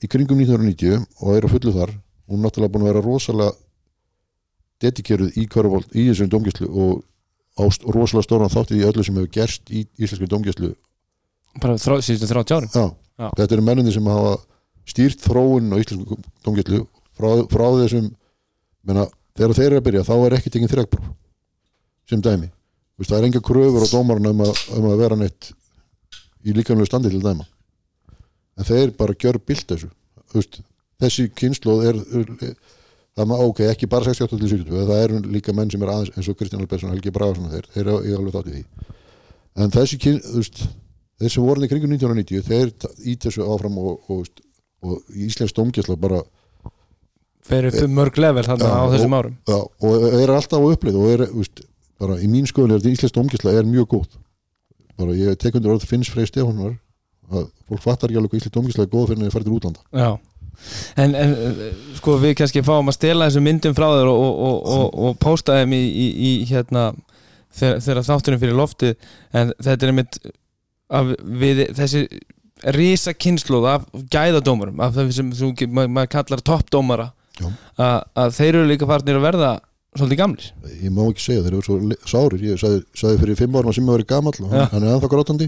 í 0.04 0.10
kringum 0.12 0.42
1990 0.44 1.06
og 1.22 1.38
er 1.38 1.48
á 1.48 1.50
fullu 1.50 1.74
þar, 1.74 1.94
hún 2.28 2.42
er 2.42 2.46
náttúrulega 2.46 2.74
búin 2.74 2.86
að 2.86 2.92
vera 2.92 3.06
rosalega 3.06 3.56
dedikeruð 4.84 5.38
í 5.40 5.46
körfald, 5.50 5.88
í 5.98 6.10
þessum 6.12 6.30
domgæslu 6.32 6.68
og 6.70 7.00
á 7.58 7.64
rosalega 7.90 8.26
stóran 8.28 8.54
þáttið 8.54 8.82
í 8.82 8.86
öllu 8.86 9.06
sem 9.06 9.18
hefur 9.18 9.32
gerst 9.34 9.72
í 9.74 9.86
íslenski 9.98 10.30
domgæslu 10.30 10.74
bara 11.62 11.78
síðustu 11.82 12.30
30 12.30 12.54
árum 12.54 12.70
Já, 12.70 12.84
Já. 13.18 13.30
þetta 13.40 13.56
eru 13.58 13.66
menninni 13.66 13.94
sem 13.96 14.10
hafa 14.12 14.36
stýrt 14.88 15.24
þróun 15.26 15.74
á 15.74 15.78
íslensku 15.82 16.20
domgæslu 16.46 16.84
frá, 17.18 17.30
frá 17.50 17.66
þessum 17.82 18.12
menna, 18.86 19.08
þegar 19.34 19.58
þeir 19.58 19.68
eru 19.72 19.82
að 19.82 19.88
byrja 19.90 20.06
þá 20.06 20.14
er 20.20 20.38
ekki 20.38 20.54
tekinn 20.54 20.72
þrjagpróf 20.76 21.10
sem 22.08 22.22
dæmi 22.22 22.52
Vist, 22.98 23.12
það 23.12 23.20
er 23.20 23.28
enga 23.30 23.42
kröfur 23.46 23.84
á 23.86 23.90
dómarna 23.94 24.32
um, 24.34 24.42
að- 24.48 24.64
um 24.78 24.88
að 24.90 24.98
vera 25.04 25.16
neitt 25.20 25.52
í 26.48 26.54
líkanlega 26.56 26.90
standi 26.90 27.12
til 27.14 27.22
dæma. 27.22 27.46
En 28.58 28.66
þeir 28.66 28.96
bara 28.98 29.14
gjör 29.14 29.38
bilt 29.46 29.68
þessu. 29.70 29.90
Vist, 30.34 30.62
þessi 31.02 31.28
kynnslóð 31.38 31.84
er, 31.92 32.00
er 32.18 32.56
það 33.18 33.30
maður, 33.30 33.52
ok, 33.52 33.60
ekki 33.70 33.90
bara 33.90 34.06
68 34.10 34.40
til 34.42 34.50
72 34.50 34.88
það 34.90 35.04
eru 35.04 35.22
líka 35.36 35.54
menn 35.54 35.70
sem 35.74 35.82
er 35.86 35.92
aðeins 35.94 36.18
eins 36.18 36.28
og 36.32 36.38
Kristján 36.40 36.62
Albertsson, 36.64 36.92
Helgi 36.96 37.14
Bragason 37.14 37.46
og 37.48 37.54
þeir, 37.54 37.70
þeir 37.76 37.84
eru 37.86 38.00
ég 38.10 38.18
alveg 38.18 38.36
þátt 38.36 38.50
í 38.50 38.56
því. 38.58 38.66
En 39.58 39.72
þessi 39.74 39.98
kyn, 40.02 40.20
þú 40.26 40.42
veist 40.42 40.60
þeir 41.18 41.32
sem 41.34 41.46
voru 41.48 41.66
í 41.66 41.70
kringum 41.72 41.94
1990 41.96 42.44
þeir 42.50 42.74
ít 43.14 43.24
þessu 43.26 43.46
áfram 43.50 43.78
og, 43.82 44.10
og, 44.14 44.44
og 44.86 45.16
Íslands 45.18 45.54
dómgæsla 45.58 45.96
bara 46.02 46.20
fyrir 47.48 47.72
upp 47.74 47.86
um 47.88 47.96
mörg 47.98 48.18
level 48.22 48.44
þarna 48.46 48.68
Já, 48.70 48.76
á 48.78 48.86
þessum 48.94 49.14
og- 49.16 49.22
árum. 49.24 49.36
já, 49.48 49.58
og 49.82 50.22
er 50.22 50.34
alltaf 50.36 50.60
á 50.62 50.68
upplið 50.74 50.98
og 51.00 51.10
er, 51.14 51.24
úst, 51.34 51.64
bara 52.02 52.18
í 52.22 52.30
mín 52.32 52.48
skoðun 52.50 52.76
er 52.76 52.82
þetta 52.82 52.96
Íslands 52.96 53.16
dómgæsla 53.18 53.56
er 53.58 53.70
mjög 53.70 53.92
góð 53.96 54.08
bara 54.98 55.18
ég 55.18 55.38
tek 55.42 55.58
undir 55.58 55.74
orð 55.74 55.86
finns 55.90 56.10
Freyr 56.14 56.30
Stefánar 56.30 56.78
að 57.28 57.50
fólk 57.68 57.84
fattar 57.84 58.10
ekki 58.10 58.22
alveg 58.22 58.34
hvað 58.34 58.42
Íslands 58.42 58.56
dómgæsla 58.56 58.88
er 58.88 58.94
góð 58.94 59.12
fyrir 59.12 59.22
en 59.22 59.28
það 59.28 59.36
færi 59.38 59.48
til 59.48 59.58
útlanda. 59.58 59.84
Já. 59.92 60.10
En, 60.98 61.14
en 61.14 61.36
sko 62.00 62.16
við 62.22 62.34
kannski 62.40 62.64
fáum 62.66 62.90
að 62.90 62.98
stela 62.98 63.28
þessum 63.28 63.46
myndum 63.46 63.76
frá 63.78 63.86
þér 63.94 64.10
og, 64.10 64.24
og, 64.24 64.40
og, 64.48 64.72
og, 64.78 64.88
og 65.10 65.20
posta 65.22 65.60
þeim 65.60 65.76
í, 65.78 65.84
í, 65.86 66.08
í 66.30 66.32
hérna 66.50 66.88
þegar, 67.54 68.02
þátturinn 68.08 68.42
fyrir 68.42 68.58
loftið. 68.58 68.96
En 69.38 69.54
þetta 69.60 69.78
er 69.78 69.94
einmitt 69.94 70.20
að 70.98 71.14
við, 71.44 71.64
þessi 71.78 72.04
rísa 72.74 73.14
kynsluð 73.14 73.70
af 73.70 73.88
gæðadómurum 74.14 74.82
af 74.82 74.96
þessum 74.96 75.32
sem 75.36 75.54
sem 75.60 75.78
maður 75.78 76.14
kallar 76.16 76.42
toppdómara 76.42 77.12
að, 77.44 78.00
að 78.18 78.32
þeir 78.40 78.54
eru 78.56 78.70
líka 78.72 78.88
farnir 78.90 79.20
að 79.20 79.28
verða 79.28 79.52
svolítið 79.96 80.20
gamlir. 80.20 80.48
Ég 80.84 80.94
má 80.94 81.02
ekki 81.08 81.24
segja 81.24 81.44
þeir 81.46 81.56
eru 81.56 81.64
svo 81.66 81.78
sárir. 82.10 82.44
Ég 82.44 82.60
sagði, 82.62 82.82
sagði 82.98 83.22
fyrir 83.22 83.40
fimm 83.40 83.58
árum 83.58 83.72
að 83.72 83.78
sem 83.78 83.88
að 83.88 83.98
vera 83.98 84.08
gamall 84.12 84.36
og 84.44 84.54
hann, 84.54 84.84
er 84.84 84.94
ennþá 84.94 85.10
grátandi. 85.14 85.48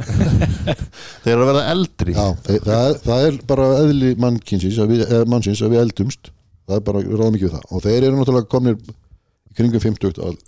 Þeir 1.24 1.34
eru 1.34 1.44
að 1.44 1.52
verða 1.52 1.66
eldri. 1.74 2.16
Já, 2.16 2.26
það, 2.46 2.62
það, 2.66 2.86
er, 2.86 3.00
það 3.06 3.26
er 3.28 3.40
bara 3.52 3.68
eðli 3.82 4.14
að 4.16 4.96
eða 5.06 5.30
mannsins 5.34 5.64
að 5.66 5.76
við 5.76 5.84
eldumst. 5.84 6.32
Það 6.70 6.80
er 6.80 6.86
bara, 6.88 7.04
við 7.06 7.20
ráðum 7.20 7.38
ekki 7.38 7.48
við 7.50 7.56
það. 7.58 7.68
Og 7.70 7.86
þeir 7.86 8.00
eru 8.00 8.18
náttúrulega 8.20 8.52
komnir 8.56 8.80
í 8.80 9.58
kringum 9.60 9.86
50 9.86 10.24
að, 10.30 10.42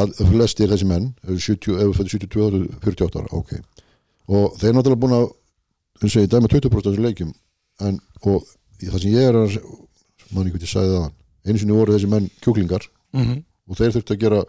að 0.00 0.18
flestir 0.32 0.74
þessi 0.74 0.90
menn 0.90 1.08
eru 1.26 1.40
70, 1.42 1.78
ef 1.78 1.90
við 1.90 1.96
fættum 2.00 2.12
72 2.14 2.44
ára 2.48 2.62
48 2.86 3.22
ára, 3.22 3.40
ok. 3.40 3.56
Og 4.30 4.60
þeir 4.60 4.70
eru 4.70 4.78
náttúrulega 4.78 5.02
búin 5.04 5.18
að 5.18 5.26
og 6.04 6.24
ég 6.24 6.30
dæma 6.30 6.50
20% 6.50 6.78
af 6.78 6.86
þessu 6.88 7.04
leikjum. 7.04 7.34
En, 7.82 7.98
og 8.26 8.46
það 8.82 9.02
sem 9.02 9.14
ég 9.14 9.28
er 9.28 9.38
að 9.38 9.58
mann 10.34 10.48
ekki 10.48 10.56
hvað 10.56 10.66
ég 10.66 10.72
sagði 10.72 10.96
það 10.96 11.12
einu 11.44 11.60
sinni 11.60 11.76
voru 11.76 11.94
þessi 11.94 12.10
menn 12.10 12.30
kjúklingar 12.40 12.88
mm 13.12 13.22
-hmm. 13.22 13.42
og 13.68 13.76
þeir 13.78 13.94
þurftu 13.96 14.14
að 14.14 14.22
gera 14.24 14.44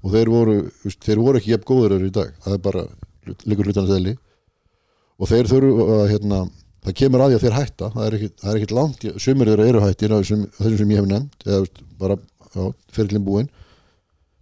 og 0.00 0.14
þeir 0.14 0.32
voru, 0.32 0.56
þeir 1.04 1.20
voru 1.20 1.40
ekki 1.40 1.52
jafn 1.52 1.68
góður 1.68 2.04
í 2.06 2.10
dag, 2.14 2.32
það 2.44 2.56
er 2.56 2.62
bara 2.64 2.84
líkur 3.44 3.68
hlutanast 3.68 3.94
eðli. 3.94 4.16
Og 5.20 5.28
þeir 5.28 5.48
þurfu 5.50 5.86
að 5.98 6.04
hérna, 6.14 6.40
það 6.86 6.98
kemur 7.02 7.24
að 7.24 7.32
því 7.32 7.38
að 7.38 7.44
þeir 7.44 7.56
hætta. 7.58 7.88
Það 7.94 8.06
er 8.06 8.14
er 8.24 8.58
ekkit 8.58 8.76
langt, 8.76 9.06
sumir 9.20 9.50
þeirra 9.50 9.66
eru 9.68 9.82
hættir 9.84 10.14
þessum, 10.14 10.46
sem 10.58 10.94
ég 10.94 11.02
hef 11.02 11.08
nefnt 11.10 11.46
eða 11.46 11.64
bara 12.00 12.16
á 12.56 12.62
fyrirlin 12.90 13.26
búin 13.26 13.50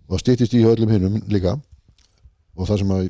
og 0.09 0.15
það 0.15 0.23
stýttist 0.23 0.55
í 0.55 0.63
hjá 0.63 0.71
öllum 0.71 0.93
hinnum 0.95 1.19
líka. 1.29 1.57
Og 2.57 2.69
það 2.69 2.83
sem 2.83 2.95
að 2.95 3.09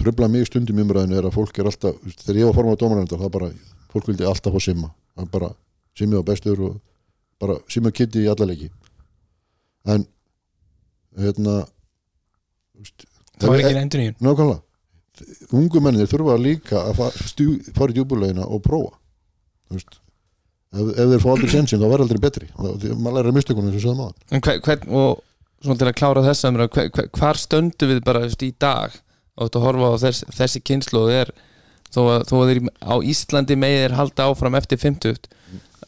trubla 0.00 0.30
mig 0.30 0.46
stundum 0.46 0.78
í 0.78 0.84
umræðinu 0.86 1.18
er 1.18 1.26
að 1.28 1.34
fólk 1.34 1.58
er 1.58 1.68
alltaf, 1.68 1.98
þegar 2.22 2.38
ég 2.38 2.48
var 2.48 2.56
formað 2.56 2.78
á 2.78 2.80
dómarnefndar 2.80 3.20
það 3.24 3.34
bara, 3.34 3.50
fólk 3.92 4.06
vildi 4.08 4.28
alltaf 4.30 4.54
fá 4.54 4.64
simma. 4.64 4.94
Það 5.18 5.28
bara, 5.34 5.50
simmi 5.98 6.16
var 6.16 6.28
bestur 6.30 6.62
og 6.68 6.78
bara 7.40 7.58
simma 7.72 7.92
kitti 7.94 8.24
í 8.24 8.30
alla 8.30 8.48
leiki. 8.50 8.70
En 9.88 10.04
hérna 11.18 11.62
veist, 12.78 13.06
það 13.38 13.52
var 13.52 13.64
ekki 13.64 13.80
endur 13.84 14.02
nýjum 14.02 14.26
nákvæmlega. 14.26 14.60
Ungu 15.56 15.82
mennir 15.84 16.08
þurfa 16.08 16.36
líka 16.40 16.84
að 16.90 17.00
fara 17.00 17.92
í 17.92 17.96
djúbulegina 17.96 18.46
og 18.46 18.62
prófa. 18.64 18.94
Veist, 19.72 20.00
ef, 20.74 20.92
ef 20.94 21.12
þeir 21.14 21.24
fá 21.24 21.30
aldrei 21.34 21.52
sensin 21.54 21.82
þá 21.82 21.86
verður 21.88 22.06
aldrei 22.06 22.22
betri. 22.26 22.50
Og 22.58 22.86
maður 22.96 23.20
lærir 23.20 23.36
mistökunum 23.36 23.74
sem 23.74 23.84
sögum 23.84 24.06
aðan 24.06 24.36
En 24.36 24.44
hver, 24.44 24.60
hvern, 24.64 24.88
og 25.00 25.22
svona 25.60 25.80
til 25.80 25.90
að 25.90 25.98
klára 26.00 26.26
þessa 26.26 26.52
umræðu, 26.52 26.74
hver, 26.76 26.90
hver, 26.96 27.08
hvar 27.18 27.40
stöndu 27.40 27.90
við 27.90 28.02
bara 28.06 28.24
just, 28.26 28.44
í 28.44 28.52
dag? 28.60 28.96
Og 29.36 29.48
þetta 29.48 29.64
horfa 29.64 29.92
á 29.92 30.02
þess, 30.04 30.28
þessi 30.36 30.62
kynslu 30.64 31.06
þó 31.90 32.02
að, 32.06 32.24
þó 32.28 32.34
að 32.38 32.50
þeir 32.50 32.60
á 32.86 32.94
Íslandi 33.12 33.56
megir 33.58 33.96
halda 33.98 34.28
áfram 34.30 34.56
eftir 34.58 34.80
50 34.80 35.26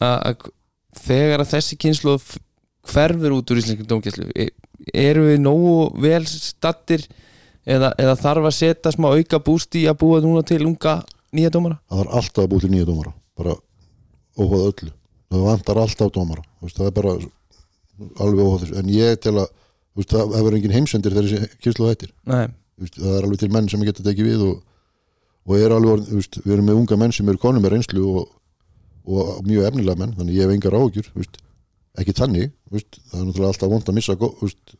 að, 0.03 0.17
að 0.17 0.47
þegar 0.99 1.43
að 1.43 1.53
þessi 1.55 1.79
kynslu 1.81 2.17
hverfur 2.93 3.35
út 3.37 3.51
úr 3.53 3.61
íslenskum 3.61 3.89
dómkjæslu 3.89 4.29
eru 4.93 5.27
við 5.29 5.37
nógu 5.43 5.75
vel 6.03 6.23
stattir 6.27 7.05
eða, 7.63 7.93
eða 7.97 8.15
þarf 8.19 8.49
að 8.49 8.57
setja 8.57 8.93
smá 8.93 9.09
auka 9.13 9.39
búst 9.43 9.75
í 9.79 9.85
að 9.87 9.99
búa 10.03 10.19
núna 10.23 10.43
til 10.47 10.63
unga 10.67 10.99
nýja 11.33 11.53
dómara? 11.53 11.79
Það 11.89 12.03
er 12.03 12.11
alltaf 12.19 12.43
að 12.43 12.49
búið 12.51 12.65
til 12.65 12.73
nýja 12.73 12.89
dómara 12.89 13.13
bara 13.39 13.55
óhóð 14.37 14.67
öllu. 14.67 14.91
Það 15.33 15.47
vantar 15.47 15.81
alltaf 15.81 16.11
dómara 16.13 16.43
veist, 16.61 16.77
það 16.77 16.89
er 16.89 16.95
bara 16.99 17.15
alveg 18.25 18.43
óhóð 18.43 18.65
þessu. 18.65 18.77
En 18.81 18.91
ég 18.93 19.23
tel 19.23 19.35
að 19.37 19.49
veist, 19.95 20.13
það 20.13 20.37
hefur 20.37 20.59
engin 20.59 20.75
heimsendir 20.75 21.15
þegar 21.15 21.31
þessi 21.31 21.63
kynslu 21.63 21.89
hættir. 21.89 22.13
Veist, 22.27 22.99
það 22.99 23.17
er 23.17 23.27
alveg 23.27 23.43
til 23.43 23.51
menn 23.53 23.71
sem 23.71 23.87
geta 23.87 24.05
tekið 24.05 24.29
við 24.29 24.45
og, 24.49 24.61
og 25.47 25.59
er 25.59 25.75
alveg, 25.77 26.07
við 26.43 26.55
erum 26.57 26.69
með 26.69 26.79
unga 26.81 26.99
menn 26.99 27.15
sem 27.15 27.29
eru 27.29 27.41
konum 27.41 27.63
með 27.63 27.77
reynslu 27.77 28.05
og, 28.11 28.31
og 29.03 29.43
mjög 29.47 29.67
efnilega 29.69 29.99
menn, 29.99 30.15
þannig 30.17 30.37
ég 30.37 30.47
hef 30.47 30.55
engar 30.55 30.77
áhugjur 30.79 31.09
veist, 31.17 31.39
ekki 31.99 32.15
þannig 32.17 32.51
veist, 32.73 32.99
það 33.11 33.19
er 33.19 33.27
náttúrulega 33.27 33.53
alltaf 33.53 33.73
vond 33.73 33.91
að 33.91 33.97
missa 33.99 34.17
veist, 34.23 34.75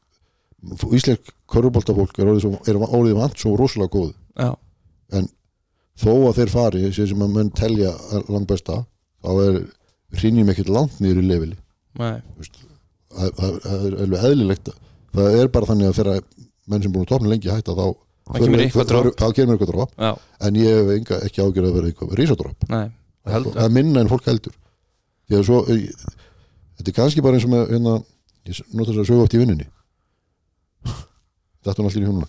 íslensk 0.99 1.33
körfuboltafólk 1.51 2.19
er 2.23 2.31
orðið 2.31 3.17
vant 3.19 3.39
svo 3.39 3.55
rosalega 3.59 3.91
góð. 3.97 4.13
Já, 4.39 4.53
þó 5.99 6.13
að 6.29 6.37
þeir 6.39 6.53
fari, 6.53 6.85
sem 6.95 7.25
að 7.25 7.35
menn 7.35 7.51
telja 7.53 7.91
langt 8.29 8.49
besta, 8.49 8.79
þá 9.23 9.31
er 9.43 9.59
hrinjum 10.17 10.49
ekkert 10.53 10.71
langt 10.71 11.01
niður 11.03 11.21
í 11.21 11.27
leveli. 11.27 11.59
Nei, 11.99 12.15
það, 13.13 13.35
það, 13.37 13.59
það 13.67 13.85
er 13.89 13.99
alveg 14.05 14.25
eðlilegt 14.29 14.73
það 15.13 15.37
er 15.39 15.51
bara 15.53 15.69
þannig 15.69 15.89
að 15.89 15.99
þegar 15.99 16.25
menn 16.71 16.83
sem 16.83 16.93
búin 16.93 17.05
að 17.05 17.13
topna 17.13 17.31
lengi 17.33 17.51
hætta 17.51 17.75
þá 17.77 17.85
þá 18.23 19.27
kemur 19.35 19.57
eitthvað 19.59 19.87
já, 19.99 20.11
en 20.47 20.59
ég 20.61 20.77
hef 20.79 20.91
enga, 20.95 21.19
ekki 21.27 21.43
ágjörð 21.43 21.69
að 21.69 21.77
vera 21.77 21.89
eitthvað 21.91 22.13
rísadropp 22.19 22.69
nei 22.71 22.85
það 23.27 23.63
er 23.65 23.73
minna 23.77 24.03
en 24.03 24.11
fólk 24.11 24.27
heldur. 24.27 24.55
Því 25.29 25.39
að 25.39 25.45
svo 25.47 25.61
ég, 25.71 25.85
þetta 26.77 26.91
er 26.91 26.97
kannski 26.97 27.23
bara 27.23 27.39
eins 27.39 27.47
og 27.47 27.53
með 27.53 27.69
hérna, 27.71 27.93
ég 28.49 28.63
nota 28.73 28.91
þess 28.91 29.03
að 29.05 29.09
sögu 29.11 29.23
oft 29.23 29.37
í 29.37 29.41
vinninni 29.43 29.69
þetta 31.63 31.79
er 31.79 31.87
allir 31.87 32.03
í 32.03 32.07
hjónuna 32.07 32.27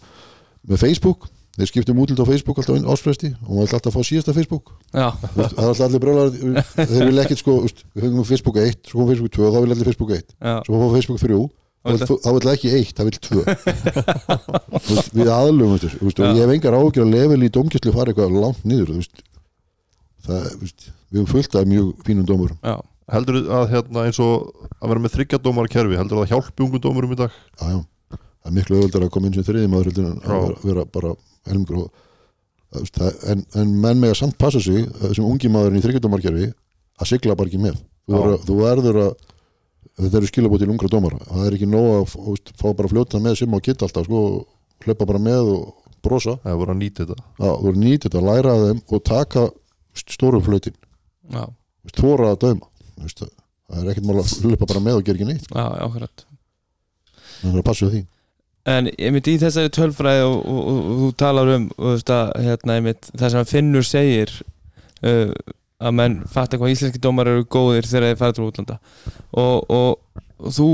með 0.71 0.81
Facebook, 0.81 1.27
þeir 1.59 1.69
skiptum 1.71 1.99
útlut 2.01 2.23
á 2.23 2.27
Facebook 2.29 2.61
alltaf 2.61 2.87
áspresti 2.95 3.33
og 3.35 3.51
maður 3.51 3.67
ætla 3.67 3.81
alltaf 3.81 3.91
að 3.91 3.97
fá 3.99 4.09
síðasta 4.09 4.35
Facebook. 4.37 4.71
Já, 4.95 5.09
það 5.35 5.43
er 5.43 5.67
alltaf 5.67 5.83
allir 5.89 6.03
brjólar 6.05 6.33
þeir 6.79 7.11
vil 7.11 7.21
ekkert 7.25 7.43
sko, 7.43 7.59
við 7.67 8.07
höfum 8.07 8.25
Facebook 8.31 8.63
1 8.63 8.79
svo 8.89 9.03
kom 9.03 9.11
Facebook 9.11 9.35
2 9.37 9.45
og 9.49 9.53
þá 9.53 9.61
vil 9.61 9.75
allir 9.75 9.91
Facebook 9.91 10.15
1 10.17 10.25
já, 10.25 10.55
svo 10.65 10.81
fá 10.81 10.87
Facebook 10.95 11.23
3 11.27 11.37
þá 11.85 12.31
vill 12.33 12.51
ekki 12.55 12.71
eitt, 12.79 12.95
það 12.97 13.11
vill 13.11 13.19
tvö. 13.27 13.43
Við 15.19 15.29
Já. 16.25 16.31
ég 16.33 16.41
hef 16.41 16.53
engar 16.55 16.77
ágjör 16.79 17.05
að 17.05 17.13
level 17.13 17.45
í 17.45 17.51
dómkjæslu 17.53 17.93
fara 17.93 18.15
eitthvað 18.15 18.39
langt 18.41 18.63
niður. 18.65 19.03
Það, 20.27 20.51
veist, 20.63 20.89
við 21.11 21.21
höfum 21.21 21.31
fullt 21.33 21.57
af 21.59 21.71
mjög 21.71 21.91
fínum 22.07 22.29
dómurum. 22.29 22.61
Já, 22.65 22.77
Heldur 23.13 23.41
að 23.53 23.67
hérna 23.75 24.07
eins 24.09 24.19
og 24.25 24.49
að 24.81 24.93
vera 24.93 25.03
með 25.05 25.13
þryggja 25.19 25.41
dómar 25.45 25.69
kerfi 25.69 25.99
Heldur 25.99 26.23
það 26.23 26.31
hjálpi 26.31 26.65
ungum 26.65 26.81
dómurum 26.81 27.13
í 27.13 27.19
dag? 27.21 27.35
Já, 27.61 27.67
já. 27.75 27.81
það 28.17 28.49
er 28.49 28.55
miklu 28.57 28.79
auðvöldar 28.79 29.05
að 29.05 29.13
koma 29.13 29.29
inn 29.29 29.37
sem 29.37 29.45
en 29.67 29.75
að 29.77 29.91
vera, 30.25 30.57
vera 30.65 30.85
bara 30.95 31.11
helmingur 31.45 31.83
og, 31.83 31.91
en, 33.29 33.45
en 33.61 33.75
menn 33.83 34.01
með 34.01 34.15
að 34.15 34.21
samt 34.23 34.39
passa 34.41 34.63
sig 34.65 34.89
þessum 35.03 35.29
ungi 35.29 35.51
maðurinn 35.53 35.83
í 35.83 35.85
þryggjardomarkerfi 35.85 36.49
að 36.49 37.11
sigla 37.11 37.37
bara 37.37 37.53
ekki 37.53 37.61
með. 37.61 37.77
Þú, 38.09 38.21
er, 38.21 38.37
þú 38.49 38.57
verður 38.63 39.01
að 39.03 39.13
þetta 40.01 40.19
eru 40.21 40.31
skilabóð 40.31 40.65
til 40.65 40.71
ungra 40.73 40.91
dómara. 40.93 41.21
Það 41.29 41.47
er 41.47 41.57
ekki 41.59 41.69
nóg 41.71 41.89
að 41.93 42.17
veist, 42.31 42.55
fá 42.61 42.67
bara 42.73 42.91
fljóta 42.91 43.21
með 43.23 43.39
sem 43.43 43.57
á 43.57 43.59
kitt 43.65 43.85
alltaf 43.85 44.09
sko, 44.09 44.23
hlaupa 44.85 45.09
bara 45.13 45.23
með 45.23 45.53
og 45.53 45.93
brosa. 46.05 46.39
Það 46.45 46.59
voru 46.63 46.75
að 46.75 46.81
nýta 46.81 47.05
þetta. 47.05 47.29
Að 47.45 48.29
læra 48.31 48.55
að 48.57 48.67
þeim 48.69 48.83
og 48.89 49.05
taka 49.11 49.45
stóru 49.95 50.41
flötin 50.45 50.77
þóra 51.95 52.33
að 52.35 52.41
dæma 52.47 52.71
Þú 52.95 53.07
veist, 53.09 53.23
það 53.69 53.81
er 53.81 53.93
ekkert 53.93 54.09
mál 54.09 54.21
að 54.21 54.33
hlaupa 54.45 54.69
bara 54.71 54.83
með 54.85 54.99
og 54.99 55.07
gera 55.07 55.19
ekki 55.19 55.29
neitt. 55.29 55.49
Já, 55.51 55.65
akkurat. 55.87 56.25
Það 57.41 57.51
er 57.51 57.59
að 57.59 57.67
passa 57.67 57.91
því. 57.91 58.03
En 58.75 58.89
ég 58.89 59.13
myndi 59.13 59.35
í 59.35 59.41
þessari 59.43 59.73
tölfræði 59.77 60.23
og, 60.25 60.39
og, 60.39 60.61
og, 60.71 60.79
og 60.79 61.01
þú 61.03 61.11
talar 61.21 61.51
um 61.53 61.67
og, 61.75 61.91
veist, 61.91 62.13
að, 62.15 62.33
hérna, 62.47 62.79
einmitt, 62.79 63.11
það 63.13 63.35
sem 63.35 63.51
Finnur 63.51 63.85
segir 63.85 64.33
uh, 65.05 65.35
að 65.85 65.97
menn 65.99 66.17
fatta 66.33 66.61
hvað 66.61 66.73
íslenski 66.73 67.03
dómar 67.03 67.29
eru 67.29 67.45
góðir 67.45 67.91
þegar 67.91 68.09
þeir 68.09 68.21
fara 68.23 68.37
til 68.39 68.47
útlanda. 68.47 68.79
Og, 69.43 69.99
þú 70.55 70.69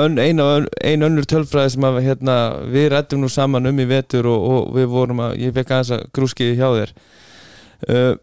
ön, 0.00 0.16
ein, 0.22 0.40
ön, 0.40 0.70
ein 0.80 1.04
önnur 1.06 1.28
tölfræði 1.28 1.74
sem 1.74 1.88
að, 1.90 2.00
hérna, 2.06 2.38
við 2.72 2.88
rættum 2.94 3.26
nú 3.26 3.28
saman 3.32 3.68
um 3.68 3.82
í 3.82 3.88
vetur 3.90 4.30
og, 4.30 4.48
og 4.54 4.72
við 4.78 4.88
vorum 4.94 5.20
að 5.26 5.36
ég 5.42 5.58
fekk 5.58 5.74
aðeins 5.74 5.92
að 5.98 6.06
grúskiði 6.16 6.56
hjá 6.62 6.68
þér. 6.78 6.94
Uh, 7.84 8.14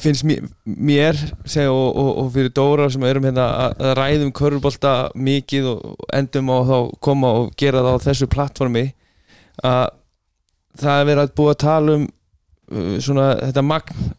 finnst 0.00 0.24
mér, 0.26 0.46
mér 0.64 1.18
segja, 1.44 1.72
og, 1.72 1.96
og, 1.96 2.10
og 2.22 2.30
fyrir 2.34 2.52
Dóra 2.56 2.88
sem 2.92 3.04
erum 3.06 3.26
hérna 3.28 3.48
að, 3.66 3.84
ræðum 3.98 4.32
körfubolta 4.36 4.94
mikið 5.14 5.68
og 5.74 6.06
endum 6.14 6.50
á 6.52 6.58
þá 6.68 6.76
koma 7.04 7.34
og 7.40 7.52
gera 7.60 7.84
það 7.84 7.98
á 7.98 8.04
þessu 8.06 8.28
plattformi 8.32 8.86
að 9.62 9.84
það 10.80 10.98
er 10.98 11.08
verið 11.10 11.22
að 11.24 11.36
búa 11.38 11.52
að 11.52 11.62
tala 11.66 11.96
um 11.98 12.08
uh, 12.08 12.96
svona 13.04 13.28
þetta 13.42 13.66
magn 13.68 14.10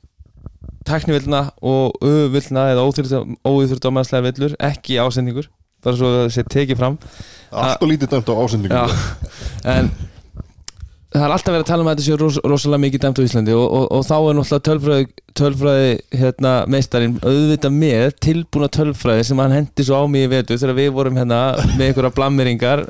tæknivillna 0.88 1.44
og 1.64 2.00
öfvillna 2.04 2.70
eða 2.74 2.88
óþýrt 3.48 3.88
á 3.88 3.90
mannslega 3.96 4.26
villur 4.28 4.56
ekki 4.60 5.00
ásendingur, 5.00 5.48
bara 5.84 5.96
svo 5.96 6.10
að 6.10 6.18
það 6.18 6.34
sé 6.36 6.44
tekið 6.52 6.82
fram. 6.82 6.98
Allt 7.54 7.86
og 7.86 7.92
lítið 7.94 8.12
dæmt 8.12 8.32
á 8.32 8.36
ásendingum 8.36 8.98
en 9.74 9.94
það 11.14 11.26
er 11.26 11.34
alltaf 11.36 11.54
verið 11.54 11.64
að 11.64 11.70
tala 11.70 11.84
um 11.84 11.90
að 11.90 11.96
þetta 11.98 12.06
sé 12.08 12.18
ros 12.20 12.40
rosalega 12.52 12.84
mikið 12.84 13.04
dæmt 13.04 13.20
á 13.22 13.26
Íslandi 13.28 13.54
og, 13.58 13.66
og, 13.68 13.86
og 13.98 14.08
þá 14.08 14.16
er 14.18 14.38
náttúrulega 14.40 14.66
tölfræði, 14.70 15.06
tölfræði 15.40 15.92
hérna, 16.24 16.54
meistarinn 16.74 17.20
auðvitað 17.22 17.78
með 17.78 18.18
tilbúna 18.26 18.72
tölfræði 18.74 19.28
sem 19.30 19.44
hann 19.44 19.56
hendi 19.58 19.86
svo 19.86 20.02
á 20.02 20.06
mig 20.10 20.26
í 20.26 20.32
vetu 20.34 20.58
þegar 20.58 20.80
við 20.80 20.92
vorum 20.98 21.22
hérna 21.22 21.44
með 21.76 21.86
einhverja 21.90 22.14
blammeringar 22.18 22.86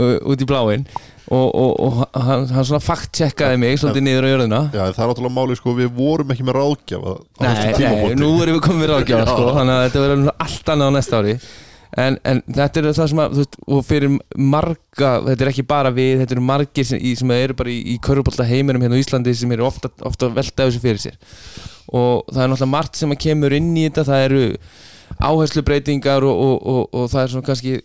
út 0.00 0.42
í 0.42 0.50
bláin 0.50 0.86
og, 1.30 1.46
og, 1.46 1.72
og 1.78 2.20
hann, 2.26 2.48
hann 2.50 2.66
svona 2.66 2.82
fakt-checkaði 2.82 3.58
mig 3.62 3.78
svolítið 3.78 4.02
niður 4.02 4.26
á 4.26 4.30
jörðina. 4.32 4.60
Já, 4.74 4.82
það 4.96 5.04
er 5.04 5.10
náttúrulega 5.12 5.36
máli 5.36 5.56
sko, 5.60 5.74
við 5.78 5.92
vorum 5.94 6.32
ekki 6.34 6.46
með 6.48 6.56
ráðgjafa 6.58 7.12
Nei, 7.44 7.52
nei, 7.78 8.14
nú 8.18 8.32
erum 8.42 8.56
við 8.56 8.64
komið 8.66 8.90
ráðgjáðan 8.90 9.30
sko, 9.30 9.50
þannig 9.54 9.76
að 9.76 9.84
þetta 9.84 10.02
verður 10.08 10.32
allt 10.46 10.72
annað 10.74 10.90
á 10.90 10.96
næsta 10.96 11.20
ári 11.20 11.36
en, 11.98 12.18
en 12.24 12.42
þetta 12.46 12.80
er 12.80 12.88
það 12.94 13.08
sem 13.12 13.22
að 13.22 13.36
veist, 13.38 13.58
og 13.66 13.82
fyrir 13.86 14.14
marga, 14.36 15.12
þetta 15.26 15.46
er 15.46 15.50
ekki 15.52 15.66
bara 15.70 15.92
við 15.94 16.22
þetta 16.22 16.36
eru 16.36 16.46
margir 16.46 16.86
sem, 16.86 17.00
í, 17.02 17.14
sem 17.18 17.32
eru 17.34 17.56
bara 17.58 17.72
í, 17.72 17.80
í 17.94 17.96
körfubólta 18.04 18.46
heiminum 18.46 18.84
hérna 18.84 18.98
á 18.98 19.02
Íslandi 19.02 19.34
sem 19.34 19.56
eru 19.56 19.66
ofta, 19.66 19.90
ofta 20.06 20.28
að 20.28 20.38
velta 20.38 20.68
þessu 20.68 20.82
fyrir 20.84 21.02
sér. 21.02 21.18
Og 21.90 22.22
það 22.30 22.44
er 22.44 22.52
náttúrulega 22.52 22.74
margt 22.76 23.00
sem 23.00 23.14
að 23.14 23.22
kemur 23.26 23.56
inn 23.56 23.72
í 23.74 23.88
þetta 23.88 24.06
það 24.10 24.26
eru 24.28 24.44
áherslubreitingar 25.18 26.26
og, 26.26 26.44
og, 26.46 26.56
og, 26.72 26.82
og 26.94 27.10
það 27.10 27.24
er 27.24 27.34
svona 27.34 27.48
kannski 27.48 27.76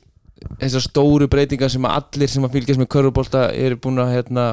þessar 0.61 0.83
stóru 0.83 1.27
breytingar 1.31 1.71
sem 1.73 1.85
að 1.87 1.99
allir 2.01 2.31
sem 2.31 2.45
að 2.45 2.57
fylgjast 2.59 2.81
með 2.81 2.91
körfubólta 2.93 3.47
eru 3.55 3.79
búin 3.81 4.03
að 4.03 4.13
hérna 4.19 4.47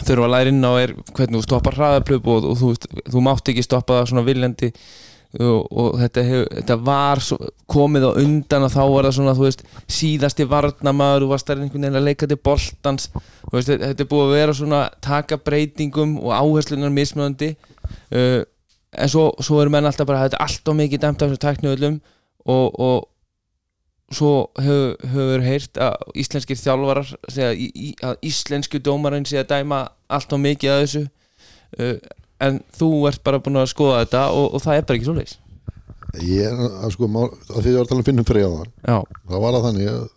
þurfa 0.00 0.26
að 0.26 0.34
læra 0.34 0.52
inn 0.52 0.64
á 0.64 0.72
er 0.80 0.92
hvernig 1.16 1.40
þú 1.40 1.44
stoppar 1.44 1.76
hraðaplöp 1.76 2.28
og, 2.30 2.50
þú, 2.60 2.72
þú 3.10 3.22
mátt 3.24 3.50
ekki 3.52 3.64
stoppa 3.66 3.98
það 3.98 4.10
svona 4.12 4.26
viljandi 4.28 4.70
og, 5.38 5.66
og 5.70 5.98
þetta, 6.00 6.22
hef, 6.26 6.46
þetta 6.56 6.76
var 6.82 7.20
svo, 7.22 7.38
komið 7.70 8.06
á 8.08 8.12
undan 8.18 8.66
og 8.66 8.72
þá 8.74 8.80
var 8.90 9.06
það 9.06 9.16
svona 9.20 9.34
veist, 9.38 9.62
síðasti 9.86 10.46
varnamaður 10.50 11.26
þú 11.26 11.28
varst 11.30 11.50
þar 11.50 11.60
einhvern 11.62 11.86
veginn 11.86 12.00
að 12.00 12.08
leika 12.08 12.28
til 12.30 12.40
boltans. 12.50 13.10
Veist, 13.52 13.70
þetta 13.70 14.02
er 14.02 14.10
búið 14.10 14.26
að 14.26 14.34
vera 14.40 14.56
svona 14.58 14.80
taka 15.06 15.38
breytingum 15.38 16.16
og 16.24 16.34
áherslunar 16.34 16.90
mismöðandi 16.94 17.52
uh, 17.54 18.42
en 18.90 19.12
svo, 19.12 19.30
svo 19.38 19.60
eru 19.62 19.70
menn 19.70 19.86
alltaf 19.86 20.08
bara 20.08 20.24
þetta 20.26 20.40
er 20.40 20.48
allt 20.48 20.72
og 20.72 20.78
mikið 20.80 21.04
dæmt 21.04 21.22
af 21.22 21.30
þessu 21.30 21.44
tækniöðlum 21.44 22.00
og, 22.50 22.80
og 22.80 24.14
svo 24.14 24.32
hefur, 24.58 24.96
hefur 25.12 25.44
heyrt 25.46 25.78
að 25.78 26.18
íslenskir 26.18 26.58
þjálfarar 26.58 27.12
segja 27.30 27.52
í, 27.54 27.70
í, 27.70 27.90
að 28.02 28.18
íslensku 28.26 28.82
dómarinn 28.82 29.28
sé 29.28 29.38
að 29.44 29.52
dæma 29.54 29.84
allt 30.10 30.34
og 30.34 30.42
mikið 30.42 30.74
að 30.74 30.82
þessu. 30.84 31.04
Uh, 31.78 32.00
en 32.46 32.60
þú 32.76 32.90
ert 33.10 33.22
bara 33.26 33.42
búin 33.42 33.60
að 33.60 33.70
skoða 33.72 34.04
þetta 34.04 34.24
og, 34.36 34.46
og 34.54 34.64
það 34.64 34.78
er 34.78 34.86
bara 34.88 35.00
ekki 35.00 35.08
svo 35.08 35.16
leis 35.18 35.36
ég 36.26 36.48
er 36.48 36.62
að 36.82 36.94
sko 36.96 37.08
mál, 37.10 37.28
að 37.28 37.60
því 37.60 37.66
að 37.66 37.70
ég 37.70 37.78
var 37.78 37.84
að 37.84 37.92
tala 37.92 38.02
um 38.02 38.08
finnum 38.08 38.28
fyrir 38.28 38.48
á 38.48 38.50
það 38.50 38.66
Já, 38.66 38.96
það 39.30 39.44
var 39.44 39.58
að 39.58 39.68
þannig 39.68 39.92
að 39.92 40.08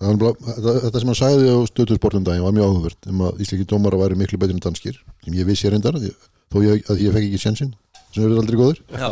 að 0.00 0.22
þetta, 0.24 0.74
þetta 0.86 1.00
sem 1.02 1.10
hann 1.10 1.18
sagði 1.18 1.50
á 1.52 1.58
stöðtursportum 1.68 2.24
daginn 2.24 2.46
var 2.46 2.54
mjög 2.56 2.70
áhugavert 2.70 3.08
um 3.10 3.24
að 3.26 3.42
íslenski 3.44 3.66
dómara 3.68 3.98
væri 4.00 4.16
miklu 4.16 4.38
betur 4.40 4.56
en 4.56 4.62
danskir 4.64 4.96
sem 4.96 5.36
ég 5.36 5.48
vissi 5.48 5.68
reyndar 5.68 5.98
þó 6.00 6.62
ég, 6.64 6.86
að 6.88 7.02
ég 7.04 7.12
fekk 7.12 7.26
ekki 7.26 7.42
sjansinn 7.42 7.74
sem 8.14 8.24
eru 8.24 8.38
aldrei 8.40 8.56
góður 8.56 8.80
já, 8.96 9.10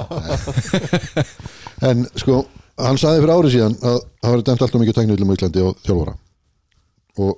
en 1.91 2.07
sko 2.17 2.41
hann 2.79 2.99
sagði 3.01 3.23
fyrir 3.23 3.35
árið 3.35 3.55
síðan 3.55 3.77
að 3.83 3.99
það 4.23 4.33
væri 4.33 4.47
dæmt 4.47 4.65
alltaf 4.65 4.83
mikið 4.83 4.99
tækniðlum 4.99 5.31
á 5.31 5.37
Íslandi 5.37 5.65
og 5.65 5.79
þjálfara. 5.87 6.15
Og 7.19 7.33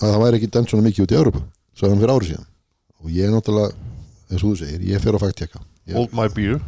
að 0.00 0.12
það 0.14 0.22
væri 0.24 0.38
ekki 0.40 0.50
dæmt 0.54 0.72
svona 0.72 0.86
mikið 0.86 1.04
út 1.04 1.14
í 1.14 1.18
Európu 1.20 1.42
sagði 1.74 1.92
hann 1.92 2.02
fyrir 2.02 2.14
árið 2.14 2.30
síðan. 2.30 2.46
Og 3.04 3.12
ég 3.12 3.28
er 3.28 3.34
náttúrulega, 3.34 3.90
eins 4.30 4.40
og 4.42 4.48
þú 4.50 4.56
segir, 4.62 4.82
ég 4.88 5.02
fer 5.04 5.14
að 5.18 5.24
fakt 5.26 5.38
tjekka 5.42 5.60
ég, 5.60 5.94
Hold 5.98 6.14
my 6.16 6.28
beer. 6.32 6.60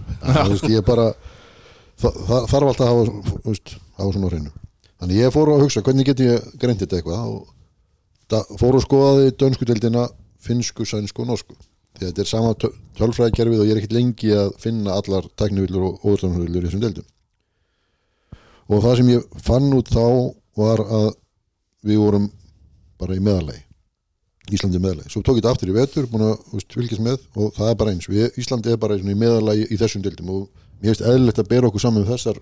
Það, 1.96 2.16
þarf 2.50 2.66
alltaf 2.68 2.84
að 2.84 2.90
hafa, 2.92 3.36
veist, 3.46 3.70
hafa 3.96 4.12
svona 4.12 4.28
hreinu. 4.28 4.50
Þannig 5.00 5.16
ég 5.22 5.32
fór 5.32 5.48
að 5.54 5.62
hugsa 5.64 5.82
hvernig 5.84 6.04
get 6.10 6.20
ég 6.20 6.50
greint 6.60 6.82
þetta 6.82 6.98
eitthvað? 6.98 7.30
Og 7.32 7.48
það, 8.32 8.50
fór 8.60 8.76
að 8.76 8.84
skoðaði 8.84 9.32
dönsku 9.40 9.68
deildina 9.70 10.04
finsku, 10.46 10.84
sænsku 10.88 11.24
og 11.24 11.30
norsku. 11.30 11.56
Því 11.96 12.10
þetta 12.10 12.20
er 12.26 12.28
sama 12.28 12.52
töl- 12.60 12.74
tölfræðikerfið 12.98 13.62
og 13.62 13.68
ég 13.70 13.72
er 13.72 13.80
ekkert 13.80 13.96
lengi 13.96 14.32
að 14.36 14.50
finna 14.60 14.96
allar 15.00 15.24
tæknivillur 15.40 15.86
og 15.88 16.04
óðurstanvillur 16.04 16.64
í 16.64 16.68
þessum 16.68 16.82
deildum. 16.84 17.06
Og 18.68 18.82
það 18.84 18.96
sem 19.00 19.12
ég 19.14 19.26
fann 19.46 19.72
út 19.78 19.88
þá 19.94 20.04
var 20.60 20.82
að 20.84 21.08
við 21.86 22.00
vorum 22.02 22.28
bara 23.00 23.16
í 23.16 23.22
meðalagi 23.24 23.62
Íslandi 24.54 24.78
meðalagi, 24.78 25.10
svo 25.10 25.24
tók 25.26 25.40
ég 25.40 25.42
þetta 25.42 25.54
aftur 25.56 25.70
í 25.72 25.74
vetur 25.74 26.06
búin 26.10 26.28
að 26.28 26.66
fylgjast 26.70 27.02
með 27.02 27.24
og 27.34 27.56
það 27.56 27.70
er 27.72 27.78
bara 27.80 27.94
eins. 27.94 28.06
Við, 28.06 28.28
Íslandi 28.38 28.70
er 28.70 28.78
bara 28.78 28.94
í 28.94 29.02
í 29.02 29.16
meðalagi 29.18 29.66
í 29.74 29.78
þessum 29.80 30.04
deildum 30.04 30.30
og 30.30 30.44
mér 30.78 30.92
finnst 30.92 31.02
eðlilegt 31.02 31.40
að 31.42 31.48
bera 31.50 31.70
okkur 31.70 31.82
saman 31.82 32.04
með 32.04 32.12
þessar 32.14 32.38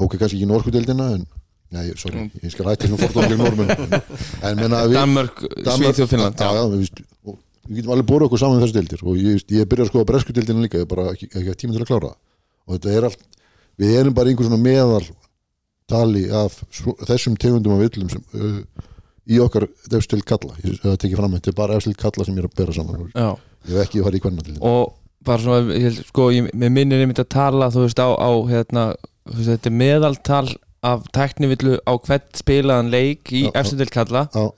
ok, 0.00 0.16
kannski 0.16 0.38
ekki 0.38 0.48
norsku 0.48 0.72
deildina 0.74 1.10
en, 1.16 1.24
nei, 1.74 1.90
sorry, 2.00 2.26
ég 2.42 2.52
skal 2.54 2.68
hætti 2.70 2.90
svona 2.90 3.08
fordómlega 3.08 3.38
normun 3.40 3.72
en, 3.74 3.94
en 4.48 4.60
menna 4.62 4.82
að 4.84 4.92
við 4.92 5.00
Danmörk, 5.00 5.42
Svíþjóð, 5.60 6.10
Finnland 6.12 6.40
já, 6.40 6.50
já, 6.56 6.62
við, 6.72 7.02
og 7.26 7.38
við 7.66 7.80
getum 7.80 7.94
alveg 7.94 8.08
búið 8.10 8.26
okkur 8.28 8.42
saman 8.42 8.58
með 8.58 8.66
þessar 8.66 8.78
deildir 8.78 9.04
og 9.04 9.20
ég, 9.20 9.44
ég 9.56 9.70
byrja 9.70 9.86
að 9.86 9.92
skoða 9.92 10.10
bresku 10.10 10.36
deildina 10.36 10.64
líka 10.64 10.80
ég 10.80 10.86
er 10.86 10.90
bara 10.90 11.08
ekki, 11.14 11.30
ekki 11.30 11.56
tíma 11.62 11.76
til 11.76 11.84
að 11.84 11.90
klára 11.92 12.12
og 12.14 12.76
þetta 12.76 12.94
er 12.96 13.08
allt, 13.10 13.26
við 13.80 13.96
erum 14.00 14.16
bara 14.16 14.32
einhver 14.32 14.48
svona 14.48 14.62
meðal 14.64 15.04
tali 15.90 16.24
af 16.30 16.60
þessum 17.08 17.36
tegundum 17.40 17.76
af 17.76 17.84
villum 17.84 18.12
sem 18.12 18.24
uh, 18.38 18.60
í 19.30 19.38
okkar 19.42 19.66
efstild 19.96 20.24
kalla. 20.28 20.56
Ég 20.64 20.80
það 20.82 20.96
tekið 21.04 21.20
fram, 21.20 21.34
þetta 21.38 21.52
er 21.52 21.58
bara 21.60 21.76
efstild 21.78 21.98
kalla 22.00 22.26
sem 22.26 22.34
ég 22.38 22.42
er 22.44 22.48
að 22.50 22.56
bera 22.60 22.72
saman 22.76 23.04
Já, 23.14 23.28
ég 23.68 23.76
hef 23.76 23.84
ekki 23.86 24.02
farið 24.06 24.18
í 24.20 24.24
hvernig 24.24 24.56
og 24.60 24.96
bara 25.26 25.42
svona, 25.44 25.76
ég, 25.76 26.00
sko, 26.08 26.30
ég, 26.32 26.48
mér 26.56 26.72
minnir 26.72 27.02
einmitt 27.04 27.20
að 27.20 27.28
tala, 27.34 27.68
þú 27.74 27.84
veist, 27.84 28.00
á, 28.00 28.08
á 28.16 28.30
hérna, 28.48 28.84
veist, 29.28 29.50
þetta 29.52 29.68
er 29.70 29.76
meðaltal 29.82 30.46
af 30.82 31.02
tæknivillu 31.12 31.76
á 31.84 31.92
hvert 32.00 32.40
spilaðan 32.40 32.88
leik 32.90 33.28
í 33.36 33.42
Já, 33.44 33.50
já. 33.50 33.56
efstudel 33.60 33.90
kalla. 33.92 34.22
Á 34.32 34.48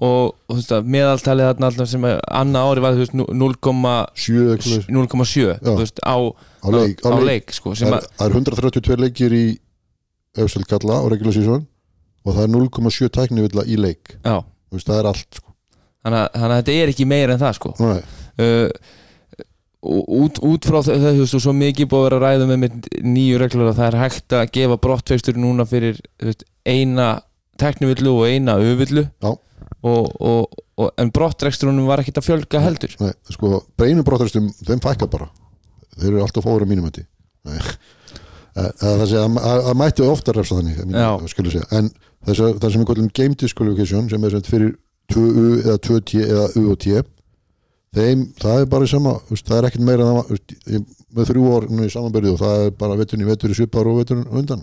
og, 0.00 0.34
þú 0.48 0.54
veist, 0.58 0.70
að 0.76 0.86
meðaltalið 0.94 1.48
þarna 1.60 1.86
sem 1.88 2.04
að 2.08 2.20
annað 2.40 2.68
ári 2.70 2.84
var, 2.84 2.94
þú 2.96 3.02
veist, 3.02 3.16
0,7 3.40 3.96
sjö 4.16 4.44
eitthvað 4.54 4.86
0,7, 4.96 5.48
þú 5.64 5.74
veist, 5.80 6.00
á, 6.04 6.16
á 6.64 6.68
leik, 6.72 7.02
á 7.04 7.16
leik, 7.20 7.52
sko, 7.56 7.74
sem 7.76 7.88
það 7.88 7.98
að 8.00 8.06
er- 8.06 8.30
er 8.30 8.36
132 8.38 8.96
leikir 9.00 9.34
í 9.36 9.44
efstild 10.40 10.68
kalla 10.70 11.00
og 11.04 11.10
regular 11.12 11.32
season 11.36 11.66
og 12.24 12.36
það 12.36 12.42
er 12.44 12.54
0,7 12.54 13.12
tæknivilla 13.16 13.66
í 13.66 13.78
leik. 13.80 14.16
Já, 14.24 14.40
Þú 14.70 14.78
veist, 14.78 14.86
það 14.86 15.00
er 15.00 15.10
allt 15.10 15.38
sko. 15.40 15.52
þannig 16.00 16.20
að, 16.20 16.26
þannig 16.38 16.54
að 16.54 16.60
þetta 16.60 16.74
er 16.80 16.92
ekki 16.92 17.06
meira 17.10 17.34
en 17.34 17.40
það, 17.40 17.56
sko. 17.58 17.72
Nei, 17.80 18.00
uh, 18.44 18.90
út, 20.20 20.40
út 20.46 20.68
frá 20.68 20.78
það, 20.86 21.06
þú 21.08 21.24
veist, 21.24 21.36
og 21.38 21.44
svo 21.44 21.54
mikið 21.56 21.90
búið 21.90 22.04
að 22.04 22.06
vera 22.06 22.20
ræða 22.22 22.48
með 22.50 22.78
nýju 23.02 23.42
reglur 23.42 23.72
að 23.72 23.80
það 23.80 23.88
er 23.88 23.98
hægt 24.04 24.36
að 24.38 24.52
gefa 24.56 24.78
brottfekstur 24.86 25.40
núna 25.40 25.66
fyrir 25.68 26.00
veist, 26.22 26.46
eina 26.68 27.10
teknivillu 27.60 28.14
og 28.20 28.30
eina 28.30 28.56
og, 29.80 30.90
en 31.00 31.12
brottrekstrunum 31.14 31.88
var 31.88 32.02
ekkit 32.02 32.20
að 32.20 32.26
fjölga 32.28 32.62
heldur. 32.62 32.96
Nei, 33.00 33.12
sko, 33.32 33.62
breinum 33.80 34.06
brottræstum, 34.06 34.50
þeim 34.64 34.82
fækka 34.84 35.08
bara. 35.10 35.30
Þeir 35.96 36.12
eru 36.14 36.22
alltaf 36.24 36.46
fóður 36.46 36.68
á 36.68 36.70
mínum 36.70 36.86
hætti. 36.88 37.06
Það 37.44 37.58
sé 37.58 37.74
að 38.56 39.04
að- 39.38 39.64
að 39.70 39.76
mætti 39.78 40.02
ofta 40.06 40.32
refsa 40.36 40.56
þannig 40.58 40.80
mínu, 40.84 41.66
en 41.78 41.90
það 42.26 42.70
sem 42.72 42.80
við 42.82 42.86
kallum 42.90 43.10
game 43.14 43.34
disqualification 43.34 44.08
sem 44.10 44.24
er 44.24 44.30
fyrir 44.50 44.74
2U 45.12 45.46
eða 45.64 45.78
2T 45.86 46.20
eða 46.26 46.44
U 46.56 46.70
og 46.72 46.78
T 46.78 47.02
þeim, 47.94 48.20
það 48.38 48.60
er 48.60 48.66
bara 48.70 48.86
sama 48.86 49.16
veist, 49.30 49.46
það 49.48 49.58
er 49.58 49.66
ekkert 49.70 49.86
meira 49.86 50.04
það 50.04 50.84
með 51.10 51.26
þrjú 51.30 51.46
nú 51.74 51.86
í 51.86 51.90
samanbyrðu 51.90 52.32
og 52.36 52.38
það 52.38 52.60
er 52.66 52.70
bara 52.78 52.98
veturinn 53.00 53.24
í 53.24 53.30
vetur 53.30 53.50
í 53.50 53.56
svipar 53.58 53.88
og 53.90 53.96
veturinn 53.98 54.28
undan 54.30 54.62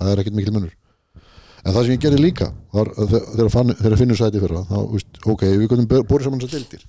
það 0.00 0.12
er 0.14 0.22
ekkert 0.22 0.38
mikil 0.38 0.54
munur. 0.56 0.72
En 1.64 1.72
það 1.72 1.84
sem 1.84 1.92
ég 1.96 2.00
gerði 2.04 2.20
líka 2.20 2.46
þegar, 2.72 2.88
finnur 4.00 4.16
sæti 4.20 4.40
þá, 4.68 4.78
veist, 4.92 5.20
ok, 5.24 5.44
við 5.52 5.68
gotum 5.68 5.86
borið 5.88 6.24
saman 6.24 6.40
þessar 6.40 6.56
deildir. 6.58 6.82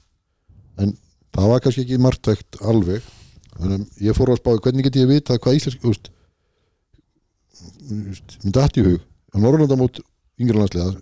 En 0.84 0.96
það 1.36 1.52
var 1.52 1.60
kannski 1.64 1.84
ekki 1.86 2.00
margtækt 2.04 2.60
alveg 2.64 3.02
þannig 3.56 3.86
að 3.86 4.04
ég 4.08 4.18
fór 4.18 4.32
að 4.34 4.40
spáði 4.42 4.64
hvernig 4.66 4.88
get 4.88 5.00
ég 5.00 5.10
vita 5.10 5.38
hvað 5.40 5.58
íslensk 5.60 5.86
veist, 5.86 6.10
veist, 7.90 8.38
mér 8.44 8.56
dætti 8.60 8.82
í 8.84 8.86
hug. 8.90 9.02
Á 9.32 9.36
Norrlandamót 9.44 10.02
yngri 10.40 10.58
landsliða 10.60 10.96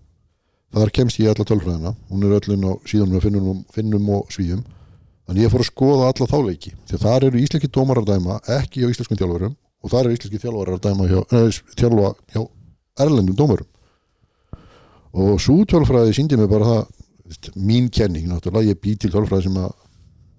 þar 0.73 0.91
kemst 0.93 1.19
ég 1.21 1.29
alla 1.33 1.45
tölfræðina. 1.45 1.91
Hún 2.09 2.23
er 2.25 2.37
öllin 2.39 2.65
á 2.65 2.71
síðanum 2.89 3.19
að 3.19 3.25
finnum, 3.27 3.59
finnum 3.73 4.09
og 4.15 4.31
svíjum 4.33 4.63
þannig 5.27 5.45
ég 5.45 5.53
fór 5.53 5.63
að 5.63 5.69
skoða 5.69 6.07
alla 6.11 6.29
þá 6.29 6.37
leiki. 6.47 6.73
Því 6.89 6.97
að 6.97 7.05
þar 7.05 7.27
eru 7.29 7.43
íslenski 7.43 7.69
dómar 7.73 8.01
að 8.01 8.09
dæma 8.11 8.39
ekki 8.57 8.81
hjá 8.83 8.89
íslenskum 8.93 9.19
þjálfurum 9.21 9.53
og 9.83 9.91
þar 9.93 10.07
eru 10.09 10.17
íslenski 10.17 10.41
þjálfarar 10.41 10.81
dæma 10.83 11.07
hjá, 11.11 11.19
eh, 11.33 11.61
þjálfa 11.79 12.09
hjá 12.33 12.41
erlendum 13.03 13.37
dómurum. 13.37 13.69
Og 15.13 15.39
svo 15.41 15.61
tölfræði 15.69 16.15
síndi 16.17 16.37
mig 16.37 16.49
bara 16.49 16.65
það 16.65 17.53
mín 17.55 17.89
kenning. 17.89 18.27
Náttúrulega, 18.29 18.73
ég 18.73 18.81
bý 18.81 18.95
til 18.97 19.11
tölfræði 19.13 19.43
sem 19.43 19.53
að 19.61 19.71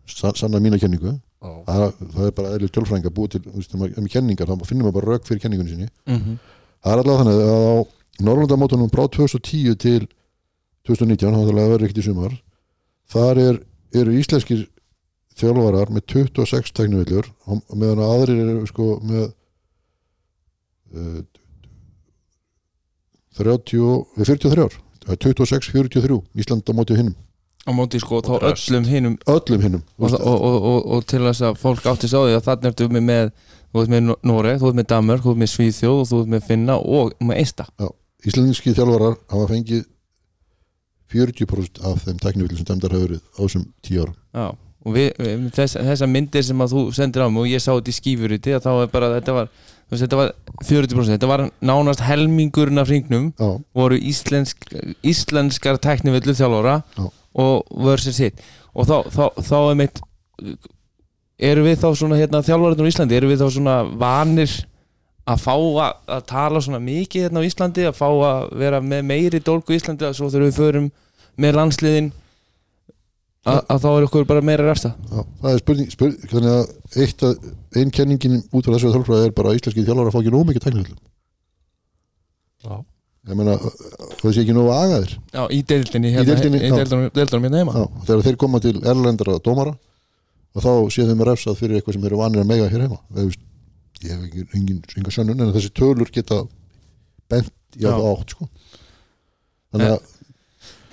sa- 0.06 0.34
sanna 0.34 0.58
mína 0.60 0.78
kenningu 0.78 1.20
það, 1.44 1.86
það 2.16 2.26
er 2.26 2.34
bara 2.38 2.52
eðlur 2.56 2.74
tölfræðing 2.74 3.08
að 3.08 3.16
búa 3.16 3.32
til 3.32 3.40
um, 3.50 3.86
um 3.86 4.10
kenningar, 4.10 4.50
þá 4.50 4.68
finnum 4.68 4.88
maður 4.88 4.98
bara 5.00 5.14
rauk 5.14 5.26
fyrir 5.28 5.42
kenningunni 5.44 5.74
sinni. 5.74 5.88
Mm 6.08 6.36
það 6.84 6.92
er 6.92 7.00
allavega 7.00 7.24
þannig 7.24 7.42
að 7.42 7.64
á 7.64 7.76
Norrlandamótunum 8.24 8.90
frá 8.92 9.06
2010 9.10 9.78
til 9.80 10.02
2019, 10.84 11.38
þá 11.48 11.54
verður 11.56 11.86
ekkert 11.86 12.00
í 12.02 12.04
sumar 12.04 12.34
þar 13.14 13.40
er, 13.40 13.60
eru 13.96 14.16
íslenskir 14.20 14.66
þjálfarar 15.40 15.90
með 15.94 16.04
26 16.12 16.74
teknivillur 16.76 17.30
og 17.48 17.62
meðan 17.72 18.02
að 18.04 18.12
aðrir 18.18 18.42
eru 18.44 18.68
sko 18.70 18.88
með 19.02 19.24
uh, 20.94 21.22
30, 23.40 23.86
við 24.14 24.34
43 24.36 24.68
ár 24.68 24.80
Það 25.04 25.12
er 25.12 25.18
26, 25.20 25.66
43 25.74 26.20
Ísland 26.40 26.70
á 26.70 26.72
móti 26.72 26.96
hinnum, 26.96 27.16
á 27.64 27.70
móti 27.72 28.00
sko 28.02 28.20
þá 28.24 28.30
Og 28.36 28.42
rest. 28.44 28.68
öllum 28.70 28.84
hinum 28.88 29.14
öllum 29.30 29.62
hinnum 29.64 29.82
og, 29.98 30.12
og, 30.12 30.36
og, 30.36 30.56
og, 30.70 30.80
og 30.98 31.06
til 31.08 31.22
þess 31.24 31.42
að 31.48 31.58
fólk 31.62 31.86
átti 31.92 32.10
sá 32.10 32.18
því 32.20 32.34
að 32.38 32.44
þannig 32.48 32.70
ertu 32.72 32.88
með, 32.92 33.04
með 33.08 33.30
þú 33.74 33.82
ert 33.84 33.92
með 33.94 34.10
Noreg, 34.30 34.58
þú 34.60 34.68
ert 34.70 34.78
með 34.80 34.88
Danmörk, 34.92 35.24
þú 35.24 35.32
ert 35.34 35.42
með 35.44 35.52
Svíþjóð 35.54 36.02
og 36.02 36.08
þú 36.10 36.20
ert 36.24 36.32
með 36.34 36.44
Finna 36.50 36.76
og 36.78 37.14
með 37.24 37.40
Eista. 37.42 37.66
Íslandinski 38.24 38.74
þjálfarar 38.76 39.16
hafa 39.32 39.48
fengið 39.50 39.82
40% 41.14 41.80
af 41.86 42.04
þeim 42.04 42.20
teknivillum 42.22 42.58
sem 42.60 42.68
dæmdar 42.68 42.94
hefur 42.94 43.08
verið 43.08 43.22
á 43.22 43.40
þessum 43.44 43.64
10 43.86 44.00
árum. 44.02 44.14
Já, 44.34 44.46
og 44.84 44.96
við, 44.96 45.08
við, 45.20 45.44
þess, 45.56 45.76
þessar 45.88 46.10
myndir 46.10 46.46
sem 46.48 46.64
að 46.64 46.72
þú 46.74 46.84
sendir 46.96 47.24
á 47.24 47.28
mig 47.30 47.42
og 47.44 47.50
ég 47.52 47.62
sá 47.62 47.70
þetta 47.76 47.92
í 47.92 47.96
skífuriti 47.98 48.54
að 48.56 48.64
þá 48.66 48.70
er 48.74 48.88
bara, 48.94 49.10
þetta 49.18 49.36
var, 49.36 49.50
þú 49.84 49.94
veist, 49.94 50.04
þetta 50.06 50.20
var 50.20 50.32
40%, 50.70 51.12
þetta 51.14 51.30
var 51.30 51.44
nánast 51.70 52.02
helmingurinn 52.08 52.82
af 52.82 52.90
hringnum 52.90 53.28
Já, 53.38 53.50
voru 53.78 54.00
íslensk, 54.00 54.66
íslenskar 55.06 55.78
teknivillu 55.84 56.34
þjálfara. 56.38 56.78
Já. 56.98 57.06
Og 57.34 57.64
versus 57.86 58.20
hitt. 58.22 58.42
Og 58.74 58.88
þá, 58.88 58.96
þá, 59.10 59.24
þá 59.42 59.56
er 59.58 59.78
meitt 59.80 60.00
eru 61.50 61.64
við 61.66 61.80
þá 61.82 61.88
svona 61.98 62.18
hérna 62.18 62.42
þjálfarinn 62.46 62.86
á 62.86 62.90
Íslandi, 62.90 63.18
eru 63.18 63.30
við 63.30 63.42
þá 63.42 63.48
svona 63.54 63.76
vanir 63.98 64.52
að 65.24 65.40
fá 65.40 65.54
að, 65.54 66.02
að 66.14 66.26
tala 66.28 66.60
svona 66.62 66.82
mikið 66.84 67.26
hérna 67.26 67.42
á 67.42 67.48
Íslandi, 67.48 67.86
að 67.88 67.96
fá 67.98 68.06
að 68.10 68.52
vera 68.60 68.82
með 68.84 69.06
meiri 69.08 69.40
dólgu 69.42 69.74
í 69.74 69.80
Íslandi 69.80 70.06
að 70.06 70.18
svo 70.18 70.28
þegar 70.30 70.46
við 70.50 70.58
förum 70.58 70.90
með 71.40 71.58
landsliðin 71.58 72.12
að, 73.44 73.60
að 73.68 73.82
þá 73.82 73.88
er 73.90 74.06
okkur 74.06 74.26
bara 74.28 74.44
meira 74.44 74.66
resta 74.68 74.94
já, 74.94 75.20
það 75.42 75.50
er 75.50 75.62
spurning, 75.62 75.90
spurning 75.92 76.30
þannig 76.30 76.54
að 76.54 77.02
eitt 77.04 77.24
að 77.26 77.48
einn 77.80 77.92
kenningin 77.94 78.40
út 78.50 78.64
frá 78.64 78.76
þessu 78.76 78.92
þjálfræði 78.94 79.28
er 79.28 79.36
bara 79.36 79.52
að 79.52 79.58
íslenski 79.58 79.84
þjálfarar 79.84 80.14
fá 80.14 80.20
ekki 80.20 80.34
nóg 80.34 80.46
mikið 80.50 80.66
teknivillum 80.68 81.00
Já. 82.64 82.76
Ég 83.24 83.38
meina, 83.38 83.54
það 84.20 84.34
sé 84.36 84.42
ekki 84.42 84.54
nóg 84.56 84.68
agaðir 84.74 85.12
Já, 85.32 85.42
í 85.48 85.60
deildinni 85.64 86.10
Í 86.10 86.14
hérna, 86.18 86.28
deildinni, 86.28 86.58
í 86.60 86.68
já. 86.68 86.74
deildunum, 86.76 87.10
deildunum 87.16 87.46
hérna 87.46 87.60
heima 87.62 87.74
Já, 87.78 87.84
þegar 88.10 88.24
þeir 88.26 88.36
koma 88.42 88.60
til 88.60 88.74
erlendara 88.84 89.36
dómara 89.44 89.72
og 90.54 90.62
þá 90.62 90.72
sé 90.94 91.06
þeim 91.08 91.24
refsað 91.26 91.56
fyrir 91.58 91.78
eitthvað 91.80 91.96
sem 91.96 92.04
eru 92.10 92.20
vanir 92.20 92.42
að 92.44 92.50
mega 92.52 92.68
hér 92.70 92.84
heima 92.84 92.98
það, 93.08 93.30
veist, 93.30 93.46
ég 94.04 94.12
hef 94.12 94.26
ekki, 94.28 94.44
engin, 94.58 94.82
engin 94.92 95.16
sönnun 95.16 95.40
en 95.46 95.54
þessi 95.56 95.72
tölur 95.80 96.12
geta 96.14 96.42
bent 97.32 97.80
í 97.80 97.88
að 97.88 98.04
átt 98.12 98.36
sko. 98.36 98.46
þannig 99.72 99.94
að 99.96 100.13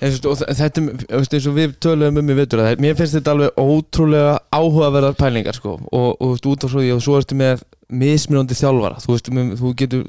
þetta, 0.02 0.82
eins 1.14 1.46
og 1.46 1.54
við 1.56 1.76
töluðum 1.82 2.18
um 2.22 2.32
í 2.32 2.38
það, 2.42 2.80
mér 2.82 2.96
finnst 2.98 3.14
þetta 3.18 3.34
alveg 3.36 3.60
ótrúlega 3.60 4.32
áhugaverðar 4.50 5.14
pælingar 5.18 5.58
sko. 5.58 5.76
og, 5.92 6.08
og 6.18 6.48
út 6.50 6.66
af 6.66 6.74
því 6.74 6.88
og 6.96 7.04
svo 7.04 7.20
ertu 7.20 7.38
með 7.38 7.62
mismunandi 7.92 8.56
þjálfara. 8.56 9.02
Þú 9.04 9.12
veist, 9.12 9.28
þú 9.60 9.72
getur 9.76 10.06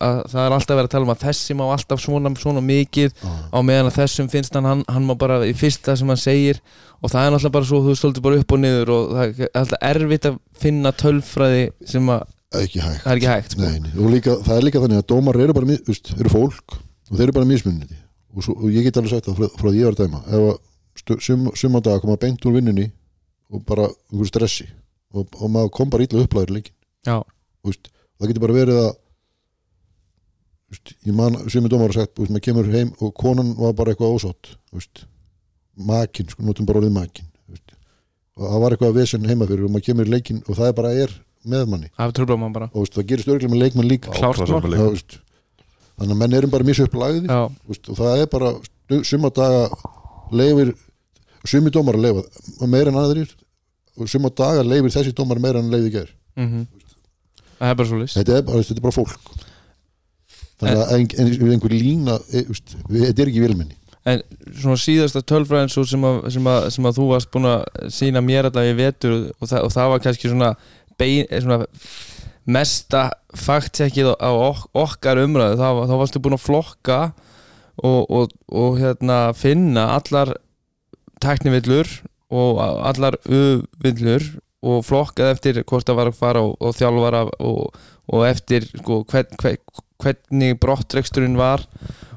að, 0.00 0.20
það 0.32 0.40
er 0.42 0.54
alltaf 0.56 0.78
verið 0.78 0.88
að 0.88 0.94
tala 0.94 1.06
um 1.06 1.12
að 1.12 1.24
þessi 1.26 1.56
má 1.58 1.64
alltaf 1.66 2.02
svona, 2.02 2.32
svona 2.40 2.62
mikið 2.64 3.12
á, 3.20 3.28
á 3.52 3.58
meðan 3.60 3.90
að 3.90 3.98
þessum 3.98 4.30
finnst 4.32 4.56
hann, 4.56 4.68
hann, 4.68 4.82
hann 4.88 5.06
má 5.06 5.12
bara 5.20 5.42
í 5.44 5.52
fyrsta 5.56 5.96
sem 5.98 6.08
hann 6.08 6.20
segir. 6.20 6.62
Og 7.02 7.12
það 7.12 7.26
er 7.28 7.34
náttúrulega 7.36 7.56
bara 7.58 7.68
svo, 7.68 7.82
þú 7.84 7.92
veist, 7.92 8.02
svolítið 8.02 8.26
bara 8.26 8.40
upp 8.40 8.56
og 8.56 8.62
niður 8.64 8.94
og 8.96 9.12
það 9.12 9.44
er 9.44 9.52
alltaf 9.60 9.86
erfitt 9.92 10.30
að 10.32 10.42
finna 10.64 10.94
tölfræði 11.04 11.62
sem 11.92 12.10
að 12.16 12.26
ekki 12.64 12.80
hægt. 12.80 13.04
Það 13.04 13.12
er 13.12 13.20
ekki 13.20 13.32
hægt 13.34 13.54
sko. 13.54 13.68
Nei, 13.68 14.10
líka, 14.16 14.40
það 14.48 14.56
er 14.56 14.68
líka 14.70 14.84
þannig 14.86 15.02
að 15.02 15.08
dómar 15.12 15.42
eru 15.44 15.56
bara 15.60 15.68
þú 15.68 15.92
veist, 15.92 16.14
eru 16.16 16.32
fólk 16.32 16.78
og 16.78 17.16
þeir 17.18 17.26
eru 17.28 17.36
bara 17.36 17.50
mismunandi 17.52 17.98
og, 18.34 18.42
svo, 18.44 18.54
og 18.58 18.70
ég 18.74 18.84
get 18.86 18.98
alveg 19.00 19.14
sagt 19.14 19.28
það 19.30 19.38
frá, 19.40 19.48
frá 19.60 19.68
því 19.70 19.80
ég 19.80 19.88
var 19.88 19.96
að 19.96 20.02
dæma. 20.04 20.22
Ef 20.26 20.46
að 20.48 20.56
stu- 21.02 21.20
sum, 21.24 21.50
sum 21.56 21.78
á 21.78 21.80
dag 21.84 22.00
koma 22.02 22.16
beint 22.20 22.44
úr 22.48 22.56
vinnunni 22.58 22.88
og 23.50 23.64
bara 23.68 23.88
einhverju 23.88 24.28
stressi 24.28 24.66
og, 25.14 25.28
og 25.40 25.50
maður 25.50 25.70
kom 25.78 25.90
bara 25.90 26.04
illa 26.04 26.24
upplæður 26.24 26.58
veist, 27.64 27.88
það 28.18 28.30
getur 28.30 28.44
bara 28.44 28.56
verið 28.56 28.80
að 28.82 28.90
veist, 30.72 30.92
ég 31.06 31.14
man 31.16 31.38
er 31.38 31.70
dómar 31.72 31.92
að 31.92 32.00
sagt, 32.00 32.18
veist, 32.18 32.32
maður 32.34 32.44
kemur 32.48 32.72
heim 32.74 32.92
og 33.00 33.14
konan 33.16 33.54
var 33.58 33.76
bara 33.78 33.94
eitthvað 33.94 34.18
ósátt 34.18 34.52
þú 34.68 34.80
veist, 34.80 35.04
makin, 35.88 36.28
sko, 36.32 36.44
notum 36.44 36.68
bara 36.68 36.82
orðið 36.82 36.96
makin 36.98 37.30
þú 37.46 37.56
veist, 37.56 37.76
og 38.36 38.50
það 38.52 38.62
var 38.64 38.76
eitthvað 38.76 38.98
vesen 38.98 39.28
heima 39.30 39.48
fyrir 39.48 39.64
og 39.68 39.72
maður 39.74 39.88
kemur 39.88 40.10
í 40.10 40.14
leikin 40.16 40.42
og 40.46 40.58
það 40.58 40.70
er 40.72 40.76
bara 40.82 40.92
er 41.06 41.16
með 41.48 41.68
manni. 41.70 41.88
Það 41.96 42.12
tröfla 42.18 42.36
mann 42.36 42.52
bara. 42.52 42.66
Og 42.74 42.82
veist, 42.84 42.96
það 42.98 43.08
gerist 43.12 43.28
örgulega 43.32 43.52
með 43.54 43.62
leikmann 43.62 43.88
líka. 43.88 44.12
Klárt 44.12 44.42
mál. 44.50 45.00
Þannig 45.98 46.14
að 46.14 46.20
menn 46.22 46.36
erum 46.38 46.52
bara 46.52 46.66
misa 46.66 46.86
upp 46.86 46.94
lagði 46.98 47.26
og 47.34 47.88
það 47.98 48.22
er 48.22 48.28
bara 48.30 48.52
suma 49.06 49.30
daga 49.34 49.64
leifir 50.30 50.74
sumi 51.48 51.72
dómar 51.74 51.98
að 51.98 52.06
leifa 52.06 52.68
meira 52.70 52.92
en 52.92 53.00
aðrir 53.00 53.32
og 53.98 54.10
suma 54.10 54.30
daga 54.30 54.62
leifir 54.66 54.94
þessi 54.94 55.14
dómar 55.16 55.40
meira 55.42 55.62
en 55.62 55.72
leiði 55.72 55.94
ger 55.96 56.12
mhm. 56.38 56.66
Það 57.58 57.72
er 57.72 57.78
bara 57.80 57.90
svo 57.90 57.98
list 57.98 58.18
þetta 58.18 58.36
er 58.36 58.46
bara, 58.46 58.62
þetta 58.62 58.78
er 58.78 58.84
bara 58.84 58.94
fólk. 58.94 59.30
Þannig 60.58 60.80
að 60.82 60.92
ein, 60.94 61.08
ein, 61.18 61.52
einhver 61.54 61.74
lína 61.74 62.14
e, 62.30 62.44
við, 62.46 63.02
þetta 63.08 63.24
er 63.24 63.32
ekki 63.32 63.42
vilmenni 63.42 63.78
En 64.08 64.22
svona 64.56 64.78
síðasta 64.80 65.20
tölfræðin 65.26 65.72
svo 65.72 65.82
sem, 65.86 66.04
að, 66.06 66.28
sem, 66.32 66.46
að, 66.48 66.68
sem 66.72 66.86
að 66.88 67.00
þú 67.00 67.08
varst 67.10 67.30
búin 67.34 67.48
að 67.50 67.90
sína 67.92 68.22
mér 68.24 68.48
þetta 68.48 68.64
í 68.64 68.76
vetur 68.78 69.16
og 69.18 69.50
það, 69.50 69.64
og 69.66 69.74
það 69.74 69.90
var 69.92 70.04
kannski 70.04 70.30
svona, 70.30 70.52
bein, 71.00 71.26
svona 71.34 71.58
mesta 72.48 73.08
faktsekkið 73.36 74.14
á 74.16 74.30
ok, 74.32 74.68
okkar 74.72 75.20
umræðu 75.22 75.58
þá, 75.60 75.68
þá 75.90 75.94
varstu 76.00 76.22
búin 76.24 76.38
að 76.38 76.46
flokka 76.46 76.98
og, 77.76 78.08
og, 78.08 78.32
og 78.48 78.78
hérna 78.80 79.18
finna 79.36 79.90
allar 79.98 80.32
tæknivillur 81.22 81.90
og 82.32 82.60
allar 82.60 83.18
uvillur 83.24 84.24
og 84.64 84.82
flokkað 84.86 85.34
eftir 85.36 85.60
hvort 85.62 85.86
það 85.86 86.00
var 86.00 86.10
að 86.10 86.18
fara 86.18 86.42
og, 86.44 86.56
og 86.60 86.74
þjálfara 86.76 87.22
og, 87.46 87.78
og 88.10 88.24
eftir 88.26 88.66
sko, 88.72 89.02
hvern, 89.08 89.36
hvern, 89.38 89.84
hvernig 90.02 90.58
brottreksturinn 90.62 91.38
var. 91.38 91.64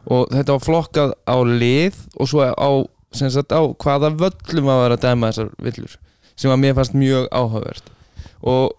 Og 0.10 0.32
þetta 0.34 0.56
var 0.56 0.66
flokkað 0.66 1.14
á 1.30 1.38
lið 1.46 1.98
og 2.18 2.30
svo 2.32 2.46
á, 2.50 2.70
sagt, 3.14 3.54
á 3.54 3.62
hvaða 3.62 4.14
völlum 4.18 4.72
að 4.74 4.84
vera 4.86 4.98
að 4.98 5.06
dæma 5.06 5.32
þessar 5.32 5.52
villur 5.62 5.98
sem 6.40 6.50
að 6.50 6.62
mér 6.64 6.78
fannst 6.78 6.98
mjög 6.98 7.28
áhugavert. 7.30 7.92
Og 8.42 8.72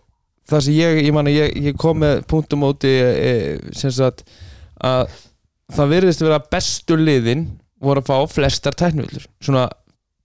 það 0.51 0.65
sem 0.67 0.79
ég, 0.79 1.03
ég, 1.07 1.13
man, 1.15 1.31
ég, 1.31 1.53
ég 1.69 1.77
kom 1.79 2.01
með 2.03 2.25
punktumóti 2.31 2.91
e, 2.91 3.35
sem 3.77 3.93
sagt 3.95 4.25
að 4.83 5.13
það 5.73 5.93
virðist 5.95 6.25
vera 6.25 6.41
að 6.41 6.49
bestu 6.53 6.99
liðin 6.99 7.47
voru 7.83 8.03
að 8.03 8.11
fá 8.11 8.35
flestar 8.35 8.77
tæknuvillur 8.79 9.29
svona 9.43 9.69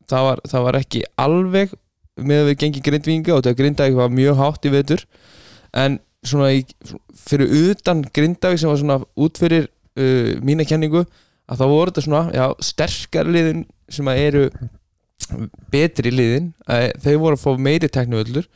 það 0.10 0.27
var, 0.30 0.41
það 0.48 0.65
var 0.68 0.80
ekki 0.80 1.03
alveg 1.19 1.76
með 2.18 2.41
að 2.41 2.49
við 2.49 2.60
gengi 2.64 2.84
grindvinga 2.85 3.35
og 3.35 3.41
þetta 3.41 3.60
grindaði 3.61 3.98
var 3.98 4.14
mjög 4.14 4.39
hátt 4.39 4.65
í 4.65 4.73
vetur. 4.73 5.03
En 5.77 5.99
svona 6.26 6.52
í, 6.56 6.64
fyrir 7.27 7.52
utan 7.72 8.03
grindaði 8.14 8.61
sem 8.61 8.72
var 8.72 8.81
svona 8.81 8.99
út 9.19 9.39
fyrir 9.39 9.68
uh, 9.68 10.34
mína 10.45 10.65
kenningu 10.68 11.03
að 11.48 11.61
þá 11.61 11.65
voru 11.69 11.91
þetta 11.91 12.06
svona, 12.07 12.23
já, 12.35 12.45
sterkar 12.65 13.30
liðin 13.31 13.65
sem 13.94 14.10
að 14.10 14.23
eru 14.26 14.45
betri 15.72 16.11
liðin, 16.11 16.52
að 16.68 16.89
þau 17.03 17.14
voru 17.22 17.38
að 17.38 17.44
fá 17.44 17.64
meiri 17.68 17.89
teknuvöllur 17.91 18.48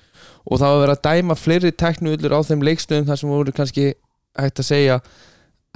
og 0.46 0.62
það 0.62 0.72
var 0.72 0.76
að 0.76 0.84
vera 0.84 0.96
að 0.98 1.04
dæma 1.08 1.38
fleiri 1.38 1.72
teknuvöllur 1.84 2.36
á 2.38 2.40
þeim 2.48 2.64
leikstöðum 2.68 3.10
þar 3.10 3.20
sem 3.22 3.34
voru 3.34 3.54
kannski 3.56 3.88
hægt 4.40 4.62
að 4.62 4.68
segja 4.68 5.00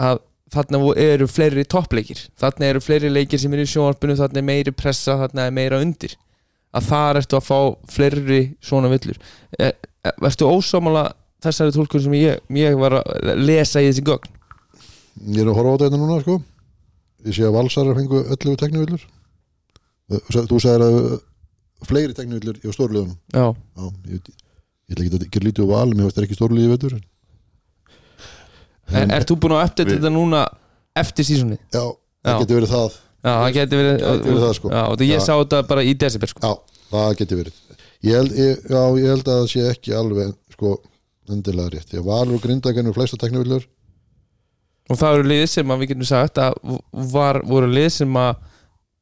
að 0.02 0.22
þarna 0.54 0.82
eru 1.02 1.28
fleiri 1.30 1.66
toppleikir 1.70 2.22
þarna 2.40 2.70
eru 2.70 2.84
fleiri 2.84 3.12
leikir 3.12 3.42
sem 3.42 3.54
eru 3.54 3.66
í 3.66 3.72
sjónvarpinu 3.72 4.18
þarna 4.20 4.42
er 4.42 4.48
meiri 4.50 4.74
pressa, 4.76 5.18
þarna 5.24 5.50
er 5.50 5.56
meira 5.56 5.82
undir. 5.84 6.16
Að 6.76 6.90
þar 6.90 7.22
ertu 7.22 7.38
að 7.38 7.46
fá 7.48 7.60
fleiri 7.88 8.40
svona 8.64 8.90
villur 8.92 9.20
e, 9.56 9.72
e, 9.72 10.12
ósámála 10.44 11.06
þessari 11.46 11.72
tólkun 11.76 12.04
sem 12.04 12.16
ég, 12.18 12.42
ég 12.52 12.76
var 12.80 12.98
að 13.00 13.32
lesa 13.40 13.84
í 13.84 13.88
þessi 13.88 14.04
gögn? 14.06 14.34
Ég 15.32 15.46
er 15.46 15.52
að 15.52 15.60
horfa 15.62 15.76
á 15.76 15.82
þetta 15.86 16.00
núna 16.02 16.18
sko. 16.20 16.40
Ég 17.26 17.38
sé 17.38 17.46
að 17.48 17.56
valsarar 17.56 17.96
fengu 17.96 18.26
11 18.26 18.58
teknivillur 18.60 19.06
Þú 20.06 20.60
sagðir 20.62 20.84
að 20.86 20.98
fleiri 21.90 22.16
teknivillur 22.18 22.60
í 22.62 22.74
stórliðunum. 22.74 23.16
Já, 23.34 23.48
Já, 23.56 23.86
ég, 24.12 24.28
ég 24.90 24.95
ætla 24.95 25.06
ekki 25.06 25.18
að 25.18 25.32
gera 25.36 25.48
lítið 25.49 25.66
á 25.66 25.74
valum 25.74 25.99
ég 26.02 26.07
veist 26.10 26.22
ekki 26.26 26.38
stórliði 26.38 26.72
veitur 26.74 26.95
en 29.02 29.14
ert 29.16 29.30
þú 29.32 29.38
búin 29.41 29.56
að 29.57 29.66
uppdæta 29.70 29.90
Við- 29.90 29.98
þetta 29.98 30.12
núna 30.14 30.44
eftir 31.02 31.26
sísoni? 31.28 31.57
Já, 31.74 31.84
það 32.26 32.40
getur 32.44 32.60
verið 32.62 32.74
það 32.76 33.02
Já, 33.26 33.32
það 33.41 33.53
geti 33.56 33.78
verið, 33.80 33.95
Gæti 34.06 34.30
verið 34.30 34.44
það, 34.44 34.52
sko. 34.60 34.70
Já, 34.70 34.82
og 34.86 34.99
ég 35.02 35.16
Já. 35.16 35.24
sá 35.26 35.34
þetta 35.34 35.60
bara 35.66 35.82
í 35.82 35.94
desember 35.98 36.30
sko. 36.30 36.41
Já, 36.45 36.82
það 36.91 37.16
getur 37.22 37.40
verið 37.40 37.56
ég 38.06 38.20
held, 38.20 38.36
ég, 38.38 38.60
Já, 38.70 38.82
ég 39.02 39.07
held 39.10 39.24
að 39.32 39.40
það 39.40 39.48
sé 39.49 39.64
ekki 39.72 39.95
alveg 39.98 40.36
sko 40.53 40.74
endilega 41.34 41.72
rétt 41.74 41.95
að 41.98 42.06
valur 42.06 42.38
og 42.38 42.44
grindagennu 42.45 42.94
flesta 42.94 43.18
teknivillur 43.18 43.66
og 44.86 44.99
það 45.02 45.16
eru 45.18 45.26
lið 45.32 45.45
sem 45.49 45.72
að 45.74 45.80
við 45.82 45.90
getum 45.95 46.06
sagt 46.12 46.38
að 46.38 46.53
var, 47.16 47.40
voru 47.49 47.72
lið 47.74 47.90
sem 47.95 48.20
að 48.22 48.36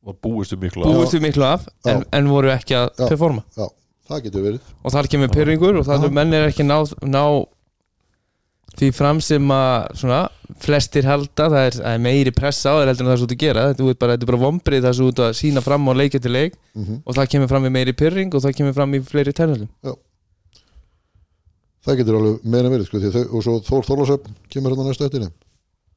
var 0.04 0.16
búist 0.24 0.56
um 0.56 0.62
miklu 0.64 0.88
við 0.88 1.20
miklu 1.24 1.44
af 1.50 1.68
en, 1.92 2.06
en 2.16 2.30
voru 2.32 2.52
ekki 2.56 2.78
að 2.80 2.88
Já. 2.96 3.08
performa 3.12 3.44
Já, 3.60 3.68
það 4.10 4.24
getur 4.28 4.46
verið. 4.48 4.72
Og 4.84 4.94
þar 4.96 5.10
kemur 5.12 5.34
pyrringur 5.34 5.82
og 5.82 5.86
það 5.88 6.08
er 6.08 6.16
menn 6.20 6.36
er 6.38 6.48
ekki 6.50 6.66
ná, 6.68 6.78
ná 7.08 7.24
því 8.74 8.90
fram 8.98 9.20
sem 9.22 9.52
að 9.54 10.00
svona, 10.02 10.22
flestir 10.64 11.06
halda 11.06 11.50
það 11.54 11.68
er, 11.68 11.76
er 11.92 12.00
meiri 12.02 12.34
pressa 12.34 12.74
á 12.74 12.80
þér 12.80 12.90
heldur 12.92 13.06
en 13.06 13.12
það 13.12 13.16
er 13.16 13.22
svo 13.22 13.28
út 13.28 13.36
að 13.36 13.44
gera. 13.44 13.66
Þetta 13.72 13.90
er 13.92 14.00
bara, 14.02 14.16
er 14.18 14.30
bara 14.32 14.42
vombrið 14.44 14.82
það 14.82 14.90
er 14.90 14.98
svo 15.00 15.10
út 15.12 15.22
að 15.28 15.36
sína 15.40 15.64
fram 15.66 15.90
á 15.90 15.94
leikja 16.00 16.24
til 16.24 16.34
leik 16.34 16.58
mm 16.74 17.04
og 17.04 17.18
það 17.18 17.30
kemur 17.36 17.52
fram 17.52 17.68
í 17.70 17.74
meiri 17.74 17.94
pyrring 17.94 18.34
og 18.34 18.44
það 18.44 18.58
kemur 18.58 18.76
fram 18.78 18.98
í 18.98 19.04
fleiri 19.06 19.36
tennalum 19.36 19.70
Það 21.84 21.98
getur 22.00 22.16
alveg 22.16 22.46
meira 22.48 22.70
verið 22.72 22.88
sko, 22.88 23.00
þau, 23.04 23.24
og 23.28 23.44
svo 23.44 23.56
Þór 23.68 23.88
Þórlásöfn 23.90 24.36
kemur 24.50 24.74
hérna 24.74 24.86
næstu 24.88 25.06
eftir 25.08 25.26
þeim 25.26 25.34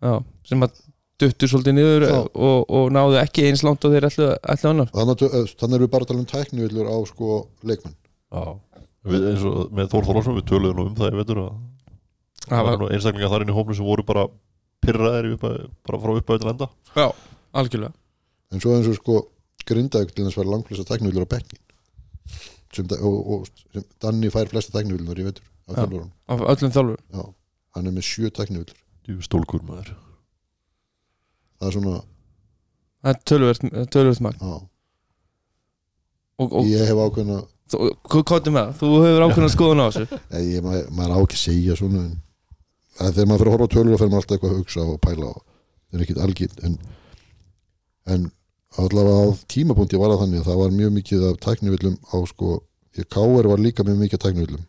Já, 0.02 0.14
sem 0.44 0.66
að 0.66 0.80
duttu 1.20 1.48
svolítið 1.48 1.74
niður 1.78 2.04
og, 2.12 2.64
og 2.68 2.90
náðu 2.92 3.16
ekki 3.22 3.46
eins 3.48 3.62
langt 3.64 3.84
og 3.88 3.92
þeir 3.94 4.06
ætlu, 4.10 4.26
ætlu 4.52 4.70
annar 4.72 4.90
Þannig 4.92 5.22
að- 5.26 5.54
þannig 5.60 5.76
erum 5.78 5.86
við 5.86 5.92
bara 5.94 6.04
að 6.04 6.10
tala 6.10 6.20
um 6.22 6.28
tæknivillur 6.32 6.90
á 6.92 6.96
sko 7.08 7.28
leikmenn. 7.64 7.94
Já. 8.32 8.42
Við, 9.06 9.24
eins 9.30 9.44
og 9.46 9.70
með 9.72 9.88
Þór 9.92 10.06
Þorlarsson 10.10 10.36
við 10.40 10.46
töluðum 10.50 10.82
um 10.86 10.94
það 10.98 11.10
ég 11.12 11.18
veitur 11.22 11.40
að 11.44 11.54
Það 12.46 12.64
var- 12.66 12.92
einstaklingar 12.94 13.30
þar 13.32 13.42
inn 13.46 13.50
í 13.50 13.56
hómlu 13.56 13.74
sem 13.74 13.86
voru 13.86 14.04
bara 14.06 14.26
pyrraðir 14.84 15.30
í 15.30 15.34
uppa- 15.36 15.68
bara 15.86 15.98
frá 16.02 16.12
upphæðu 16.20 16.40
til 16.42 16.50
enda. 16.52 16.68
Já, 16.94 17.06
algjörlega. 17.54 17.92
En 18.52 18.60
svo 18.60 18.76
eins 18.76 18.86
og 18.90 18.94
sko 19.00 19.16
grindaug 19.66 20.12
til 20.14 20.24
þess 20.26 20.36
að 20.36 20.42
vera 20.44 20.52
langflesta 20.56 20.84
tæknivillur 20.92 21.26
á 21.26 21.32
bekkin 21.32 21.58
sem, 22.76 22.86
og, 23.00 23.16
og 23.32 23.46
sem 23.72 23.84
Danni 24.02 24.28
fær 24.30 24.46
flesta 24.52 24.78
vetur 25.26 25.42
af 25.66 25.74
Já. 25.74 25.80
þjálfurunum. 25.80 26.10
af 26.28 26.40
öllum 26.52 26.72
þjálfur 26.76 26.98
Já, 27.14 27.24
hann 27.74 27.86
er 27.86 27.94
með 27.96 28.04
sjö 28.06 28.30
tæknivillur 28.30 28.76
Djú 29.06 29.22
stólkur 29.26 29.62
maður 29.66 29.94
það 31.56 31.68
er 31.68 31.76
svona, 31.76 31.98
það 33.02 33.12
er 33.12 33.20
tölvöld, 33.30 33.66
tölvöld 33.94 34.22
magn. 34.26 34.40
Já, 34.40 34.56
og, 36.42 36.52
og 36.52 36.70
ég 36.70 36.86
hef 36.90 37.02
ákveðna 37.06 37.42
þú 37.66 37.88
kótið 38.06 38.54
með 38.54 38.62
það, 38.62 38.76
þú 38.80 38.92
hefur 39.02 39.26
ákveðna 39.26 39.50
skoðun 39.56 39.82
á 39.82 39.86
þessu. 39.88 40.20
Nei, 40.30 40.42
ég, 40.52 40.62
maður, 40.62 40.86
maður 40.94 41.16
á 41.16 41.18
ekki 41.24 41.38
að 41.38 41.44
segja 41.46 41.78
svona 41.80 42.04
en 42.04 42.14
að 42.96 43.16
þegar 43.16 43.28
maður 43.28 43.42
fyrir 43.42 43.50
að 43.50 43.56
horfa 43.56 43.72
tölur 43.72 43.94
og 43.94 44.00
fyrir 44.00 44.12
maður 44.12 44.22
alltaf 44.22 44.36
eitthvað 44.36 44.52
að 44.52 44.60
hugsa 44.60 44.84
og 44.86 45.00
pæla 45.04 45.26
og 45.32 45.40
það 45.42 45.98
er 45.98 46.04
ekkit 46.06 46.22
algilt 46.24 46.62
en, 46.66 46.78
en 48.14 48.30
allavega 48.80 49.18
á 49.20 49.26
tímapunkti 49.52 50.00
var 50.00 50.12
það 50.12 50.22
þannig 50.24 50.40
að 50.42 50.48
það 50.50 50.62
var 50.62 50.78
mjög 50.78 50.94
mikið 50.96 51.26
af 51.28 51.38
tæknivillum 51.44 51.98
á 52.12 52.16
sko, 52.30 52.54
því 52.94 53.04
að 53.04 53.10
Káir 53.16 53.50
var 53.52 53.62
líka 53.62 53.86
með 53.86 54.00
mikið 54.04 54.18
af 54.18 54.24
tæknivillum 54.26 54.64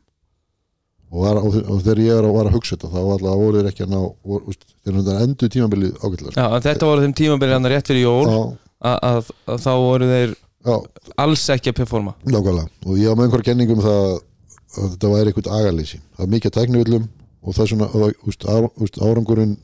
og, 1.12 1.28
og, 1.28 1.58
og 1.64 1.84
þegar 1.86 2.02
ég 2.04 2.18
var 2.18 2.28
að, 2.28 2.34
var 2.38 2.50
að 2.50 2.58
hugsa 2.58 2.76
þetta 2.76 2.92
þá 2.94 3.00
allavega 3.02 3.42
voru 3.42 3.62
þeir 3.62 3.70
ekki 3.72 3.86
að 3.86 3.94
ná 3.94 4.00
voru, 4.02 4.42
úst, 4.52 4.66
þeir 4.84 4.94
eru 4.94 5.18
endur 5.24 5.54
tímabilið 5.54 6.02
ágætlega 6.02 6.34
sko. 6.34 6.42
Já, 6.42 6.62
þetta 6.68 6.90
voru 6.90 7.06
þeim 7.06 7.16
tímabili 7.22 7.56
hann 7.58 7.70
rétt 7.72 7.92
fyrir 7.92 8.04
jól 8.04 8.26
að, 8.28 8.98
að, 8.98 9.32
að 9.48 9.62
þá 9.64 9.72
voru 9.84 10.10
þeir 10.12 10.34
já, 10.36 10.76
alls 11.24 11.46
ekki 11.56 11.72
að 11.72 11.78
performa. 11.80 12.16
Nákvæmlega. 12.28 12.68
Og 12.88 13.00
ég 13.00 13.08
á 13.08 13.16
með 13.16 13.28
einhverja 13.28 13.50
kenningum 13.52 13.84
það 13.86 14.04
að 14.08 14.92
þetta 14.92 15.14
væri 15.14 15.32
eitthvað 15.32 15.54
agaleysi. 15.58 16.02
Það 16.18 16.28
er 16.28 16.34
mikið 16.36 16.56
tæknivillum 16.58 17.08
og 17.48 17.56
það 17.56 17.64
er 17.64 17.72
svona 17.72 19.08
árangurinn 19.08 19.58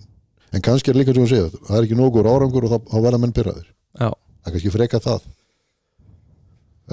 en 0.53 0.64
kannski 0.64 0.91
er 0.91 0.99
líka 0.99 1.14
sem 1.14 1.24
hún 1.24 1.32
segja 1.32 1.49
það 1.68 1.78
er 1.78 1.88
ekki 1.88 1.98
nógur 1.98 2.30
árangur 2.30 2.68
og 2.68 2.76
þá, 2.76 2.98
verða 3.02 3.20
menn 3.22 3.34
pyrraðir 3.36 3.65
Já, 3.98 4.10
það 4.10 4.49
er 4.49 4.56
kannski 4.56 4.74
freka 4.74 5.02
það. 5.03 5.26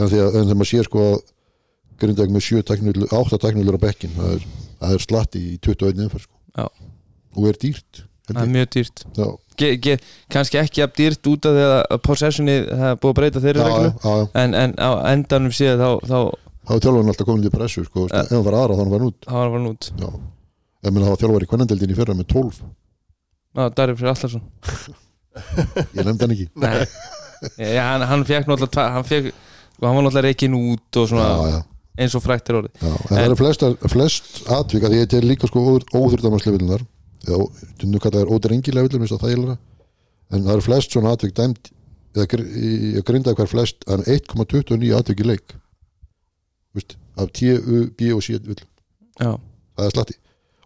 En 0.01 0.11
þegar 0.11 0.51
maður 0.55 0.71
sér 0.71 0.89
sko 0.89 1.05
að 1.07 1.21
grindag 2.03 2.35
með 2.35 2.47
sjö 2.47 2.63
tæknivillur, 2.67 3.13
átta 3.17 3.39
tæknivillur 3.41 3.79
á 3.79 3.85
bekkin 3.87 4.15
það 4.17 4.37
er, 4.37 4.47
það 4.81 4.95
er 4.97 5.05
slatti 5.07 5.43
í 5.43 5.59
21 5.59 6.07
umferð 6.07 6.27
sko. 6.29 6.71
Og 7.37 7.51
er 7.51 7.61
dýrt 7.63 8.05
það 8.35 8.43
er 8.43 8.53
mjög 8.55 8.69
dýrt. 8.75 9.03
Ge, 9.61 9.71
ge, 9.83 9.97
kannski 10.33 10.61
ekki 10.61 10.85
að 10.85 10.93
dýrt 10.99 11.29
út 11.31 11.49
af 11.49 11.57
því 11.57 11.65
að 11.69 12.03
possessioni, 12.07 12.57
það 12.69 12.87
er 12.91 13.01
búið 13.03 13.13
að 13.13 13.19
breyta 13.19 13.43
þeirri 13.45 13.61
já, 13.61 13.67
reglu. 13.69 13.91
já, 13.91 14.13
já. 14.21 14.27
en, 14.43 14.57
en 14.63 14.75
á 14.81 14.91
endanum 15.11 15.55
síðan 15.57 15.83
þá, 15.83 15.91
þá 16.07 16.19
þá 16.71 16.73
er 16.75 16.83
þjálfarinn 16.85 17.13
alltaf 17.13 17.29
komin 17.29 17.45
til 17.45 17.53
pressu 17.55 17.85
sko, 17.87 18.07
ef 18.09 18.33
hann 18.33 18.47
var 18.47 18.59
aðra 18.61 18.79
þá 18.79 18.83
hann 18.85 18.95
var 18.95 19.07
út. 19.09 19.21
Þá 19.27 19.35
var 19.35 19.45
hann 19.45 19.55
farin 19.57 19.71
út. 19.73 19.91
Já. 20.01 20.11
ef 20.81 20.95
maður 20.95 21.09
hafa 21.09 21.23
þjálfar 21.23 21.47
í 21.47 21.51
kvennandeldin 21.51 21.95
í 21.95 21.99
fyrra 21.99 22.17
með 22.19 22.29
12 22.35 22.61
Já, 23.51 23.65
Darri 23.75 23.97
Freyr 23.99 24.13
Allarsson 24.13 24.45
ég 25.97 26.05
nefndi 26.05 26.27
hann 26.27 26.37
ekki. 26.37 26.51
Hann, 27.41 28.03
hann 28.05 28.23
fekk 28.29 28.51
náttúrulega 28.51 28.83
hann 28.93 29.07
hann 29.09 29.31
var 29.81 29.95
náttúrulega 30.05 30.27
reikin 30.27 30.57
út 30.59 30.99
og 31.01 31.07
svona 31.09 31.63
eins 31.99 32.15
og 32.15 32.23
frækt 32.25 32.51
er 32.51 32.61
orðið. 32.61 32.87
Það 33.09 33.25
eru 33.25 33.39
flest, 33.41 33.67
flest 33.93 34.31
atvik 34.53 34.87
að 34.87 34.97
ég 35.01 35.11
tel 35.11 35.25
líka 35.27 35.51
sko 35.51 35.65
óþurfdamarslefilunar 35.91 36.87
eða 37.27 38.01
kallað 38.01 38.23
er 38.23 38.33
ódrengilefilunar 38.33 39.11
það 39.21 39.57
en 40.31 40.45
það 40.47 40.53
eru 40.55 40.65
flest 40.65 40.95
svona 40.95 41.13
atvik 41.17 41.35
dæmt 41.35 41.73
ég 42.15 43.03
grinda 43.07 43.35
hver 43.35 43.51
flest 43.51 43.85
en 43.91 44.03
1,29 44.03 44.95
atvik 44.97 45.23
í 45.23 45.27
leik. 45.27 45.55
Vist, 46.75 46.97
af 47.19 47.31
T, 47.35 47.55
U, 47.59 47.87
B 47.99 48.13
og 48.15 48.23
C 48.23 48.39
villum. 48.39 48.67
Já, 49.19 49.35
það 49.77 49.87
er 49.87 49.95
slatti. 49.95 50.17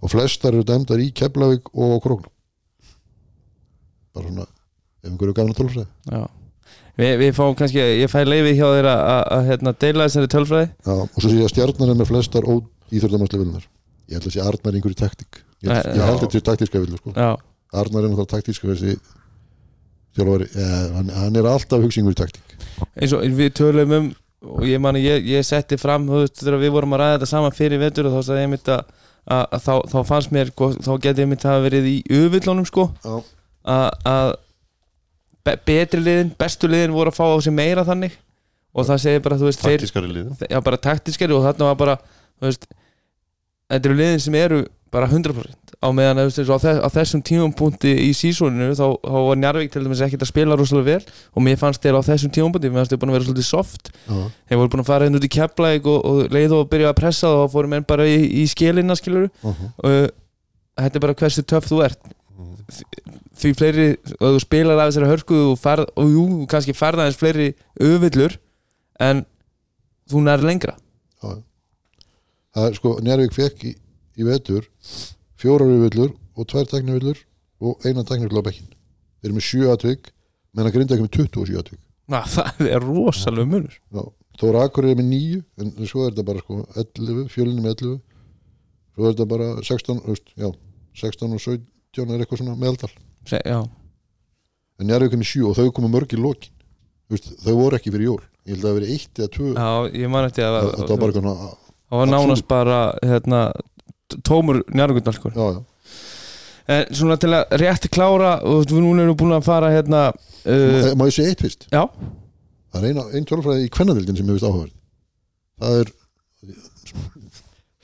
Og 0.05 0.13
flestar 0.13 0.53
eru 0.53 0.65
dæmdar 0.69 1.01
í 1.01 1.11
Keflavík 1.17 1.71
og 1.73 2.01
Króknum. 2.05 2.33
Bara 4.15 4.29
svona 4.29 4.47
ef 4.49 5.11
einhverju 5.11 5.37
gafna 5.37 5.57
tólfræði 5.57 5.89
já 6.95 7.03
Vi, 7.03 7.13
Við 7.25 7.33
fáum 7.35 7.57
kannski, 7.59 7.83
ég 8.01 8.11
fæ 8.13 8.21
leiði 8.23 8.57
hjá 8.59 8.67
þeir 8.71 8.91
að, 8.95 9.47
hérna, 9.49 9.73
deila 9.83 10.09
þessari 10.09 10.31
tölfræði. 10.31 10.69
Já, 10.87 10.95
og 10.95 11.17
svo 11.19 11.31
sé 11.31 11.39
ég 11.41 11.49
að 11.49 11.55
stjarnar 11.57 11.91
er 11.91 11.99
með 11.99 12.11
flestar 12.13 12.47
íþjóðdamannslefilunar 12.95 13.65
ég 14.09 14.19
held 14.19 14.29
að 14.29 14.35
sé 14.35 14.43
Arnar 14.45 14.77
einhverju 14.79 14.99
taktík. 14.99 15.41
Ég, 15.65 15.71
Nei, 15.71 15.79
ég 15.81 16.03
held 16.05 16.19
að 16.19 16.25
þetta 16.25 16.41
er 16.41 16.47
taktíska 16.49 16.83
villu 16.83 17.01
sko. 17.01 17.15
Já, 17.17 17.31
Arnar 17.75 18.05
er 18.05 18.11
náttúrulega 18.11 18.33
taktíska 18.35 18.69
þessi 18.71 18.97
þjálfari, 20.15 20.49
ja, 20.55 20.83
hann, 20.95 21.15
hann 21.15 21.39
er 21.41 21.49
alltaf 21.51 21.85
hugsa 21.85 22.05
í 22.05 22.19
taktík. 22.19 22.55
Eins 22.95 23.15
og 23.17 23.25
við 23.39 23.55
tölum 23.59 23.97
um 23.99 24.11
og 24.45 24.67
ég 24.69 24.83
mani, 24.83 25.01
ég, 25.01 25.25
ég 25.25 25.47
setti 25.47 25.79
fram 25.81 26.05
veist, 26.11 26.37
þegar 26.43 26.61
við 26.61 26.75
vorum 26.75 26.93
að 26.93 27.01
ræða 27.01 27.17
þetta 27.17 27.29
saman 27.31 27.55
fyrir 27.57 27.81
vetur 27.81 28.11
og 28.11 28.19
þá 28.19 28.27
sagði 28.27 28.43
ég 28.45 28.51
mitt 28.53 28.69
að, 28.69 28.83
að, 29.25 29.45
að 29.57 29.63
þá, 29.65 29.73
þá 29.95 29.99
fannst 30.11 30.35
mér, 30.37 30.51
sko, 30.53 30.69
þá 30.85 30.91
geti 31.07 31.25
ég 31.25 31.31
mitt 31.31 31.47
að 31.49 31.65
verið 31.65 31.89
í 31.89 31.95
öfillónum 32.19 32.69
sko. 32.69 32.85
Já, 33.01 33.15
að, 33.73 33.87
að 34.11 34.35
be, 35.45 35.57
betri 35.69 36.03
liðin, 36.03 36.33
bestu 36.39 36.71
liðin 36.71 36.95
voru 36.95 37.13
að 37.13 37.19
fá 37.19 37.27
á 37.29 37.39
sig 37.45 37.55
meira 37.55 37.85
þannig. 37.87 38.15
Og 38.75 38.87
það 38.89 39.03
segir 39.05 39.21
bara, 39.23 39.39
þú 39.39 39.51
veist, 39.51 39.61
taktískari 39.63 40.09
liði 40.11 40.49
já, 40.51 40.59
bara 40.67 40.81
taktiskari 40.83 41.35
og 41.37 41.45
þarna 41.45 41.69
var 41.69 41.77
bara 41.79 41.99
þú 42.03 42.49
veist, 42.49 42.65
þetta 43.71 43.91
eru 43.91 43.99
liðin 44.01 44.25
sem 44.25 44.39
eru 44.41 44.65
bara 44.95 45.07
100% 45.11 45.77
á 45.79 45.89
meðan 45.95 46.23
þú 46.25 46.25
veist, 46.27 46.51
á, 46.51 46.59
þess, 46.65 46.81
á 46.83 46.89
þessum 46.97 47.23
tímapunkti 47.29 47.93
í 48.07 48.09
sísóninu 48.19 48.75
þá, 48.75 48.85
þá 48.99 49.19
var 49.29 49.39
Njarvík 49.39 49.71
til 49.75 49.85
dæmis 49.85 50.03
ekkert 50.07 50.25
að 50.27 50.31
spila 50.33 50.59
rosalega 50.59 50.97
vel. 50.97 51.15
Og 51.35 51.47
mér 51.47 51.61
fannst 51.61 51.87
þeir 51.87 51.99
á 51.99 52.09
þessum 52.09 52.35
tímapunkti 52.35 52.73
mér 52.73 52.83
fannst 52.83 52.95
þeir 52.95 53.03
búin 53.05 53.13
að 53.13 53.19
vera 53.19 53.29
svolítið 53.29 53.49
soft. 53.49 53.93
Já, 54.09 54.21
þeir 54.51 54.61
voru 54.61 54.75
búin 54.75 54.85
að 54.85 54.91
fara 54.91 55.09
inn 55.11 55.19
út 55.19 55.29
í 55.29 55.33
keplæk 55.37 55.89
og, 55.91 55.99
og 56.11 56.35
leið 56.35 56.57
og 56.59 56.69
byrja 56.73 56.91
að 56.91 56.99
pressa 56.99 57.31
og 57.31 57.45
þá 57.45 57.55
fóru 57.55 57.73
menn 57.75 57.87
bara 57.87 58.07
í, 58.11 58.19
í 58.43 58.45
skilina 58.51 58.99
skilur 58.99 59.29
uh 59.31 59.51
-huh. 59.51 59.73
og 59.83 60.15
þetta 60.83 60.99
er 60.99 61.05
bara 61.07 61.19
hversu 61.23 61.47
töff 61.47 61.71
þú 61.71 61.83
ert 61.87 62.15
því 63.39 63.53
fleiri, 63.59 63.89
og 64.19 64.37
þú 64.37 64.43
spilar 64.43 64.81
af 64.81 64.91
þessari 64.91 65.11
hörku 65.11 65.41
og, 65.51 65.59
farð, 65.61 65.91
og 66.01 66.11
jú, 66.11 66.25
kannski 66.51 66.75
farða 66.77 67.09
eins 67.09 67.19
fleiri 67.21 67.53
öfillur 67.83 68.39
en 69.03 69.25
þú 70.11 70.25
nær 70.25 70.45
lengra. 70.45 70.77
Já. 71.23 71.37
Það 72.55 72.69
er 72.69 72.79
sko, 72.79 72.95
Njárvík 73.03 73.35
fekk 73.35 73.67
í, 73.71 73.75
í 74.19 74.27
vetur 74.27 74.67
fjórar 75.41 75.71
villur 75.85 76.15
og 76.35 76.49
tvær 76.51 76.69
teknivillur 76.71 77.19
og 77.65 77.87
eina 77.87 78.05
tæknifil 78.07 78.41
á 78.41 78.47
bekkin 78.47 78.71
þeir 79.25 79.31
eru 79.31 79.39
með 79.39 79.47
7 79.49 79.73
atvik 79.73 80.11
menn 80.55 80.69
að 80.69 80.77
grinda 80.77 80.97
ekki 80.97 81.07
með 81.07 81.17
27 81.17 81.61
atvik. 81.61 81.81
Na, 82.11 82.21
það 82.29 82.67
er 82.69 82.85
rosalega 82.85 83.49
munur. 83.49 83.79
Akur 84.61 84.87
er 84.89 84.99
með 84.99 85.09
9 85.11 85.39
en 85.63 85.89
svo 85.89 86.05
er 86.05 86.13
þetta 86.13 86.27
bara 86.29 86.43
sko 86.43 86.59
11, 86.75 87.29
fjölinni 87.33 87.65
með 87.65 87.79
11 87.79 87.95
svo 88.95 89.07
er 89.07 89.15
þetta 89.15 89.29
bara 89.31 89.49
16, 89.63 90.03
þú 90.05 90.15
veist, 90.15 90.35
já, 90.39 90.51
16 91.01 91.35
og 91.35 91.43
17 91.43 91.65
er 92.03 92.25
eitthvað 92.25 92.43
svona 92.43 92.59
meðaldal 92.59 92.93
Se, 93.25 93.41
en 93.45 94.89
Njarvík 94.89 95.15
er 95.15 95.21
með 95.21 95.31
7 95.31 95.49
og 95.49 95.59
þau 95.59 95.73
komu 95.77 95.89
mörg 95.93 96.13
í 96.13 96.21
lokin 96.21 96.53
Þú 97.05 97.15
veist, 97.15 97.27
þau 97.45 97.55
voru 97.59 97.77
ekki 97.79 97.93
fyrir 97.93 98.09
jól 98.09 98.23
ég 98.45 98.55
held 98.55 98.65
að 98.65 98.67
það 98.69 98.79
verið 98.79 98.91
1 98.95 99.21
eða 99.21 99.31
2 99.35 99.53
já, 99.55 99.69
ég 100.03 100.11
man 100.13 100.27
eftir 100.29 100.47
að 100.49 100.67
þetta 100.75 100.89
var 100.91 101.01
bara 101.01 101.13
eitthvað 101.13 101.39
það 101.85 102.01
var 102.01 102.11
nánast 102.11 102.47
bara 102.51 102.81
hérna, 103.05 103.41
tómur 104.27 104.61
já. 104.69 105.47
en 106.75 106.99
svona 106.99 107.17
til 107.21 107.33
að 107.33 107.57
rétt 107.63 107.89
klára 107.95 108.35
og 108.45 108.67
við 108.69 108.85
núna 108.85 109.07
erum 109.07 109.19
búin 109.21 109.37
að 109.37 109.49
fara 109.49 109.73
hérna 109.73 110.05
uh, 110.13 110.93
má 110.93 111.07
ég 111.09 111.17
segja 111.17 111.33
eitt 111.33 111.45
fyrst 111.45 111.69
já, 111.73 111.85
það 112.75 112.81
er 112.83 112.89
eina, 112.91 113.07
ein 113.17 113.29
tölfræði 113.29 113.69
í 113.69 113.73
kvennadildin 113.73 114.21
sem 114.21 114.29
ég 114.29 114.37
veist 114.37 114.49
áhugaverð 114.49 114.75
það 115.65 115.81
er 115.81 115.95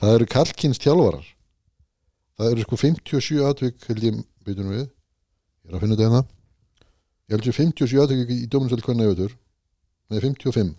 það 0.01 0.15
eru 0.19 0.31
kallkynst 0.35 0.85
þjálfarar 0.85 1.25
það 2.41 2.55
eru 2.55 2.65
sko 2.65 2.81
57 2.81 3.41
atvik 3.47 3.87
held 3.87 4.05
ég 4.07 4.21
beitunum 4.45 4.75
við. 4.75 4.85
Ég 4.87 5.69
er 5.69 5.77
að 5.77 5.83
finna 5.85 5.97
þetta 5.97 6.07
hérna. 6.07 6.23
Ég 7.29 7.35
held 7.37 7.49
ég 7.51 7.59
57 7.59 8.03
atvik 8.05 8.33
í 8.33 8.39
dóminsveld 8.51 8.85
hvernig 8.87 9.11
auðvitað 9.11 9.37
nei 10.11 10.19
55 10.19 10.73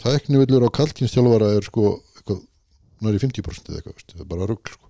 tæknivillur 0.00 0.64
á 0.64 0.70
kallkynst 0.72 1.12
þjálfara 1.12 1.50
er 1.58 1.66
sko 1.66 1.98
næri 3.04 3.20
50% 3.20 3.68
eða 3.68 3.80
eitthvað 3.80 4.14
það 4.14 4.22
er 4.24 4.30
bara 4.30 4.48
rugl 4.48 4.72
sko. 4.74 4.88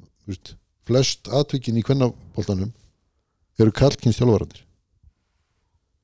Þú 0.00 0.32
veist, 0.32 0.52
flest 0.86 1.30
atvikin 1.34 1.78
í 1.78 1.84
kvennabóltanum 1.86 2.72
eru 3.60 3.72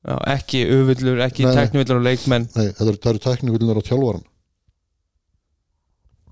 já, 0.07 0.15
ekki 0.37 0.63
öfullur 0.71 1.19
ekki 1.25 1.43
teknivillur 1.43 1.99
og 1.99 2.05
leikmenn. 2.05 2.47
Nei, 2.55 2.67
það 2.77 2.91
eru, 2.91 2.99
það 3.03 3.11
eru 3.11 3.23
tæknivillunar 3.25 3.79
á 3.81 3.87
þjálfaran 3.87 4.25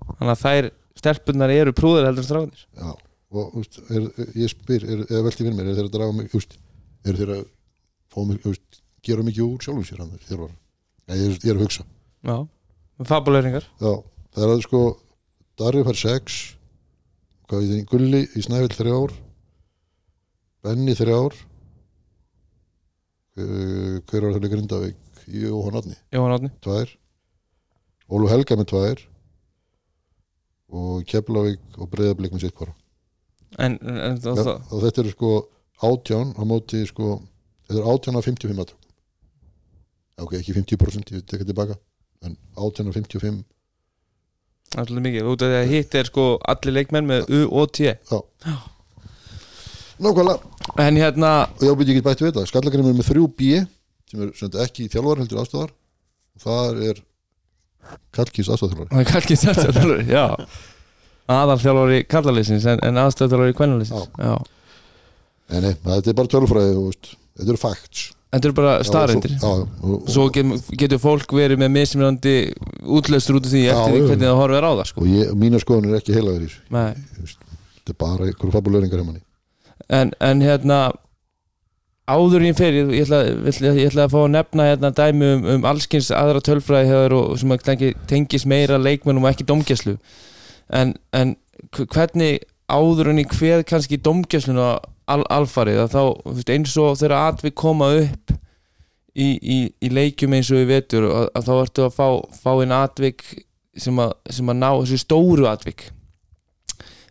þannig 0.06 0.32
að 0.32 0.42
þær 0.44 0.68
stelpunar 0.96 1.52
eru 1.54 1.72
prúðar 1.76 2.06
heldur 2.08 2.24
en 2.24 2.28
stráðinir 2.30 2.62
Já, 2.76 2.90
og 3.36 3.56
úst, 3.60 3.78
er, 3.90 4.06
ég 4.38 4.52
spyr, 4.52 4.84
er, 4.86 5.02
eða 5.10 5.22
velti 5.26 5.42
fyrir 5.44 5.56
mér, 5.58 5.70
er 5.72 5.78
þeir 5.80 5.88
að 5.90 5.94
draga 5.98 6.16
mig, 6.16 6.30
úst, 6.38 6.56
er 7.06 7.18
þeir 7.20 7.32
að 7.36 7.42
fá 8.14 8.18
mig, 8.28 8.46
úst, 8.48 8.80
gera 9.06 9.24
mikið 9.26 9.44
úr 9.46 9.64
sjálfum 9.66 9.86
sér 9.88 10.00
hann 10.02 10.12
þeir 10.14 10.28
þjálfara? 10.30 10.56
Nei, 11.06 11.16
ég, 11.20 11.26
er- 11.26 11.42
ég 11.42 11.50
er 11.52 11.58
að 11.60 11.64
hugsa. 11.66 11.84
já, 12.26 12.36
fabuleringar 13.10 13.66
Já, 13.82 13.92
það 14.36 14.46
er 14.46 14.54
að 14.54 14.62
sko, 14.66 14.80
Darri 15.56 15.82
fær 15.86 15.96
6, 16.00 16.38
hvað 17.48 17.62
við 17.62 17.70
þinn, 17.74 17.86
Gulli 17.92 18.22
í 18.36 18.42
Snævill 18.44 18.72
3 18.76 18.94
ár, 18.96 19.14
Benni 20.66 20.94
3 20.98 21.14
ár, 21.16 21.36
uh, 23.40 23.98
hver 24.06 24.26
var 24.26 24.36
það 24.38 24.48
Grindavík? 24.54 25.02
Jóhann 25.26 25.74
Átni, 25.80 25.96
Jóhann 26.14 26.34
Átni 26.36 26.50
2, 26.62 26.96
Ólu 28.14 28.28
Helga 28.30 28.54
með 28.60 28.68
2 28.72 28.82
og 30.72 31.04
Keflavík 31.08 31.78
og 31.78 31.90
Breiðablík 31.92 32.34
með 32.34 32.46
sitt 32.46 32.56
hvora. 32.58 32.74
en, 33.58 33.78
en, 33.80 34.18
það, 34.20 34.52
og 34.70 34.82
þetta 34.84 35.02
eru 35.04 35.14
sko 35.14 35.32
átján 35.86 36.32
á 36.34 36.42
móti 36.48 36.82
sko 36.88 37.20
þetta 37.68 37.80
eru 37.80 37.92
átján 37.94 38.18
af 38.18 38.26
55 38.28 38.62
aðtökum 38.64 40.24
ok, 40.26 40.32
ekki 40.40 40.56
50% 40.56 41.14
ég 41.14 41.26
tekja 41.28 41.46
tilbaka 41.46 41.76
en 42.26 42.36
átján 42.56 42.90
af 42.90 42.98
55 42.98 43.44
það 44.72 44.80
er 44.82 44.88
svolítið 44.88 45.06
mikið 45.06 45.28
út 45.30 45.44
af 45.44 45.52
því 45.52 45.58
að 45.60 45.72
hitt 45.72 45.94
er 46.00 46.10
sko 46.10 46.24
allir 46.52 46.76
leikmenn 46.76 47.06
með 47.08 47.30
U 47.30 47.40
og 47.60 47.70
T. 47.76 47.86
Já. 47.86 48.18
Nákvæmlega. 49.96 50.40
En 50.82 50.98
hérna, 51.00 51.30
og 51.56 51.62
ég 51.64 51.72
ábyrði 51.72 51.94
ekki 51.94 52.04
bætt 52.04 52.20
við 52.20 52.32
þetta. 52.32 52.48
Skallagrimur 52.50 52.92
er 52.92 52.98
með 52.98 53.10
3B 53.12 53.60
sem 54.10 54.24
er 54.26 54.32
sem 54.36 54.58
ekki 54.62 54.88
þjálfar 54.92 55.22
heldur 55.22 55.40
aðstofar 55.42 55.70
og 55.72 56.42
það 56.42 56.82
er 56.90 57.00
það 58.16 59.00
er 59.00 59.08
kannski 59.10 59.38
þetta 59.40 60.00
já. 60.08 60.24
Aðalþjálfari 61.36 62.02
kallalýsins 62.10 62.66
en, 62.70 62.82
en 62.86 63.00
aðstöðþjálfari 63.02 63.56
kvennalýsins 63.58 64.10
já. 64.18 64.34
nei, 65.50 65.60
nei, 65.60 65.72
þetta 65.72 66.12
er 66.12 66.18
bara 66.20 66.32
tölfræði 66.36 66.76
þetta 67.36 67.50
eru 67.50 67.60
facts. 67.60 68.04
Þetta 68.36 68.48
eru 68.50 68.56
bara 68.56 68.72
staðreindir 68.84 69.34
já, 69.36 69.46
og, 69.48 69.66
svo, 69.80 69.98
svo 70.12 70.24
get, 70.34 70.70
getur 70.82 71.00
fólk 71.00 71.30
verið 71.36 71.60
með 71.62 71.70
mismunandi 71.76 72.34
útlaustur 72.82 73.38
út 73.38 73.46
af 73.46 73.52
því 73.54 73.62
Já, 73.62 73.70
eftir 73.72 73.94
því 73.94 74.00
já. 74.00 74.06
hvernig 74.10 74.26
það 74.26 74.40
horfir 74.40 74.66
á 74.66 74.70
það 74.72 74.88
sko. 74.90 75.04
og 75.04 75.12
ég, 75.14 75.30
mína 75.44 75.60
skoðun 75.62 75.88
er 75.90 75.98
ekki 76.00 76.16
heilaður 76.16 76.42
í 76.42 76.48
þessu. 76.50 77.38
Þetta 77.78 77.94
er 77.94 77.98
bara 78.02 78.28
einhverju 78.28 79.06
manni. 79.06 79.22
En, 79.86 80.10
en 80.26 80.42
hérna 80.42 80.80
áður 82.06 82.46
í 82.46 82.52
fyrir 82.56 82.92
ég 82.94 83.06
ætla, 83.06 83.22
ég 83.74 83.90
ætla 83.90 84.06
að 84.06 84.14
fá 84.14 84.18
að 84.22 84.32
nefna 84.34 84.68
hérna 84.68 84.92
dæmi 84.94 85.30
um, 85.34 85.46
um 85.56 85.66
allskins 85.66 86.12
aðra 86.14 86.42
tölfræði 86.44 86.92
hefur 86.92 87.16
og 87.18 87.38
sem 87.40 87.56
tengi, 87.66 87.92
tengis 88.10 88.46
meira 88.46 88.78
leikmennum 88.78 89.26
og 89.26 89.32
ekki 89.32 89.46
domgæslu 89.48 89.96
en, 90.70 90.94
en 91.16 91.34
hvernig 91.72 92.44
áður 92.70 93.12
en 93.12 93.22
í 93.22 93.26
hver 93.30 93.64
kannski 93.66 93.98
domgæsluna 94.02 94.76
al, 95.10 95.22
alfarið 95.30 95.82
að 95.84 95.96
þá 95.96 96.52
eins 96.54 96.76
og 96.82 96.98
þegar 97.00 97.16
atvik 97.32 97.56
koma 97.58 97.90
upp 98.02 98.36
í, 99.16 99.28
í, 99.40 99.58
í 99.80 99.90
leikjum 99.90 100.36
eins 100.36 100.50
og 100.52 100.62
við 100.62 100.72
vetur 100.74 101.08
að, 101.10 101.28
að 101.38 101.48
þá 101.48 101.52
ertu 101.56 101.86
að 101.86 101.94
fá, 101.96 102.08
fá 102.42 102.50
inn 102.62 102.74
atvik 102.76 103.26
sem 103.76 104.00
sem 104.32 104.50
að 104.52 104.58
ná 104.58 104.70
þessu 104.72 104.98
stóru 105.02 105.46
atvik. 105.50 105.90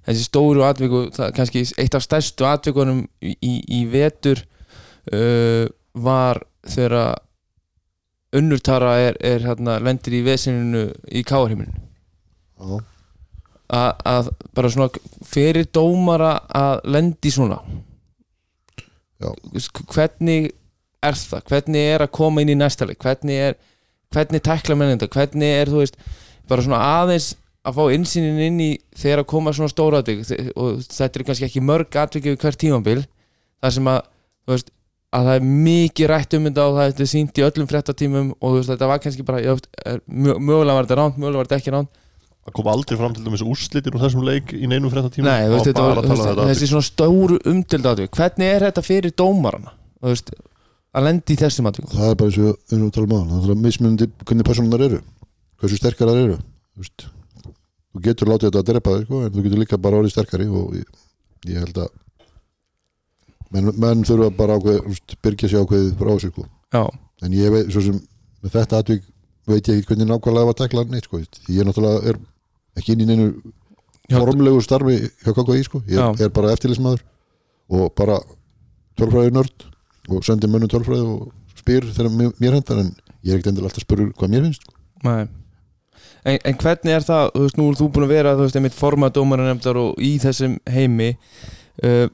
Þessi 0.05 0.25
stóru 0.27 0.65
atvik 0.65 0.93
og 0.93 1.19
kannski 1.37 1.65
eitt 1.81 1.97
af 1.97 2.05
stærstu 2.05 2.45
atvikunum 2.47 3.05
í, 3.21 3.35
í, 3.41 3.53
í 3.79 3.81
vetur 3.89 4.43
uh, 5.13 5.65
var 5.93 6.41
þegar 6.65 7.19
unnurtara 8.35 8.97
er, 8.99 9.17
er 9.23 9.45
hérna, 9.45 9.77
lendir 9.79 10.17
í 10.17 10.23
vesininu 10.25 10.89
í 11.07 11.23
káarhiminu 11.27 11.71
já, 11.71 12.79
að 13.69 14.31
bara 14.55 14.71
svona 14.71 14.89
fyrir 15.25 15.67
dómara 15.73 16.35
að 16.53 16.83
lendi 16.95 17.31
svona? 17.33 17.61
Já. 19.21 19.31
hvernig 19.93 20.51
er 21.05 21.17
það? 21.17 21.47
Hvernig 21.49 21.89
er 21.95 22.03
að 22.05 22.13
koma 22.17 22.43
inn 22.43 22.51
í 22.53 22.59
næsta 22.59 22.87
leik? 22.87 22.99
Hvernig 23.03 23.41
er, 23.49 23.57
hvernig 24.13 24.43
tækla 24.43 24.77
menn 24.77 24.93
þetta? 24.95 25.11
Hvernig 25.15 25.57
er 25.61 25.71
þú 25.71 25.81
veist 25.81 25.99
bara 26.49 26.65
svona 26.65 26.81
aðeins 27.01 27.33
að 27.65 27.79
fá 27.79 27.83
innsýnin 27.95 28.41
inn 28.45 28.61
í 28.61 28.71
þegar 28.97 29.23
að 29.23 29.29
koma 29.31 29.53
svona 29.55 29.71
stóra 29.71 30.01
atvik? 30.03 30.25
Þe- 30.27 30.51
og 30.53 30.81
þetta 30.85 31.19
er 31.19 31.27
kannski 31.29 31.47
ekki 31.47 31.65
mörg 31.65 31.99
atvik 32.01 32.29
yfir 32.29 32.41
hvert 32.43 32.61
tímabil. 32.61 33.05
Þar 33.63 33.77
sem 33.77 33.91
að 33.93 34.01
þú 34.45 34.55
veist 34.55 34.73
að 35.15 35.27
það 35.29 35.37
er 35.39 35.45
mikið 35.65 36.09
rætt 36.11 36.33
um 36.37 36.47
þetta 36.49 36.63
og 36.69 36.79
það 36.79 37.03
er 37.05 37.09
sínt 37.11 37.39
í 37.39 37.45
öllum 37.45 37.69
fréttatímum 37.71 38.31
og 38.35 38.47
þú 38.49 38.55
veist 38.59 38.71
þetta 38.73 38.89
var 38.91 39.03
kannski 39.03 39.25
bara 39.27 39.41
er, 39.41 40.01
mjö- 40.09 40.39
mögulega 40.39 40.75
var 40.77 40.87
þetta 40.89 40.97
ránt, 40.99 41.19
mögulega 41.21 41.41
var 41.41 41.49
þetta 41.49 41.59
ekki 41.61 41.73
ránt. 41.75 42.01
Það 42.45 42.53
kom 42.59 42.67
aldrei 42.69 42.97
fram 42.99 43.13
til 43.15 43.23
dæmis 43.25 43.41
úrslitir 43.41 43.95
úr 43.95 44.03
þessum 44.03 44.25
leik 44.27 44.51
í 44.53 44.67
neinum 44.69 44.91
frétta 44.93 45.09
tíma 45.09 45.31
Nei, 45.31 45.47
veist, 45.49 45.65
þetta 45.65 45.81
var, 45.87 46.01
um 46.03 46.11
þessi, 46.11 46.25
þetta 46.27 46.43
þessi 46.51 46.67
svona 46.69 46.85
stóru 46.85 47.39
umdild 47.49 47.87
atvik 47.89 48.11
hvernig 48.19 48.51
er 48.51 48.65
þetta 48.67 48.83
fyrir 48.85 49.15
dómarana 49.17 49.73
þú 49.97 50.11
veist, 50.11 50.29
að 50.93 51.07
lendi 51.07 51.33
í 51.33 51.39
þessum 51.41 51.71
atvikum? 51.71 51.95
Það 51.95 52.11
er 52.11 52.19
bara 52.19 52.29
eins 52.29 52.37
og 52.37 52.75
við 52.75 52.91
tala 52.93 53.07
um 53.07 53.15
aðan 53.17 53.41
það 53.47 53.55
er 53.55 53.59
mismunandi 53.63 54.09
hvernig 54.21 54.49
personar 54.51 54.85
eru 54.85 54.99
hversu 55.63 55.79
sterkar 55.81 56.11
það 56.11 56.21
eru 56.21 56.37
þú, 56.37 56.83
veist. 56.83 57.07
þú 57.95 58.03
getur 58.11 58.29
látið 58.35 58.51
þetta 58.51 58.61
að 58.61 58.69
drepa 58.69 58.93
þig 58.99 59.07
sko, 59.09 59.23
en 59.25 59.33
þú 59.33 59.45
getur 59.47 59.63
líka 59.63 59.81
bara 59.87 60.03
orðið 60.03 60.13
sterkari 60.19 60.47
og 60.51 60.77
ég, 60.77 61.01
ég 61.49 61.65
held 61.65 61.81
að 61.81 61.89
menn, 63.53 63.71
menn 63.81 64.05
þurfa 64.07 64.31
bara 64.37 64.57
ákveð 64.59 65.01
byrgja 65.25 65.51
sér 65.51 65.65
ákveðið 65.65 65.91
frá 65.99 66.11
þessu 66.13 66.31
sko. 66.31 66.47
en 67.25 67.35
ég 67.35 67.53
veit, 67.53 67.69
svo 67.73 67.83
sem 67.85 67.99
með 68.43 68.57
þetta 68.57 68.81
atvik 68.83 69.03
veit 69.45 69.67
ég 69.69 69.77
ekki 69.79 69.91
hvernig 69.91 70.09
nákvæmlega 70.09 70.49
var 70.49 70.55
að 70.55 70.61
tekla 70.63 70.85
neitt 70.89 71.07
sko, 71.09 71.21
veist. 71.21 71.39
ég 71.49 71.67
náttúrulega 71.67 72.11
er 72.11 72.19
ekki 72.79 72.95
inn 72.95 73.05
í 73.05 73.09
neinu 73.09 73.29
formlegu 74.11 74.61
starfi 74.61 74.97
hjá 75.23 75.31
KKI 75.31 75.63
sko. 75.67 75.81
ég 75.89 76.01
Já. 76.01 76.25
er 76.25 76.33
bara 76.33 76.53
eftirlismæður 76.53 77.01
og 77.69 77.93
bara 77.97 78.19
tölfræði 78.99 79.33
nörd 79.33 79.65
og 80.09 80.25
sendi 80.25 80.49
mönnum 80.49 80.71
tölfræði 80.71 81.07
og 81.09 81.31
spyr 81.57 81.87
þegar 81.95 82.13
mér, 82.13 82.53
hendar 82.59 82.83
en 82.83 82.93
ég 83.25 83.33
er 83.33 83.39
ekkert 83.39 83.53
endilega 83.53 83.71
alltaf 83.71 83.83
að 83.83 83.87
spyrja 83.87 84.11
hvað 84.19 84.33
mér 84.33 84.45
finnst 84.47 84.65
sko. 84.65 84.75
nei 85.05 85.25
en, 86.25 86.39
en 86.41 86.59
hvernig 86.61 86.93
er 86.93 87.05
það, 87.05 87.31
þú 87.33 87.45
veist, 87.45 87.57
nú 87.59 87.69
er 87.69 87.79
þú 87.79 87.89
búin 87.93 88.07
að 88.07 88.13
vera 88.13 88.35
þú 88.35 88.47
veist, 88.47 88.59
einmitt 88.59 88.77
formað 88.77 89.15
dómaranemndar 89.17 89.81
og 89.81 90.01
í 90.01 90.15
þessum 90.21 90.57
heimi 90.69 91.11
uh, 91.15 92.07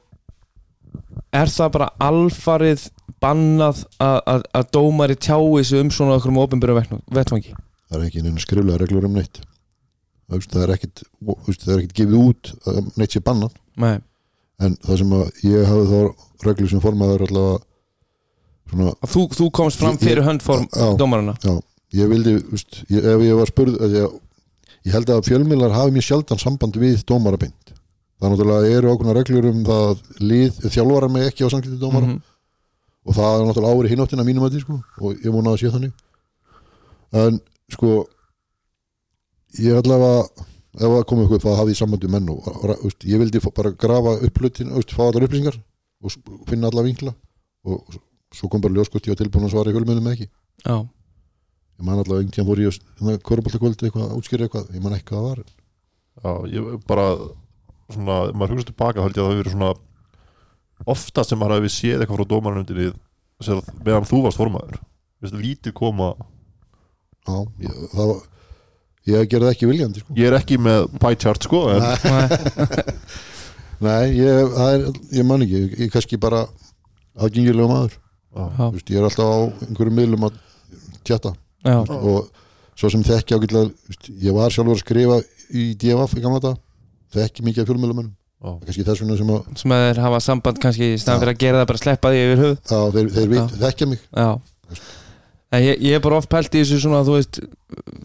er 1.32 1.48
það 1.52 1.72
bara 1.76 1.88
alfarið 2.02 2.86
bannað 3.22 3.82
að, 4.02 4.44
dómari 4.74 5.16
tjái 5.16 5.64
sig 5.64 5.80
um 5.80 5.90
svona 5.94 6.18
okkur 6.18 6.32
um 6.34 6.40
ofinbyrju 6.42 6.78
vettfangi 7.14 7.54
það 7.92 7.98
er 8.00 8.06
ekki 8.08 8.22
neina 8.24 8.40
skriflega 8.42 8.80
reglur 8.80 9.04
um 9.08 9.16
neitt. 9.18 9.40
Það, 10.32 10.36
er 10.36 10.38
veist, 10.38 10.52
það 10.54 11.74
er 11.74 11.82
ekkert 11.82 11.96
gefið 11.98 12.16
út 12.18 12.52
neitt 12.96 13.12
sé 13.16 13.20
bannan 13.24 13.52
nei, 13.76 13.98
en 14.62 14.76
það 14.84 15.00
sem 15.02 15.12
að 15.18 15.44
ég 15.48 15.68
hafi 15.68 15.88
þá 15.90 16.46
reglu 16.48 16.70
sem 16.70 16.82
formaður 16.82 17.26
allavega 17.28 17.58
svona, 18.72 18.94
þú, 19.12 19.26
þú 19.36 19.48
komst 19.52 19.82
fram 19.82 19.98
Ég- 19.98 20.04
fyrir 20.06 20.24
hönd 20.26 20.42
form 20.44 20.64
Já. 20.72 20.86
dómarana 21.00 21.34
já, 21.44 21.54
ég 22.00 22.08
vildi 22.12 22.36
veist, 22.48 22.80
ég, 22.88 23.04
ef 23.04 23.24
ég 23.26 23.36
var 23.38 23.50
spurð 23.52 23.76
ég, 23.92 24.16
ég 24.88 24.96
held 24.96 25.12
að 25.12 25.26
fjölmiðlar 25.28 25.76
hafi 25.76 25.94
mjög 25.98 26.08
sjaldan 26.08 26.40
samband 26.40 26.78
við 26.80 27.04
dómarabind 27.08 27.54
það 28.22 28.28
er 28.28 28.32
náttúrulega 28.36 28.76
eru 28.78 28.92
ákveðna 28.94 29.14
reglur 29.18 29.48
um 29.50 29.64
það 29.66 29.82
að 29.90 30.02
lið, 30.30 30.60
þjálfara 30.70 31.08
mig 31.10 31.26
ekki 31.26 31.42
á 31.42 31.52
samkvæmdi 31.52 31.80
dómara 31.82 32.06
Mhm. 32.06 32.20
og 33.06 33.14
það 33.18 33.34
er 33.40 33.46
náttúrulega 33.48 33.74
ári 33.82 33.90
hináttina 33.92 34.24
mínum 34.28 34.44
að 34.46 34.52
því 34.54 34.60
sko 34.62 34.76
og 35.02 35.16
ég 35.26 35.32
múna 35.34 35.50
að 35.52 35.58
sé 35.62 35.72
þannig. 35.74 35.92
En 37.12 37.40
sko 37.72 38.06
ég 39.58 39.72
er 39.74 39.82
allavega 39.82 40.22
ef 40.72 40.88
það 40.88 41.04
komið 41.10 41.24
eitthvað 41.26 41.36
upp 41.36 41.46
það 41.48 41.58
hafði 41.60 41.74
ég 41.74 41.80
sambandi 41.82 42.08
menn 42.08 42.30
og, 42.32 42.46
veist, 42.84 43.04
ég 43.04 43.18
vildi 43.20 43.40
bara 43.54 43.70
grafa 43.76 44.14
upp 44.24 44.38
hlutin, 44.40 44.70
veist, 44.72 44.94
fá 44.96 45.02
allar 45.08 45.26
upplýsingar 45.26 45.58
og 46.02 46.46
finna 46.48 46.70
alla 46.70 46.82
vinkla. 46.86 47.14
Og 47.66 47.82
og 48.32 48.38
svo 48.38 48.48
kom 48.48 48.62
bara 48.64 48.72
ljóskvöld 48.72 49.04
ég 49.04 49.12
á 49.12 49.20
tilbúin 49.20 49.44
að 49.44 49.50
svara 49.52 49.68
í 49.68 49.74
fjölmjölum 49.76 50.06
ekki. 50.08 50.26
Já, 50.64 50.76
ég 50.80 51.84
man 51.84 51.98
allavega 52.00 52.22
einhvern 52.22 52.32
tíðan 52.32 52.48
fór 52.48 52.62
ég 52.62 52.70
að 52.72 53.18
kvöruboltakvöld 53.28 53.76
eitthvað 53.84 54.06
að 54.08 54.16
útskýra 54.16 54.46
eitthvað, 54.48 54.70
ég 54.72 54.82
man 54.82 54.94
ekki 54.96 55.04
hvað 55.10 55.20
það 55.20 55.28
var. 55.28 55.42
Já, 56.22 56.32
ég 56.56 56.86
bara 56.88 57.06
svona, 57.90 58.18
maður 58.36 58.54
hugsa 58.56 58.68
tilbaka 58.70 59.02
held 59.04 59.16
ég 59.16 59.22
að 59.22 59.26
það 59.26 59.32
hefur 59.32 59.42
verið 59.42 59.56
svona 59.56 59.72
oftast 60.92 61.32
sem 61.32 61.38
maður 61.40 61.58
hefði 61.60 61.72
séð 61.76 62.02
eitthvað 62.04 62.20
frá 62.20 62.30
dómarnefndinni 62.32 62.92
meðan 63.86 64.06
þú 64.08 64.20
varst 64.26 64.38
formaður. 64.40 64.78
Vist, 65.22 65.34
lítið 65.38 65.74
koma 65.78 66.12
já, 67.26 67.36
ég, 67.62 67.74
það 67.92 68.08
var 68.12 68.20
ég 69.12 69.28
gerði 69.30 69.46
það 69.46 69.52
ekki 69.54 69.68
viljandi 69.70 70.02
sko. 70.02 70.14
ég 70.18 70.28
er 70.28 70.36
ekki 70.38 70.58
með 70.62 70.86
pie 71.02 71.18
chart 71.22 71.46
sko 71.46 71.60
en, 71.72 71.82
Nei, 71.82 72.26
nei, 73.86 74.04
ég, 74.18 74.52
það 74.56 74.74
er, 74.76 74.86
ég 75.18 75.26
man 75.28 75.44
ekki 75.46 75.58
ég, 75.60 75.76
ég 75.84 75.92
kannski 75.94 76.18
bara 76.22 76.44
aðgengilega 77.18 77.70
maður. 77.70 77.98
Já, 78.32 78.42
já, 78.42 78.62
Þú 78.64 78.70
veist, 78.78 78.90
ég 78.94 78.98
er 79.02 79.06
alltaf 79.08 79.28
á 79.28 79.38
einhverjum 79.68 79.98
miðlum 80.00 80.26
að 80.30 80.38
tjata 81.04 81.34
já, 81.66 81.76
og 81.82 82.30
svo 82.78 82.90
sem 82.94 83.02
þekki 83.06 83.36
ágætlega 83.36 84.14
ég 84.24 84.34
var 84.38 84.54
sjálfur 84.54 84.78
að 84.78 84.82
skrifa 84.82 85.18
í 85.52 85.66
DFF 85.78 86.16
í 86.16 86.22
gamla 86.24 86.40
dag 86.42 86.56
þekki 87.16 87.46
mikið 87.46 87.62
af 87.62 87.70
fjölmjölumennum 87.70 88.10
já, 88.12 88.50
kannski 88.64 88.86
þess 88.86 89.04
vegna 89.04 89.18
sem 89.20 89.32
að 89.34 89.60
sem 89.62 89.74
að 89.76 89.84
þeir 89.86 90.02
hafa 90.06 90.20
samband 90.26 90.60
kannski 90.62 90.90
í 90.94 90.98
staðan 91.00 91.22
fyrir 91.22 91.34
að 91.34 91.42
gera 91.44 91.62
það 91.62 91.70
bara 91.70 91.82
sleppa 91.82 92.12
því 92.12 92.22
yfir 92.24 92.42
höfuð. 92.42 92.74
Að 92.78 92.96
þeir, 92.96 93.12
þeir 93.16 93.32
veit, 93.32 93.56
þekkja 93.62 93.90
mig. 93.92 94.04
Já. 94.16 94.28
En 95.52 95.60
ég, 95.66 95.82
ég 95.84 95.98
er 95.98 96.04
bara 96.04 96.18
oft 96.18 96.30
pælt 96.32 96.54
í 96.56 96.62
þessu 96.62 96.80
svona 96.80 97.02
þú 97.04 97.18
veist, 97.18 97.42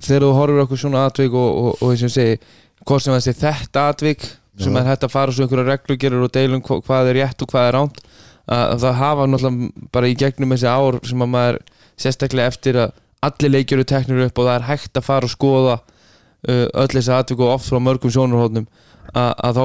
þegar 0.03 0.25
þú 0.25 0.31
horfir 0.35 0.63
okkur 0.65 0.81
svona 0.83 1.05
atvik 1.07 1.37
og, 1.37 1.47
og, 1.61 1.79
og 1.79 1.93
þessum 1.93 2.11
segi 2.11 2.39
hvort 2.83 3.05
sem 3.05 3.15
þessi 3.15 3.35
þetta 3.39 3.87
atvik 3.93 4.27
sem 4.57 4.73
Já. 4.73 4.79
er 4.81 4.89
hægt 4.89 5.05
að 5.05 5.13
fara 5.13 5.33
svo 5.33 5.45
einhverja 5.45 5.67
reglugerur 5.71 6.25
og 6.27 6.33
deilum 6.33 6.63
hva, 6.65 6.79
hvað 6.83 7.11
er 7.11 7.19
rétt 7.21 7.43
og 7.45 7.51
hvað 7.51 7.67
er 7.69 7.77
ránt 7.77 7.99
að 8.47 8.83
það 8.83 8.99
hafa 9.01 9.27
náttúrulega 9.27 9.87
bara 9.93 10.09
í 10.09 10.15
gegnum 10.17 10.53
þessi 10.55 10.69
ár 10.71 10.97
sem 11.05 11.23
að 11.23 11.31
maður 11.33 11.59
sérstaklega 11.99 12.53
eftir 12.53 12.79
að 12.79 12.95
allir 13.27 13.53
leikjur 13.53 13.81
eru 13.81 13.87
teknir 13.91 14.25
upp 14.27 14.39
og 14.39 14.47
það 14.47 14.59
er 14.59 14.67
hægt 14.69 14.99
að 14.99 15.07
fara 15.07 15.27
og 15.27 15.33
skoða 15.33 15.75
uh, 15.77 16.67
öll 16.67 16.93
þessi 16.93 17.13
atvik 17.15 17.43
og 17.43 17.53
oft 17.57 17.69
frá 17.69 17.79
mörgum 17.83 18.13
sjónarhóðnum 18.13 18.67
að, 19.13 19.31
að 19.47 19.59
þá 19.59 19.63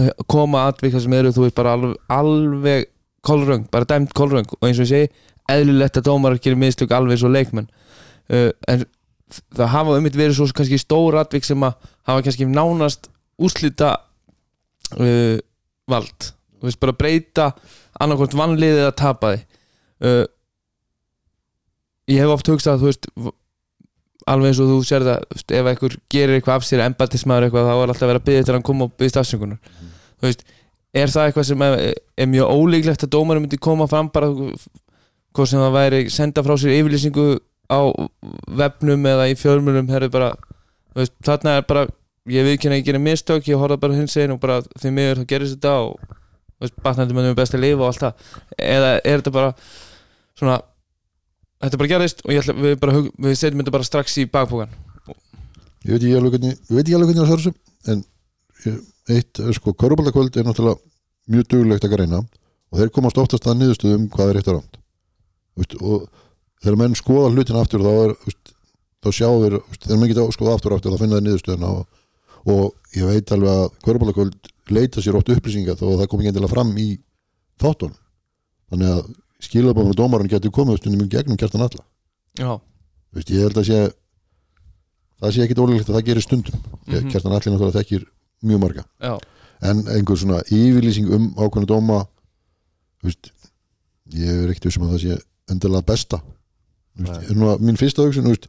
uh, 0.00 0.08
koma 0.30 0.64
atvik 0.70 0.94
þar 0.94 1.04
sem 1.04 1.18
eru 1.18 1.34
þú 1.34 1.44
veist 1.46 1.58
bara 1.58 1.74
alveg, 1.76 1.98
alveg 2.16 2.88
kolröng, 3.26 3.66
bara 3.70 3.88
dæmt 3.88 4.14
kolröng. 4.16 4.48
Og 4.58 4.68
eins 4.68 4.80
og 4.80 4.86
ég 4.86 4.92
segi 4.92 5.10
eðlilegt 5.50 6.00
að 6.00 6.08
dómarar 6.08 6.40
gerir 6.42 6.60
mistök 6.60 6.94
alveg 6.96 7.24
og 7.26 7.34
leikmenn. 7.34 7.70
Uh, 8.30 8.50
en 8.70 8.86
það 9.54 9.72
hafa 9.74 9.98
um 9.98 10.08
verið 10.08 10.36
svo 10.38 10.48
kannski 10.54 10.80
stór 10.80 11.18
atvik 11.20 11.46
sem 11.46 11.66
að 11.66 11.76
hafa 12.08 12.26
kannski 12.26 12.48
nánast 12.50 13.10
úslita 13.40 13.94
uh, 14.98 15.38
vald. 15.90 16.32
Þú 16.60 16.68
veist 16.68 16.82
bara 16.82 16.96
breyta 16.96 17.52
annarkvort 18.00 18.36
vannliðið 18.36 18.86
að 18.88 18.98
tapa 19.00 19.34
því 19.34 19.40
uh, 20.06 20.24
ég 22.10 22.22
hef 22.22 22.34
oft 22.34 22.50
hugsað 22.50 22.82
þú 22.82 22.90
veist 22.90 23.10
alveg 24.30 24.52
eins 24.52 24.60
og 24.62 24.70
þú 24.70 24.78
sér 24.86 25.06
það 25.06 25.44
ef 25.60 25.70
einhver 25.72 25.96
gerir 26.14 26.38
eitthvað 26.38 26.56
af 26.60 26.66
sér 26.68 26.84
embatismæður 26.86 27.48
eitthvað 27.48 27.68
þá 27.68 27.74
er 27.74 27.92
alltaf 27.94 28.10
verið 28.10 28.20
að 28.20 28.28
byggja 28.28 28.46
til 28.46 28.52
að 28.52 28.58
hann 28.58 28.68
koma 28.70 28.86
og 28.86 28.94
byggja 28.96 29.14
stafsyngunar 29.14 29.60
þú 30.20 30.28
veist, 30.28 30.44
er 30.94 31.14
það 31.14 31.28
eitthvað 31.28 31.48
sem 31.50 31.64
er, 31.66 31.76
er 32.16 32.30
mjög 32.30 32.54
ólíklegt 32.56 33.06
að 33.06 33.12
dómarum 33.16 33.46
myndi 33.46 33.60
koma 33.60 33.88
fram 33.90 34.10
bara 34.14 34.30
hvað 34.30 35.50
sem 35.52 35.62
það 35.62 35.76
væri 35.78 36.02
senda 36.10 36.44
frá 36.46 36.56
sér 36.58 36.76
yfirlýsingu 36.78 37.26
á 37.70 37.80
vefnum 38.60 39.06
eða 39.06 39.30
í 39.30 39.36
veist, 40.94 41.14
þarna 41.24 41.58
er 41.58 41.66
bara 41.68 41.86
ég 42.30 42.46
viðkynna 42.46 42.76
að 42.76 42.80
ég 42.80 42.88
gerir 42.88 43.02
mistök, 43.02 43.48
ég 43.48 43.60
horfða 43.60 43.80
bara 43.80 43.98
hins 43.98 44.16
einn 44.20 44.34
og 44.34 44.40
bara 44.42 44.60
því 44.78 44.92
miður 44.94 45.22
þá 45.22 45.28
gerist 45.32 45.56
þetta 45.56 45.74
og 45.86 46.72
batnandi 46.84 47.16
mönnum 47.16 47.34
er 47.34 47.38
best 47.38 47.56
að 47.56 47.64
lifa 47.64 47.84
og 47.84 47.88
allt 47.88 48.04
það. 48.04 48.34
Eða 48.58 48.90
er 48.98 49.22
þetta 49.22 49.32
bara 49.34 49.52
svona 50.38 50.58
þetta 51.60 51.80
bara 51.80 51.90
gerist 51.92 52.22
og 52.24 52.32
ætla, 52.34 52.54
við, 52.56 52.76
bara, 52.82 53.02
við 53.26 53.36
setjum 53.38 53.62
þetta 53.62 53.74
bara 53.76 53.88
strax 53.88 54.16
í 54.22 54.26
bakpókan 54.30 54.72
ég 55.84 55.94
veit 55.94 56.02
ekki 56.04 56.16
alveg 56.18 56.36
hvernig 56.36 56.54
ég 56.56 56.76
veit 56.76 56.84
ekki 56.84 56.96
alveg 56.98 57.10
hvernig 57.10 57.30
það 57.30 57.36
þessu 57.36 57.54
en 57.92 58.04
ég- 58.66 58.80
eitt, 59.16 59.40
eh, 59.40 59.52
sko, 59.56 59.74
kvöruboltakvöld 59.74 60.36
er 60.36 60.46
náttúrulega 60.46 60.80
mjög 61.30 61.48
duglegt 61.52 61.84
að 61.86 61.94
greina 61.96 62.20
og 62.20 62.78
þeir 62.78 62.92
komast 62.94 63.18
oftast 63.18 63.48
að 63.48 63.58
niðurstöðum 63.60 64.08
hvað 64.12 64.30
er 64.32 64.38
rétt 64.38 64.50
og 64.52 64.58
rámt 64.58 64.80
veist, 65.60 65.76
og 65.80 66.08
þegar 66.62 66.78
menn 66.82 66.94
skoða 66.98 67.32
hlutin 67.34 67.58
aftur 67.60 67.84
þá 67.84 67.92
er 68.04 68.14
veist, 68.26 68.52
þá 69.00 69.08
sjá 69.16 69.28
þeir, 69.28 69.56
veist, 69.64 69.82
þegar 69.86 70.00
menn 70.00 70.12
geta 70.12 70.28
skoða 70.36 70.54
aftur 70.58 70.76
aftur 70.76 70.94
þá 70.94 71.02
finna 71.02 71.18
þeir 71.18 71.26
niðurstöðuna 71.28 71.72
og, 71.74 71.86
og 72.46 72.96
ég 72.96 73.08
veit 73.08 73.32
alveg 73.34 73.50
að 73.56 73.66
kvöruboltakvöld 73.84 74.52
leita 74.70 75.02
sér 75.02 75.16
oft 75.18 75.32
upplýsinga 75.32 75.74
þó 75.80 75.86
að 75.90 75.98
það 76.02 76.08
kom 76.12 76.20
ekki 76.22 76.30
endilega 76.30 76.52
fram 76.52 76.70
í 76.78 76.88
þáttunum. 77.60 77.96
Þannig 78.70 78.92
að 78.94 79.08
skilabáðum 79.40 79.94
og 79.94 79.98
dómarinn 79.98 80.30
getur 80.30 80.52
komið 80.54 80.82
stundum 80.82 81.06
í 81.06 81.10
gegnum 81.10 81.38
kjartan 81.40 81.66
alla 81.66 82.60
veist, 83.14 83.30
ég 83.30 83.44
held 83.44 83.58
að 83.58 83.68
sé 83.68 83.80
það 85.20 85.34
sé 85.34 85.44
ekkit 85.44 85.60
ólíklegt 85.60 85.90
að 85.90 85.98
það 85.98 86.08
gerir 86.08 86.24
stundum. 86.24 86.56
Mm. 86.56 86.94
-hmm. 86.94 87.10
kjartan 87.12 87.34
allir 87.36 87.52
náttúrulega 87.52 87.78
þekkir 87.80 88.04
mjög 88.42 88.60
marga. 88.60 88.84
Já, 89.00 89.14
en 89.70 89.84
einhver 89.88 90.16
svona 90.16 90.42
yfirlýsing 90.48 91.10
um 91.12 91.32
ákveðna 91.36 91.68
dóma 91.68 91.98
veist, 93.04 93.32
ég 94.12 94.44
er 94.44 94.52
ekkert 94.52 94.70
vissum 94.70 94.86
að 94.86 94.94
það 94.94 95.02
sé 95.04 95.18
endilega 95.50 95.86
besta. 95.86 96.22
Veist, 96.96 97.30
nú 97.36 97.50
að 97.50 97.60
mín 97.60 97.76
fyrsta 97.80 98.06
hugsun 98.06 98.30
veist, 98.30 98.48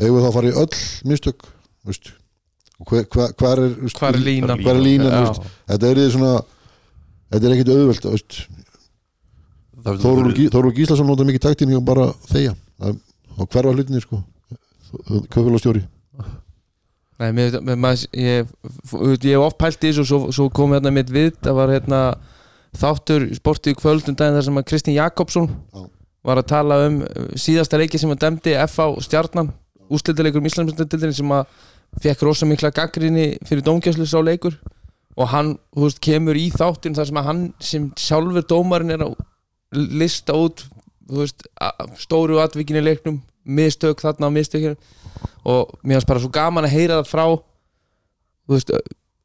eigum 0.00 0.16
við 0.16 0.24
þá 0.24 0.28
að 0.28 0.36
fara 0.38 0.48
í 0.48 0.56
öll 0.62 0.76
mistök? 1.04 1.44
Hver, 1.86 3.06
hver, 3.08 3.32
hver 3.38 3.58
er 3.62 3.74
Hvar 3.96 4.14
er 4.14 4.20
línan? 4.20 4.60
er 4.60 4.80
línan 4.80 5.36
þetta 5.64 5.86
er 5.86 5.96
því 5.96 6.10
svona 6.12 6.32
þetta 7.32 7.46
er 7.46 7.52
ekkit 7.54 7.70
auðvelt 7.72 8.08
veist, 8.10 8.40
það 9.86 10.00
Þórólfur 10.02 10.22
verður- 10.22 10.38
Gí- 10.40 10.48
Þórólfur 10.54 10.76
Gíslason 10.80 11.06
nota 11.10 11.26
mikið 11.28 11.44
taktíni 11.46 11.76
og 11.78 11.84
bara 11.86 12.08
Það- 12.26 12.98
og 13.36 13.48
hverfa 13.52 13.72
hlutinni 13.74 14.00
sko. 14.02 14.22
Köfélagstjóri 15.32 15.82
Nei, 17.18 17.30
mér, 17.32 17.54
mér, 17.64 18.02
ég, 18.12 18.46
hef 18.92 19.40
oft 19.40 19.56
pælt 19.56 19.80
í 19.80 19.88
þessu 19.88 20.02
og 20.02 20.06
svo, 20.08 20.18
svo 20.36 20.46
kom 20.52 20.74
hérna 20.76 20.90
mitt 20.92 21.08
við 21.08 21.30
það 21.40 21.54
var 21.56 21.70
hérna 21.72 22.00
þáttur 22.76 23.24
sportið 23.38 23.72
í 23.72 23.78
kvöld 23.80 24.10
um 24.10 24.16
daginn 24.18 24.36
þar 24.36 24.44
sem 24.44 24.58
að 24.60 24.66
Kristinn 24.68 24.96
Jakobsson 24.98 25.46
Já. 25.48 25.86
var 26.28 26.36
að 26.42 26.48
tala 26.52 26.78
um 26.86 26.98
uh, 27.06 27.30
síðasta 27.40 27.80
leiki 27.80 27.96
sem 28.02 28.12
að 28.12 28.20
demdi 28.26 28.52
FA 28.68 28.90
stjarnan 29.00 29.48
úslitileikur 29.88 30.42
um 30.42 30.48
Íslandsmyndardildinni 30.50 31.16
sem 31.16 31.32
að 31.32 31.46
fekk 32.04 32.26
rosa 32.28 32.44
mikla 32.50 32.68
gaggrinni 32.76 33.38
fyrir 33.48 33.64
dómgjörslu 33.64 34.04
sá 34.10 34.18
leikur. 34.20 34.58
Og 35.16 35.28
hann 35.32 35.54
veist, 35.72 36.00
kemur 36.04 36.36
í 36.36 36.50
þáttin 36.52 36.92
þar 36.98 37.06
sem 37.08 37.16
að 37.22 37.28
hann 37.30 37.42
sem 37.64 37.86
sjálfur 37.96 38.44
dómarinn 38.44 38.92
er 38.92 39.06
að 39.06 39.14
lista 39.76 40.36
út 40.36 40.64
veist, 41.10 41.46
stóru 42.00 42.40
atvikin 42.42 42.80
í 42.80 42.84
leiknum 42.84 43.20
mistök 43.46 44.00
þarna 44.02 44.30
á 44.30 44.34
mistökinu 44.34 44.74
og 45.46 45.76
mér 45.82 46.00
finnst 46.00 46.10
bara 46.10 46.22
svo 46.22 46.32
gaman 46.34 46.66
að 46.66 46.74
heyra 46.74 47.00
það 47.00 47.12
frá 47.12 47.26
veist, 48.50 48.72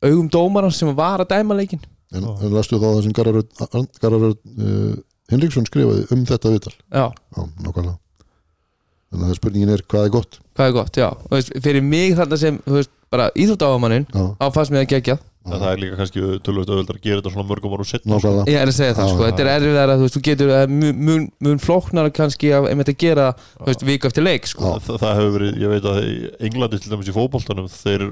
augum 0.05 0.29
dómaran 0.29 0.75
sem 0.75 0.91
var 0.97 1.23
að 1.23 1.33
dæma 1.33 1.57
leikin 1.57 1.81
en, 2.13 2.27
en 2.27 2.53
lastu 2.53 2.77
þá 2.77 2.87
það 2.89 3.01
sem 3.07 3.17
Gararöð 3.17 4.35
uh, 4.35 4.93
Hinriksson 5.31 5.67
skrifaði 5.67 6.05
um 6.11 6.25
þetta 6.27 6.51
viðtal? 6.51 6.73
Já, 6.91 7.05
Já, 7.37 7.91
Þannig 9.11 9.33
að 9.33 9.39
spurningin 9.41 9.73
er 9.75 9.83
hvað 9.91 10.05
er 10.07 10.13
gott? 10.15 10.39
Hvað 10.55 10.69
er 10.71 10.75
gott, 10.77 10.97
já. 11.01 11.09
Þú 11.27 11.35
veist, 11.35 11.51
fyrir 11.65 11.83
mig 11.83 12.13
þarna 12.19 12.37
sem, 12.39 12.61
þú 12.67 12.77
veist, 12.79 12.91
bara 13.11 13.25
íþróttafamannin 13.35 14.05
Já, 14.07 14.23
á 14.39 14.45
fannst 14.55 14.71
mér 14.71 14.85
að 14.85 14.91
gegja 14.95 15.17
En 15.41 15.55
það 15.57 15.71
er 15.71 15.79
líka 15.81 15.95
kannski 15.97 16.21
tölvöld 16.45 16.69
auðvöldar 16.69 16.97
að 16.99 17.05
gera 17.07 17.17
þetta 17.17 17.31
svona 17.33 17.47
mörgum 17.49 17.71
árum 17.73 17.87
setna 17.89 18.11
nákvæmlega. 18.13 18.43
ég 18.53 18.59
er 18.61 18.69
að 18.69 18.75
segja 18.77 18.93
það, 18.93 19.07
Já, 19.07 19.13
sko, 19.15 19.21
já. 19.23 19.29
þetta 19.31 19.41
er 19.41 19.49
erfiðar 19.55 19.89
að 19.91 19.97
þú 19.97 20.05
veist, 20.05 20.15
þú 20.17 20.21
getur, 20.27 20.51
er 20.53 20.67
mun, 20.75 20.99
mun, 21.07 21.23
mun 21.47 21.61
flóknar 21.63 22.09
kannski 22.13 22.51
að 22.53 22.67
einmitt 22.69 22.91
að 22.93 22.97
gera, 23.01 23.25
þú 23.57 23.67
veist, 23.71 23.85
vik 23.89 24.05
eftir 24.11 24.25
leik, 24.27 24.45
sko. 24.51 24.61
Já. 24.69 24.83
það, 24.85 24.99
það 25.01 25.15
hefur 25.17 25.33
verið, 25.39 25.57
ég 25.63 25.73
veit 25.73 25.87
að 25.89 25.97
í 26.05 26.13
Englandi 26.45 26.79
til 26.83 26.93
dæmis 26.93 27.09
í 27.09 27.15
fótboltanum 27.17 27.71
þeir 27.73 28.05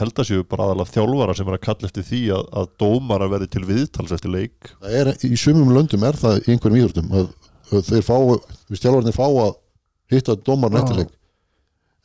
held 0.00 0.22
að 0.24 0.28
séu 0.30 0.48
bara 0.48 0.70
aðalega 0.70 0.94
þjálfara 0.96 1.36
sem 1.36 1.52
er 1.52 1.58
að 1.58 1.64
kalla 1.68 1.88
eftir 1.92 2.08
því 2.08 2.22
að, 2.38 2.48
að 2.62 2.72
dómara 2.80 3.28
verði 3.36 3.52
til 3.52 3.64
viðtals 3.68 4.16
eftir 4.16 4.32
leik. 4.32 4.72
Það 4.80 4.96
er, 5.02 5.12
í 5.28 5.36
sumum 5.44 5.76
löndum 5.76 6.08
er 6.08 6.16
það 6.16 6.40
í 6.42 6.56
einhverjum 6.56 6.80
íþróttum 6.80 7.12
að, 7.20 7.28
að 7.76 7.86
þeir 7.92 8.04
fá, 8.08 8.16
við 8.72 8.80
stjálfarnir 8.82 9.16
fá 9.20 9.24
að 9.28 9.54
hitta 10.12 10.36
dómarinn 10.46 10.78
Já. 10.78 10.84
eftirleik 10.84 11.14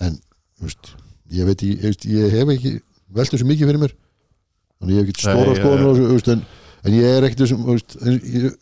en, 0.04 0.18
veist, 0.64 0.94
ég 1.34 1.48
veit 1.50 1.64
ég, 1.66 1.76
ég, 1.78 1.84
veist, 1.90 2.08
ég 2.10 2.34
hef 2.38 2.54
ekki 2.56 2.74
velt 3.14 3.34
þessu 3.36 3.48
mikið 3.50 3.70
fyrir 3.70 3.84
mér 3.84 3.94
þannig 4.80 4.96
ég 4.96 5.04
hef 5.04 5.14
ekki 5.14 5.28
stóra 5.28 5.54
skoðan 5.60 6.02
veist, 6.14 6.32
en, 6.34 6.42
en 6.84 6.98
ég 6.98 7.08
er 7.20 7.28
ekkert 7.30 7.46
veist, 7.70 7.96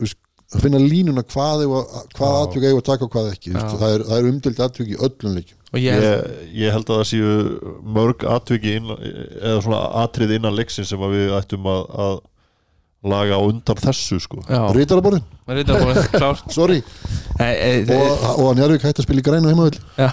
veist, 0.02 0.20
að 0.52 0.66
finna 0.66 0.82
línuna 0.84 1.24
hvað, 1.24 1.62
að- 1.64 2.42
atvik 2.44 2.66
eigum 2.68 2.82
að 2.82 2.88
taka 2.90 3.08
og 3.08 3.14
hvað 3.14 3.30
ekki 3.32 3.54
Já. 3.54 3.58
Veistu, 3.58 3.78
það 3.82 3.94
er, 3.96 4.06
það 4.10 4.18
er 4.20 4.30
umdild 4.34 4.64
atvik 4.68 4.90
í 4.92 4.98
öllum 5.00 5.38
leikjum 5.38 5.58
og 5.72 5.80
ég, 5.80 6.02
ég, 6.04 6.32
ég 6.66 6.74
held 6.76 6.90
að 6.92 6.98
það 7.00 7.06
séu 7.08 7.36
mörg 7.96 8.26
atviki 8.28 8.74
inn, 8.76 8.90
eða 9.40 9.62
svona 9.64 9.80
atrið 10.02 10.34
innan 10.36 10.58
leiksin 10.58 10.84
sem 10.90 11.00
að 11.08 11.14
við 11.16 11.32
ættum 11.38 11.70
að, 11.72 11.86
að 12.06 12.18
laga 13.08 13.40
undan 13.42 13.80
þessu 13.82 14.20
sko. 14.22 14.44
Maður 15.48 15.64
klár. 16.20 16.44
Sorry. 16.54 16.84
E, 17.40 17.48
e, 17.48 17.72
og, 17.96 18.28
og 18.36 18.46
að 18.52 18.60
Njarvík 18.62 18.86
hætti 18.86 19.02
að 19.02 19.08
spila 19.08 19.24
í 19.24 19.26
grænu 19.26 19.50
heimavill 19.50 19.80
Já. 19.98 20.12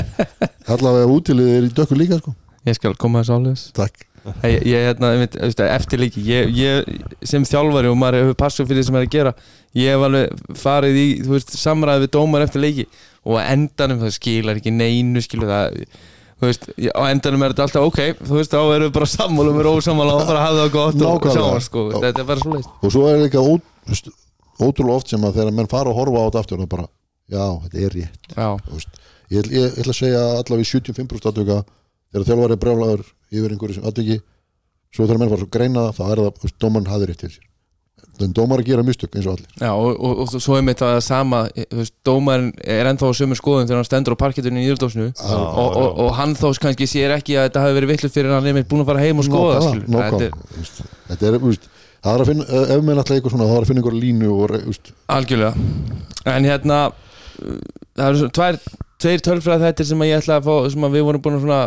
allavega 0.74 1.08
útilið 1.14 1.50
er 1.56 1.66
í 1.68 1.74
dökku 1.74 1.96
líka 1.96 2.18
sko. 2.20 2.34
ég 2.68 2.76
skal 2.76 2.96
koma 3.00 3.22
þessu 3.22 3.38
áleis 3.38 3.66
takk. 3.76 4.06
Ég, 4.44 4.66
ég 4.68 4.82
hérna, 4.84 5.14
þú 5.32 5.46
veist, 5.46 5.60
eftir 5.64 6.00
leiki 6.02 6.20
ég, 6.26 6.50
ég, 6.52 6.88
sem 7.24 7.44
þjálfari 7.48 7.88
og 7.88 7.96
maður 7.96 8.26
hefur 8.26 8.36
passað 8.42 8.68
fyrir 8.68 8.82
því 8.82 8.88
sem 8.90 8.98
er 8.98 9.06
að 9.06 9.14
gera 9.14 9.32
ég 9.78 9.94
hef 9.94 10.04
alveg 10.10 10.42
farið 10.60 10.98
í 11.00 11.06
þú 11.22 11.32
veist, 11.38 11.54
samræði 11.56 12.04
við 12.04 12.12
dómar 12.18 12.44
eftir 12.44 12.60
leiki 12.66 12.84
og 13.24 13.38
endanum 13.40 14.02
það 14.02 14.12
skilar 14.18 14.60
ekki 14.60 14.74
neinu 14.76 15.22
skilur 15.24 15.48
það 15.48 15.80
þú 16.40 16.48
veist, 16.48 16.64
á 16.96 17.02
endanum 17.10 17.42
er 17.44 17.52
þetta 17.54 17.66
alltaf 17.66 17.86
ok. 17.90 18.00
Þú 18.24 18.38
veist, 18.38 18.54
þá 18.54 18.60
erum 18.74 18.86
við 18.88 18.94
bara 18.96 19.08
sammála 19.12 19.50
og 19.52 19.56
við 19.58 19.62
erum 19.64 19.78
ósammála 19.80 20.14
og 20.16 20.22
bara 20.30 20.44
hafa 20.46 20.58
það 20.62 20.72
gott 20.76 20.94
og 20.94 21.02
Nákvæmlega. 21.04 21.34
sjáum 21.36 21.64
sko, 21.66 21.84
þetta 22.00 22.22
er 22.24 22.28
bara 22.30 22.44
svo 22.44 22.54
leist 22.56 22.70
og 22.88 22.94
svo 22.94 23.02
er 23.10 23.20
líka 23.24 23.42
ó, 23.44 23.52
veist, 23.90 24.08
ótrúlega 24.60 24.96
oft 25.00 25.12
sem 25.12 25.26
að 25.28 25.36
þegar 25.40 25.54
menn 25.60 25.70
fara 25.70 25.92
að 25.92 25.98
horfa 26.00 26.20
á 26.20 26.26
þetta 26.30 26.42
aftur 26.44 26.60
það 26.60 26.66
er 26.66 26.72
bara, 26.74 26.86
já, 27.36 27.44
þetta 27.66 27.84
er 27.86 27.94
rétt. 27.98 28.32
Veist, 28.72 29.00
ég, 29.30 29.50
ég, 29.52 29.52
ég 29.60 29.78
ætla 29.84 29.94
að 29.94 30.00
segja 30.00 30.24
allavega 30.40 30.64
í 30.64 30.70
75% 30.72 31.30
atvika 31.30 31.60
þegar 32.10 32.26
þjálfari 32.30 32.56
er 32.56 32.62
brjálagur 32.64 33.04
yfir 33.30 33.54
einhverju 33.54 33.76
sem 33.78 33.86
atviki 33.92 34.18
svo 34.90 35.06
þegar 35.06 35.20
menn 35.22 35.30
fara 35.34 35.46
að 35.46 35.52
greina 35.54 35.84
það 35.90 36.00
þá 36.00 36.04
er 36.10 36.22
það, 36.24 36.32
þú 36.40 36.48
veist, 36.48 36.58
dómarinn 36.64 36.90
hafði 36.90 37.10
rétt 37.12 37.22
til 37.26 37.32
sér 37.36 37.46
en 38.20 38.32
dómar 38.36 38.60
að 38.60 38.70
gera 38.70 38.84
mistök 38.84 39.14
eins 39.16 39.28
og 39.30 39.36
allir. 39.38 39.48
Já 39.60 39.70
og, 39.72 39.90
og, 39.96 40.22
og 40.24 40.42
svo 40.44 40.56
er 40.58 40.64
mitt 40.66 40.82
það 40.82 40.98
sama 41.06 41.42
þú 41.56 41.78
veist, 41.80 41.94
dómarinn 42.06 42.50
er 42.76 42.90
ennþá 42.90 43.10
á 43.10 43.12
sömu 43.16 43.38
skoðum 43.38 43.68
þegar 43.68 43.80
hann 43.80 43.88
stendur 43.88 44.16
á 44.16 44.22
parkettunni 44.22 44.64
í 44.66 44.70
Já, 44.70 45.36
og, 45.36 45.70
og, 45.80 46.00
og 46.04 46.10
hann 46.18 46.34
þá 46.36 46.46
kannski 46.66 46.88
sér 46.90 47.16
ekki 47.16 47.38
að 47.38 47.48
þetta 47.48 47.64
hafi 47.64 47.78
verið 47.78 47.92
vitlu 47.94 48.12
fyrir 48.12 48.34
hann 48.34 48.50
er 48.50 48.64
búin 48.68 48.84
að 48.84 48.90
fara 48.92 49.04
heim 49.04 49.22
og 49.22 49.28
skoða 49.28 49.60
Nákvæmlega, 49.60 49.70
skilur. 49.70 49.86
Þetta 49.90 50.10
er- 50.10 50.34
nákvæmlega, 50.34 50.50
þú 50.50 50.60
veist, 50.60 50.82
þetta 51.08 51.30
er, 51.30 51.38
þú 51.38 51.52
veist, 51.52 51.70
það 52.00 52.12
er 52.12 52.24
að 52.26 52.30
finna 52.32 52.60
ef 52.76 52.84
menn 52.84 53.00
alltaf 53.02 53.16
eitthvað 53.16 53.36
svona, 53.36 53.48
þá 53.48 53.56
er 53.56 53.64
að 53.64 53.70
finna 53.70 53.82
einhverja 53.84 54.04
línu 54.04 54.30
og, 54.34 54.44
Algjörlega. 55.16 55.54
En 56.30 56.48
hérna 56.48 56.82
Það 57.40 58.06
eru 58.06 58.20
svona 58.20 58.36
tvær 58.36 58.60
Tveir 59.00 59.22
tölfræð 59.24 59.62
þetta 59.64 59.84
sem 59.88 60.02
að 60.04 60.10
ég 60.10 60.18
ætla 60.20 60.34
að 60.36 60.48
fá 60.50 60.56
sem 60.74 60.84
að 60.84 60.96
við 60.98 61.04
vorum 61.06 61.22
búin 61.24 61.36
að 61.38 61.44
svona 61.46 61.60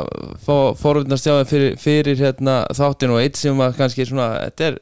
fá 0.46 0.58
þeim 1.40 1.48
fyrir, 1.50 1.72
fyrir 1.82 2.20
hérna, 2.20 2.58
þáttin 2.78 3.14
og 3.16 3.22
eitt 3.24 3.40
sem 3.42 3.64
að 3.66 3.80
kannski 3.80 4.06
svona 4.06 4.28
þetta 4.44 4.68
er, 4.68 4.76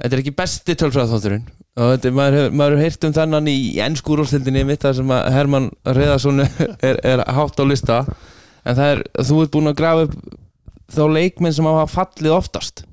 þetta 0.00 0.16
er 0.16 0.22
ekki 0.22 0.34
besti 0.38 0.74
tölfræð 0.80 1.12
þátturinn 1.14 1.44
og 1.74 1.90
þetta, 1.94 2.08
er- 2.10 2.16
maður, 2.18 2.36
hefur, 2.38 2.54
maður 2.60 2.74
hefur 2.76 2.84
heyrt 2.86 3.04
um 3.08 3.14
þennan 3.18 3.50
í, 3.50 3.56
ennskúrústildinni 3.84 4.64
mitt 4.68 4.82
þar 4.86 4.96
sem 5.00 5.12
að 5.14 5.28
Herman 5.34 5.68
Reðarsson 5.86 6.44
er, 6.44 6.98
er 7.02 7.22
hátt 7.34 7.58
á 7.60 7.64
lista. 7.66 8.00
En 8.64 8.76
það 8.78 8.90
er, 8.94 9.02
þú 9.28 9.38
ert 9.44 9.52
búin 9.54 9.70
að 9.72 9.78
grafa 9.82 10.06
upp 10.08 10.14
þá 10.94 11.02
leikmenn 11.16 11.52
sem 11.56 11.66
hafa 11.68 11.86
fallið 11.90 12.32
oftast 12.36 12.84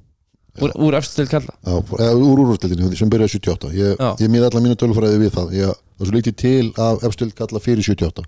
úr, 0.61 0.73
úr 0.84 0.98
efstil 0.98 1.28
kalla 1.32 1.53
á, 1.64 1.73
eða, 1.80 2.11
úr 2.19 2.41
úrústildinni 2.44 2.98
sem 2.99 3.10
byrjaði 3.11 3.38
78 3.38 3.69
ég, 3.78 3.94
Já. 4.02 4.10
ég 4.19 4.32
miða 4.34 4.49
allar 4.49 4.65
mínu 4.65 4.76
tölfræði 4.82 5.19
við 5.22 5.32
það. 5.38 5.53
Ég, 5.61 5.78
það 6.02 6.10
svo 6.10 6.15
lítið 6.18 6.36
til 6.41 6.72
af 6.90 7.06
efstild 7.07 7.36
kalla 7.38 7.61
fyrir 7.64 7.86
78 7.88 8.26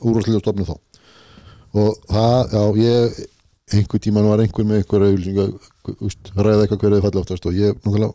úrústildin 0.00 0.40
stofnum 0.44 0.68
þá. 0.70 0.76
Og 1.76 1.98
það, 2.08 2.54
já, 2.54 2.62
ég 2.86 3.18
einhver 3.76 4.00
tíman 4.06 4.28
var 4.30 4.40
einhver 4.44 4.64
með 4.70 4.80
einhver 4.80 5.04
auðlýsinga 5.10 5.46
úst, 6.06 6.30
ræða 6.36 6.64
eitthvað 6.66 6.80
hverju 6.82 6.96
þið 6.98 7.04
falla 7.06 7.22
oftast 7.24 7.46
og 7.50 7.56
ég, 7.58 7.76
náttúrulega 7.82 8.14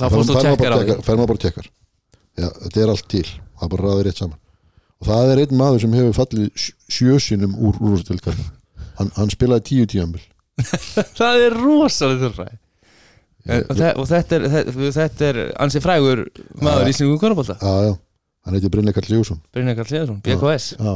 Það 0.00 0.14
fórst 0.14 0.30
og 0.32 0.40
tjekkar 0.44 0.72
á 0.72 0.78
því. 0.80 0.94
fær 1.04 1.18
maður 1.18 1.30
bara 1.32 1.42
tjekkar 1.44 1.66
já, 2.40 2.48
þetta 2.64 2.80
er 2.84 2.92
allt 2.94 3.08
til, 3.12 3.24
það 3.58 3.66
er 3.66 3.72
bara 3.74 3.86
ræðið 3.90 4.04
rétt 4.06 4.20
saman. 4.22 4.38
Og 5.00 5.08
það 5.10 5.30
er 5.34 5.40
einn 5.44 5.56
maður 5.60 5.82
sem 5.84 5.94
hefur 5.98 6.16
fallið 6.20 6.46
sj- 6.60 6.74
sjö 6.96 7.18
sinnum 7.24 7.54
úr 7.58 7.78
úrústild 7.80 8.22
kalla 8.24 8.46
hann, 9.00 9.10
hann 9.16 9.32
spilaði 9.32 9.66
tíu 9.70 9.86
tíambil 9.90 10.22
Það 11.20 11.44
er 11.46 11.56
rosalega 11.56 12.26
þurfræði 12.26 12.58
og, 13.50 13.76
þe 13.80 13.90
og 13.96 14.08
þetta 14.10 14.36
er, 14.36 14.42
þetta, 14.52 14.90
þetta 14.98 15.28
er 15.30 15.38
ansi 15.64 15.80
frægur 15.80 16.20
maður 16.60 16.90
í 16.90 16.92
Íslingum 16.94 17.20
Korabólta 17.22 17.56
já, 17.56 17.72
já, 17.88 17.94
hann 18.44 18.56
heiti 18.58 18.68
Brynja 18.72 18.92
Karl 18.96 19.08
Sigurðsson. 19.08 19.40
Brynjar 19.56 19.78
Karl 19.80 19.94
Leðarsson, 19.96 20.18
BKS 20.26 20.66
Já. 20.76 20.92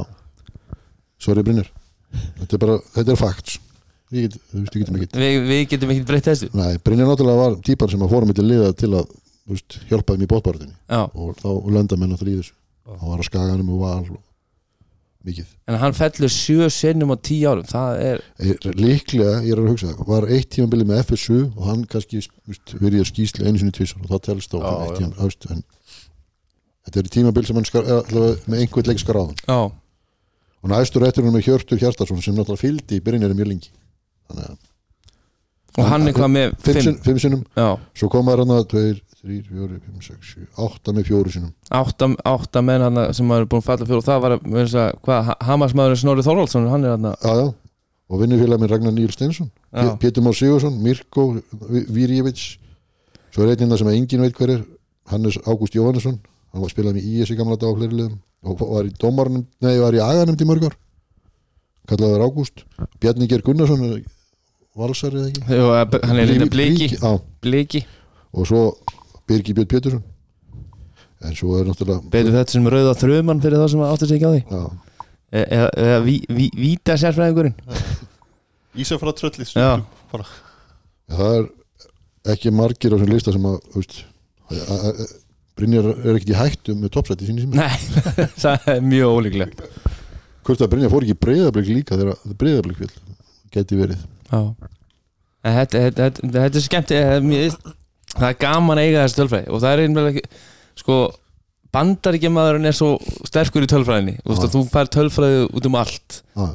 Sorry 1.24 1.44
Brynjar. 1.46 1.70
Þetta 2.42 2.56
er 2.58 2.60
bara, 2.66 2.76
þetta 2.94 3.14
er 3.14 3.18
facts 3.20 3.56
Við 4.14 4.26
get, 4.28 4.36
veist, 4.54 4.74
við 4.74 4.84
getum 4.84 4.98
ekki 5.00 5.22
Vi, 5.22 5.30
Við 5.48 5.62
getum 5.72 5.94
ekki 5.94 6.06
breytt 6.08 6.28
þessu. 6.30 6.50
Nei, 6.54 6.76
Brynjar 6.86 7.10
náttúrulega 7.10 7.40
var 7.40 7.56
típan 7.66 7.90
sem 7.90 8.04
að 8.06 8.14
fórum 8.14 8.34
til 8.36 8.46
liða 8.46 8.68
til 8.78 8.92
að, 8.94 9.16
veist, 9.50 9.80
hjálpa 9.90 10.14
þeim 10.14 10.26
í 10.26 10.30
bótbárðinni 10.30 10.76
Já, 10.76 11.02
og 11.08 11.34
þá 11.40 11.48
lenda 11.74 11.98
menn 11.98 12.14
náttúrulega 12.14 12.38
í 12.38 12.44
þessu. 12.44 12.54
Hann 12.94 13.10
var 13.10 13.24
að 13.24 13.28
skaganum 13.30 13.74
og 13.74 13.82
val 13.82 13.98
og 14.14 14.22
mikið. 15.24 15.52
En 15.70 15.78
hann 15.80 15.96
fellur 15.96 16.32
sjö 16.32 16.68
sinnum 16.72 17.14
á 17.14 17.16
tíu 17.24 17.48
árum 17.48 17.68
Það 17.68 18.00
er, 18.04 18.24
Líklega, 18.76 19.38
ég 19.44 19.54
er 19.54 19.62
að 19.62 19.70
hugsa 19.72 19.94
var 20.08 20.26
eitt 20.28 20.50
tímabili 20.52 20.86
með 20.88 21.00
FSU 21.08 21.38
og 21.46 21.62
hann 21.68 21.86
kannski 21.90 22.20
veist, 22.20 22.74
verið 22.76 23.04
að 23.04 23.08
skýslu 23.12 23.46
einu 23.46 23.62
sinni 23.62 23.74
tvisar 23.74 24.04
og 24.04 24.12
það 24.12 24.24
telst 24.28 24.56
á 24.56 24.58
eitt 24.60 25.00
þú 25.00 25.30
veist, 25.30 25.48
en 25.54 25.64
þetta 26.84 27.00
er 27.00 27.10
tímabil 27.16 27.46
sem 27.48 27.60
hann 27.60 27.68
skar, 27.68 27.88
allavega 28.02 28.52
með 28.52 28.64
einhvern 28.64 28.90
leik 28.92 29.00
skráðan 29.00 29.40
já, 29.40 29.60
og 30.60 30.72
næstur 30.72 31.08
eftir 31.08 31.24
hann 31.24 31.36
með 31.36 31.48
Hjörtur 31.48 31.80
Hjartarsson 31.80 32.20
sem 32.24 32.36
náttúrulega 32.36 32.64
fylgdi 32.66 33.00
í 33.00 33.04
Brynjari 33.04 33.38
mjög 33.38 33.50
lengi 33.54 33.72
þannig 34.28 34.52
að 34.52 34.62
og 35.74 35.88
hann 35.90 36.06
er 36.06 36.14
hvað 36.14 36.30
með 36.30 36.52
fimm, 36.52 36.62
fimm, 36.66 36.84
sinn, 36.86 36.98
fimm 37.02 37.18
sinnum. 37.18 37.42
Já, 37.58 37.66
svo 37.98 38.08
komaður 38.12 38.44
hann 38.44 38.54
að 38.54 38.66
2, 38.70 38.82
3, 39.24 39.38
4, 39.48 39.78
5, 39.88 40.02
6, 40.06 40.34
7 40.54 40.60
8 40.66 40.94
með 40.94 41.08
fjóru 41.08 41.32
sinnum. 41.34 41.54
Átta, 41.74 42.08
átta 42.30 42.62
menn 42.62 42.84
hann 42.84 43.00
sem 43.16 43.26
maður 43.26 43.46
er 43.46 43.50
búin 43.50 43.64
að 43.64 43.70
falla 43.70 43.88
fyrir 43.88 43.98
og 43.98 44.06
það 44.06 44.20
var, 44.24 44.36
með 44.44 44.76
að, 44.84 45.00
hvað, 45.08 45.32
Hamarsmaður 45.48 45.98
Snorri 45.98 46.26
Þorvaldsson, 46.26 46.68
hann 46.70 46.86
er 46.86 46.94
hann 46.94 47.08
já. 47.10 47.48
og 48.06 48.22
vinnufélag 48.22 48.62
minn 48.62 48.70
Ragnar 48.70 48.94
Níl 48.94 49.10
Steinsson. 49.10 49.50
Pétur 49.98 50.22
Már 50.22 50.38
Sigursson, 50.38 50.78
Mirko 50.84 51.26
Virjevic 51.58 52.44
svo 53.34 53.42
er 53.42 53.56
einn 53.56 53.66
innan 53.66 53.80
sem 53.80 53.90
engin 53.90 54.22
veit 54.22 54.38
hver 54.38 54.54
er. 54.58 54.64
Hannes 55.10 55.36
Ágúst 55.42 55.74
Jóhannesson. 55.74 56.20
Hann 56.54 56.62
var 56.62 56.70
spilað 56.70 56.94
með 56.96 57.08
IS 57.10 57.32
í 57.34 57.36
gamla 57.36 57.58
dag 57.60 57.74
á 57.74 57.76
fleiri 57.76 57.98
liðum. 57.98 58.20
Og 58.46 58.60
var 58.60 58.86
í 58.86 58.92
dómarnum, 59.00 59.42
nei, 59.64 59.74
var 59.82 59.96
í 59.96 60.00
aganemnd 60.00 60.40
í 60.40 60.46
mörg 60.48 60.68
ár. 60.70 60.76
Kallaður 61.90 62.28
Ágúst. 62.28 62.62
Bjarni 63.02 63.26
Ger 63.28 63.42
Gunnarsson 63.44 63.82
valsari 64.78 65.20
eða 65.20 65.30
ekki? 65.30 65.44
Jú, 65.54 65.68
hann 66.08 66.18
er 66.20 66.30
reynda 66.30 66.48
bliki. 66.52 66.88
Já, 66.96 67.12
bliki, 67.44 67.84
og 68.34 68.48
svo 68.50 68.64
Birgi 69.28 69.54
Björn 69.56 69.70
Pétursson. 69.70 70.02
En 71.24 71.32
svo 71.38 71.54
er 71.56 71.68
náttúrulega 71.68 72.04
betur 72.12 72.34
þetta 72.34 72.52
sem 72.52 72.66
rauða 72.68 72.96
þrjumann 73.00 73.40
fyrir 73.40 73.62
þá 73.62 73.68
sem 73.72 73.84
áttu 73.86 74.08
sig 74.10 74.18
ekki 74.20 74.28
á 74.28 74.32
því? 74.34 74.42
Já, 74.50 74.64
E- 75.34 75.48
eða, 75.50 75.68
eða 75.82 76.00
ví, 76.04 76.12
ví, 76.30 76.44
víta 76.54 76.94
sérfræðingurinn? 77.00 77.54
Ísafra 78.84 79.14
tröllið 79.16 79.50
Já. 79.56 79.70
það 81.10 81.38
er 81.38 81.48
ekki 82.34 82.52
margir 82.54 82.94
á 82.94 82.96
þessum 82.98 83.10
lista 83.14 83.34
sem 83.34 83.48
að, 83.50 83.56
veist, 83.74 83.96
að, 84.50 84.60
að, 84.60 84.84
að 84.90 85.14
Brynjar 85.54 85.88
er 85.94 86.16
ekkert 86.16 86.30
í 86.32 86.36
hættu 86.38 86.74
með 86.78 86.92
toppsætti 86.96 87.26
síni 87.28 87.44
sem 87.44 87.52
Nei, 87.54 87.74
það 88.42 88.68
er 88.74 88.80
mjög 88.82 89.16
ólíklegt. 89.18 89.60
Hvort 90.46 90.64
að 90.66 90.70
Brynjar 90.72 90.92
fór 90.92 91.06
ekki 91.06 91.18
breyðablík 91.24 91.70
líka 91.72 91.98
þegar 91.98 92.38
breyðablík 92.40 92.80
fjöld 92.82 92.96
geti 93.54 93.78
verið 93.78 94.02
Þetta, 95.44 95.84
er 96.48 96.64
skemmt 96.64 96.92
það 98.14 98.28
er, 98.30 98.38
gaman 98.40 98.80
að 98.80 98.88
eiga 98.88 99.04
þessi 99.04 99.18
tölfræði 99.20 99.50
og 99.52 99.62
það 99.62 99.74
er 99.74 99.82
einhverja 99.84 100.12
ekki 100.14 100.42
sko, 100.80 100.98
bandaríkjamaðurinn 101.74 102.70
er 102.70 102.76
svo 102.76 102.90
sterkur 103.28 103.66
í 103.66 103.70
tölfræðinni. 103.70 104.14
Og 104.24 104.38
að 104.40 104.54
þú 104.54 104.62
fær 104.72 104.90
tölfræði 104.94 105.42
út 105.50 105.68
um 105.68 105.78
allt. 105.80 106.20
Já, 106.34 106.46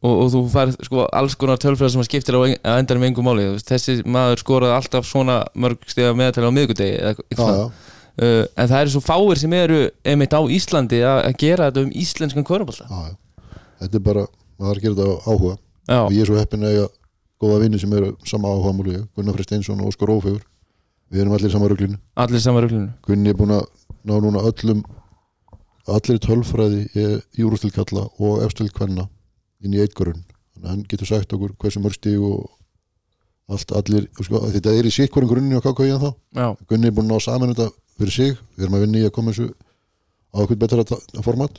og, 0.00 0.14
og 0.14 0.32
þú 0.32 0.42
fær 0.54 0.72
sko, 0.86 1.04
alls 1.20 1.36
konar 1.40 1.60
tölfræði 1.60 1.94
sem 1.96 2.04
að 2.04 2.08
skiptir 2.08 2.38
á, 2.38 2.40
á 2.64 2.72
endanum 2.78 3.06
engum 3.10 3.28
máli. 3.28 3.48
Þessi 3.66 4.00
maður 4.08 4.40
skoraði 4.44 4.76
alltaf 4.78 5.08
svona 5.08 5.40
mörg 5.52 5.84
á 6.48 6.56
miðgudegi 6.56 7.00
eða 7.00 7.14
eitthvað 7.14 7.34
já, 7.34 7.40
svona. 7.44 7.64
já, 7.64 7.88
Uh, 8.20 8.42
en 8.58 8.68
það 8.68 8.80
eru 8.82 8.90
svo 8.92 9.00
fáir 9.00 9.38
sem 9.40 9.52
eru 9.56 9.76
einmitt 10.04 10.34
á 10.36 10.42
Íslandi 10.52 10.98
að, 11.06 11.20
að 11.24 11.36
gera 11.40 11.68
þetta 11.70 11.84
um 11.86 11.92
íslenskan 12.02 12.44
já. 12.90 13.14
þetta 13.80 13.96
er 13.96 14.02
bara, 14.04 14.24
maður 14.60 14.72
er 14.72 14.80
að 14.80 14.84
gera 14.84 14.96
þetta 14.98 15.06
á 15.08 15.16
áhuga. 15.30 15.52
Og 16.02 16.12
ég 16.12 16.24
er 16.24 16.28
svo 16.28 16.36
heppin 16.36 16.66
að 16.68 16.74
góða 17.40 17.60
vinni 17.64 17.80
sem 17.80 17.92
eru 17.96 18.14
sama 18.28 18.52
áhuga 18.52 18.72
múli 18.76 18.96
Gunnar 19.16 19.36
Freyr 19.36 19.48
Steinsson 19.48 19.80
og 19.80 19.92
Óskar 19.92 20.12
Ófegur 20.12 20.42
við 21.10 21.22
erum 21.24 21.36
allir 21.36 21.50
í 21.50 21.54
sama 21.54 21.70
röglinu 21.70 21.98
allir 22.14 22.42
saman 22.44 22.66
röglunu 22.66 22.90
Gunni 23.06 23.32
er 23.32 23.38
búin 23.38 23.56
að 23.56 23.66
ná 24.04 24.14
núna 24.20 24.44
öllum 24.50 24.84
allir 25.90 26.20
tölfræði 26.22 26.86
í 26.94 27.44
úrústil 27.46 27.72
kalla 27.74 28.06
og 28.18 28.44
efstil 28.44 28.70
kvenna 28.74 29.08
inn 29.64 29.74
í 29.74 29.82
eitt 29.82 29.96
grunn 29.98 30.22
þannig 30.22 30.64
að 30.64 30.72
hann 30.74 30.86
getur 30.88 31.10
sagt 31.10 31.32
okkur 31.36 31.56
hversu 31.58 31.82
mörg 31.82 31.98
stíg 31.98 32.20
og 32.22 32.48
allt 33.50 33.72
allir 33.74 34.06
sko, 34.22 34.44
þetta 34.52 34.74
er 34.76 34.86
í 34.86 34.92
sitt 34.94 35.10
hverjum 35.10 35.32
grunni 35.32 35.58
á 35.58 35.62
KK 35.64 35.88
þá 35.98 36.10
Já, 36.38 36.46
Gunni 36.70 36.90
er 36.90 36.94
búin 36.94 37.10
að 37.10 37.16
ná 37.16 37.24
saman 37.24 37.52
þetta 37.54 37.70
fyrir 38.00 38.14
sig. 38.14 38.38
Við 38.56 38.66
erum 38.66 38.78
að 38.78 38.84
vinna 38.86 39.00
í 39.00 39.08
að 39.08 39.14
koma 39.16 39.34
þessu 39.34 39.50
á 40.30 40.36
eitthvað 40.40 40.60
betra 40.62 41.00
format 41.26 41.58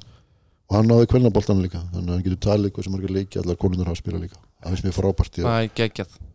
og 0.72 0.78
hann 0.78 0.88
náði 0.88 1.08
kvennaboltan 1.12 1.60
líka 1.60 1.82
þannig 1.92 2.08
að 2.08 2.16
hann 2.16 2.24
getur 2.24 2.40
talið 2.46 2.72
hversu 2.78 2.92
margir 2.94 3.12
leiki 3.12 3.40
allar 3.42 3.58
konunar 3.60 3.90
hafa 3.90 3.98
að 3.98 4.04
spila 4.06 4.20
líka. 4.22 4.38
Það 4.64 4.72
finnst 4.72 4.86
mér 4.88 4.96
frábært 4.96 5.40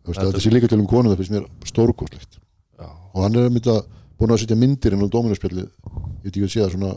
þetta 0.05 0.41
sé 0.43 0.51
líka 0.53 0.69
til 0.69 0.77
um 0.77 0.85
konur 0.89 1.09
það 1.15 1.21
finnst 1.23 1.33
mér 1.33 1.47
stórkostlegt. 1.65 2.37
Já. 2.77 2.85
og 3.17 3.23
hann 3.23 3.35
er 3.35 3.47
að 3.47 3.55
mynda 3.57 3.75
búin 4.19 4.33
að 4.35 4.41
setja 4.43 4.57
myndir 4.61 4.93
inn 4.93 5.01
á 5.01 5.09
Dominarspjalli 5.09 5.63
ég 5.65 6.23
veit 6.23 6.29
ekki 6.35 6.45
að 6.45 6.53
sé 6.53 6.61
það 6.61 6.73
svona 6.75 6.91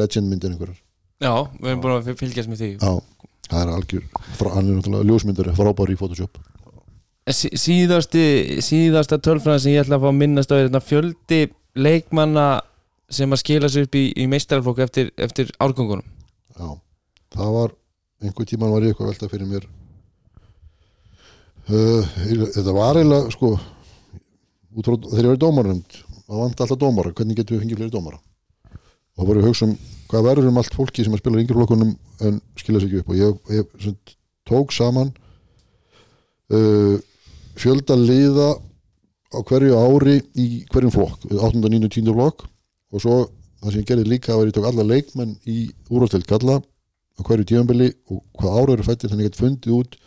legend 0.00 0.30
myndir 0.32 0.50
einhverjar. 0.50 0.80
Já, 1.22 1.32
við 1.60 1.70
erum 1.70 1.82
búin 1.84 1.94
að 2.00 2.10
fylgjast 2.18 2.50
með 2.50 2.62
því. 2.64 2.70
Já, 2.82 3.26
það 3.50 3.62
er 3.62 3.72
algjör 3.76 4.04
frá, 4.40 4.48
hann 4.56 4.66
er 4.70 4.78
náttúrulega 4.80 5.08
ljósmyndari 5.10 5.54
frábær 5.54 5.92
í 5.94 5.98
Photoshop. 6.00 6.38
Sí- 7.30 7.52
Síðasti, 7.54 8.24
síðasta 8.66 9.18
tölfræðan 9.22 9.62
sem 9.62 9.72
ég 9.76 9.84
ætla 9.84 9.98
að 10.00 10.06
fá 10.06 10.10
að 10.10 10.18
minnast 10.18 10.50
á 10.50 10.54
er 10.58 10.66
þetta 10.68 10.82
fjöldi 10.90 11.40
leikmanna 11.78 12.46
sem 13.10 13.30
að 13.30 13.42
skila 13.44 13.68
sér 13.70 13.86
upp 13.86 13.94
í, 13.94 14.04
í 14.16 14.26
meistaraflokk 14.26 14.82
eftir, 14.86 15.12
eftir 15.18 15.50
árgöngunum 15.62 16.02
Já, 16.56 16.68
það 17.36 17.52
var 17.56 17.76
einhver 18.20 18.48
tíman 18.48 18.72
var 18.74 18.84
ég 18.84 18.92
eitthvað 18.92 19.06
að 19.06 19.12
velta 19.14 19.30
fyrir 19.32 19.50
mér 19.50 19.68
uh, 21.70 22.02
þetta 22.56 22.74
var 22.76 22.98
eiginlega 23.00 23.34
sko 23.34 23.54
frá 23.56 24.94
þegar 24.94 25.24
ég 25.24 25.30
var 25.30 25.38
í 25.38 25.44
dómarnönd 25.44 26.00
það 26.30 26.42
vant 26.44 26.62
alltaf 26.62 26.78
dómara, 26.78 27.14
hvernig 27.14 27.38
getum 27.38 27.56
við 27.56 27.64
fengið 27.64 27.80
fleiri 27.80 27.94
dómara 27.94 28.20
og 28.20 29.22
það 29.22 29.30
voru 29.32 29.46
hugsa 29.48 29.66
um 29.66 29.74
hvað 30.10 30.26
verður 30.26 30.50
um 30.50 30.60
allt 30.60 30.76
fólki 30.76 31.04
sem 31.06 31.14
að 31.14 31.22
spila 31.22 31.38
í 31.38 31.44
yngri 31.44 31.58
flokkunum 31.58 31.92
en 32.26 32.40
skila 32.58 32.80
sér 32.80 32.90
ekki 32.90 33.02
upp 33.02 33.12
og 33.12 33.20
ég, 33.20 33.40
ég 33.56 33.74
sem, 33.84 33.96
tók 34.48 34.74
saman 34.74 35.12
uh, 36.50 36.96
fjölda 37.60 37.96
liða 37.98 38.52
á 39.30 39.38
hverju 39.46 39.76
ári 39.78 40.16
í 40.34 40.64
hverjum 40.70 40.94
flokk 40.94 41.28
8. 41.30 41.60
9. 41.62 41.86
10. 41.86 42.10
flokk 42.10 42.46
og 42.90 43.04
svo 43.04 43.18
það 43.60 43.72
sem 43.72 43.82
ég 43.82 43.88
gerði 43.90 44.08
líka 44.08 44.36
var 44.36 44.48
ég 44.48 44.56
tók 44.56 44.68
alla 44.70 44.86
leikmenn 44.86 45.34
í 45.48 45.58
úrvastild 45.90 46.28
kalla 46.28 46.60
á 46.60 47.20
hverju 47.26 47.48
tíðanbili 47.50 47.90
og 48.10 48.22
hvað 48.38 48.56
ára 48.56 48.76
eru 48.76 48.86
fættir 48.86 49.12
þannig 49.12 49.26
að 49.26 49.28
ég 49.28 49.34
get 49.34 49.40
fundið 49.40 49.76
út 49.76 49.98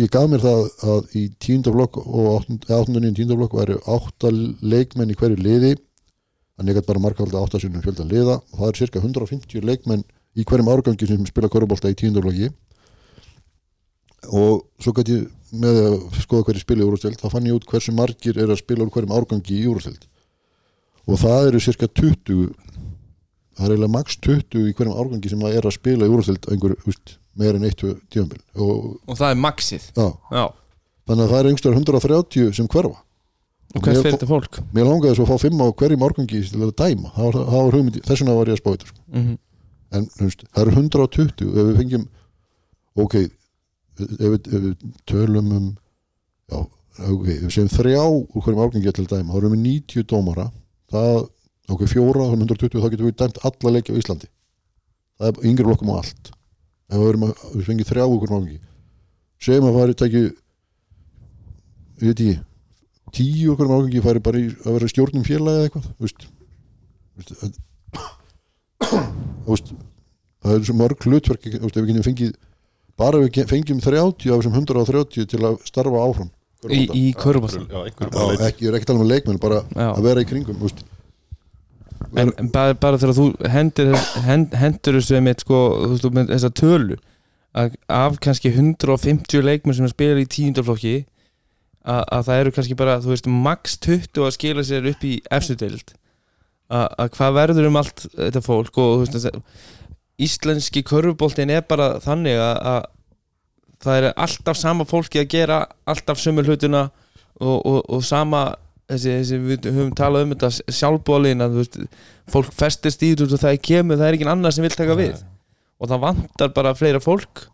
ég 0.00 0.10
gaf 0.12 0.28
mér 0.32 0.42
það 0.42 0.62
að 0.88 1.16
í 1.18 1.22
tíundaflokk 1.44 1.98
og 2.02 2.28
8. 2.40 2.58
9. 2.88 3.12
tíundaflokk 3.18 3.56
væri 3.58 3.76
8 3.84 4.32
leikmenn 4.64 5.12
í 5.12 5.18
hverju 5.20 5.38
liði 5.38 5.74
þannig 5.76 6.64
að 6.64 6.72
ég 6.72 6.80
get 6.80 6.88
bara 6.88 7.04
marka 7.04 7.24
alltaf 7.26 7.52
8 7.52 7.62
sinnum 7.66 7.84
fjöldan 7.84 8.10
liða 8.10 8.38
og 8.40 8.58
það 8.58 8.68
er 8.70 8.80
cirka 8.80 9.02
150 9.02 9.68
leikmenn 9.68 10.04
í 10.32 10.46
hverjum 10.48 10.72
árgangi 10.72 11.08
sem 11.08 11.26
spila 11.28 11.52
körubólta 11.52 11.92
í 11.92 11.98
tíundaflokki 12.00 12.48
og 14.32 14.64
svo 14.80 14.94
gæti 14.96 15.18
ég 15.18 15.30
með 15.52 15.78
að 15.82 15.96
skoða 16.22 16.46
hverju 16.48 16.64
spila 16.64 16.80
í 16.80 16.88
úrvastild 16.88 17.20
þá 17.20 17.28
fann 17.34 17.48
ég 17.50 17.58
út 17.58 17.68
hversu 17.68 17.92
margir 17.92 18.38
er 18.40 18.48
að 18.48 18.62
spila 18.62 18.86
úr 18.86 18.92
hverjum 18.94 19.12
árgangi 19.12 19.58
í 19.58 19.66
úrvastild 19.68 20.06
og 21.08 21.18
það 21.22 21.48
eru 21.50 21.60
cirka 21.64 21.88
20 21.88 22.52
það 23.56 23.66
er 23.66 23.74
eiginlega 23.74 23.92
max 23.96 24.16
20 24.24 24.66
í 24.70 24.74
hverjum 24.78 24.96
árgangi 25.02 25.30
sem 25.32 25.42
að 25.44 25.56
er 25.58 25.68
að 25.68 25.76
spila 25.76 26.08
í 26.08 26.12
úrvastild 26.12 26.48
einhver, 26.52 26.74
úst, 26.88 27.16
meir 27.38 27.56
en 27.58 27.66
1-2 27.68 27.94
tíðanbíl 28.12 28.42
og 28.56 28.98
og 29.06 29.16
það 29.18 29.30
er 29.34 29.40
maxið. 29.42 29.88
Já, 29.96 30.06
Já, 30.32 30.44
þannig 31.08 31.24
að 31.26 31.32
það 31.32 31.40
er 31.42 31.50
einhverjum 31.52 31.80
130 31.82 32.52
sem 32.58 32.68
hverfa. 32.72 33.00
Og 33.72 33.80
hvert 33.80 33.96
Mér- 33.96 34.02
fyrir 34.04 34.16
þetta 34.18 34.28
fólk? 34.28 34.58
Mér 34.76 34.84
langaði 34.84 35.16
svo 35.16 35.24
að 35.24 35.30
fá 35.32 35.46
5 35.48 35.62
á 35.64 35.66
hverjum 35.80 36.02
árgangi 36.04 36.42
til 36.44 36.60
að 36.60 36.74
dæma, 36.76 37.12
það 37.16 37.24
var, 37.28 37.38
það 37.52 37.62
var 37.66 37.76
hugmyndi 37.78 38.02
þess 38.04 38.20
vegna 38.20 38.34
var 38.36 38.50
ég 38.52 38.58
að 38.58 38.62
spá 38.62 38.70
þetta 38.76 38.92
mm 39.16 39.38
en 39.92 40.06
þú 40.08 40.24
veist, 40.24 40.42
það 40.48 40.62
eru 40.62 40.72
120 40.72 41.48
ef 41.52 41.66
við 41.68 41.74
fengjum 41.82 42.04
ok, 43.02 43.14
ef 44.00 44.22
við, 44.22 44.46
ef 44.56 44.62
við 44.64 44.84
tölum 45.10 45.50
um 45.52 45.66
já, 46.48 46.58
ok, 47.12 47.26
ef 47.28 47.42
við 47.42 47.52
segjum 47.56 47.72
þrjá 47.74 48.04
úr 48.08 48.44
hverjum 48.46 48.62
árgangi 48.64 48.94
til 48.96 49.04
að 49.04 49.10
dæma, 49.12 49.32
þá 49.34 49.38
erum 49.42 49.52
við 49.56 49.62
90 49.66 50.06
dómara 50.12 50.46
það, 50.92 51.18
ok, 51.72 51.82
fjóra 51.90 52.26
þá 52.28 52.34
erum 52.36 52.44
120, 52.46 52.82
þá 52.82 52.92
getum 52.92 53.08
við 53.08 53.18
dæmt 53.22 53.42
alla 53.48 53.74
leikja 53.76 53.96
á 53.96 54.00
Íslandi. 54.02 54.28
Það 55.18 55.28
er 55.32 55.50
yngri 55.50 55.66
flokkum 55.68 55.92
á 55.92 55.96
allt. 56.02 56.32
Ef 56.92 56.98
við, 57.00 57.08
erum 57.12 57.26
að, 57.28 57.42
við 57.56 57.68
fengjum 57.70 57.88
þrjá 57.88 58.04
úr 58.04 58.18
hverjum 58.20 58.38
árgangi 58.38 58.60
segjum 59.42 59.68
að 59.68 59.76
fari 59.78 59.94
tæki 59.98 60.20
ég 60.22 62.08
veit 62.08 62.20
ekki 62.22 62.34
tíu 63.16 63.52
úr 63.52 63.58
hverjum 63.58 63.74
árgangi 63.78 64.02
fari 64.04 64.22
bara 64.26 64.42
í 64.42 64.50
að 64.52 64.76
vera 64.76 64.90
stjórnum 64.92 65.24
félagi 65.26 65.56
eða 65.56 65.68
eitthvað 65.68 65.88
veist, 66.02 66.26
veist, 67.16 67.32
að- 67.42 67.58
veist, 69.48 69.72
það 70.42 70.54
er 70.58 70.66
svo 70.68 70.76
mörg 70.78 71.06
hlutverk 71.08 71.48
ef 71.48 71.76
við 71.80 72.04
fengið 72.06 72.36
bara 73.00 73.22
við 73.22 73.42
fengjum 73.50 73.80
30 73.82 74.30
af 74.30 74.42
þessum 74.42 74.58
130 74.60 75.28
til 75.32 75.42
að 75.48 75.58
starfa 75.66 76.04
áfram 76.06 76.30
Í, 76.70 76.82
í 76.94 77.04
körubólta 77.18 77.62
Já, 77.64 77.78
einhverjum 77.82 78.12
Já, 78.12 78.14
bara 78.14 78.26
leit 78.30 78.42
ekki, 78.46 78.66
ég 78.66 78.70
er 78.70 78.78
ekki 78.78 78.86
að 78.86 78.90
tala 78.92 79.02
um 79.02 79.10
leikmenn 79.10 79.40
bara 79.42 79.62
Já. 79.66 79.86
að 79.88 80.02
vera 80.06 80.22
í 80.22 80.28
kringum 80.28 80.58
þú 80.60 80.68
veist. 80.68 80.82
En, 82.12 82.30
en 82.38 82.50
bara, 82.52 82.76
bara 82.78 83.00
þegar 83.00 83.16
þú 83.16 83.26
hendur, 83.50 83.94
hend, 84.26 84.54
hendur 84.58 84.98
þessu 84.98 85.22
með, 85.24 85.42
sko, 85.46 85.62
með 86.12 86.30
þessa 86.34 86.52
tölu 86.60 86.98
að 87.56 87.74
af 87.92 88.20
kannski 88.22 88.52
150 88.52 89.42
leikmenn 89.44 89.76
sem 89.76 89.90
spila 89.90 90.22
í 90.22 90.28
tíundaflokki 90.30 90.94
að, 91.82 92.02
að 92.04 92.24
það 92.28 92.40
eru 92.44 92.54
kannski 92.56 92.78
bara, 92.78 92.96
þú 93.02 93.12
veist, 93.12 93.28
max 93.48 93.76
20 93.82 94.26
að 94.26 94.34
skila 94.38 94.64
sér 94.66 94.88
upp 94.92 95.04
í 95.08 95.16
efstu 95.34 95.58
deild 95.58 95.94
að, 96.72 96.86
að 96.86 97.12
hvað 97.18 97.36
verður 97.40 97.68
um 97.68 97.78
allt 97.82 98.06
þetta 98.14 98.44
fólk 98.44 98.80
og 98.80 99.06
þú 99.06 99.18
veist, 99.18 99.40
íslenski 100.22 100.84
körfuboltin 100.86 101.52
er 101.52 101.64
bara 101.68 101.96
þannig 102.04 102.38
að, 102.38 102.56
að 102.72 102.82
það 103.82 103.98
er 103.98 104.08
alltaf 104.24 104.58
sama 104.58 104.86
fólki 104.88 105.22
að 105.22 105.30
gera 105.34 105.62
alltaf 105.88 106.20
sömu 106.22 106.44
hlutuna 106.46 106.88
og, 107.40 107.58
og, 107.58 107.80
og 107.88 108.04
sama 108.06 108.44
þessi, 108.90 109.14
þessi, 109.18 109.40
við 109.46 109.70
höfum 109.70 109.94
talað 109.98 110.26
um 110.26 110.34
þetta 110.34 110.76
sjálfbólin 110.78 111.44
að 111.44 111.58
veist, 111.60 111.80
fólk 112.30 112.52
festist 112.56 113.02
í 113.02 113.12
þetta 113.14 113.28
og 113.38 113.42
það 113.44 113.54
er 113.54 113.62
kemur, 113.70 114.00
það 114.00 114.08
er 114.08 114.18
ekki 114.18 114.30
annar 114.32 114.54
sem 114.54 114.66
vil 114.66 114.74
taka 114.76 114.98
við. 114.98 115.24
Og 115.82 115.90
það 115.90 116.04
vantar 116.04 116.54
bara 116.54 116.76
fleira 116.78 117.02
fólk 117.02 117.46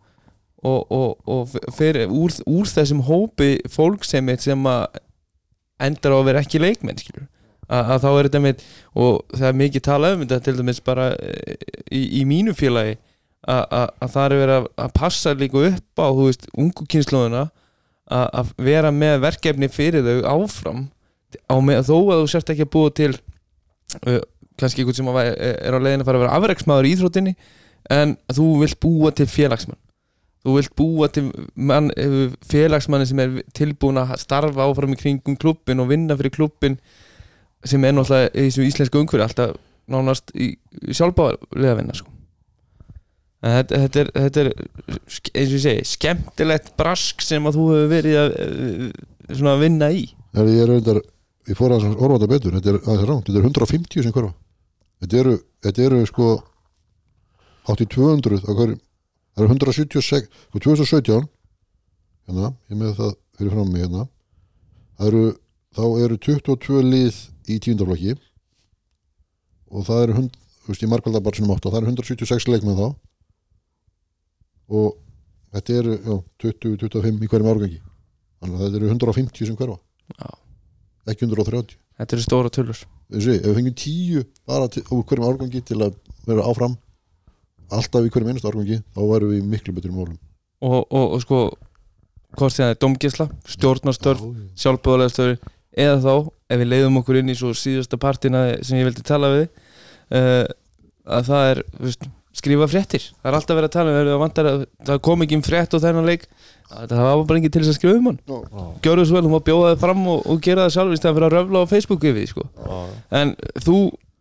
og, 0.61 0.91
og, 0.91 1.17
og 1.25 1.57
fyrir, 1.75 2.11
úr, 2.11 2.35
úr 2.49 2.69
þessum 2.69 3.01
hópi 3.07 3.55
fólk 3.71 4.05
sem, 4.05 4.29
sem 4.41 4.69
endar 5.79 6.15
á 6.15 6.17
að 6.19 6.25
vera 6.27 6.43
ekki 6.43 6.61
leikmenn 6.61 6.99
skilur 6.99 7.27
að, 7.69 7.93
að 7.93 8.01
þá 8.03 8.09
er 8.09 8.27
þetta 8.27 8.41
með 8.43 8.65
og 9.03 9.35
það 9.35 9.47
er 9.49 9.59
mikið 9.61 9.85
talað 9.87 10.15
um 10.15 10.25
þetta 10.25 10.39
til 10.47 10.55
dæmis 10.59 10.81
bara 10.85 11.07
eh, 11.15 11.55
í, 11.95 12.01
í 12.19 12.25
mínu 12.27 12.55
félagi 12.57 12.97
að, 13.47 13.63
að, 13.71 13.87
að 14.03 14.13
það 14.15 14.25
er 14.25 14.39
verið 14.43 14.55
að, 14.83 14.91
passa 14.99 15.33
líka 15.37 15.63
upp 15.69 16.01
á 16.03 16.07
veist, 16.19 16.47
ungu 16.59 16.87
kynnslóðuna 16.91 17.43
að, 18.09 18.53
vera 18.57 18.91
með 18.91 19.19
verkefni 19.27 19.69
fyrir 19.71 20.03
þau 20.05 20.43
áfram 20.43 20.87
á 21.45 21.55
með, 21.61 21.83
þó 21.87 21.95
að 22.09 22.23
þú 22.23 22.31
sért 22.33 22.53
ekki 22.55 22.65
að 22.65 22.73
búa 22.73 22.93
til 22.97 23.11
uh, 23.13 24.21
kannski 24.59 24.81
einhvern 24.83 24.97
sem 24.97 25.11
væ- 25.13 25.35
er 25.37 25.77
á 25.77 25.79
leiðin 25.79 26.01
að 26.03 26.09
fara 26.09 26.19
að 26.19 26.25
vera 26.25 26.39
afreiksmaður 26.39 26.89
í 26.89 26.95
íþróttinni 26.95 27.35
en 27.95 28.17
þú 28.33 28.47
vilt 28.63 28.79
búa 28.83 29.13
til 29.15 29.29
félagsmann 29.29 29.79
þú 30.43 30.55
vilt 30.55 30.73
búa 30.79 31.07
til 31.11 31.25
mann, 31.55 31.89
eh, 31.99 32.29
félagsmanni 32.49 33.07
sem 33.07 33.19
er 33.23 33.39
tilbúin 33.55 33.99
að 34.01 34.15
starfa 34.21 34.65
áfram 34.67 34.93
í 34.95 34.99
kringum 34.99 35.35
klubbin 35.39 35.83
og 35.83 35.89
vinna 35.91 36.15
fyrir 36.19 36.33
klubbin 36.35 36.77
sem 37.67 37.83
er 37.83 37.95
náttúrulega 37.95 38.31
í 38.33 38.45
þessu 38.47 38.67
íslensku 38.67 39.01
umhverju 39.01 39.25
alltaf 39.25 39.57
nánast 39.91 40.31
í, 40.37 40.53
sjálfbáðlega 40.95 41.79
vinna 41.81 41.95
sko. 41.97 42.11
Þetta, 43.45 43.81
þetta, 43.85 44.03
er, 44.03 44.11
þetta 44.17 44.43
er 44.43 44.51
eins 44.97 45.21
og 45.21 45.55
ég 45.55 45.63
segi, 45.63 45.85
skemmtilegt 45.93 46.73
brask 46.79 47.23
sem 47.25 47.47
að 47.47 47.59
þú 47.59 47.69
hefur 47.73 47.89
verið 47.93 48.19
að, 48.23 48.35
eh, 48.43 49.47
að 49.53 49.63
vinna 49.63 49.91
í. 49.95 50.03
Er, 50.35 50.45
ég 50.49 50.61
er 50.65 50.71
reyndar, 50.73 51.01
ég 51.49 51.57
fór 51.57 51.77
að 51.77 51.89
orða 51.95 52.19
þetta 52.19 52.31
betur. 52.33 52.59
Þetta 52.59 52.73
er, 52.73 52.79
er 52.95 53.07
ránt, 53.07 53.25
þetta 53.29 53.39
er 53.39 53.49
150 53.49 54.05
sem 54.05 54.15
hverfa. 54.15 54.35
Þetta 54.99 55.19
eru, 55.23 55.39
þetta 55.63 55.85
eru 55.87 56.03
sko 56.09 56.29
hátt 57.69 57.83
í 57.83 57.89
200 57.89 58.41
á 58.43 58.51
hverjum 58.51 58.79
það 59.35 59.45
eru 59.45 59.53
176, 59.55 60.29
sko 60.49 60.61
2017 60.63 61.27
hérna, 62.29 62.53
ég 62.69 62.79
með 62.79 62.95
það 62.97 63.13
fyrir 63.39 63.53
fram 63.55 63.69
mig 63.71 63.85
hérna 63.85 64.05
eru, 65.05 65.23
þá 65.75 65.83
eru 66.03 66.17
22 66.25 66.81
lið 66.85 67.19
í 67.49 67.59
tíundaflokki 67.63 68.15
og 69.69 69.85
það 69.87 70.03
eru 70.05 70.17
hund, 70.17 70.39
þú 70.63 70.73
veist, 70.73 70.83
ég 70.83 70.91
markvalda 70.91 71.23
bara 71.23 71.39
sinum 71.39 71.53
8 71.55 71.69
það 71.69 71.79
eru 71.81 71.93
176 71.93 72.49
leikmenn 72.49 72.79
þá 72.79 72.87
og 74.69 74.97
þetta 75.55 75.77
eru 75.81 75.97
já, 75.97 76.15
20-25 76.45 77.25
í 77.25 77.29
hverjum 77.31 77.51
árgangi. 77.51 77.81
Þannig 78.39 78.55
að 78.55 78.65
þetta 78.65 78.79
eru 78.79 78.91
150 78.93 79.49
sem 79.49 79.59
hverfa. 79.59 79.79
Já. 80.09 80.29
ekki 81.09 81.25
130 81.27 81.77
þetta 81.99 82.15
eru 82.15 82.25
stóra 82.25 82.51
tölur. 82.53 82.83
Þessi, 83.09 83.39
ef 83.39 83.47
við 83.47 83.57
fengjum 83.57 83.77
10 83.83 84.27
bara 84.49 84.69
til, 84.71 84.83
úr 84.93 85.05
hverjum 85.09 85.27
árgangi 85.27 85.61
til 85.65 85.79
að 85.83 85.97
vera 86.27 86.45
áfram 86.47 86.77
alltaf 87.69 88.05
í 88.05 88.11
hverjum 88.13 88.31
einast 88.31 88.47
árgangi 88.47 88.79
þá 88.95 89.01
værum 89.11 89.33
við 89.33 89.49
miklu 89.49 89.75
betur 89.75 89.95
málum. 89.95 90.19
Og, 90.65 90.81
og, 90.87 91.15
og 91.15 91.23
sko 91.23 91.41
hvort 92.37 92.53
sem 92.53 92.65
það 92.65 92.73
er 92.73 92.79
domgisla, 92.83 93.27
stjórnarstörf 93.49 94.23
sjálfbúðarlega 94.59 95.13
stöður 95.13 95.35
eða 95.79 95.97
þá 96.03 96.13
ef 96.53 96.61
við 96.61 96.71
leiðum 96.73 97.01
okkur 97.01 97.19
inn 97.19 97.33
í 97.33 97.37
svo 97.37 97.51
síðasta 97.57 97.99
partina 98.01 98.43
sem 98.65 98.79
ég 98.79 98.87
vildi 98.89 99.05
tala 99.05 99.31
við 99.33 99.45
uh, 100.15 100.45
að 101.09 101.29
það 101.29 101.51
er 101.53 101.61
veist, 101.79 102.09
skrifa 102.37 102.67
fréttir, 102.69 103.05
það 103.19 103.29
er 103.31 103.37
alltaf 103.39 103.57
verið 103.57 103.69
að 103.69 103.75
tala 103.75 103.91
um 103.93 103.99
að 103.99 104.21
vantar 104.21 104.49
að 104.49 104.63
það 104.87 105.01
kom 105.07 105.25
ekki 105.25 105.37
um 105.39 105.43
frétt 105.45 105.73
og 105.73 105.81
þennan 105.83 106.07
leik 106.07 106.27
að 106.69 106.93
það 106.93 107.07
var 107.09 107.23
bara 107.31 107.39
ekki 107.41 107.51
til 107.55 107.63
þess 107.63 107.71
að 107.73 107.77
skrifa 107.79 107.97
um 107.97 108.09
hann. 108.11 108.19
Já, 108.29 108.65
gjörðu 108.85 109.05
svo 109.09 109.17
vel, 109.17 109.23
þú 109.25 109.31
má 109.33 109.45
bjóða 109.47 109.71
þig 109.73 109.83
fram 109.83 110.03
og, 110.13 110.19
og 110.29 110.41
gera 110.45 110.67
það 110.67 110.75
sjálf 110.75 110.93
í 110.93 110.99
stæðan 110.99 111.17
fyrir 111.17 111.27
að 111.27 111.35
röfla 111.35 111.63
á 111.65 111.71
Facebook 111.71 112.05
yfir 112.05 112.19
því 112.19 112.27
sko. 112.29 112.45
já, 112.53 112.77
en 113.19 113.33
þú 113.65 113.79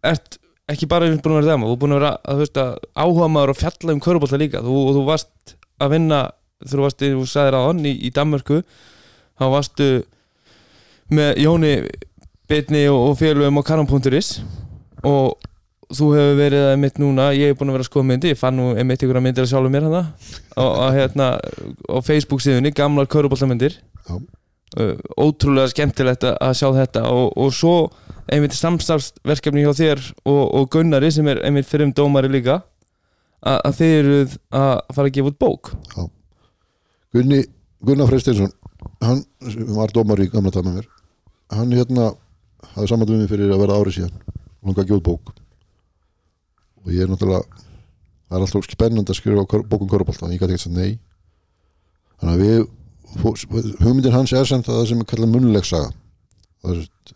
ert 0.09 0.41
ekki 0.73 0.89
bara 0.89 1.09
búin 1.13 1.37
að 1.37 1.39
vera 1.43 1.53
dæma, 1.53 1.69
þú 1.69 1.77
er 1.77 1.83
búin 1.83 1.95
að 1.95 2.01
vera 2.01 2.13
að, 2.25 2.43
veist, 2.43 2.61
að 2.61 2.75
áhuga 2.97 3.31
maður 3.33 3.53
og 3.53 3.61
fjalla 3.61 3.95
um 3.95 4.03
körubólta 4.05 4.41
líka. 4.41 4.65
Þú, 4.65 4.81
og 4.89 4.97
þú 4.97 5.05
varst 5.09 5.55
að 5.79 5.95
vinna 5.95 6.23
þú 6.67 6.83
varst, 6.83 7.05
þú 7.05 7.27
sagðir 7.29 7.59
að 7.59 7.87
í, 7.87 7.95
í 8.09 8.13
Danmörku 8.15 8.63
þá 9.39 9.45
varstu 9.53 9.89
með 11.15 11.43
Jóni 11.45 11.73
Bitni 12.49 12.87
og, 12.91 13.13
og 13.13 13.19
félögum 13.21 13.61
á 13.61 13.69
kanon.is 13.69 14.31
og 15.07 15.37
þú 15.89 16.09
hefur 16.13 16.35
verið 16.37 16.65
að 16.69 16.81
mitt 16.83 16.99
núna, 17.01 17.31
ég 17.37 17.53
hef 17.53 17.59
búin 17.59 17.71
að 17.73 17.79
vera 17.79 17.85
að 17.87 17.89
skoða 17.89 18.09
myndi 18.11 18.33
ég 18.33 18.39
fann 18.39 18.59
nú 18.59 18.67
einmitt 18.77 19.05
ykkur 19.05 19.19
að 19.21 19.25
myndir 19.25 19.47
að 19.47 19.53
sjálfum 19.53 19.73
mér 19.73 19.87
hana 19.89 20.03
á, 20.53 20.65
á, 20.65 20.87
hérna, 20.93 21.29
á 21.89 21.97
Facebook 22.05 22.45
síðunni 22.45 22.75
gamlar 22.77 23.09
köruboltamyndir 23.09 23.79
Já. 24.05 24.15
uh, 24.19 24.93
ótrúlega 25.17 25.73
skemmtilegt 25.73 26.27
að 26.29 26.53
sjá 26.61 26.69
þetta 26.77 27.07
og, 27.09 27.33
og 27.41 27.55
svo 27.57 27.75
einmitt 28.29 28.57
samstarfsverkefni 28.59 29.65
hjá 29.65 29.73
þér 29.81 30.05
og, 30.29 30.43
og 30.61 30.69
Gunnari 30.77 31.11
sem 31.15 31.33
er 31.33 31.41
einmitt 31.49 31.71
fyrir 31.71 31.89
um 31.89 31.97
dómari 31.97 32.29
líka 32.33 32.61
að, 33.41 33.59
að 33.65 33.81
þið 33.81 33.97
eruð 34.03 34.39
að 34.61 34.73
fara 34.93 35.09
að 35.09 35.17
gefa 35.17 35.33
út 35.33 35.41
bók. 35.41 35.73
Gunni, 37.17 37.43
Gunnar 37.81 38.13
Freystinsson 38.13 38.53
hann 39.01 39.25
var 39.73 39.93
dómar 39.95 40.21
í 40.21 40.29
gamla 40.29 40.53
með 40.61 40.73
mér. 40.83 40.95
Hann 41.55 41.73
hérna 41.73 42.11
hafði 42.75 42.91
saman 42.91 43.09
við 43.09 43.23
mig 43.23 43.31
fyrir 43.33 43.55
að 43.55 43.63
vera 43.65 43.81
ári 43.81 43.95
síðan 43.95 44.17
og 44.29 44.69
hann 44.69 44.77
gaf 44.77 44.91
gjóð 44.91 45.07
bók 45.07 45.39
og 46.89 46.95
ég 46.97 47.05
er 47.05 47.11
náttúrulega 47.13 47.45
það 48.29 48.37
er 48.39 48.45
alltaf 48.47 48.69
spennandi 48.73 49.13
að 49.13 49.19
skrifa 49.21 49.45
kör- 49.53 49.67
bók 49.69 49.85
um 49.85 49.91
körubólta 49.93 50.29
ég 50.33 50.41
gæti 50.41 50.57
ekki 50.57 50.71
að 50.73 50.79
nei. 50.81 50.99
Þannig 52.19 52.35
að 52.35 52.43
við 52.43 53.79
hugmyndin 53.83 54.13
hans 54.17 54.33
er 54.37 54.45
samt 54.49 54.69
að 54.69 54.81
það 54.81 54.89
sem 54.91 55.01
er 55.05 55.09
kallað 55.13 55.33
munnuleg 55.37 55.65
saga. 55.69 55.93
Það 56.63 56.73
er 56.73 56.81
sem 56.81 56.89
sagt, 56.89 57.15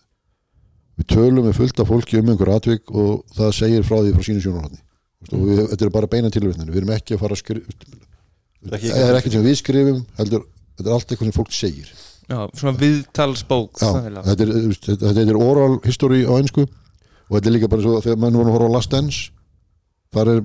við 1.00 1.08
tölum 1.12 1.46
við 1.48 1.56
fullt 1.58 1.82
af 1.82 1.90
fólki 1.90 2.20
um 2.20 2.30
einhver 2.32 2.52
atvik 2.54 2.92
og 2.94 3.24
það 3.36 3.52
segir 3.58 3.84
frá 3.88 3.98
því 4.04 4.14
frá 4.16 4.24
sínu 4.28 4.44
sjónarhóðni 4.44 4.80
og 5.32 5.42
við, 5.48 5.60
þetta 5.72 5.84
er 5.86 5.92
bara 5.94 6.08
beina 6.12 6.30
tilvætninu 6.34 6.72
við 6.74 6.80
erum 6.82 6.94
ekki 6.96 7.16
að 7.16 7.20
fara 7.24 7.36
að 7.36 7.42
skrifa 7.42 7.76
Ekki- 8.72 8.92
það 8.94 9.08
er 9.08 9.16
ekkert 9.18 9.34
sem 9.36 9.44
við 9.46 9.56
skrifum 9.58 10.00
heldur, 10.20 10.42
þetta 10.78 10.88
er 10.88 10.94
allt 10.96 11.08
eitthvað 11.12 11.28
sem 11.30 11.36
fólk 11.40 11.52
segir. 11.56 11.88
Já, 12.30 12.38
svona 12.54 12.78
viðtalsbók 12.78 13.80
þetta, 14.28 14.46
er, 14.46 14.50
þetta 15.02 15.24
er 15.26 15.38
oral 15.42 15.78
history 15.84 16.22
á 16.22 16.32
einsku 16.38 16.62
og 16.62 17.32
þetta 17.34 17.48
er 17.50 17.56
líka 17.56 17.68
bara 17.72 17.82
svo 17.82 17.98
þegar 18.04 18.20
mann 18.22 18.36
voru 18.38 18.52
að 18.52 18.56
horfa 18.58 18.68
á 18.70 18.74
Last 18.76 18.90
Dance 18.94 19.32
þar 20.12 20.28
er, 20.34 20.40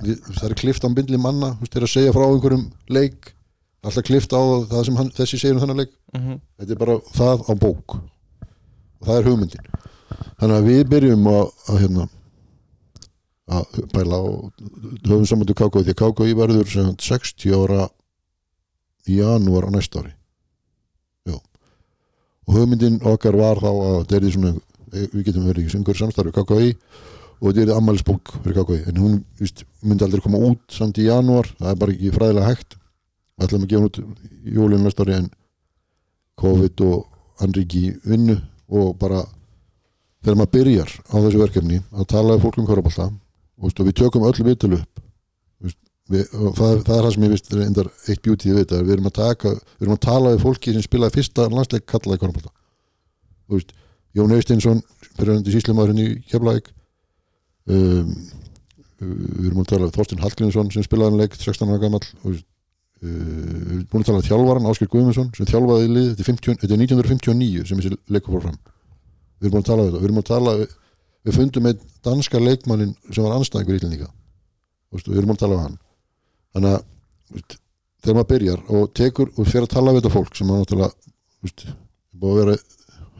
við- 0.00 0.22
það 0.38 0.46
er 0.50 0.54
klift 0.62 0.84
á 0.84 0.88
bindli 0.96 1.18
manna, 1.20 1.52
veist, 1.60 1.72
þeir 1.74 1.84
að 1.86 1.92
segja 1.94 2.12
frá 2.16 2.24
einhverjum 2.26 2.66
leik, 2.88 3.32
alltaf 3.84 4.04
klift 4.08 4.32
á 4.32 4.40
það 4.70 4.84
sem 4.88 4.96
hann, 5.00 5.10
þessi 5.16 5.38
segir 5.40 5.54
um 5.56 5.60
þennan 5.64 5.82
leik 5.84 5.92
Mhm. 6.14 6.40
þetta 6.58 6.72
er 6.74 6.80
bara 6.80 6.96
það 7.14 7.44
á 7.46 7.52
bók 7.60 7.94
og 7.94 9.04
það 9.06 9.18
er 9.20 9.28
hugmyndin 9.28 9.68
þannig 10.40 10.56
að 10.56 10.66
við 10.70 10.82
byrjum 10.90 11.26
að, 11.30 11.52
að 11.68 11.78
hérna 11.84 12.08
að 13.50 13.78
pæla 13.92 14.18
og 14.22 14.52
höfum 15.08 15.26
saman 15.26 15.46
til 15.48 15.54
KKI 15.58 15.84
því 15.86 15.94
að 15.94 16.00
KKI 16.00 16.34
verður 16.38 16.68
sem 16.70 16.90
sagt 16.96 17.36
60 17.40 17.54
ára 17.56 17.88
í 19.10 19.16
janúar 19.20 19.66
á 19.66 19.70
næsta 19.74 20.02
ári 20.04 20.12
Jó. 21.26 21.36
og 22.46 22.54
hugmyndin 22.54 23.00
okkar 23.02 23.36
var 23.38 23.58
þá 23.62 23.70
að 23.70 23.96
þetta 24.04 24.16
er 24.16 24.26
því 24.26 24.32
svona 24.36 24.52
við 24.90 25.24
getum 25.26 25.46
verið 25.50 25.66
í 25.66 25.72
syngur 25.74 25.98
samstarfi 25.98 26.34
KKI 26.36 26.70
og 27.40 27.54
þetta 27.54 27.72
er 27.72 27.78
ammælisbók 27.78 28.34
fyrir 28.44 28.88
en 28.90 29.00
hún 29.00 29.18
víst, 29.40 29.64
myndi 29.82 30.04
aldrei 30.04 30.20
koma 30.20 30.38
út 30.50 30.60
samt 30.72 30.98
í 31.00 31.08
janúar. 31.08 31.48
Það 31.58 31.70
er 31.72 31.78
bara 31.80 31.94
ekki 31.94 32.12
fræðilega 32.12 32.50
hægt. 32.50 32.76
Við 33.36 33.46
ætlum 33.46 33.64
að 33.64 33.70
gefa 33.70 33.80
hún 33.80 33.88
út 33.88 34.00
í 34.00 34.54
jólinu 34.56 34.84
næsta 34.84 35.06
ári 35.06 35.16
en 35.16 35.30
COVID 36.40 36.82
og 36.84 37.06
Andriki 37.40 37.84
vinnu 38.04 38.36
og 38.68 38.96
bara 39.00 39.22
þegar 40.20 40.36
maður 40.36 40.52
byrjar 40.56 40.92
á 41.08 41.16
þessu 41.16 41.40
verkefni 41.40 41.80
að 41.96 42.10
tala 42.12 42.36
við 42.36 42.44
fólk 42.44 42.58
um 42.60 42.68
kvörubálta 42.68 43.08
og 43.60 43.80
við 43.86 43.96
tökum 43.96 44.26
öll 44.28 44.44
vitul 44.44 44.74
upp. 44.76 45.00
Við, 46.10 46.24
það, 46.26 46.80
það 46.84 46.96
er 46.96 47.04
það 47.04 47.12
sem 47.14 47.24
ég 47.24 47.30
vist 47.30 47.52
er 47.54 47.60
endar 47.62 47.88
eitt 48.10 48.22
bjútið 48.24 48.50
við 48.50 48.64
þetta 48.64 48.78
við 48.82 48.92
erum 48.96 49.04
að 49.06 49.12
taka, 49.20 49.50
við 49.54 49.84
erum 49.84 49.94
að 49.94 50.00
tala 50.08 50.32
við 50.34 50.40
fólki 50.42 50.72
sem 50.74 50.82
spilaði 50.82 51.14
fyrsta 51.14 51.44
landsleik 51.52 51.84
kallaði 51.86 52.18
kvörubálta 52.24 52.50
veist, 53.54 53.70
Jón 54.18 54.34
Eistinsson 54.34 54.80
fyrirhandi 55.12 55.54
síslimaðurinn 55.54 56.02
í 56.02 56.08
Keflæk 56.26 56.72
um, 57.66 58.14
við 59.00 59.50
erum 59.50 59.62
að 59.62 59.70
tala 59.72 59.88
við 59.88 59.98
Þorstein 59.98 60.24
Hallgrímsson 60.24 60.72
sem 60.74 60.86
spilaði 60.86 61.12
hann 61.12 61.22
leik 61.24 61.36
16 61.40 61.68
ára 61.68 61.82
gamall 61.82 62.06
og 62.24 62.40
Uh, 63.00 63.08
við 63.08 63.68
erum 63.72 63.84
búin 63.88 64.02
að 64.02 64.08
tala 64.10 64.20
um 64.20 64.24
þjálfaran 64.26 64.66
Ásker 64.68 64.88
Guðmundsson 64.92 65.28
sem 65.32 65.46
þjálfaði 65.48 65.86
í 65.86 65.92
lið 65.94 66.08
þetta 66.10 66.20
er, 66.20 66.26
50, 66.26 66.56
þetta 66.60 66.74
er 66.74 66.80
1959 66.84 67.62
sem 67.70 67.78
þessi 67.80 67.96
leikur 68.12 68.34
fór 68.34 68.42
fram. 68.44 68.58
Við 69.40 69.48
erum 69.48 69.54
búin 69.54 69.64
að 69.64 69.70
tala 69.70 69.86
við 69.86 69.88
þetta. 69.88 70.00
Við 70.02 70.08
erum 70.08 70.18
búin 70.18 70.26
að 70.26 70.32
tala 70.34 70.52
við, 70.58 70.74
við 71.24 71.38
fundum 71.38 71.68
einn 71.70 71.86
danska 72.04 72.42
leikmannin 72.42 72.92
sem 73.08 73.24
var 73.24 73.38
anstæðingur 73.38 73.78
í 73.78 74.02
veist, 74.90 75.08
við 75.08 75.16
erum 75.16 75.30
búin 75.30 75.38
að 75.38 75.44
tala 75.46 75.56
við 75.56 75.64
hann. 75.64 75.78
Þannig 76.52 76.76
að 76.76 76.84
veist, 77.38 77.56
þegar 78.04 78.18
maður 78.18 78.30
byrjar 78.34 78.62
og 78.76 78.92
tekur 79.00 79.32
og 79.32 79.48
fer 79.48 79.64
að 79.64 79.72
tala 79.78 79.94
við 79.94 80.02
þetta 80.02 80.14
fólk 80.18 80.36
sem 80.36 80.50
maður 80.50 80.66
náttúrulega 80.66 80.92
veist, 81.40 81.66
búið 82.20 82.34
að 82.34 82.40
vera 82.42 82.58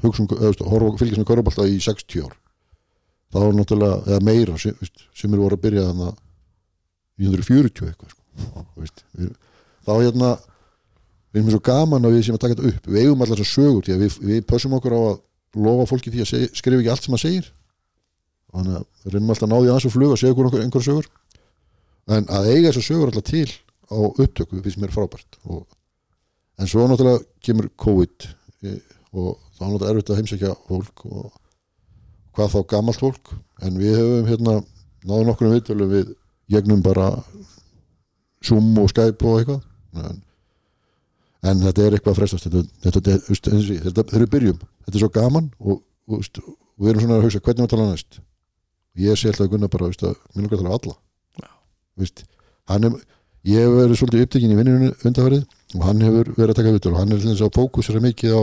hugsun, 0.05 0.29
eða, 0.29 0.43
þú 0.43 0.51
veist, 0.51 0.67
horfa 0.75 0.93
fylgjast 1.01 1.23
með 1.23 1.31
körubálta 1.33 1.69
í 1.71 1.81
60 1.89 2.29
ár 2.29 2.37
þá 3.31 3.39
er 3.45 3.57
náttúrulega, 3.57 4.01
eða 4.09 4.27
meira 4.27 4.59
sem, 4.59 4.77
eru 5.31 5.45
voru 5.45 5.59
að 5.59 5.65
byrja 5.65 5.87
þannig 5.91 6.21
1940 7.21 7.91
eitthvað 7.91 8.15
sko. 8.15 8.65
Við, 8.81 9.33
þá 9.87 9.93
hérna 9.95 10.31
við 11.31 11.41
erum 11.41 11.53
svo 11.55 11.63
gaman 11.71 12.07
að 12.07 12.17
við 12.17 12.27
sem 12.27 12.37
að 12.37 12.45
taka 12.45 12.57
þetta 12.59 12.71
upp. 12.71 12.91
Við 12.91 13.03
eigum 13.05 13.25
sögur 13.47 13.87
því 13.87 13.95
að 13.95 14.05
við, 14.05 14.19
við 14.31 14.45
pössum 14.51 14.77
okkur 14.79 14.97
á 14.97 15.01
að 15.01 15.19
lofa 15.67 15.89
fólki 15.91 16.13
því 16.13 16.23
að 16.25 16.31
seg, 16.31 16.47
skrifa 16.59 16.83
ekki 16.83 16.93
allt 16.93 17.07
sem 17.07 17.17
það 17.17 17.25
segir. 17.25 17.51
Þannig 18.51 18.79
að 18.81 19.13
reynum 19.15 19.33
alltaf 19.35 19.47
að 19.47 19.53
ná 19.53 19.57
því 19.59 19.71
aðeins 19.71 19.87
og 19.87 19.95
flug 19.95 20.15
að 20.15 20.21
segja 20.23 20.35
okkur 20.35 20.63
einhver, 20.65 20.87
sögur. 20.87 21.11
En 22.11 22.27
að 22.35 22.49
eiga 22.51 22.71
þessar 22.71 22.87
sögur 22.89 23.13
alltaf 23.13 23.27
til 23.31 23.51
á 23.91 23.99
upptöku 24.09 24.63
við 24.63 24.75
sem 24.75 24.87
er 24.87 24.95
frábært. 24.95 25.39
Og, 25.47 25.63
en 26.59 26.71
svo 26.71 26.87
náttúrulega 26.91 27.23
kemur 27.47 27.71
COVID 27.79 28.27
e, 28.67 28.75
og 29.15 29.39
þá 29.55 29.63
er 29.63 29.71
náttúrulega 29.71 29.93
erfitt 29.95 30.11
að 30.11 30.21
heimsækja 30.21 30.55
fólk 30.67 31.05
og 31.07 31.29
hvað 32.37 32.55
þá 32.55 32.61
gamalt 32.73 33.03
fólk 33.03 33.33
en 33.65 33.79
við 33.81 33.99
höfum 33.99 34.29
hérna 34.29 34.57
náðum 35.07 35.31
nokkur 35.31 35.53
viðtölum 35.55 35.93
við 35.93 36.15
gegnum 36.51 36.83
bara 36.85 37.11
Zoom 38.45 38.73
og 38.81 38.89
Skype 38.93 39.27
og 39.27 39.41
eitthvað. 39.41 39.61
En, 40.01 40.19
en 41.51 41.63
þetta 41.67 41.85
er 41.85 41.97
eitthvað 41.97 42.15
að 42.15 42.19
frestast 42.21 42.47
þetta, 42.47 42.63
þetta, 42.87 43.17
þetta, 43.27 43.61
þetta, 43.87 44.05
við 44.17 44.33
byrjum 44.35 44.59
þetta 44.61 44.97
er 44.97 45.03
svo 45.03 45.13
gaman 45.15 45.49
og, 45.59 45.81
og, 46.09 46.19
veist, 46.19 46.41
og 46.41 46.85
við 46.85 46.93
erum 46.93 47.05
svona 47.05 47.19
að 47.19 47.27
hugsa 47.27 47.43
hvernig 47.45 47.67
við 47.67 47.73
tala 47.75 47.89
næst? 47.91 48.21
Ég 49.01 49.19
sé 49.19 49.31
alltaf 49.31 49.47
að 49.47 49.55
gunna 49.55 49.71
bara 49.73 49.91
mér 49.91 50.45
langar 50.45 50.59
að 50.59 50.63
tala 50.63 50.79
alla. 50.81 50.97
Hann 52.71 52.87
er, 52.87 52.95
ég 53.51 53.65
hef 53.65 53.75
verið 53.77 53.99
svolítið 53.99 54.25
upptekinn 54.27 54.55
í 54.55 54.59
vinninu 54.59 54.93
undarverið 55.09 55.77
og 55.77 55.85
hann 55.87 56.05
hefur 56.07 56.33
verið 56.37 56.53
að 56.53 56.59
taka 56.61 56.75
viðtöl 56.77 56.95
og 56.95 57.01
hann 57.01 57.13
er 57.15 57.21
til 57.23 57.35
þess 57.35 57.91
að 57.93 58.07
mikið 58.07 58.37
á 58.37 58.43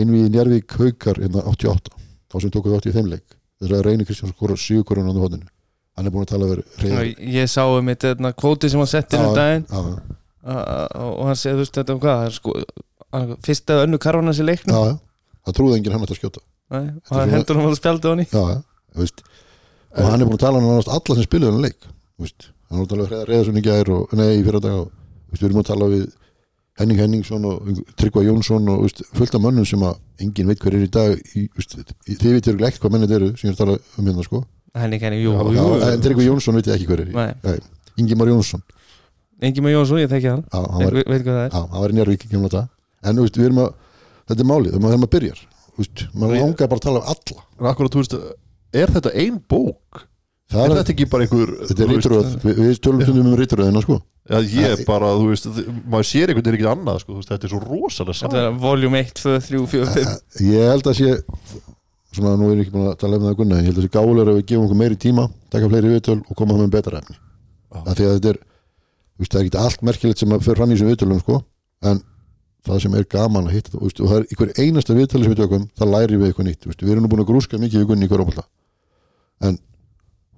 innvíði 0.00 0.32
Njarvík 0.34 0.76
haukar 0.78 1.20
innan 1.24 1.48
88 1.50 2.00
þá 2.30 2.36
sem 2.44 2.50
tókuð 2.54 2.76
80 2.78 2.90
í 2.90 2.94
þeim 2.98 3.10
leik. 3.14 3.26
Þess 3.60 3.74
að 3.76 3.82
reyni 3.86 4.06
Kristjáns 4.08 4.32
skora 4.36 4.56
sígukorun 4.56 5.10
á 5.10 5.12
hodinu 5.20 5.46
hann 5.98 6.06
er 6.06 6.12
búin 6.14 6.24
að 6.24 6.30
tala 6.32 6.46
verið 6.48 6.78
reyður 6.80 7.32
Ég 7.34 7.48
sá 7.50 7.62
um 7.66 7.88
þetta 7.90 8.30
kvóti 8.38 8.70
sem 8.72 8.80
hann 8.80 8.88
settir 8.88 9.20
um 9.20 9.34
daginn. 9.36 9.66
og 10.40 11.24
hann 11.28 11.36
segði 11.36 11.58
þú 11.58 11.64
veist 11.64 11.76
þetta 11.76 11.92
um 11.96 12.00
hvað 12.00 12.30
sko, 12.38 12.54
að- 13.12 13.34
fyrst 13.44 13.66
eða 13.74 13.84
önnu 13.86 13.98
karvan 14.00 14.30
hans 14.30 14.40
í 14.40 14.46
leiknum. 14.46 14.98
Það 15.44 15.56
trúði 15.58 15.76
enginn 15.76 15.92
hann 15.92 16.06
að 16.06 16.16
skjóta. 16.16 16.40
Nei, 16.70 16.86
og 16.86 17.02
Þetta 17.02 17.20
hann 17.20 17.34
hendur 17.34 17.56
hann 17.60 17.68
að 17.70 17.76
spjalda 17.80 18.14
hann 18.14 18.24
í 18.24 18.26
og 19.90 20.06
hann 20.06 20.20
er 20.22 20.26
búin 20.28 20.38
að 20.38 20.44
tala 20.44 20.58
um 20.60 20.64
nánast 20.70 20.88
alla 20.94 21.14
sem 21.18 21.24
spiluðu 21.26 21.50
hann 21.52 21.64
leik. 21.66 21.80
Hann 22.70 22.80
er 22.84 22.86
talað 22.86 23.08
við 23.10 23.24
Reyðarsson 23.26 23.58
í 23.58 23.62
gær 23.66 23.88
og, 23.90 24.12
nei, 24.14 24.28
í 24.38 24.44
fyrir 24.46 24.62
dag 24.62 24.76
og 24.78 24.90
við 25.34 25.42
erum 25.42 25.56
búin 25.58 25.64
að 25.66 25.70
tala 25.72 25.88
við 25.90 26.04
Henning 26.80 27.00
Henningsson 27.00 27.44
og 27.44 27.68
Tryggva 28.00 28.22
Jónsson 28.24 28.68
og 28.72 28.84
veist, 28.86 29.02
fullt 29.16 29.34
af 29.36 29.42
mönnum 29.44 29.66
sem 29.68 29.82
að 29.84 29.98
enginn 30.24 30.48
veit 30.48 30.62
hver 30.64 30.76
er 30.78 30.86
í 30.86 30.90
dag 30.92 31.14
í, 31.36 31.44
veist, 31.58 31.76
þið 32.08 32.36
veitir 32.38 32.60
ekki 32.68 32.80
hvað 32.82 32.94
mennið 32.96 33.14
eru 33.18 33.30
sem 33.36 33.50
ég 33.50 33.52
er 33.52 33.56
að 33.56 33.62
tala 33.62 33.76
um 34.00 34.08
hérna 34.10 34.24
sko. 34.26 34.42
Henni 34.80 35.00
kenni, 35.02 35.20
jú, 35.24 35.34
jú, 35.54 35.66
en 35.86 36.04
Tryggva 36.04 36.24
Jónsson 36.24 36.56
veit 36.56 36.70
ég 36.70 36.78
ekki 36.78 36.88
hver 36.90 37.04
er 37.04 37.12
Nei. 37.14 37.30
Nei, 37.44 37.56
Ingi 38.00 38.16
Már 38.16 38.30
Jónsson. 38.32 38.62
Engi 39.40 39.62
með 39.64 39.76
Jónsson, 39.76 40.00
ég 40.02 40.10
þekki 40.12 40.28
hann. 40.30 40.44
Já, 40.52 40.60
hann 40.60 40.82
Ég 40.82 40.88
var, 40.90 40.96
ve- 40.98 41.06
veit 41.08 41.24
hvað 41.24 41.36
það 41.36 41.44
er. 41.46 41.54
Já, 41.54 41.60
hann 41.72 41.80
var 41.84 41.92
í 41.94 41.98
Njárvík 41.98 42.26
ekki 42.26 42.36
um 42.38 42.44
þetta 42.48 42.62
en 43.10 43.20
veist, 43.24 43.38
við 43.40 43.48
erum 43.48 43.62
að, 43.64 43.70
þetta 44.30 44.44
er 44.44 44.50
málið 44.50 44.74
þegar 44.76 44.84
maður, 44.84 45.10
byrjar, 45.14 45.40
maður 46.14 46.40
langar 46.44 46.70
bara 46.70 46.80
að 46.80 46.86
tala 46.86 47.00
um 47.00 47.10
alla. 47.14 47.44
Akkurat, 47.72 48.16
er 48.80 48.92
þetta 48.94 49.12
ein 49.20 49.40
bók? 49.50 50.06
Það 50.50 50.64
Er 50.64 50.74
þetta 50.80 50.94
ekki 50.94 51.06
bara 51.10 51.26
einhver 51.26 51.52
þetta 51.68 51.84
er 51.84 51.90
veist, 51.90 52.06
ríturöð, 52.06 52.30
við, 52.44 52.60
við 52.60 52.80
tölum 52.84 53.02
stundum 53.04 53.28
um 53.30 53.36
ríturöðina 53.38 53.82
sko. 53.84 53.98
Já, 54.30 54.36
ég 54.54 54.80
Æ- 54.82 54.86
bara, 54.88 55.10
þú 55.18 55.28
veist, 55.30 55.48
maður 55.90 56.08
sér 56.10 56.30
einhvern 56.32 56.46
veginn 56.46 56.58
ekki 56.58 56.70
annað, 56.70 57.00
sko, 57.02 57.12
þú 57.14 57.20
veist, 57.20 57.30
þetta 57.32 57.46
er 57.48 57.52
svo 57.52 57.60
rosalega 57.64 58.16
Þetta 58.18 58.30
saman 58.34 58.40
er 58.42 58.58
voljum 58.64 58.98
1, 59.00 59.12
2, 59.20 59.36
3, 59.46 59.62
4, 59.74 59.88
5 59.94 60.44
ég 60.50 60.70
held 60.70 60.90
að 60.90 60.98
sé 61.00 61.14
svona 62.10 62.34
nú 62.34 62.50
er 62.50 62.58
ég 62.58 62.64
ekki 62.66 62.74
búin 62.74 62.90
að 62.90 62.98
tala 63.00 63.18
um 63.18 63.26
það 63.26 63.32
að 63.34 63.40
gunna 63.40 63.56
en 63.58 63.64
ég 63.64 63.70
held 63.70 63.80
að 63.80 63.86
sé 63.86 63.92
gálega 63.94 64.26
að 64.26 64.38
við 64.40 64.46
gefum 64.50 64.66
okkur 64.66 64.80
meiri 64.80 64.98
tíma 64.98 65.26
taka 65.54 65.70
fleiri 65.70 65.92
viðtöl 65.94 66.18
og 66.20 66.38
koma 66.38 66.56
það 66.56 66.62
með 66.64 66.72
betra 66.76 67.02
efni. 67.02 67.16
Já. 67.70 67.80
af 67.86 67.94
því 67.94 68.06
að 68.08 68.14
þetta 68.16 68.30
er 68.34 68.38
þú 68.40 69.22
veist, 69.22 69.32
það 69.34 69.40
er 69.40 69.46
ekki 69.46 69.60
allt 69.62 69.84
merkilegt 69.86 70.22
sem 70.22 70.34
fer 70.42 70.58
fram 70.58 70.70
í 70.70 70.74
þessum 70.74 70.90
viðtölum 70.90 71.20
sko, 71.22 71.36
en 71.86 72.00
það 72.66 72.80
sem 72.84 72.96
er 72.98 73.06
gaman 73.14 73.46
að 73.46 73.54
hitta 73.54 73.70
það, 73.70 73.78
þú 73.78 73.86
veist, 73.86 74.00
og 74.00 74.10
það 74.10 74.18
er 74.18 74.26
í 74.26 74.38
hverju 74.40 74.64
einasta 74.64 74.96
viðtölu 74.98 75.26
sem 75.26 75.34
við 75.34 75.42
tökum, 75.44 75.68
það 75.78 75.92
læri 75.94 76.18
við 76.18 76.30
eitthvað 76.30 76.48
nýtt 76.50 76.64
þú 76.64 76.72
veist, 76.72 76.82
við 76.82 76.94
erum 76.94 77.06
nú 77.06 77.10
búin 77.12 77.22
að 77.22 77.30
grúska 77.30 77.60
mikið 77.62 77.84
við 77.84 77.90
gunni 77.92 78.08
í 78.08 78.10
hverjum 78.10 78.42
en 79.40 79.56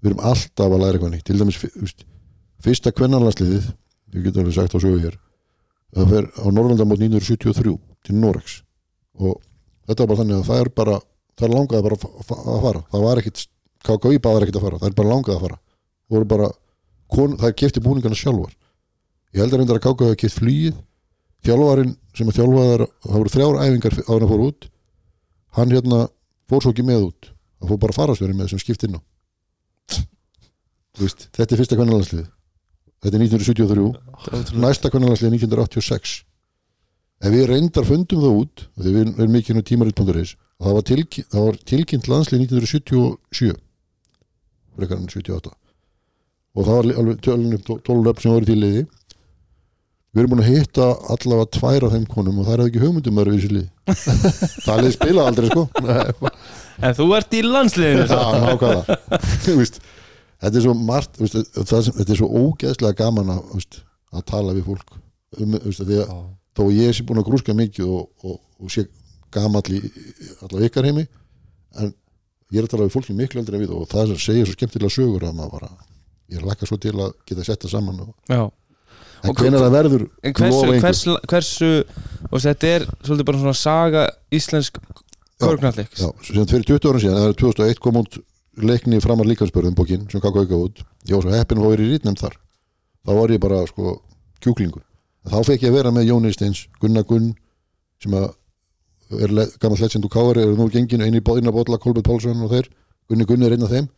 við 0.03 0.11
erum 0.11 0.25
alltaf 0.33 0.67
að 0.73 0.81
læra 0.83 0.97
eitthvað 0.99 1.13
nýtt. 1.15 1.25
Til 1.29 1.39
dæmis, 1.39 1.59
fyrsta 2.63 2.93
kvennanlandsliðið 2.95 3.69
ég 4.13 4.27
get 4.27 4.37
alveg 4.43 4.55
sagt 4.57 4.75
á 4.77 4.79
sögu 4.83 5.01
hér 5.03 5.17
það 5.97 6.11
fer 6.13 6.27
á 6.37 6.47
Norrlandamót 6.53 7.01
1973 7.01 7.77
til 8.07 8.17
Norex 8.19 8.59
og 9.21 9.41
þetta 9.89 10.05
var 10.05 10.09
bara 10.13 10.21
þannig 10.23 10.39
að 10.41 10.47
það 10.49 10.63
er 10.63 10.71
bara 10.81 10.97
það 11.37 11.47
er 11.49 11.55
langaði 11.57 11.85
bara 11.87 11.97
að 11.99 12.25
fa- 12.29 12.41
að 12.53 12.61
fara. 12.67 12.81
Það 12.93 13.05
var 13.07 13.21
ekkit, 13.23 13.43
KKÍ 13.83 14.19
baðar 14.23 14.45
ekkit 14.47 14.59
að 14.61 14.65
fara. 14.67 14.79
Það 14.83 14.89
er 14.91 14.97
bara 14.99 15.11
langaði 15.13 15.37
að 15.37 15.45
fara. 15.47 15.59
Það 16.07 16.17
voru 16.17 16.29
bara, 16.33 16.49
kon, 17.13 17.37
það 17.41 17.55
kefti 17.63 17.83
búningarna 17.83 18.19
sjálfar. 18.19 18.53
Ég 19.33 19.41
heldur 19.43 19.63
reyndar 19.63 19.81
að 19.81 20.05
hafi 20.05 20.19
keft 20.23 20.39
flýið 20.39 20.75
þjálfarinn 21.47 21.95
sem 22.15 22.29
er 22.29 22.37
þjálfaðar 22.37 22.85
það 23.03 23.17
voru 23.19 23.33
þrjár 23.33 23.61
æfingar 23.65 23.97
á 23.97 24.11
hann 24.13 24.27
að 24.27 24.33
fór 24.33 24.43
út 24.47 24.69
hann 25.57 25.73
hérna 25.73 26.01
fór 26.49 26.63
svo 26.63 26.73
ekki 26.75 26.85
með 26.87 27.07
út. 27.09 27.31
Það 27.63 27.73
fór 27.73 27.81
bara 27.83 27.97
farastjóri 27.97 28.37
með 28.37 28.53
sem 28.53 28.61
skipt 28.63 28.85
inn 28.87 28.99
á 28.99 29.01
veist, 31.01 31.29
þetta 31.33 31.55
er 31.55 31.63
fyrsta 31.63 31.79
kvennalandsliði 31.79 32.27
þetta 33.03 33.17
er 33.17 33.25
1973 33.27 34.61
næsta 34.63 34.93
kvennalandsliði 34.93 35.41
1986 35.41 36.15
ef 37.23 37.35
við 37.35 37.49
reyndar 37.51 37.89
fundum 37.89 38.23
það 38.23 38.39
út 38.45 38.65
við 38.79 39.03
erum 39.03 39.37
mikið 39.37 39.59
nú 39.59 39.67
tímarit.is 39.67 40.37
og 40.63 40.69
það 40.69 40.77
var, 40.77 40.87
tilkynnt, 40.93 41.29
það 41.33 41.49
var 41.49 41.61
tilkynnt 41.73 42.09
landslið 42.11 42.47
1977 42.47 43.57
frekar 44.77 44.99
en 45.01 45.11
78 45.11 45.53
og 46.53 46.67
það 46.67 46.77
var 46.77 46.91
alveg 47.01 47.23
tölunum 47.25 47.63
12 47.65 48.03
löfn 48.07 48.23
sem 48.23 48.35
voru 48.35 48.49
til 48.49 48.59
liði. 48.61 48.83
Við 50.13 50.21
erum 50.21 50.35
búin 50.35 50.43
að 50.43 50.51
hitta 50.53 50.87
allavega 51.15 51.49
tvær 51.57 51.87
af 51.87 51.95
þeim 51.95 52.03
konum 52.13 52.41
og 52.43 52.49
það 52.49 52.55
er 52.55 52.63
ekki 52.67 52.83
hugmyndum 52.83 53.17
að 53.17 53.23
vera 53.23 53.33
við 53.33 53.39
þessu 53.41 53.55
lið 53.57 53.69
það 54.67 54.81
lið 54.85 54.93
spila 54.99 55.25
aldrei 55.31 55.49
sko 55.49 55.63
En 56.81 56.95
þú 56.97 57.09
ert 57.19 57.37
í 57.37 57.43
landsliðinu 57.47 58.07
Já, 58.09 58.21
nákvæmlega. 58.47 58.99
Þú 59.45 59.57
veist, 59.61 59.81
Þetta 60.43 60.59
er 60.59 60.65
svo 60.65 60.75
margt 60.75 61.19
þú 61.19 61.27
veist, 61.27 61.57
það 61.59 61.83
sem, 61.87 61.97
Þetta 62.01 62.15
er 62.15 62.21
svo 62.23 62.31
ógeðslega 62.43 62.99
gaman 62.99 63.35
að, 63.37 63.43
þú 63.51 63.61
veist, 63.61 63.83
að 64.13 64.25
tala 64.33 64.55
við 64.57 64.71
fólk. 64.71 64.97
Um, 65.39 65.59
þú 65.59 65.69
veist, 65.69 65.85
að 65.85 65.93
að 66.03 66.23
þó 66.57 66.65
ég 66.75 66.97
sé 66.97 67.05
búin 67.09 67.21
að 67.23 67.29
grúska 67.31 67.55
mikið 67.57 67.89
og, 67.89 68.09
og, 68.27 68.41
og 68.61 68.73
sé 68.73 68.85
gamall 69.33 69.65
í 69.73 69.81
allavega 70.43 70.69
ykkar 70.69 70.89
heimi 70.89 71.07
en 71.81 71.93
ég 72.53 72.61
er 72.61 72.67
að 72.67 72.75
tala 72.75 72.89
við 72.89 72.97
fólki 72.97 73.17
miklu 73.17 73.41
eldri 73.41 73.57
en 73.57 73.65
við 73.65 73.77
og 73.77 73.87
það 73.89 74.17
segir 74.21 74.49
svo 74.49 74.57
skemmtilega 74.59 74.93
sögur 74.93 75.25
að 75.29 75.39
maður 75.39 75.55
bara 75.57 75.71
ég 76.33 76.45
lakka 76.45 76.69
svo 76.69 76.77
til 76.81 76.93
að 76.99 77.15
geta 77.29 77.47
sett 77.47 77.65
það 77.65 77.75
saman 77.79 78.03
og, 78.05 78.13
Já. 78.29 78.43
En 79.23 79.37
hvenær 79.39 79.63
það 79.63 79.75
verður 79.77 80.05
En 80.27 80.35
hversu, 80.35 80.71
hversu, 80.83 81.17
hversu 81.31 81.71
og 82.29 82.41
þetta 82.43 82.71
er 82.73 82.87
svolítið 83.05 83.29
bara 83.29 83.43
svona 83.43 83.59
saga 83.59 84.05
íslensk 84.35 84.81
körgnallik 85.43 85.99
Já, 85.99 86.09
sem 86.27 86.49
fyrir 86.51 86.69
20 86.71 86.89
ára 86.91 87.03
síðan, 87.03 87.21
eða 87.23 87.39
2001 87.43 87.83
kom 87.83 88.01
út 88.03 88.21
leikni 88.63 89.01
framar 89.03 89.29
líkansbörðum 89.31 89.77
bókin 89.79 90.07
sem 90.13 90.21
kakka 90.21 90.45
auka 90.45 90.61
út, 90.69 90.83
ég 91.09 91.17
var 91.17 91.27
svo 91.27 91.37
heppin 91.37 91.63
verið 91.63 91.89
í 91.89 91.97
rítnefnd 91.97 92.21
þar, 92.21 92.39
þá 93.07 93.13
var 93.19 93.33
ég 93.33 93.43
bara 93.43 93.63
sko 93.71 93.97
kjúklingur, 94.45 94.85
þá 95.29 95.39
fekk 95.49 95.67
ég 95.67 95.73
að 95.73 95.79
vera 95.79 95.95
með 95.95 96.11
Jón 96.11 96.29
Eisteins, 96.29 96.67
Gunnar 96.83 97.07
Gunn 97.09 97.33
sem 98.03 98.17
að 98.19 98.31
er 99.21 99.33
le 99.33 99.47
gammal 99.61 99.79
og 99.83 100.11
káari, 100.13 100.43
eru 100.43 100.57
nú 100.57 100.69
gengin 100.71 101.03
einu 101.03 101.21
í 101.21 101.25
bóðina 101.25 101.53
bóðla 101.53 101.79
Kolbjörn 101.81 102.07
Pálsson 102.07 102.45
og 102.45 102.53
þeir, 102.53 102.69
Gunni 103.11 103.27
Gunni 103.29 103.47
er 103.47 103.57
einn 103.57 103.67
af 103.67 103.73
þeim. 103.73 103.89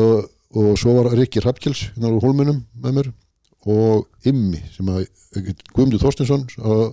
Og, 0.00 0.28
og 0.56 0.70
svo 0.80 0.96
var 0.96 1.12
Rikki 1.14 1.42
Hrafkjells 1.42 1.90
hérna 1.94 2.10
úr 2.10 2.24
Hólmunum 2.24 2.62
með 2.82 2.96
mér. 2.96 3.10
Og 3.70 4.06
Immi 4.26 4.62
sem 4.74 4.88
að 4.90 5.04
Guðmundur 5.74 6.02
Þorstinsson 6.02 6.46
að, 6.58 6.84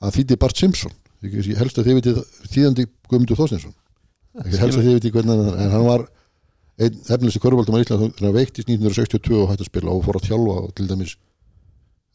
að 0.00 0.18
þýtti 0.18 0.40
Bart 0.40 0.60
Simpson 0.60 0.94
ég 1.32 1.58
helst 1.60 1.78
að 1.78 1.88
þið 1.88 1.98
vitið 2.00 2.20
þýðandi 2.52 2.86
Guðmundur 3.08 3.38
Þorstinsson 3.40 3.74
ekki 4.42 4.60
helst 4.60 4.78
að 4.78 4.86
þið 4.88 4.96
vitið 4.98 5.14
hvernig 5.16 5.40
hann 5.40 5.62
en 5.64 5.74
hann 5.74 5.86
var 5.86 6.06
einn 6.74 6.96
efnilegsti 7.06 7.42
körfaldum 7.44 7.76
á 7.78 7.82
Ísland 7.84 8.02
þannig 8.02 8.28
að 8.30 8.38
veiktist 8.40 8.68
1962 8.68 9.36
og 9.38 9.50
hætti 9.52 9.62
að 9.64 9.70
spila 9.70 9.94
og 9.94 10.04
fór 10.06 10.18
að 10.18 10.28
þjálfa 10.30 10.56
og 10.64 10.72
til 10.74 10.88
dæmis 10.90 11.12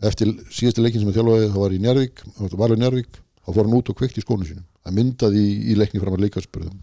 eftir 0.10 0.34
síðasta 0.52 0.84
leikin 0.84 1.02
sem 1.04 1.10
hann 1.10 1.18
þjálfaði 1.20 1.52
það 1.54 1.62
var 1.64 1.76
í 1.76 1.80
Njárvík, 1.84 2.24
það 2.38 2.58
var 2.60 2.74
í 2.76 2.80
Njárvík 2.80 3.20
þá 3.20 3.50
fór 3.54 3.64
hann 3.66 3.78
út 3.80 3.92
og 3.92 3.98
kveikt 4.00 4.20
í 4.20 4.24
skónu 4.24 4.48
sínum. 4.48 4.66
Það 4.84 4.96
myndaði 5.00 5.40
í, 5.44 5.54
í 5.72 5.78
leikni 5.80 6.02
fram 6.04 6.16
að 6.16 6.24
leikaspörðum 6.26 6.78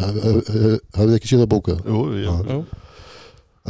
hafið 0.00 1.14
ekki 1.16 1.30
séð 1.30 1.44
að 1.44 1.50
bóka 1.50 1.76
Jú, 1.84 2.00
já, 2.20 2.32
Já. 2.46 2.58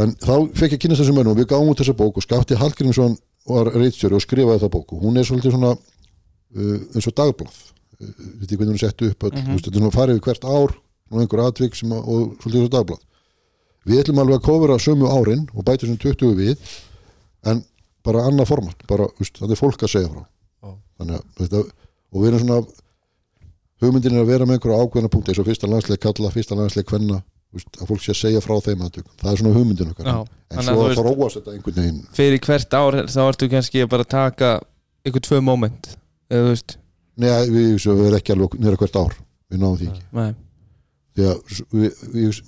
en 0.02 0.14
þá 0.20 0.34
fekk 0.58 0.74
ég 0.74 0.78
að 0.78 0.82
kynast 0.84 1.02
þessum 1.02 1.18
mönnum 1.18 1.34
og 1.34 1.40
við 1.40 1.50
gáum 1.52 1.70
út 1.70 1.80
þessa 1.80 1.96
bók 1.98 2.18
og 2.18 2.26
Skafti 2.26 2.58
Hallgrímsson 2.60 3.16
var 3.48 3.70
reitstjóri 3.74 4.18
og 4.18 4.22
skrifaði 4.24 4.62
það 4.62 4.72
bók. 4.74 4.92
Og 4.94 5.04
hún 5.06 5.16
er 5.18 5.26
svolítið 5.26 5.54
svona 5.56 5.72
eins 6.56 7.06
og 7.06 7.16
dagblað 7.16 7.54
uh, 7.54 8.14
þetta 8.40 8.54
er 8.54 8.56
hvernig 8.56 8.72
hún 8.72 8.78
er 8.78 8.84
sett 8.84 9.02
upp 9.06 9.24
öll, 9.28 9.34
mm 9.34 9.44
-hmm. 9.46 9.60
þetta 9.60 9.70
er 9.70 9.80
svona 9.80 9.98
farið 9.98 10.18
við 10.18 10.24
hvert 10.26 10.44
ár 10.44 10.74
og 11.10 11.20
einhver 11.20 11.44
atvik 11.46 11.74
sem 11.74 11.92
að, 11.92 12.02
og 12.06 12.36
svolítið 12.42 12.60
eins 12.60 12.68
og 12.70 12.76
dagblað 12.76 13.00
við 13.88 14.02
ætlum 14.02 14.20
alveg 14.22 14.38
að 14.38 14.46
kofura 14.46 14.78
sömu 14.78 15.08
árin 15.08 15.48
og 15.54 15.64
bæta 15.64 15.86
sem 15.86 15.96
20 15.96 16.34
við 16.36 16.56
en 17.48 17.64
bara 18.04 18.26
annað 18.28 18.50
format 18.52 18.86
bara, 18.88 19.08
veist, 19.18 19.38
það 19.38 19.54
er 19.54 19.60
fólk 19.60 19.82
að 19.82 19.94
segja 19.94 20.08
frá. 20.12 20.22
Já. 20.62 20.70
þannig 20.98 21.16
að 21.16 21.24
þetta, 21.40 21.64
og 22.12 22.22
við 22.22 22.28
erum 22.28 22.40
svona 22.44 22.60
hugmyndin 23.80 24.16
er 24.16 24.24
að 24.24 24.32
vera 24.32 24.46
með 24.46 24.58
einhverja 24.58 24.84
ákveðna 24.84 25.12
punkti 25.12 25.32
eins 25.32 25.40
og 25.40 25.48
fyrsta 25.48 25.70
landsleik 25.70 26.02
kalla, 26.04 26.32
fyrsta 26.34 26.58
landsleik 26.58 26.88
kvenna 26.88 27.22
veist, 27.54 27.70
að 27.80 27.88
fólk 27.90 28.04
sé 28.04 28.12
að 28.12 28.20
segja 28.20 28.42
frá 28.44 28.56
þeim 28.64 28.84
aðtökum 28.86 29.14
það 29.22 29.32
er 29.32 29.40
svona 29.42 29.54
hugmyndin 29.56 29.94
okkar. 29.94 30.10
Já, 30.10 30.18
en 30.50 30.66
svo 30.66 30.74
að 30.76 30.90
veist- 30.90 31.00
þróast 31.00 31.40
þetta 31.40 31.54
einhvern 31.54 31.80
veginn. 31.80 32.02
Fyrir 32.16 32.44
hvert 32.46 32.76
ár 32.76 32.98
þá 33.06 33.22
ertu 33.26 33.48
kannski 33.54 33.84
að 33.84 33.92
bara 33.94 34.04
taka 34.04 34.52
ykkur 35.08 35.24
tvö 35.26 35.40
moment 35.44 35.96
eða 36.30 36.46
þú 36.46 36.52
veist. 36.54 36.76
Nei, 37.20 37.28
við, 37.50 37.66
við, 37.74 37.84
við 37.84 38.06
erum 38.06 38.18
ekki 38.20 38.34
alveg 38.34 38.56
nýra 38.62 38.80
hvert 38.80 38.98
ár. 39.00 39.16
Við 39.50 39.60
náum 39.64 39.76
því 39.80 39.88
ekki. 39.90 40.02
Nei. 40.16 40.30
því 41.18 41.26
að 41.26 41.54
við, 41.74 42.02
við, 42.14 42.40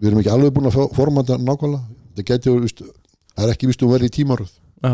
við 0.00 0.08
erum 0.10 0.20
ekki 0.22 0.32
alveg 0.34 0.54
búin 0.56 0.70
að 0.70 0.76
fá- 0.78 0.94
formata 0.96 1.38
nákvæmlega. 1.42 1.96
Það 2.14 2.28
getur, 2.30 2.60
veist, 2.62 2.82
það 3.34 3.46
er 3.48 3.54
ekki 3.56 3.70
vist 3.70 3.82
um 3.82 3.90
verið 3.90 4.10
í 4.10 4.14
tímaröð. 4.20 4.52
Já, 4.84 4.92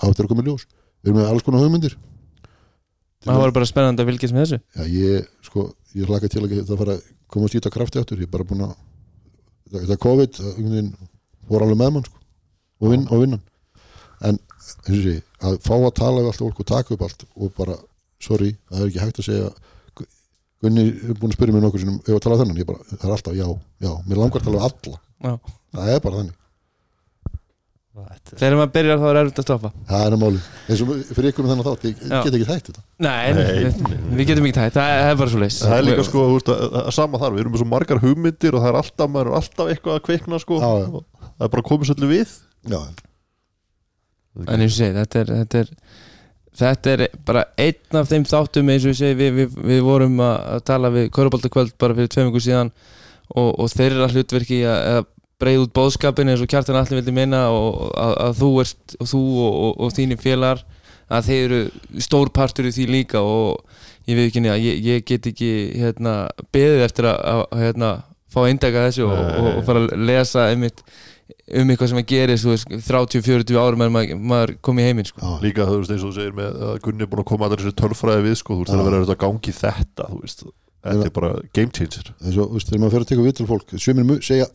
áttur 0.00 0.24
að 0.26 0.32
koma 0.32 0.46
ljós. 0.46 0.64
Við 1.04 1.10
erum 1.12 1.20
með 1.20 1.30
alls 1.34 1.44
konar 1.46 1.64
hugmyndir. 1.64 1.96
Það 3.20 3.40
var 3.42 3.52
bara 3.52 3.68
spennandi 3.68 4.00
að 4.04 4.08
fylgjast 4.10 4.32
með 4.36 4.46
þessu. 4.46 4.58
Já, 4.80 4.84
ég, 4.96 5.26
sko, 5.44 5.66
ég 5.92 6.08
hlaka 6.08 6.30
til 6.32 6.40
að 6.46 6.54
það 6.64 6.78
fara 6.80 6.94
að 6.96 7.02
komast 7.30 7.54
í 7.54 7.58
þetta 7.60 7.72
krafti 7.74 8.00
áttur 8.00 8.22
ég 8.22 8.28
er 8.30 8.32
bara 8.32 8.46
búin 8.48 8.64
að 8.64 8.72
þetta, 9.68 9.82
þetta 9.84 9.98
COVID, 10.06 10.38
það 10.40 10.88
voru 11.50 11.66
alveg 11.66 11.80
með 11.82 11.92
mann 11.96 12.06
sko, 12.08 12.20
og, 12.80 12.94
vinn, 12.94 13.04
og 13.12 13.20
vinnan. 13.24 13.42
En 14.30 14.38
sé, 14.86 15.14
að 15.46 15.58
fá 15.66 15.74
að 15.78 15.94
tala 16.00 16.22
við 16.24 16.30
allt 16.32 16.42
og 16.48 16.66
taka 16.72 16.94
upp 16.96 17.04
allt 17.08 17.24
og 17.36 17.52
bara, 17.58 17.76
sorry, 18.22 18.52
það 18.70 18.82
er 18.84 18.90
ekki 18.92 19.04
hægt 19.04 19.22
að 19.22 19.28
segja 19.30 19.50
Gu- 19.96 20.10
Gunni 20.64 20.84
er 20.90 21.14
búin 21.20 21.30
að 21.32 21.38
spyrja 21.38 21.54
mig 21.56 21.64
nokkur 21.64 21.80
sinum, 21.84 22.00
ef 22.04 22.12
að 22.18 22.24
tala 22.26 22.40
þennan, 22.42 22.60
ég 22.60 22.68
bara, 22.68 22.84
það 22.92 23.08
er 23.08 23.14
alltaf 23.16 23.38
já, 23.40 23.46
já, 23.86 23.92
mér 24.08 24.20
langar 24.24 24.42
að 24.42 24.50
tala 24.50 24.60
við 24.60 24.68
alla. 24.68 25.00
Já. 25.20 25.32
það 25.78 25.94
er 25.94 26.04
bara 26.06 26.20
þannig, 26.20 26.36
Þegar 28.30 28.54
maður 28.56 28.70
byrjar 28.72 29.00
þá 29.00 29.06
er 29.10 29.16
erfitt 29.20 29.38
að 29.40 29.44
stoppa. 29.44 29.68
Það 29.88 30.04
er 30.06 30.14
máli 30.22 30.38
eins 30.70 30.82
og 30.84 30.90
fyrir 31.10 31.26
ykkur 31.32 31.44
með 31.44 31.50
þennan 31.50 31.66
þátt, 31.66 31.82
ég 31.88 32.04
Já. 32.06 32.20
get 32.24 32.36
ekki 32.38 32.46
þætt 32.48 32.68
þetta. 32.70 32.82
Nei, 33.02 33.32
Nei, 33.34 33.48
við, 34.14 34.22
getum 34.30 34.46
ekki 34.46 34.56
tætt, 34.56 34.76
það 34.78 35.08
er 35.10 35.18
bara 35.20 35.32
svo 35.34 35.40
leys 35.42 35.58
Það 35.60 35.74
er 35.76 35.84
líka 35.88 36.04
sko, 36.06 36.22
þú 36.30 36.36
veist, 36.38 36.52
að, 36.54 36.76
að 36.80 36.88
sama 36.96 37.20
þar 37.20 37.34
Við 37.34 37.42
erum 37.42 37.52
með 37.56 37.62
svo 37.64 37.68
margar 37.74 38.00
hugmyndir 38.04 38.56
og 38.56 38.62
það 38.64 38.70
er 38.70 38.78
alltaf, 38.80 39.10
maður 39.10 39.32
er 39.32 39.38
alltaf 39.40 39.72
eitthvað 39.74 39.98
að 39.98 40.04
kveikna 40.06 40.40
sko. 40.44 40.60
Já, 40.62 40.70
já. 40.80 40.86
Og 40.94 41.26
Það 41.26 41.44
er 41.48 41.52
bara 41.56 41.66
komið 41.66 41.90
svolítið 41.90 42.12
við. 42.14 42.36
Já, 42.70 42.80
En 44.46 44.60
eins 44.60 44.72
og 44.72 44.78
segi, 44.78 44.96
þetta 45.00 45.24
er, 45.24 45.34
þetta 45.42 45.64
er 45.64 45.74
Þetta 46.60 46.90
er 46.90 47.02
bara 47.24 47.44
einn 47.62 47.96
af 47.96 48.08
þeim 48.10 48.24
þáttum 48.26 48.70
eins 48.72 48.84
og 48.90 48.96
segi, 48.98 49.14
við, 49.16 49.36
við, 49.36 49.52
við 49.70 49.84
vorum 49.86 50.18
að, 50.24 50.56
tala 50.66 50.90
við 50.92 51.06
Köruboltakvöld 51.14 51.76
bara 51.80 51.94
fyrir 51.94 52.10
tveim 52.10 52.28
ykkur 52.28 52.42
síðan 52.42 52.72
og, 53.30 53.52
og 53.54 53.70
þeirra 53.70 54.08
hlutverki 54.10 54.58
að, 54.68 55.06
breið 55.40 55.64
út 55.64 55.72
bóðskapin 55.76 56.30
eins 56.32 56.42
og 56.42 56.50
kjartan 56.50 56.78
allir 56.80 57.00
vildi 57.00 57.14
minna 57.16 57.46
og 57.54 57.86
að, 57.94 58.14
að 58.26 58.34
þú 58.40 58.50
ert 58.64 58.96
og 58.98 59.10
þú 59.12 59.22
og, 59.46 59.70
og, 59.70 59.94
þínir 59.96 60.20
félagar 60.20 60.64
að 61.10 61.30
þeir 61.30 61.44
eru 61.46 62.02
stór 62.04 62.30
partur 62.34 62.68
í 62.68 62.74
því 62.74 62.86
líka 62.90 63.22
og 63.24 63.62
ég 64.10 64.18
veit 64.18 64.26
ekki 64.28 64.44
að 64.50 64.66
ég, 64.66 64.82
ég 64.84 65.06
get 65.06 65.30
ekki 65.30 65.52
hérna, 65.80 66.14
beðið 66.54 66.84
eftir 66.86 67.08
að, 67.10 67.46
hérna, 67.62 67.92
fá 68.30 68.42
að 68.44 68.50
indaka 68.52 68.84
þessu 68.88 69.06
og, 69.08 69.22
og, 69.40 69.48
og 69.54 69.64
fara 69.66 69.86
að 69.86 70.04
lesa 70.10 70.50
einmitt 70.50 70.84
um 71.60 71.72
eitthvað 71.72 71.90
sem 71.92 72.00
að 72.00 72.06
gerist 72.10 72.46
þú 72.46 72.54
veist, 72.54 72.72
30-40 72.86 73.60
árum 73.60 73.84
en 73.84 73.94
maður, 73.94 74.20
maður 74.32 74.52
kom 74.66 74.80
í 74.80 74.86
heiminn 74.86 75.08
sko. 75.08 75.36
Líka 75.44 75.66
þú 75.68 75.78
veist 75.80 75.94
eins 75.94 76.04
og 76.04 76.12
þú 76.12 76.16
segir 76.18 76.36
með 76.36 76.60
að 76.68 76.80
Gunni 76.86 77.06
er 77.06 77.10
búin 77.10 77.22
að 77.24 77.28
koma 77.30 77.48
að 77.48 77.56
þessu 77.56 77.74
tölfræði 77.80 78.26
við 78.26 78.36
sko 78.40 78.56
Þú 78.56 78.60
veist 78.62 78.72
það 78.72 78.76
er 78.76 78.82
að 78.82 78.90
vera 78.90 79.00
auðvitað 79.00 79.16
að 79.16 79.24
gangi 79.24 79.56
þetta 79.60 80.08
Þú 80.10 80.20
veist, 80.20 80.44
þetta 80.86 81.08
er 81.08 81.16
bara 81.16 81.32
game 81.56 81.74
changer. 81.76 82.12
Eins 82.20 82.38
og, 82.38 82.54
veist, 82.54 82.70
þegar 82.70 82.84
maður 82.84 82.96
fer 82.96 83.04
að 83.06 83.10
teka 83.10 83.26
viðtal 83.26 83.48
fólk 83.50 83.74
segja, 83.80 84.48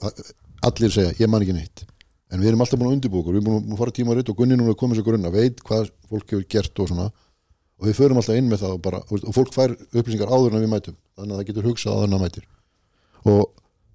allir 0.70 0.96
segja, 0.96 1.14
ég 1.20 1.32
man 1.32 1.46
ekki 1.46 1.58
neitt. 1.58 1.86
En 2.34 2.42
við 2.42 2.52
erum 2.52 2.64
alltaf 2.66 2.80
búin 2.82 2.90
að 2.90 2.98
undirbúa 2.98 3.22
okkur 3.22 3.36
við 3.36 3.44
erum 3.44 3.52
búin 3.62 3.76
að 3.76 3.82
fara 3.84 3.94
tíma 3.96 4.16
rétt 4.18 4.32
og 4.32 4.40
Gunni 4.40 4.58
núna 4.58 4.74
er 4.74 4.80
komið 4.80 5.00
sér 5.00 5.06
grunna 5.06 5.30
veit 5.32 5.62
hvað 5.66 5.92
fólk 6.10 6.32
hefur 6.34 6.48
gert 6.50 6.82
og 6.82 6.90
svona. 6.90 7.06
Og 7.76 7.90
við 7.90 7.98
förum 8.00 8.18
alltaf 8.20 8.40
inn 8.40 8.50
með 8.50 8.64
það 8.64 8.74
og, 8.74 8.82
bara, 8.82 9.02
og 9.06 9.36
fólk 9.36 9.54
fær 9.54 9.76
upplýsingar 9.76 10.32
áður 10.32 10.56
en 10.56 10.64
við 10.64 10.72
mætum 10.72 10.98
þannig 11.20 11.36
að 11.36 11.40
það 11.40 11.50
getur 11.52 11.68
hugsað 11.70 12.00
áður 12.00 12.08
en 12.08 12.16
það 12.16 12.24
mætir. 12.26 12.48
Og 13.30 13.44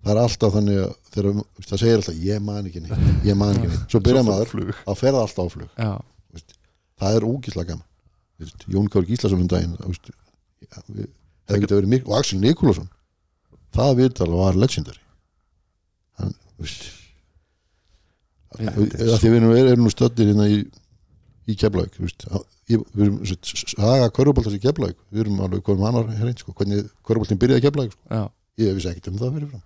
það 0.01 0.13
er 0.15 0.21
alltaf 0.23 0.55
þannig 0.57 0.79
að 0.85 0.93
þegar, 1.15 1.35
veist, 1.41 1.69
það 1.71 1.81
segir 1.83 1.99
alltaf, 2.01 2.21
ég 2.25 2.43
man 2.47 2.69
ekki 2.71 2.81
neitt 2.85 3.27
ég 3.29 3.37
man 3.41 3.53
ekki 3.57 3.69
neitt, 3.73 3.87
svo 3.93 4.01
byrja 4.07 4.23
maður 4.27 4.55
að 4.89 4.99
ferða 5.01 5.25
alltaf 5.27 5.51
á 5.51 5.55
flug. 5.55 5.71
Já, 5.77 5.91
það 7.01 7.17
er 7.19 7.27
ógíslega 7.31 7.69
gaman. 7.75 7.87
Veist, 8.41 8.65
Jón 8.73 8.89
Kár 8.93 9.05
Gíslason 9.09 9.43
um 9.45 9.51
daginn 9.51 9.75
það, 9.77 9.91
veist, 9.93 10.11
getur 11.51 11.77
verið 11.81 11.93
mikil 11.93 12.09
og 12.13 12.17
Axel 12.21 12.41
Nikolásson 12.41 12.89
það 13.77 13.93
viðtal 14.01 14.31
var 14.33 14.57
legendary. 14.59 15.03
Hann, 16.21 16.35
veist 16.61 16.89
Við- 18.59 18.97
að 19.07 19.21
því 19.23 19.29
við 19.31 19.37
erum, 19.39 19.53
erum 19.61 19.85
nú 19.87 19.91
stöddir 19.93 20.27
hérna 20.33 20.47
í, 20.51 20.57
í 21.47 21.55
Keflavík 21.61 21.95
veist, 22.03 22.25
við 22.67 23.05
erum 23.05 23.21
saga 23.31 24.09
körfuboltars 24.11 24.57
í 24.57 24.63
Keflavík 24.65 24.97
við 25.15 25.23
erum 25.25 25.39
alveg 25.45 25.63
komum 25.67 25.87
annar 25.87 26.09
hreint 26.19 26.43
sko, 26.43 26.55
hvernig 26.59 26.89
körfuboltin 27.07 27.39
byrjaði 27.39 27.63
í 27.63 27.67
Keflavík 27.69 27.95
sko. 27.95 28.03
ég 28.59 28.75
vissi 28.75 28.91
ekkert 28.91 29.13
um 29.13 29.21
það 29.23 29.37
fyrir 29.39 29.53
fram 29.53 29.63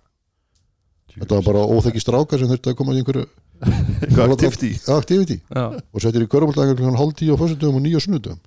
þetta 1.19 1.39
var 1.39 1.47
bara 1.47 1.65
óþekki 1.75 2.03
strákar 2.03 2.41
sem 2.41 2.51
þurfti 2.51 2.71
að 2.71 2.77
koma 2.79 2.95
í 2.95 3.01
einhverju 3.01 3.25
activity. 4.35 5.39
Já, 5.47 5.65
og 5.79 6.03
settir 6.03 6.25
í 6.25 6.29
körfuboltan 6.29 6.75
klukkan 6.75 6.99
hálf 6.99 7.15
tíu 7.19 7.35
á 7.35 7.39
fyrstundum 7.39 7.79
og 7.79 7.85
nýju 7.85 8.01
á 8.01 8.05
sunnudum 8.05 8.39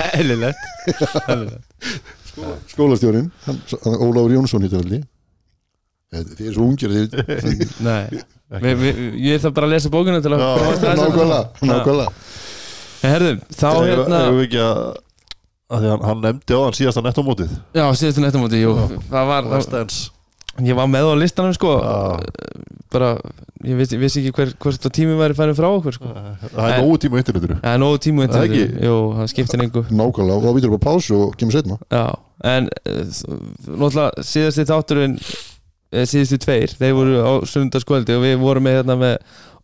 eðlilegt. 0.16 0.62
Skólastjórin, 2.70 3.30
Ólafur 3.82 4.36
Jónsson 4.36 4.62
hittu 4.64 4.78
veldi 4.78 5.00
þið 6.10 6.46
er 6.48 6.54
svo 6.56 6.66
ungir 6.66 6.90
þið, 6.90 7.12
Nei, 7.86 8.18
vi, 8.64 8.72
vi, 8.80 8.92
ég 9.28 9.42
þarf 9.42 9.54
bara 9.54 9.68
að 9.68 9.74
lesa 9.76 9.92
bókinu 9.92 10.22
til 10.24 10.32
að 10.34 10.42
nákvæmlega 10.42 11.42
nákvæmlega. 11.70 12.08
En 13.00 13.14
Herðu, 13.14 13.36
þá 13.54 13.68
hérna 13.86 14.22
Erum 14.26 14.40
við 14.40 14.48
ekki 14.48 14.64
að 14.64 14.80
að 15.70 15.84
því 15.84 15.90
hann, 15.92 16.02
hann 16.08 16.24
nefndi 16.24 16.56
á 16.58 16.60
hann 16.64 16.74
síðasta 16.74 17.02
nettómótið. 17.06 17.52
Já, 17.78 17.84
síðustu 17.94 18.24
nettamóti, 18.24 18.58
jú. 18.64 18.72
Það 19.06 19.28
var, 19.30 19.50
Dance 19.70 20.10
ég 20.58 20.76
var 20.76 20.88
með 20.90 21.12
á 21.12 21.14
listanum 21.20 21.54
sko. 21.56 21.76
Já. 21.80 22.56
Bara, 22.90 23.10
ég 23.62 23.78
vissi, 23.78 23.98
vissi 24.00 24.22
ekki 24.22 24.32
hver, 24.34 24.48
hvort 24.62 24.82
það 24.82 24.94
tími 24.96 25.18
væri 25.18 25.36
færin 25.38 25.56
frá 25.58 25.68
okkur 25.68 25.94
sko. 25.94 26.10
Það 26.50 26.64
er 26.66 26.80
nógu 26.82 26.96
tíma 27.04 27.18
á 27.18 27.22
internetinu. 27.22 27.58
Það 27.60 27.76
er 27.76 27.82
nógu 27.84 28.00
tímu 28.06 28.26
Það 28.26 28.46
ekki? 28.48 28.64
Jú, 28.88 28.96
það 29.18 29.30
skiptir 29.34 29.62
engu. 29.66 29.84
Nákvæmlega, 30.00 30.38
og 30.40 30.42
þá 30.42 30.56
býtur 30.56 30.74
upp 30.74 30.82
á 30.82 30.86
pásu 30.88 31.20
og 31.20 31.36
kemur 31.38 31.54
setna 31.54 31.78
Já, 31.94 32.04
en 32.50 32.66
uh, 32.66 32.98
náttúrulega 33.70 34.26
síðasti 34.26 34.66
þátturinn 34.72 35.16
eh, 35.20 36.04
síðustu 36.10 36.40
tveir, 36.42 36.74
þeir 36.80 36.96
voru 36.98 37.22
á 37.22 37.32
sundarskvöldi 37.52 38.18
og 38.18 38.26
við 38.26 38.36
vorum 38.42 38.66
með 38.66 38.80
hérna 38.80 38.98
með 38.98 39.16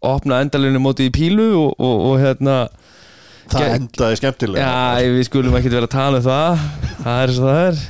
opna 0.06 0.40
endalinu 0.44 0.82
móti 0.84 1.10
í 1.10 1.14
pílu 1.14 1.50
og, 1.64 1.74
og, 1.82 2.06
og 2.12 2.20
hérna 2.22 2.60
Það 3.50 3.68
endaði 3.76 4.16
skemmtilega. 4.18 4.62
Já, 4.66 5.10
við 5.14 5.28
skulum 5.28 5.54
ekki 5.58 5.70
vera 5.70 5.86
að 5.86 5.92
tala 5.94 6.18
um 6.18 6.24
það. 6.24 6.64
Það 7.04 7.20
er 7.22 7.32
svo 7.36 7.46
það 7.46 7.60
er 7.66 7.84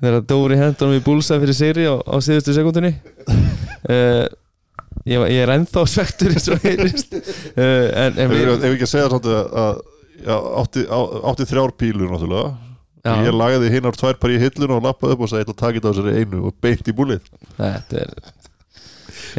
Þegar 0.00 0.22
Dóri 0.30 0.56
hendunum 0.60 0.96
í 0.96 1.02
búlsa 1.04 1.36
fyrir 1.42 1.56
Sigri 1.56 1.84
á, 1.84 1.94
á 2.00 2.16
síðustu 2.24 2.54
sekundinni 2.56 2.94
uh, 3.28 4.24
ég, 5.10 5.18
var- 5.20 5.28
ég 5.32 5.42
er 5.44 5.52
ennþá 5.58 5.84
svektur 5.92 6.32
eins 6.34 6.48
og 6.52 6.62
heyrist. 6.64 7.12
Uh, 7.52 7.86
En, 7.92 8.16
en 8.16 8.24
Ef 8.24 8.32
við 8.32 8.48
við 8.64 8.66
ekki 8.74 8.88
að 8.88 8.92
segja 8.94 9.10
svona 9.12 9.44
að 9.64 9.80
já, 10.24 10.34
átti, 10.62 10.86
á, 10.88 10.98
átti 11.32 11.48
þrjár 11.52 11.76
pílur 11.80 12.10
náttúrulega. 12.14 12.50
Já. 13.00 13.14
Ég 13.24 13.32
lagði 13.32 13.68
hinnar 13.72 13.96
tvær 13.96 14.18
bara 14.20 14.34
í 14.36 14.40
hilluna 14.42 14.76
og 14.76 14.82
lappaði 14.84 15.14
upp 15.16 15.22
og 15.24 15.30
sagði 15.32 15.44
ég 15.46 15.52
að 15.54 15.60
taka 15.62 15.78
þetta 15.78 15.88
á 15.88 15.92
þessari 15.94 16.16
einu 16.20 16.40
og 16.50 16.56
beint 16.64 16.90
í 16.92 16.96
búlið. 16.96 17.30
Þetta 17.56 18.02
er 18.04 18.12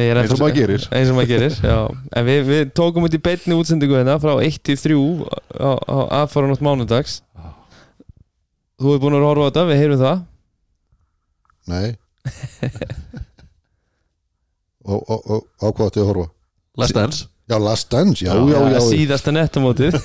Ég 0.00 0.08
er 0.08 0.18
Eins 0.22 0.32
og 0.32 0.40
maður 0.40 0.54
gerir. 0.56 0.84
Eins 0.96 1.10
og 1.12 1.16
maður 1.18 1.28
gerir, 1.34 1.54
já. 1.68 1.76
En 2.16 2.24
við, 2.24 2.38
við 2.48 2.60
tókum 2.78 3.04
út 3.06 3.12
í 3.14 3.20
beinni 3.22 3.56
útsendingu 3.58 3.98
hérna 3.98 4.14
frá 4.22 4.32
1 4.40 4.58
til 4.64 4.76
3 4.80 4.96
á, 5.60 5.70
á 5.76 5.96
aðfaranótt 6.22 6.62
mánudags. 6.64 7.18
Þú 8.80 8.88
hefur 8.94 9.02
búin 9.04 9.16
að 9.18 9.26
horfa 9.28 9.44
á 9.44 9.48
þetta, 9.50 9.64
við 9.68 9.80
heyrum 9.82 10.00
það 10.00 10.22
nei. 11.70 11.96
Og, 14.82 14.98
og, 14.98 15.20
og 15.30 15.42
á 15.62 15.66
hvað 15.70 15.90
ætti 15.92 16.02
að 16.02 16.08
horfa. 16.10 16.26
Last 16.80 16.96
Dance? 16.96 17.26
Já, 17.50 17.56
Last 17.60 17.90
Dance, 17.92 18.24
já, 18.24 18.32
já, 18.32 18.54
Já, 18.54 18.60
já, 18.72 18.80
Síðasta 18.86 19.32
nettamótið 19.34 19.96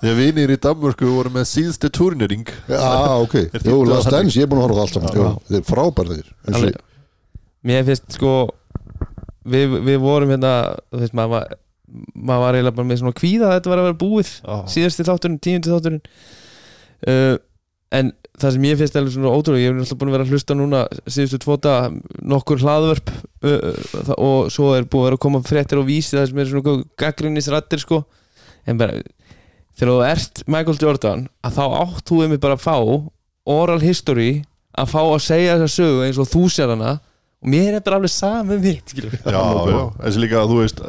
Þegar 0.00 0.16
vinir 0.22 0.50
í 0.50 0.56
Danmörku 0.64 1.10
voru 1.12 1.30
með 1.32 1.46
síðste 1.50 1.90
turnering 1.94 2.48
já, 2.66 2.80
ok. 3.22 3.36
Jú, 3.62 3.82
Last? 3.86 4.10
Dance, 4.12 4.34
ég 4.38 4.48
er 4.48 4.50
búin 4.50 4.62
að 4.64 4.66
horfa 4.66 4.74
á 4.74 4.78
það 4.78 4.84
allt 4.86 4.96
saman 4.96 5.12
Já. 5.12 5.20
Jú, 5.20 5.32
þetta 5.46 5.60
er 5.60 5.66
frábær 5.68 6.10
þeir 6.10 6.24
eins 6.26 6.48
og 6.48 6.58
Alveg. 6.58 6.80
Mér 7.68 7.86
finnst 7.88 8.16
sko 8.18 8.32
við, 9.48 9.76
við 9.88 9.98
vorum 10.02 10.32
hérna 10.34 10.52
þú 10.88 11.02
veist, 11.04 11.16
maður, 11.18 11.34
var, 11.36 11.58
maður 12.14 12.44
var 12.44 12.58
eiginlega 12.58 12.78
bara 12.80 12.90
með 12.90 13.00
svona 13.02 13.18
kvíða 13.20 13.50
að 13.50 13.56
þetta 13.58 13.72
var 13.74 13.82
að 13.82 13.88
vera 13.90 14.00
búið 14.02 14.32
Já. 14.34 14.56
síðasti 14.74 15.08
þátturinn, 15.08 15.40
tíundi 15.44 15.74
þátturinn. 15.74 16.02
Uh, 17.08 17.36
en 17.94 18.12
það 18.42 18.54
sem 18.54 18.66
ég 18.68 18.78
finnst 18.80 18.96
alveg 18.98 19.14
svona 19.14 19.32
ótrúlega, 19.34 19.62
ég 19.62 19.72
hef 19.72 19.78
náttúrulega 19.78 20.00
búin 20.00 20.10
að 20.10 20.16
vera 20.16 20.26
að 20.26 20.32
hlusta 20.34 20.56
núna 20.56 20.82
síðustu 21.06 21.40
tvota 21.42 21.74
nokkur 22.32 22.62
hlaðvörp 22.62 23.12
uh, 23.12 24.12
og 24.16 24.50
svo 24.54 24.72
er 24.76 24.86
búin 24.88 25.04
að 25.04 25.08
vera 25.08 25.18
að 25.18 25.24
koma 25.24 25.42
fréttir 25.46 25.80
og 25.80 25.88
vísi 25.88 26.16
það 26.16 26.28
sem 26.30 26.42
er 26.42 26.50
svona 26.52 26.76
gaggrinnisrættir 27.02 27.82
sko. 27.84 28.02
En 28.68 28.80
bara 28.80 29.00
þegar 29.78 29.92
þú 29.92 29.98
ert 30.08 30.42
Michael 30.46 30.80
Jordan 30.82 31.26
að 31.46 31.58
þá 31.58 31.64
átt 31.82 32.06
þú 32.10 32.22
einmitt 32.24 32.44
bara 32.44 32.58
að 32.58 32.64
fá 32.66 32.76
oral 33.48 33.80
history 33.82 34.30
að 34.78 34.94
fá 34.94 35.00
að 35.02 35.20
segja 35.24 35.58
þessa 35.58 35.82
sögu 35.82 36.06
eins 36.06 36.20
og 36.20 36.30
þú 36.30 36.46
sér 36.52 36.74
hana. 36.74 36.98
Og 37.38 37.52
mér 37.52 37.76
er 37.78 37.82
bara 37.86 38.00
alveg 38.00 38.10
saman 38.10 38.62
skilur 38.90 39.12
við. 39.14 39.22
Já, 39.22 39.38
já, 39.38 39.82
þessi 40.02 40.22
líka 40.24 40.40
að 40.40 40.50
þú 40.50 40.56
veist 40.64 40.80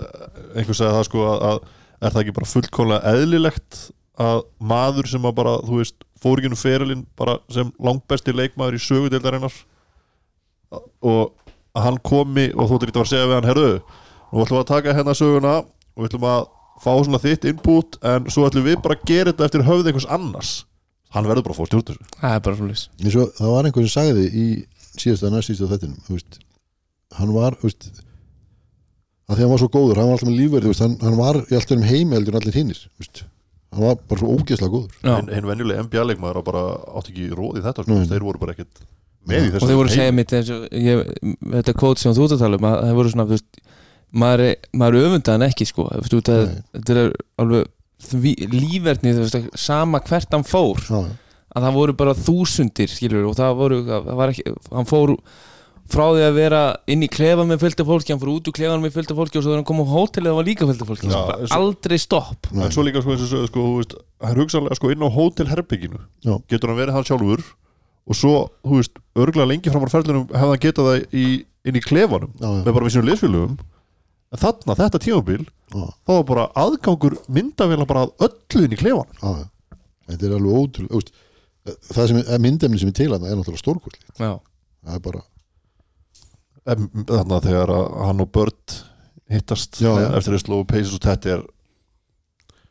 einhver 0.57 0.77
sagði 0.77 0.95
það 0.95 1.05
sko 1.05 1.25
að, 1.29 1.43
að 1.49 1.59
er 1.99 2.13
það 2.13 2.21
ekki 2.23 2.35
bara 2.37 2.49
fullkomlega 2.53 3.13
eðlilegt 3.13 3.79
að 4.19 4.41
maður 4.71 5.09
sem 5.11 5.27
að 5.27 5.35
bara, 5.37 5.55
þú 5.63 5.79
veist 5.79 5.97
fór 6.23 6.41
ekki 6.41 6.51
nú 6.51 6.59
ferilinn 6.59 7.03
bara 7.19 7.37
sem 7.53 7.71
langbesti 7.83 8.35
leikmaður 8.35 8.77
í 8.77 8.83
sögudeildarinnar 8.85 9.59
og 11.01 11.35
að 11.75 11.85
hann 11.85 11.99
komi 12.05 12.47
og 12.53 12.69
þú 12.69 12.79
ekki 12.79 12.95
að 12.95 13.05
að 13.05 13.11
segja 13.13 13.27
við 13.29 13.37
hann 13.37 13.49
herru, 13.49 13.69
nú 14.29 14.45
ætlum 14.45 14.57
við 14.57 14.63
að 14.63 14.71
taka 14.73 14.95
hérna 14.97 15.15
söguna 15.17 15.53
og 15.63 16.01
við 16.01 16.09
ætlum 16.09 16.27
að 16.29 16.41
fá 16.79 16.91
svona 16.95 17.21
þitt 17.23 17.47
input 17.49 17.99
en 18.09 18.27
svo 18.31 18.47
ætlum 18.47 18.67
við 18.67 18.81
bara 18.83 18.97
að 18.97 19.07
gera 19.09 19.31
þetta 19.33 19.47
eftir 19.49 19.65
höfð 19.67 19.89
einhvers 19.91 20.09
annars. 20.09 20.51
Hann 21.09 21.25
verður 21.25 21.47
bara 21.47 21.55
að 21.55 21.59
fá 21.59 21.69
stjórn 21.69 21.87
þessu. 21.87 22.11
Það 22.19 22.35
er 22.35 22.43
bara 22.45 22.59
svona 22.59 22.75
eins 23.03 23.17
og 23.17 23.31
það 23.39 23.55
var 23.55 23.67
einhver 23.69 23.87
sem 23.87 23.95
sagði 23.95 24.27
í 24.29 24.45
síðasta 24.99 25.31
næstísta 25.33 25.69
þettinum 25.71 25.97
hann 27.17 27.33
var 27.33 27.57
veist, 27.63 27.89
að 29.29 29.37
því 29.37 29.45
hann 29.45 29.53
var 29.53 29.61
svo 29.61 29.71
góður, 29.73 29.99
hann 29.99 30.09
var 30.09 30.17
alltaf 30.17 30.29
með 30.29 30.39
lífverði 30.39 30.75
hann, 30.83 30.95
hann 31.01 31.19
var 31.19 31.41
í 31.41 31.57
alltaf 31.57 31.75
um 31.77 31.85
en 32.29 32.39
allir 32.39 32.57
hinnir 32.59 32.81
hann 33.73 33.83
var 33.85 33.99
bara 34.09 34.21
svo 34.23 34.35
ógeðslega 34.37 34.71
góður 34.73 34.95
hinn 35.05 35.33
hin 35.35 35.49
venjuleg 35.49 35.81
NBA-leikmaður 35.85 36.45
bara 36.47 36.63
átti 36.99 37.13
ekki 37.13 37.27
róð 37.37 37.59
í 37.59 37.65
þetta 37.67 37.85
sko. 37.85 37.97
Þeir 38.09 38.25
voru 38.25 38.41
bara 38.41 38.55
ekkert 38.55 38.81
með 39.29 39.43
í 39.43 39.49
og 39.49 39.55
þessu 39.57 39.69
þeir 39.69 39.79
voru 39.79 39.89
að 39.89 39.93
heimi. 39.93 39.99
segja 39.99 40.15
mitt 40.17 40.33
eins 40.37 40.49
og 40.55 40.63
ég, 40.73 41.03
þetta 41.53 41.75
kvót 41.77 42.01
sem 42.01 42.15
þú 42.17 42.25
ert 42.25 42.35
að 42.37 42.43
tala 42.45 42.59
um 42.59 42.67
að 42.69 42.77
það 42.87 42.95
voru 42.99 43.11
svona 43.13 43.27
þú 43.29 43.35
veist, 43.35 43.59
maður, 44.23 44.45
maður 44.81 44.99
öfunda 45.03 45.35
hann 45.35 45.45
ekki 45.49 45.67
sko 45.69 45.85
þú 45.91 46.01
veist, 46.05 46.15
út 46.19 46.31
að 46.33 46.45
Nei. 46.47 46.55
þetta 46.79 46.95
er 47.03 47.11
alveg 47.43 47.67
því, 48.09 48.33
lífverðni 48.55 49.13
þú 49.17 49.25
veist, 49.25 49.49
sama 49.59 50.01
hvert 50.07 50.33
hann 50.33 50.47
fór 50.47 50.81
já, 50.87 50.97
já. 51.03 51.13
að 51.53 51.67
það 51.67 51.77
voru 51.81 51.97
bara 51.99 52.17
þúsundir 52.17 52.89
skilur 52.95 53.27
og 53.29 53.37
það 53.37 53.59
voru 53.59 53.79
það 53.91 54.09
var 54.23 54.33
ekki, 54.33 54.55
hann 54.73 54.89
fór 54.89 55.13
frá 55.89 56.05
því 56.13 56.23
að 56.27 56.35
vera 56.37 56.61
inn 56.93 57.03
í 57.05 57.09
klefa 57.11 57.43
með 57.49 57.61
fylgta 57.63 57.85
fólki 57.87 58.13
hann 58.13 58.19
fór 58.21 58.31
út 58.35 58.49
úr 58.49 58.55
klefan 58.55 58.83
með 58.83 58.93
fylgta 58.97 59.15
fólki 59.17 59.39
og 59.39 59.43
svo 59.45 59.51
þegar 59.51 59.59
hann 59.61 59.67
kom 59.69 59.81
á 59.81 59.85
hótelið 59.89 60.29
það 60.29 60.37
var 60.39 60.47
líka 60.49 60.67
fylgta 60.69 60.87
fólki. 60.89 61.09
Já, 61.09 61.19
og- 61.19 61.55
aldrei 61.57 61.97
stopp. 61.99 62.49
En 62.53 62.71
svo 62.75 62.83
líka 62.85 63.01
sko 63.01 63.13
eins 63.15 63.23
og 63.25 63.31
sögðu 63.33 63.47
sko, 63.51 63.63
veist, 63.79 63.95
hann 64.21 64.31
er 64.35 64.41
hugsanlega 64.43 64.75
sko 64.79 64.91
inn 64.93 65.05
á 65.05 65.09
hótelherbygginu 65.17 65.99
Já. 66.25 66.33
getur 66.49 66.69
hann 66.73 66.79
verið 66.81 66.93
hann 66.97 67.07
sjálfur? 67.09 67.43
Og 68.09 68.15
svo, 68.17 68.49
þú 68.65 68.79
veist, 68.79 68.95
örgulega 69.15 69.49
lengi 69.51 69.69
framar 69.73 69.89
ferðlunum 69.93 70.27
hefði 70.33 70.49
hann 70.53 70.63
getað 70.65 70.89
það 70.89 71.13
í, 71.13 71.25
inn 71.65 71.75
í 71.75 71.83
klefanum 71.85 72.31
Já, 72.39 72.47
já. 72.49 72.63
með 72.65 72.73
bara 72.73 72.85
við 72.85 72.93
sínum 72.95 73.09
liðsfélugum 73.09 73.57
en 74.29 74.37
þarna, 74.43 74.75
þetta 74.77 74.99
tímabil 75.01 75.45
Já, 75.73 75.85
þá 76.05 76.11
var 76.13 76.23
bara 76.29 76.45
aðgangur 76.57 77.17
myndavela 77.29 77.85
bara 77.89 78.05
að 78.07 78.27
öllu 78.29 78.65
inn 78.65 78.73
í 78.73 78.79
klefanum. 78.81 79.49
Þetta 80.09 80.25
er 80.25 80.37
alveg 80.37 80.57
ótrúlega 80.57 81.11
það 81.93 82.07
sem 82.09 82.17
er 82.23 82.39
myndefni 82.41 82.79
sem 82.81 82.89
er 82.89 82.95
til 82.97 83.11
hann 83.13 83.25
er 83.29 83.35
náttúrulega 83.37 83.61
stórkvöld 83.61 83.97
já, 84.17 84.31
það 84.39 84.95
er 84.95 85.01
bara, 85.05 85.21
Em, 86.67 86.89
þarna 87.07 87.39
þegar 87.45 87.71
að 87.71 87.85
hann 88.07 88.23
og 88.25 88.31
Börd 88.35 88.75
hittast 89.29 89.79
Já, 89.79 89.91
já. 90.01 90.09
eftir 90.17 90.35
að 90.35 90.43
slóðu 90.43 90.67
peysis 90.69 90.97
og 90.97 91.05
þetta 91.05 91.33
er 91.37 91.45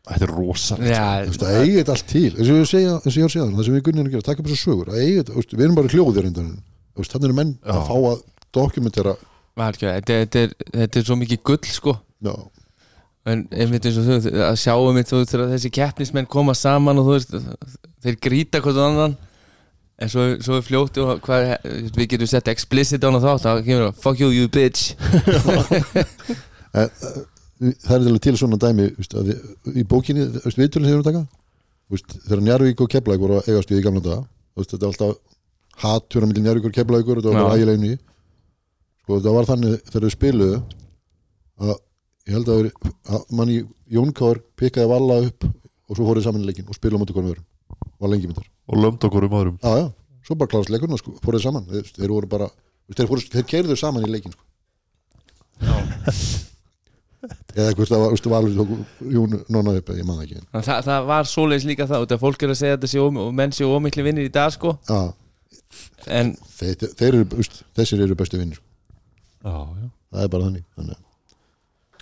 þetta 0.08 0.26
er 0.26 0.32
rosa 0.32 0.78
já, 0.80 1.06
þú 1.24 1.32
veist, 1.32 1.44
að 1.44 1.56
eiga 1.62 1.78
þetta 1.78 1.94
allt 1.94 2.08
til. 2.08 2.28
Eins 2.32 2.50
og 2.52 2.58
ég 2.58 2.68
segja, 2.70 2.92
og 2.98 3.08
að 3.44 3.56
það 3.58 3.66
sem 3.68 3.76
við 3.76 3.84
gunnum 3.88 4.06
að 4.08 4.14
gera, 4.14 4.26
taka 4.28 4.42
upp 4.42 4.50
þessu 4.50 4.64
sögur 4.70 4.92
að 4.92 5.00
eiga 5.02 5.18
þetta, 5.22 5.32
þú 5.34 5.42
veist, 5.42 5.56
við 5.56 5.66
erum 5.66 5.78
bara 5.78 5.92
hljóðir 5.94 6.28
þannig 7.14 7.28
eru 7.28 7.38
menn 7.38 7.52
Já. 7.58 7.74
að 7.74 7.82
fá 7.88 7.96
að 7.98 8.22
dokumentera 8.58 9.16
þetta, 9.98 10.16
þetta, 10.22 10.44
er, 10.46 10.54
þetta 10.78 11.00
er 11.00 11.08
svo 11.08 11.18
mikið 11.20 11.42
gull 11.50 11.68
sko. 11.68 11.94
Já, 12.24 12.34
en 13.28 13.44
einmitt 13.52 13.88
eins 13.88 13.98
og 14.00 14.08
þú 14.08 14.18
að 14.48 14.58
sjá 14.62 14.72
einmitt 14.78 15.10
þú 15.12 15.20
veist 15.20 15.34
þegar 15.34 15.52
þessi 15.52 15.72
keppnismenn 15.78 16.30
koma 16.30 16.54
saman 16.56 17.00
og 17.02 17.08
þú 17.08 17.16
veist 17.16 17.34
þeir 18.06 18.20
grýta 18.24 18.62
hvort 18.64 18.80
annan 18.80 19.16
en 19.98 20.10
svo, 20.12 20.26
svo 20.44 20.60
fljótt 20.62 20.98
og 21.02 21.22
hvað, 21.24 21.54
við 21.96 22.12
getum 22.14 22.30
sett 22.30 22.50
explicit 22.52 23.02
á 23.02 23.08
hana 23.10 23.22
þátt 23.22 23.46
þá 23.46 23.50
kemur 23.66 23.84
það 23.88 24.02
fuck 24.04 24.22
you 24.22 24.30
you 24.34 24.52
bitch. 24.52 24.94
Eh, 26.76 26.84
eh, 26.84 27.70
það 27.80 28.10
er 28.10 28.18
til 28.20 28.34
svona 28.36 28.58
dæmi 28.60 28.90
veist, 28.92 29.14
við, 29.24 29.38
í 29.80 29.84
bókinni, 29.88 30.26
viðtölinn 30.44 30.90
sem 30.90 30.98
við 30.98 31.06
taka 31.06 31.22
þegar 32.26 32.42
Njarvík 32.44 32.82
og 32.84 32.90
Keflæk 32.92 33.22
voru 33.22 33.38
að 33.38 33.48
eigast 33.48 33.72
við 33.72 33.80
í 33.80 33.84
gamla 33.86 34.02
daga 34.04 34.18
veist, 34.52 34.74
þetta 34.74 34.84
er 34.84 34.90
alltaf 34.90 35.16
hattur 35.80 36.22
á 36.22 36.28
milli 36.28 36.44
Njarvík 36.44 36.68
og 36.68 36.76
Keflækur 36.76 37.22
einu 37.24 37.94
sko, 37.96 39.16
þetta 39.16 39.34
var 39.38 39.48
þannig 39.48 39.80
þegar 39.88 40.06
við 40.06 40.14
spiluðu 40.18 40.60
að 41.64 41.74
ég 42.28 42.36
held 42.36 42.52
að, 42.52 42.70
að 43.08 43.26
manni 43.40 43.62
Jón 43.96 44.12
Kár 44.12 44.44
pikkaði 44.60 44.92
valla 44.92 45.22
upp 45.24 45.48
og 45.48 45.96
svo 45.96 46.04
fóruð 46.04 46.28
saman 46.28 46.44
í 46.44 46.50
leikin 46.52 46.68
og 46.68 46.76
spiluðu 46.76 47.00
á 47.00 47.02
móti 47.06 47.16
konum 47.16 47.32
öðrum 47.32 47.48
var 47.98 48.12
lengi 48.12 48.30
myndar. 48.30 48.48
Og 48.68 48.82
lömd 48.82 49.06
okkur 49.08 49.26
um 49.28 49.36
öðrum. 49.40 49.56
Já, 49.62 49.72
já, 49.82 49.86
svo 50.26 50.36
bara 50.38 50.52
klárast 50.52 50.72
leikurinn 50.72 50.96
og 50.98 51.02
sko, 51.02 51.14
fóruð 51.24 51.44
saman? 51.46 51.64
Þeir, 51.70 51.88
þeir 51.96 52.12
voru 52.14 52.30
bara, 52.30 52.50
þeir, 52.92 53.08
fóru, 53.10 53.24
þeir 53.32 53.48
keirðu 53.54 53.78
saman 53.80 54.06
í 54.06 54.12
leikin 54.12 54.34
sko. 54.36 54.44
eða 57.58 57.72
hvort 57.74 57.90
það 57.90 58.02
var, 58.02 58.12
veistu, 58.12 58.30
valur 58.30 58.52
tók 58.54 58.74
Jún 59.10 59.38
upp, 59.38 59.88
ég 59.96 60.04
man 60.06 60.20
það 60.20 60.26
ekki. 60.26 60.42
Þa, 60.54 60.76
það 60.86 61.08
var 61.08 61.30
svoleiðis 61.30 61.66
líka 61.66 61.88
það 61.90 62.04
út 62.04 62.14
af 62.14 62.22
fólk 62.22 62.44
er 62.44 62.52
að 62.52 62.60
segja 62.60 62.76
að 62.76 62.78
þetta 62.78 62.92
sé 62.92 63.02
og 63.02 63.32
menn 63.34 63.54
sé 63.56 63.66
ómikli 63.66 64.04
vinnir 64.06 64.28
í 64.28 64.32
dag 64.32 64.52
sko. 64.54 64.76
Já, 64.86 65.00
en 66.20 66.32
þeir, 66.58 66.88
þeir 66.96 67.10
eru, 67.10 67.26
veistu, 67.34 67.66
þessir 67.76 68.02
eru 68.06 68.16
bestu 68.18 68.40
vinnir 68.40 68.60
Já, 69.42 69.52
já, 69.54 69.88
það 70.12 70.24
er 70.24 70.32
bara 70.32 70.48
þannig, 70.48 70.64
þannig. 70.76 71.04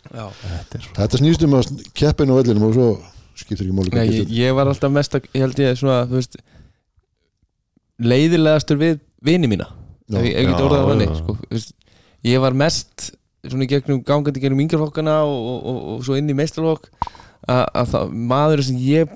já. 0.06 0.26
þetta 0.42 0.78
er 0.78 0.88
Þetta 1.00 1.20
snýst 1.22 1.44
um 1.46 1.56
að 1.58 1.70
keppin 1.96 2.32
á 2.32 2.34
vellinum 2.38 2.68
og 2.68 2.76
svo 2.76 2.88
skiptir 3.36 3.66
ekki 3.66 3.90
hvað 3.92 4.12
ég, 4.12 4.30
ég 4.32 4.54
var 4.56 4.70
alltaf 4.70 4.92
mest 4.92 5.16
að, 5.16 5.28
ég 5.34 5.44
held 5.44 5.60
ég 5.62 5.78
svona 5.80 6.04
þú 6.08 6.18
veist 6.18 6.38
leiðilegastur 8.12 8.80
við 8.80 8.98
vini 9.24 9.50
mína 9.50 9.68
Já. 10.06 10.20
ef 10.20 10.26
ég 10.28 10.32
ef 10.32 10.40
ég 10.40 10.50
get 10.50 10.58
Já, 10.60 10.66
orðað 10.68 10.88
þannig 10.92 11.12
já. 11.12 11.18
sko, 11.20 11.36
ég 12.30 12.42
var 12.44 12.58
mest 12.64 13.10
svona 13.46 13.66
í 13.66 13.70
gegnum 13.70 14.02
gangandi 14.06 14.42
gegnum 14.42 14.64
yngjaflokkana 14.64 15.20
og, 15.26 15.36
og, 15.36 15.60
og, 15.70 15.78
og 15.94 16.02
svo 16.06 16.18
inn 16.18 16.30
í 16.30 16.36
meistarlokk 16.36 16.88
að, 17.46 17.62
að 17.62 17.92
það, 17.92 18.16
maður 18.32 18.64
sem 18.66 18.80
ég 18.82 19.14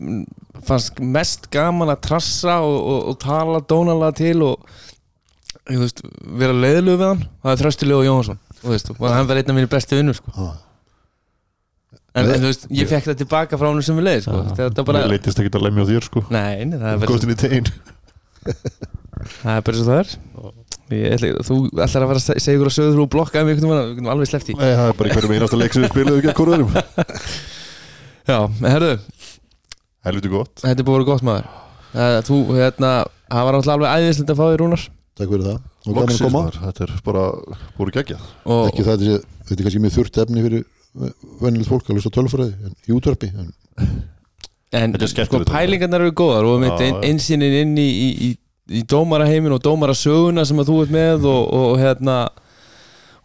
fannst 0.67 1.01
mest 1.01 1.51
gaman 1.53 1.93
að 1.93 2.03
trassa 2.07 2.61
og, 2.63 2.79
og, 2.79 3.03
og 3.13 3.21
tala 3.23 3.63
dónalega 3.65 4.17
til 4.21 4.37
og 4.47 4.71
veist, 5.71 6.03
vera 6.41 6.57
leiðilegu 6.57 6.99
við 7.01 7.07
hann 7.09 7.25
það 7.45 7.67
er 7.67 8.07
Jóhansson 8.07 8.41
og 8.61 8.75
veist, 8.75 8.91
og 8.93 9.07
hann 9.09 9.29
var 9.29 9.41
einn 9.41 9.51
af 9.51 9.57
mínu 9.57 9.71
bestu 9.73 9.97
vinnur 9.97 10.19
sko. 10.19 10.33
Já. 10.37 10.70
En, 12.15 12.25
en 12.25 12.43
þú 12.43 12.49
veist, 12.49 12.67
ég 12.75 12.91
fekk 12.91 13.11
það 13.11 13.21
tilbaka 13.23 13.61
frá 13.61 13.69
hann 13.69 13.85
sem 13.87 13.99
við 14.01 14.09
leið 14.09 14.25
sko. 14.27 14.41
þetta 14.59 14.87
bara, 14.89 15.03
Mér 15.05 15.15
leitist 15.15 15.43
ekki 15.43 15.53
að 15.55 15.67
lemja 15.67 15.85
á 15.87 15.91
þér 15.91 16.09
sko. 16.09 16.25
Nei, 16.31 16.65
nei, 16.65 16.79
það 16.79 16.91
er 16.91 17.03
bara 17.05 17.13
Góðstin 17.13 17.35
í 17.35 17.39
tegin 17.41 17.71
Það 19.43 19.55
er 19.55 19.65
bara 19.67 19.77
svo 19.77 19.87
það 19.87 20.01
er. 20.01 20.13
Ég, 20.91 21.15
ætla, 21.15 21.33
Þú 21.47 21.57
ætlar 21.77 22.05
að 22.07 22.11
vera 22.11 22.21
að 22.21 22.27
segja 22.27 22.57
ykkur 22.57 22.71
að 22.71 22.77
sögur 22.79 23.03
og 23.05 23.11
blokka 23.13 23.45
um 23.45 23.51
ykkur 23.53 23.69
við 23.69 23.91
getum 23.93 24.11
alveg 24.15 24.31
sleppt 24.33 24.51
í 24.51 24.57
Nei, 24.59 24.71
það 24.73 24.89
er 24.89 24.97
bara 24.99 25.11
í 25.11 25.17
hverjum 25.17 25.35
einasta 25.37 25.61
leik 25.61 25.77
sem 25.77 25.85
við 25.85 25.93
spilaðum 25.93 26.23
ekki 26.23 26.33
að 26.33 26.39
korðurum 26.41 26.73
Já, 28.31 28.39
en 28.47 28.67
herðu, 28.71 28.95
Helviti 30.07 30.31
gott. 30.33 30.63
Þetta 30.63 30.81
er 30.81 30.87
búin 30.89 30.97
að 30.97 31.03
vera 31.03 31.09
gott 31.11 31.25
maður. 31.29 31.49
Uh, 31.91 32.19
Þú, 32.25 32.39
hérna, 32.57 32.91
það 33.29 33.47
var 33.47 33.57
náttúrulega 33.57 33.77
alveg 33.77 34.07
æðislegt 34.07 34.33
að 34.33 34.39
fá 34.39 34.45
þér 34.47 34.63
rúnar. 34.63 34.85
Takk 35.21 35.33
fyrir 35.35 35.45
það. 35.45 35.59
Og 35.81 35.97
gaman 35.97 36.15
að 36.15 36.23
koma. 36.25 36.43
þetta 36.57 36.85
er 36.87 36.93
bara 37.05 37.25
búin 37.77 37.93
geggjað. 37.97 38.29
Og, 38.47 38.63
ekki 38.71 38.87
það 38.87 39.05
þetta 39.05 39.57
er 39.57 39.67
kannski 39.67 39.83
mjög 39.85 39.97
þurft 39.99 40.21
efni 40.25 40.45
fyrir 40.47 40.65
venilegt 41.41 41.71
fólk 41.71 41.91
að 41.91 41.99
lusta 42.01 42.13
tölfræði 42.15 42.55
en 42.67 42.75
í 42.89 42.97
útvarpi 42.97 43.31
en, 43.35 43.53
En 44.71 44.93
Þetta 44.95 45.07
er 45.25 45.27
sko, 45.27 45.39
pælingarnar 45.51 46.05
eru 46.05 46.13
góðar. 46.15 46.47
Og 46.47 46.61
mitt 46.63 46.77
Já, 46.79 46.85
ein, 46.87 46.99
já. 47.01 47.09
einsýnin 47.09 47.55
inn 47.65 47.73
í, 47.81 47.87
í, 47.91 48.11
í, 48.23 48.29
í 48.79 48.83
dómaraheimin 48.87 49.57
og 49.57 49.65
dómarasöguna 49.65 50.45
sem 50.47 50.61
að 50.63 50.71
þú 50.71 50.77
ert 50.85 50.93
með 50.95 51.27
og, 51.27 51.41
og 51.59 51.81
hérna 51.81 52.19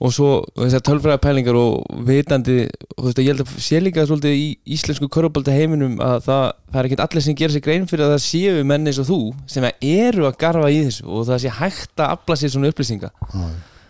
og 0.01 0.11
svo 0.11 0.29
þessar 0.57 0.81
tölfræða 0.89 1.19
pælingar 1.23 1.55
og 1.59 2.01
vitandi 2.07 2.55
og 2.65 2.97
þú 2.97 3.05
veist 3.05 3.19
að 3.21 3.27
ég 3.27 3.29
held 3.31 3.43
að 3.45 3.51
sé 3.63 3.79
líka 3.79 4.03
svolítið 4.09 4.33
í 4.41 4.47
íslensku 4.75 5.07
körfubalta 5.13 5.53
heiminum 5.55 6.01
að 6.03 6.17
það, 6.25 6.47
það 6.73 6.79
er 6.81 6.89
ekkert 6.89 7.03
allir 7.05 7.25
sem 7.27 7.37
gerir 7.39 7.53
sig 7.55 7.63
grein 7.63 7.85
fyrir 7.87 8.07
að 8.07 8.15
það 8.15 8.25
séu 8.25 8.65
menn 8.67 8.89
eins 8.89 8.99
og 8.99 9.07
þú 9.07 9.19
sem 9.53 9.67
eru 9.69 10.25
að 10.27 10.39
garfa 10.41 10.71
í 10.73 10.81
þessu 10.89 11.05
og 11.07 11.29
það 11.29 11.43
sé 11.45 11.53
hægt 11.61 12.03
að 12.03 12.15
afla 12.17 12.39
sér 12.41 12.55
svona 12.55 12.73
upplýsinga. 12.73 13.11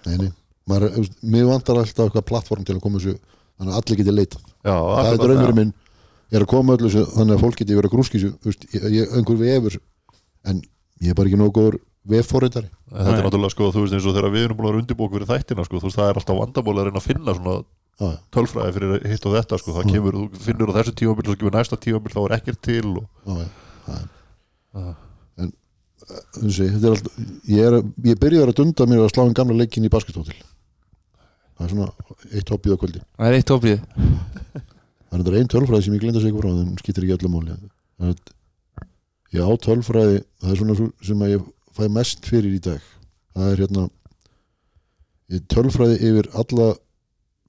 Nei, 0.05 0.19
nei, 0.19 0.29
mér 0.69 1.49
vantar 1.49 1.79
alltaf 1.81 2.05
eitthvað 2.09 2.27
plattform 2.29 2.67
til 2.67 2.75
að 2.77 2.83
koma 2.83 3.01
þessu 3.01 3.15
þannig 3.55 3.73
að 3.73 3.79
allir 3.81 3.99
geti 4.01 4.15
leitað. 4.15 4.45
Já, 4.65 4.75
það 4.75 5.11
er 5.11 5.19
draumurinn 5.23 5.59
minn. 5.59 5.73
Ég 6.31 6.39
er 6.39 6.45
að 6.45 6.51
koma 6.51 6.75
öllu 6.75 6.89
þessu 6.89 7.05
þannig 7.15 7.35
að 7.35 7.43
fólk 7.45 7.59
geti 7.61 7.77
verið 7.79 7.93
að 8.85 8.95
ég, 8.95 9.11
einhver 9.15 9.37
vefur 9.39 9.77
en 10.45 10.61
ég 11.01 11.11
er 11.11 11.17
bara 11.17 11.29
ekki 11.29 11.39
nógu 11.39 11.53
góður 11.55 11.79
vefforritari. 12.05 12.69
Þetta 12.91 13.15
er 13.15 13.25
náttúrulega 13.25 13.53
sko, 13.53 13.71
þú 13.73 13.85
veist 13.85 13.95
eins 13.97 14.05
og 14.05 14.15
þegar 14.15 14.33
við 14.33 14.45
erum 14.47 14.59
búin 14.59 14.69
að 14.69 14.79
undirbók 14.81 15.13
fyrir 15.15 15.29
þættina 15.29 15.65
sko, 15.65 15.79
þú 15.81 15.89
veist 15.89 15.99
það 15.99 16.11
er 16.11 16.19
alltaf 16.19 16.39
vandamál 16.41 16.75
að 16.75 16.89
reyna 16.89 17.01
að 17.01 17.07
finna 17.07 17.35
svona 17.37 17.55
Já, 17.95 18.09
tölfræði 18.35 18.73
fyrir 18.75 19.05
hitt 19.07 19.25
og 19.29 19.35
þetta 19.37 19.57
sko, 19.61 19.73
það 19.77 19.91
kemur, 19.93 20.15
þú 20.35 20.39
finnur 20.43 20.71
á 20.75 20.77
þessu 20.81 20.93
tímabil 20.99 21.29
og 21.31 21.37
kemur 21.39 21.53
næsta 21.55 21.77
tímabil, 21.79 22.11
þá 22.11 22.17
er 22.25 22.33
ekkert 22.35 22.59
til 22.67 22.89
og 22.91 23.05
já, 24.75 24.89
en 25.39 25.53
þetta 26.43 26.89
er 26.89 26.89
alltaf 26.91 27.21
ég, 27.47 27.61
er, 27.63 27.77
ég 28.09 28.19
byrjaði 28.19 28.51
að 28.51 28.57
dunda 28.59 28.89
mér 28.91 29.05
að 29.05 29.13
slá 29.13 29.23
en 29.23 29.37
gamla 29.39 29.55
leikin 29.61 29.87
í 29.87 29.91
basketbótil 29.93 30.35
það 31.55 31.65
er 31.65 31.73
svona 31.73 31.87
eitt 32.35 32.51
hoppið 32.53 32.75
á 32.75 32.77
kvöldi. 32.81 33.01
Það 33.17 33.27
er 33.29 33.37
eitt 33.39 33.49
tóprið 33.51 33.79
það 33.85 35.19
er 35.19 35.23
þetta 35.23 35.39
einn 35.39 35.51
tölfræði 35.53 35.85
sem 35.85 35.95
ég 35.95 36.03
glinda 36.03 36.23
sig 36.23 36.35
frá 36.35 36.49
en 36.51 36.73
skýtir 36.81 37.05
ekki 37.05 37.17
öllu 37.17 37.31
máli. 37.31 37.57
Það 37.99 38.09
ég 39.35 39.45
á 39.47 39.51
tölfræði 39.67 40.17
það 40.41 40.51
er 40.51 40.59
svona 40.61 40.77
svo- 40.79 40.93
sem 41.09 41.25
ég 41.29 41.45
fæ 41.75 41.83
mest 41.91 42.25
fyrir 42.27 42.55
í 42.55 42.61
dag. 42.63 42.81
Það 43.35 43.51
er 43.51 43.61
hérna 43.63 43.85
ég 45.35 45.45
tölfræði 45.51 46.01
yfir 46.09 46.29
alla 46.35 46.73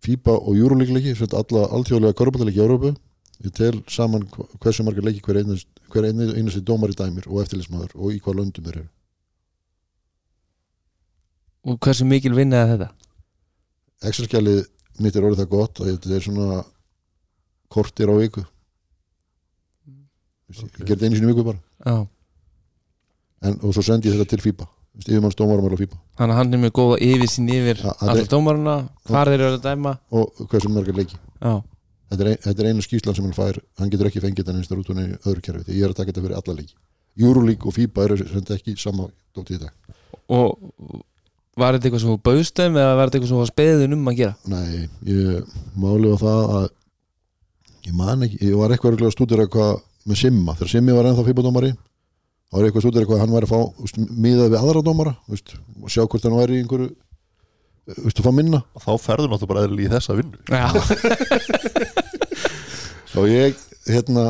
FIBA 0.06 0.36
og 0.38 0.54
sagt 1.18 1.34
alla 1.34 1.66
alþjóðlega 1.74 2.14
korfbaldaleiki 2.14 2.60
í 2.60 2.66
Európu 2.66 2.94
ég 3.44 3.52
tel 3.52 3.82
saman 3.90 4.24
hversu 4.62 4.84
margar 4.86 5.04
leiki 5.04 5.20
hver 5.24 5.40
einast, 5.42 5.66
hver 5.92 6.06
einasti 6.08 6.62
dómar 6.64 6.92
í 6.92 6.96
dæmir 6.96 7.26
og 7.28 7.42
eftirlismæður 7.42 7.96
og 7.96 8.14
í 8.14 8.20
hvað 8.22 8.38
löndum 8.38 8.64
þeir 8.64 8.78
eru. 8.80 8.86
Og 11.66 11.78
hversu 11.82 12.06
mikil 12.06 12.36
vinna 12.36 12.62
er 12.62 12.72
þetta? 12.72 12.88
Excel-skjalið 14.04 14.64
mitt 15.00 15.16
er 15.16 15.24
orðið 15.24 15.42
það 15.44 15.52
gott 15.52 15.80
að 15.80 15.90
þetta 15.92 16.14
er 16.16 16.24
svona 16.24 16.60
kortir 17.72 18.12
á 18.12 18.14
viku. 18.16 18.44
Okay. 20.46 20.68
ég 20.78 20.86
ger 20.86 20.94
þetta 20.94 21.08
einu 21.08 21.18
sinni 21.18 21.26
í 21.26 21.34
viku 21.34 21.44
bara. 21.46 21.60
Já. 21.86 21.96
en, 23.46 23.56
og 23.62 23.72
svo 23.74 23.82
sendi 23.84 24.08
ég 24.08 24.14
þetta 24.16 24.30
til 24.36 24.44
FIBA 24.44 24.66
yfirmanns 25.02 25.36
dómarum 25.36 25.66
á 25.68 25.76
FIBA 25.76 25.98
Þannig 26.16 26.32
að 26.32 26.38
hann 26.38 26.54
er 26.56 26.60
með 26.62 26.72
góða 26.78 26.98
yfirsýn 27.04 27.50
yfir 27.52 27.82
er- 27.84 28.28
dómaruna, 28.32 28.76
hvar 29.10 29.28
þeir 29.28 29.42
eru 29.42 29.58
að 29.58 29.64
dæma. 29.66 29.92
Og 30.16 30.46
hversu 30.48 30.70
margar 30.72 30.96
leiki. 30.96 31.18
Já, 31.42 31.60
þetta 32.10 32.22
er, 32.24 32.30
ein, 32.30 32.38
þetta 32.46 32.62
er 32.62 32.68
einu 32.70 32.84
skýslan 32.86 33.16
sem 33.18 33.26
hann 33.26 33.36
fær. 33.36 33.58
Hann 33.78 33.90
getur 33.92 34.08
ekki 34.08 34.22
fengið 34.24 34.44
þetta 34.46 34.56
einstar 34.56 34.80
út 34.80 34.88
úr 34.88 34.96
neinu 35.00 35.18
öðru 35.26 35.44
kerfi 35.44 35.66
því 35.66 35.76
ég 35.76 35.84
er 35.84 35.92
að 35.92 35.98
taka 36.00 36.12
þetta 36.12 36.24
fyrir 36.24 36.38
alla 36.40 36.56
leiki. 36.60 36.74
Euroleague 37.20 37.68
og 37.68 37.76
FIBA 37.76 38.06
eru 38.06 38.16
sem 38.22 38.32
þetta 38.38 38.56
ekki 38.56 38.76
sama 38.80 39.10
dótið 39.36 39.58
í 39.58 39.62
dag. 39.66 39.74
Og 40.32 40.56
var 41.56 41.76
þetta 41.76 41.88
eitthvað 41.88 42.02
sem 42.04 42.12
þú 42.12 42.18
bauðstum 42.28 42.78
eða 42.80 42.94
var 42.98 43.08
þetta 43.08 43.18
eitthvað 43.18 43.30
sem 43.30 43.36
þú 43.36 43.42
var 43.42 43.52
speðin 43.52 43.96
um 43.96 44.10
að 44.10 44.18
gera? 44.20 44.34
nei, 44.52 44.88
ég 45.08 45.58
máli 45.80 46.12
á 46.12 46.16
það 46.20 46.54
að 46.60 46.66
ég 47.86 47.96
man 47.96 48.26
ekki, 48.26 48.40
ég 48.44 48.56
var 48.60 48.74
eitthvað 48.74 48.92
örugglega 48.92 49.12
að 49.12 49.16
stúdera 49.16 49.48
hvað 49.56 49.76
með 50.06 50.20
Simma, 50.22 50.56
þegar 50.58 50.72
Simmi 50.74 50.96
var 50.96 51.08
ennþá 51.10 51.26
FIBA 51.30 51.46
dómari 51.46 51.72
þá 51.72 52.54
var 52.56 52.62
ég 52.62 52.68
eitthvað 52.70 52.82
að 52.82 52.86
stúdera 52.86 53.08
hvað 53.10 53.22
hann 53.24 53.34
væri 53.34 53.48
að 53.48 53.54
fá 53.54 53.82
úst, 53.86 53.98
miðað 54.26 54.52
við 54.52 54.60
aðra 54.60 54.84
dómara 54.86 55.16
úst, 55.32 55.56
og 55.82 55.92
sjá 55.92 56.02
hvort 56.04 56.26
hann 56.28 56.38
væri 56.38 56.58
í 56.58 56.62
einhverju 56.62 56.90
úst, 58.06 58.18
að 58.18 58.26
fá 58.26 58.32
minna. 58.34 58.62
Og 58.74 58.82
þá 58.82 58.92
ferður 59.02 59.30
náttúrulega 59.32 59.52
bara 59.52 59.64
eðlilega 59.66 59.86
í 59.86 59.92
þessa 59.94 60.16
vinnu. 60.18 60.38
Já, 60.50 60.66
og 63.20 63.28
ég, 63.30 63.60
hérna 63.86 64.24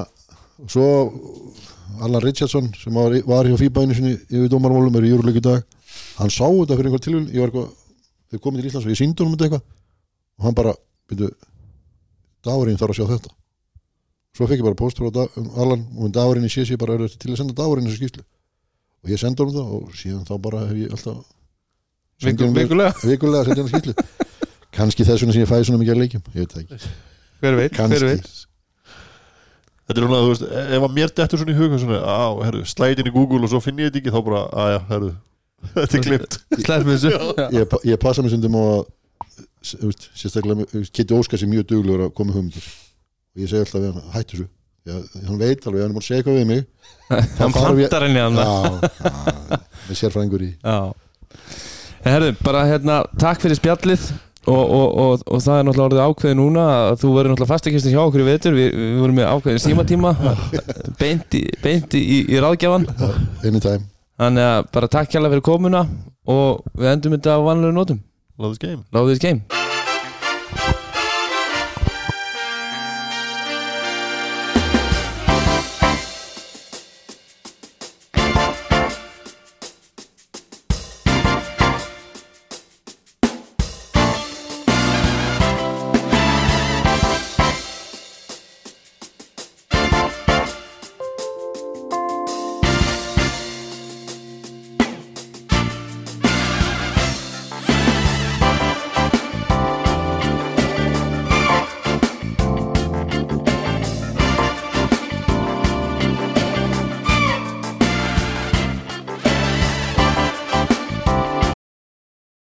svo 0.69 0.89
Allan 2.05 2.25
Richardson 2.25 2.69
sem 2.77 2.93
var, 2.97 3.15
var 3.29 3.49
hjá 3.49 3.57
FIBA 3.61 3.85
einu 3.85 3.97
sinni 3.97 4.15
yfir 4.29 4.51
dómarmálum 4.53 4.99
er 5.01 5.07
í 5.09 5.13
Júruleik 5.15 5.41
í 5.41 5.45
dag 5.45 5.65
hann 6.21 6.33
sá 6.33 6.47
þetta 6.47 6.79
fyrir 6.79 6.91
einhver 6.91 7.05
tilvíl 7.05 7.25
ég 7.31 7.43
var 7.43 7.51
eitthvað, 7.51 7.73
þau 8.33 8.43
komið 8.45 8.63
til 8.63 8.71
Íslands 8.71 8.87
og 8.87 8.93
ég 8.95 9.01
síndi 9.01 9.23
honum 9.25 9.37
þetta 9.37 9.49
eitthvað. 9.49 9.67
Og 10.37 10.47
hann 10.47 10.57
bara, 10.57 10.73
byrju 11.11 11.31
dagurinn 12.47 12.81
þarf 12.81 12.95
að 12.95 13.01
sjá 13.01 13.11
þetta. 13.15 13.35
Svo 14.37 14.49
fekk 14.49 14.61
ég 14.61 14.67
bara 14.69 14.79
póstur 14.79 15.09
á 15.09 15.13
dag, 15.17 15.37
um 15.41 15.47
Allan 15.57 15.87
og 15.97 16.13
dagurinn 16.13 16.47
í 16.47 16.53
síðan 16.53 16.81
bara 16.81 16.97
er 16.97 17.07
þetta 17.07 17.23
til 17.23 17.33
að 17.33 17.41
senda 17.41 17.57
dagurinn 17.57 17.89
þessu 17.89 18.03
skýslu 18.03 18.25
og 19.07 19.13
ég 19.13 19.21
sendi 19.23 19.43
honum 19.43 19.57
það 19.57 19.75
og 19.77 19.97
síðan 19.97 20.27
þá 20.29 20.35
bara 20.45 20.63
hef 20.67 20.81
ég 20.83 20.93
alltaf 20.97 21.23
vikulega? 22.57 22.93
vikulega 23.05 23.47
sendi 23.47 23.63
hann 23.63 23.71
skýslu 23.71 23.95
kannski 24.77 25.07
þess 25.07 25.23
vegna 25.25 25.37
sem 25.37 25.45
ég 25.45 25.51
fæði 25.51 25.69
svona 25.69 25.81
mikið 25.83 25.95
að 25.95 26.03
leikjum 26.03 26.27
ég 26.27 26.43
veit 26.43 26.53
það 26.53 26.65
ekki, 26.65 26.93
Hver 27.37 27.57
veit, 27.59 27.77
hver 27.77 28.05
veit. 28.09 28.29
Þetta 29.87 30.01
er 30.01 30.07
svona, 30.07 30.21
þú 30.25 30.31
veist, 30.33 30.45
ef 30.77 30.85
að 30.87 30.95
mér 30.97 31.11
dettur 31.15 31.41
svona 31.41 31.53
í 31.53 31.57
huga 31.61 31.79
svona, 31.79 31.99
á, 32.03 32.29
herru, 32.43 32.63
slæði 32.67 33.05
inn 33.05 33.11
í 33.11 33.15
Google 33.15 33.45
og 33.45 33.53
svo 33.53 33.61
finn 33.63 33.79
ég 33.79 33.91
þetta 33.91 34.01
ekki, 34.01 34.15
þá 34.15 34.23
bara, 34.27 34.41
aðja, 34.65 34.81
herru 34.89 35.11
þetta 35.77 35.99
er 35.99 36.05
klipt 36.05 36.39
Slepp 36.57 36.87
með 36.87 36.99
þessu. 36.99 37.47
Ég, 37.57 37.79
ég 37.93 38.03
passa 38.03 38.25
mig 38.25 38.33
stundum 38.35 38.59
á 38.59 38.65
að 38.65 38.85
sérstaklega 39.67 40.85
Kitty 40.93 41.17
Óskar 41.17 41.41
sem 41.41 41.51
mjög 41.51 41.71
duglegur 41.73 42.07
að 42.07 42.13
koma 42.19 42.35
hugmyndir. 42.37 42.67
Og 43.35 43.43
ég 43.43 43.51
segi 43.51 43.65
alltaf 43.65 43.83
við 43.83 43.91
hann, 43.91 44.13
hættu 44.15 44.37
þessu. 44.37 44.51
Hann 44.87 45.41
veit 45.41 45.65
alveg, 45.67 45.83
hann 45.83 45.91
er 45.91 45.97
búin 45.97 46.05
að 46.05 46.07
segja 46.07 46.21
eitthvað 46.21 46.37
við 46.39 46.47
mig. 46.53 46.61
Hann 47.41 47.55
plantar 47.55 48.05
henni 48.07 48.21
hann. 48.23 48.37
Já, 48.39 48.53
já, 49.51 49.59
með 49.89 49.99
sérfræðingur 49.99 50.45
í 50.47 50.53
Já. 50.63 50.77
Herðu, 52.07 52.29
bara 52.47 52.63
hérna, 52.69 53.01
takk 53.19 53.43
fyrir 53.43 53.59
spjallið. 53.59 54.07
Og, 54.47 54.63
og, 54.63 54.93
og, 55.03 55.23
og 55.27 55.41
það 55.43 55.57
er 55.59 55.65
náttúrulega 55.67 55.89
orðið 55.89 56.01
ákveðið 56.07 56.37
núna 56.39 56.67
að 56.71 57.01
þú 57.01 57.09
verður 57.17 57.33
náttúrulega 57.33 57.51
fastakistin 57.51 57.95
hjá 57.97 58.03
okkur 58.05 58.23
í 58.23 58.27
vetur. 58.29 58.55
Við, 58.55 58.69
við 58.79 59.01
vorum 59.03 59.19
með 59.19 59.31
ákveðin 59.33 59.63
símatíma. 59.65 60.13
Beint 61.01 61.35
í, 61.35 61.43
beint 61.65 61.97
í, 61.99 62.03
í 62.31 62.43
ráðgjafan. 62.45 62.87
Anytime, 63.43 63.83
þannig 64.21 64.49
að 64.53 64.71
bara 64.77 64.93
takk 64.97 65.13
hjálpa 65.13 65.33
fyrir 65.35 65.47
komuna 65.51 65.85
og 66.27 66.65
við 66.75 66.93
endum 66.95 67.19
þetta 67.19 67.39
á 67.39 67.41
vanlega 67.47 67.77
nótum. 67.77 68.03
Love 68.37 68.57
this 68.57 68.65
game. 68.65 68.85
Love 68.93 69.13
this 69.13 69.23
game 69.23 69.56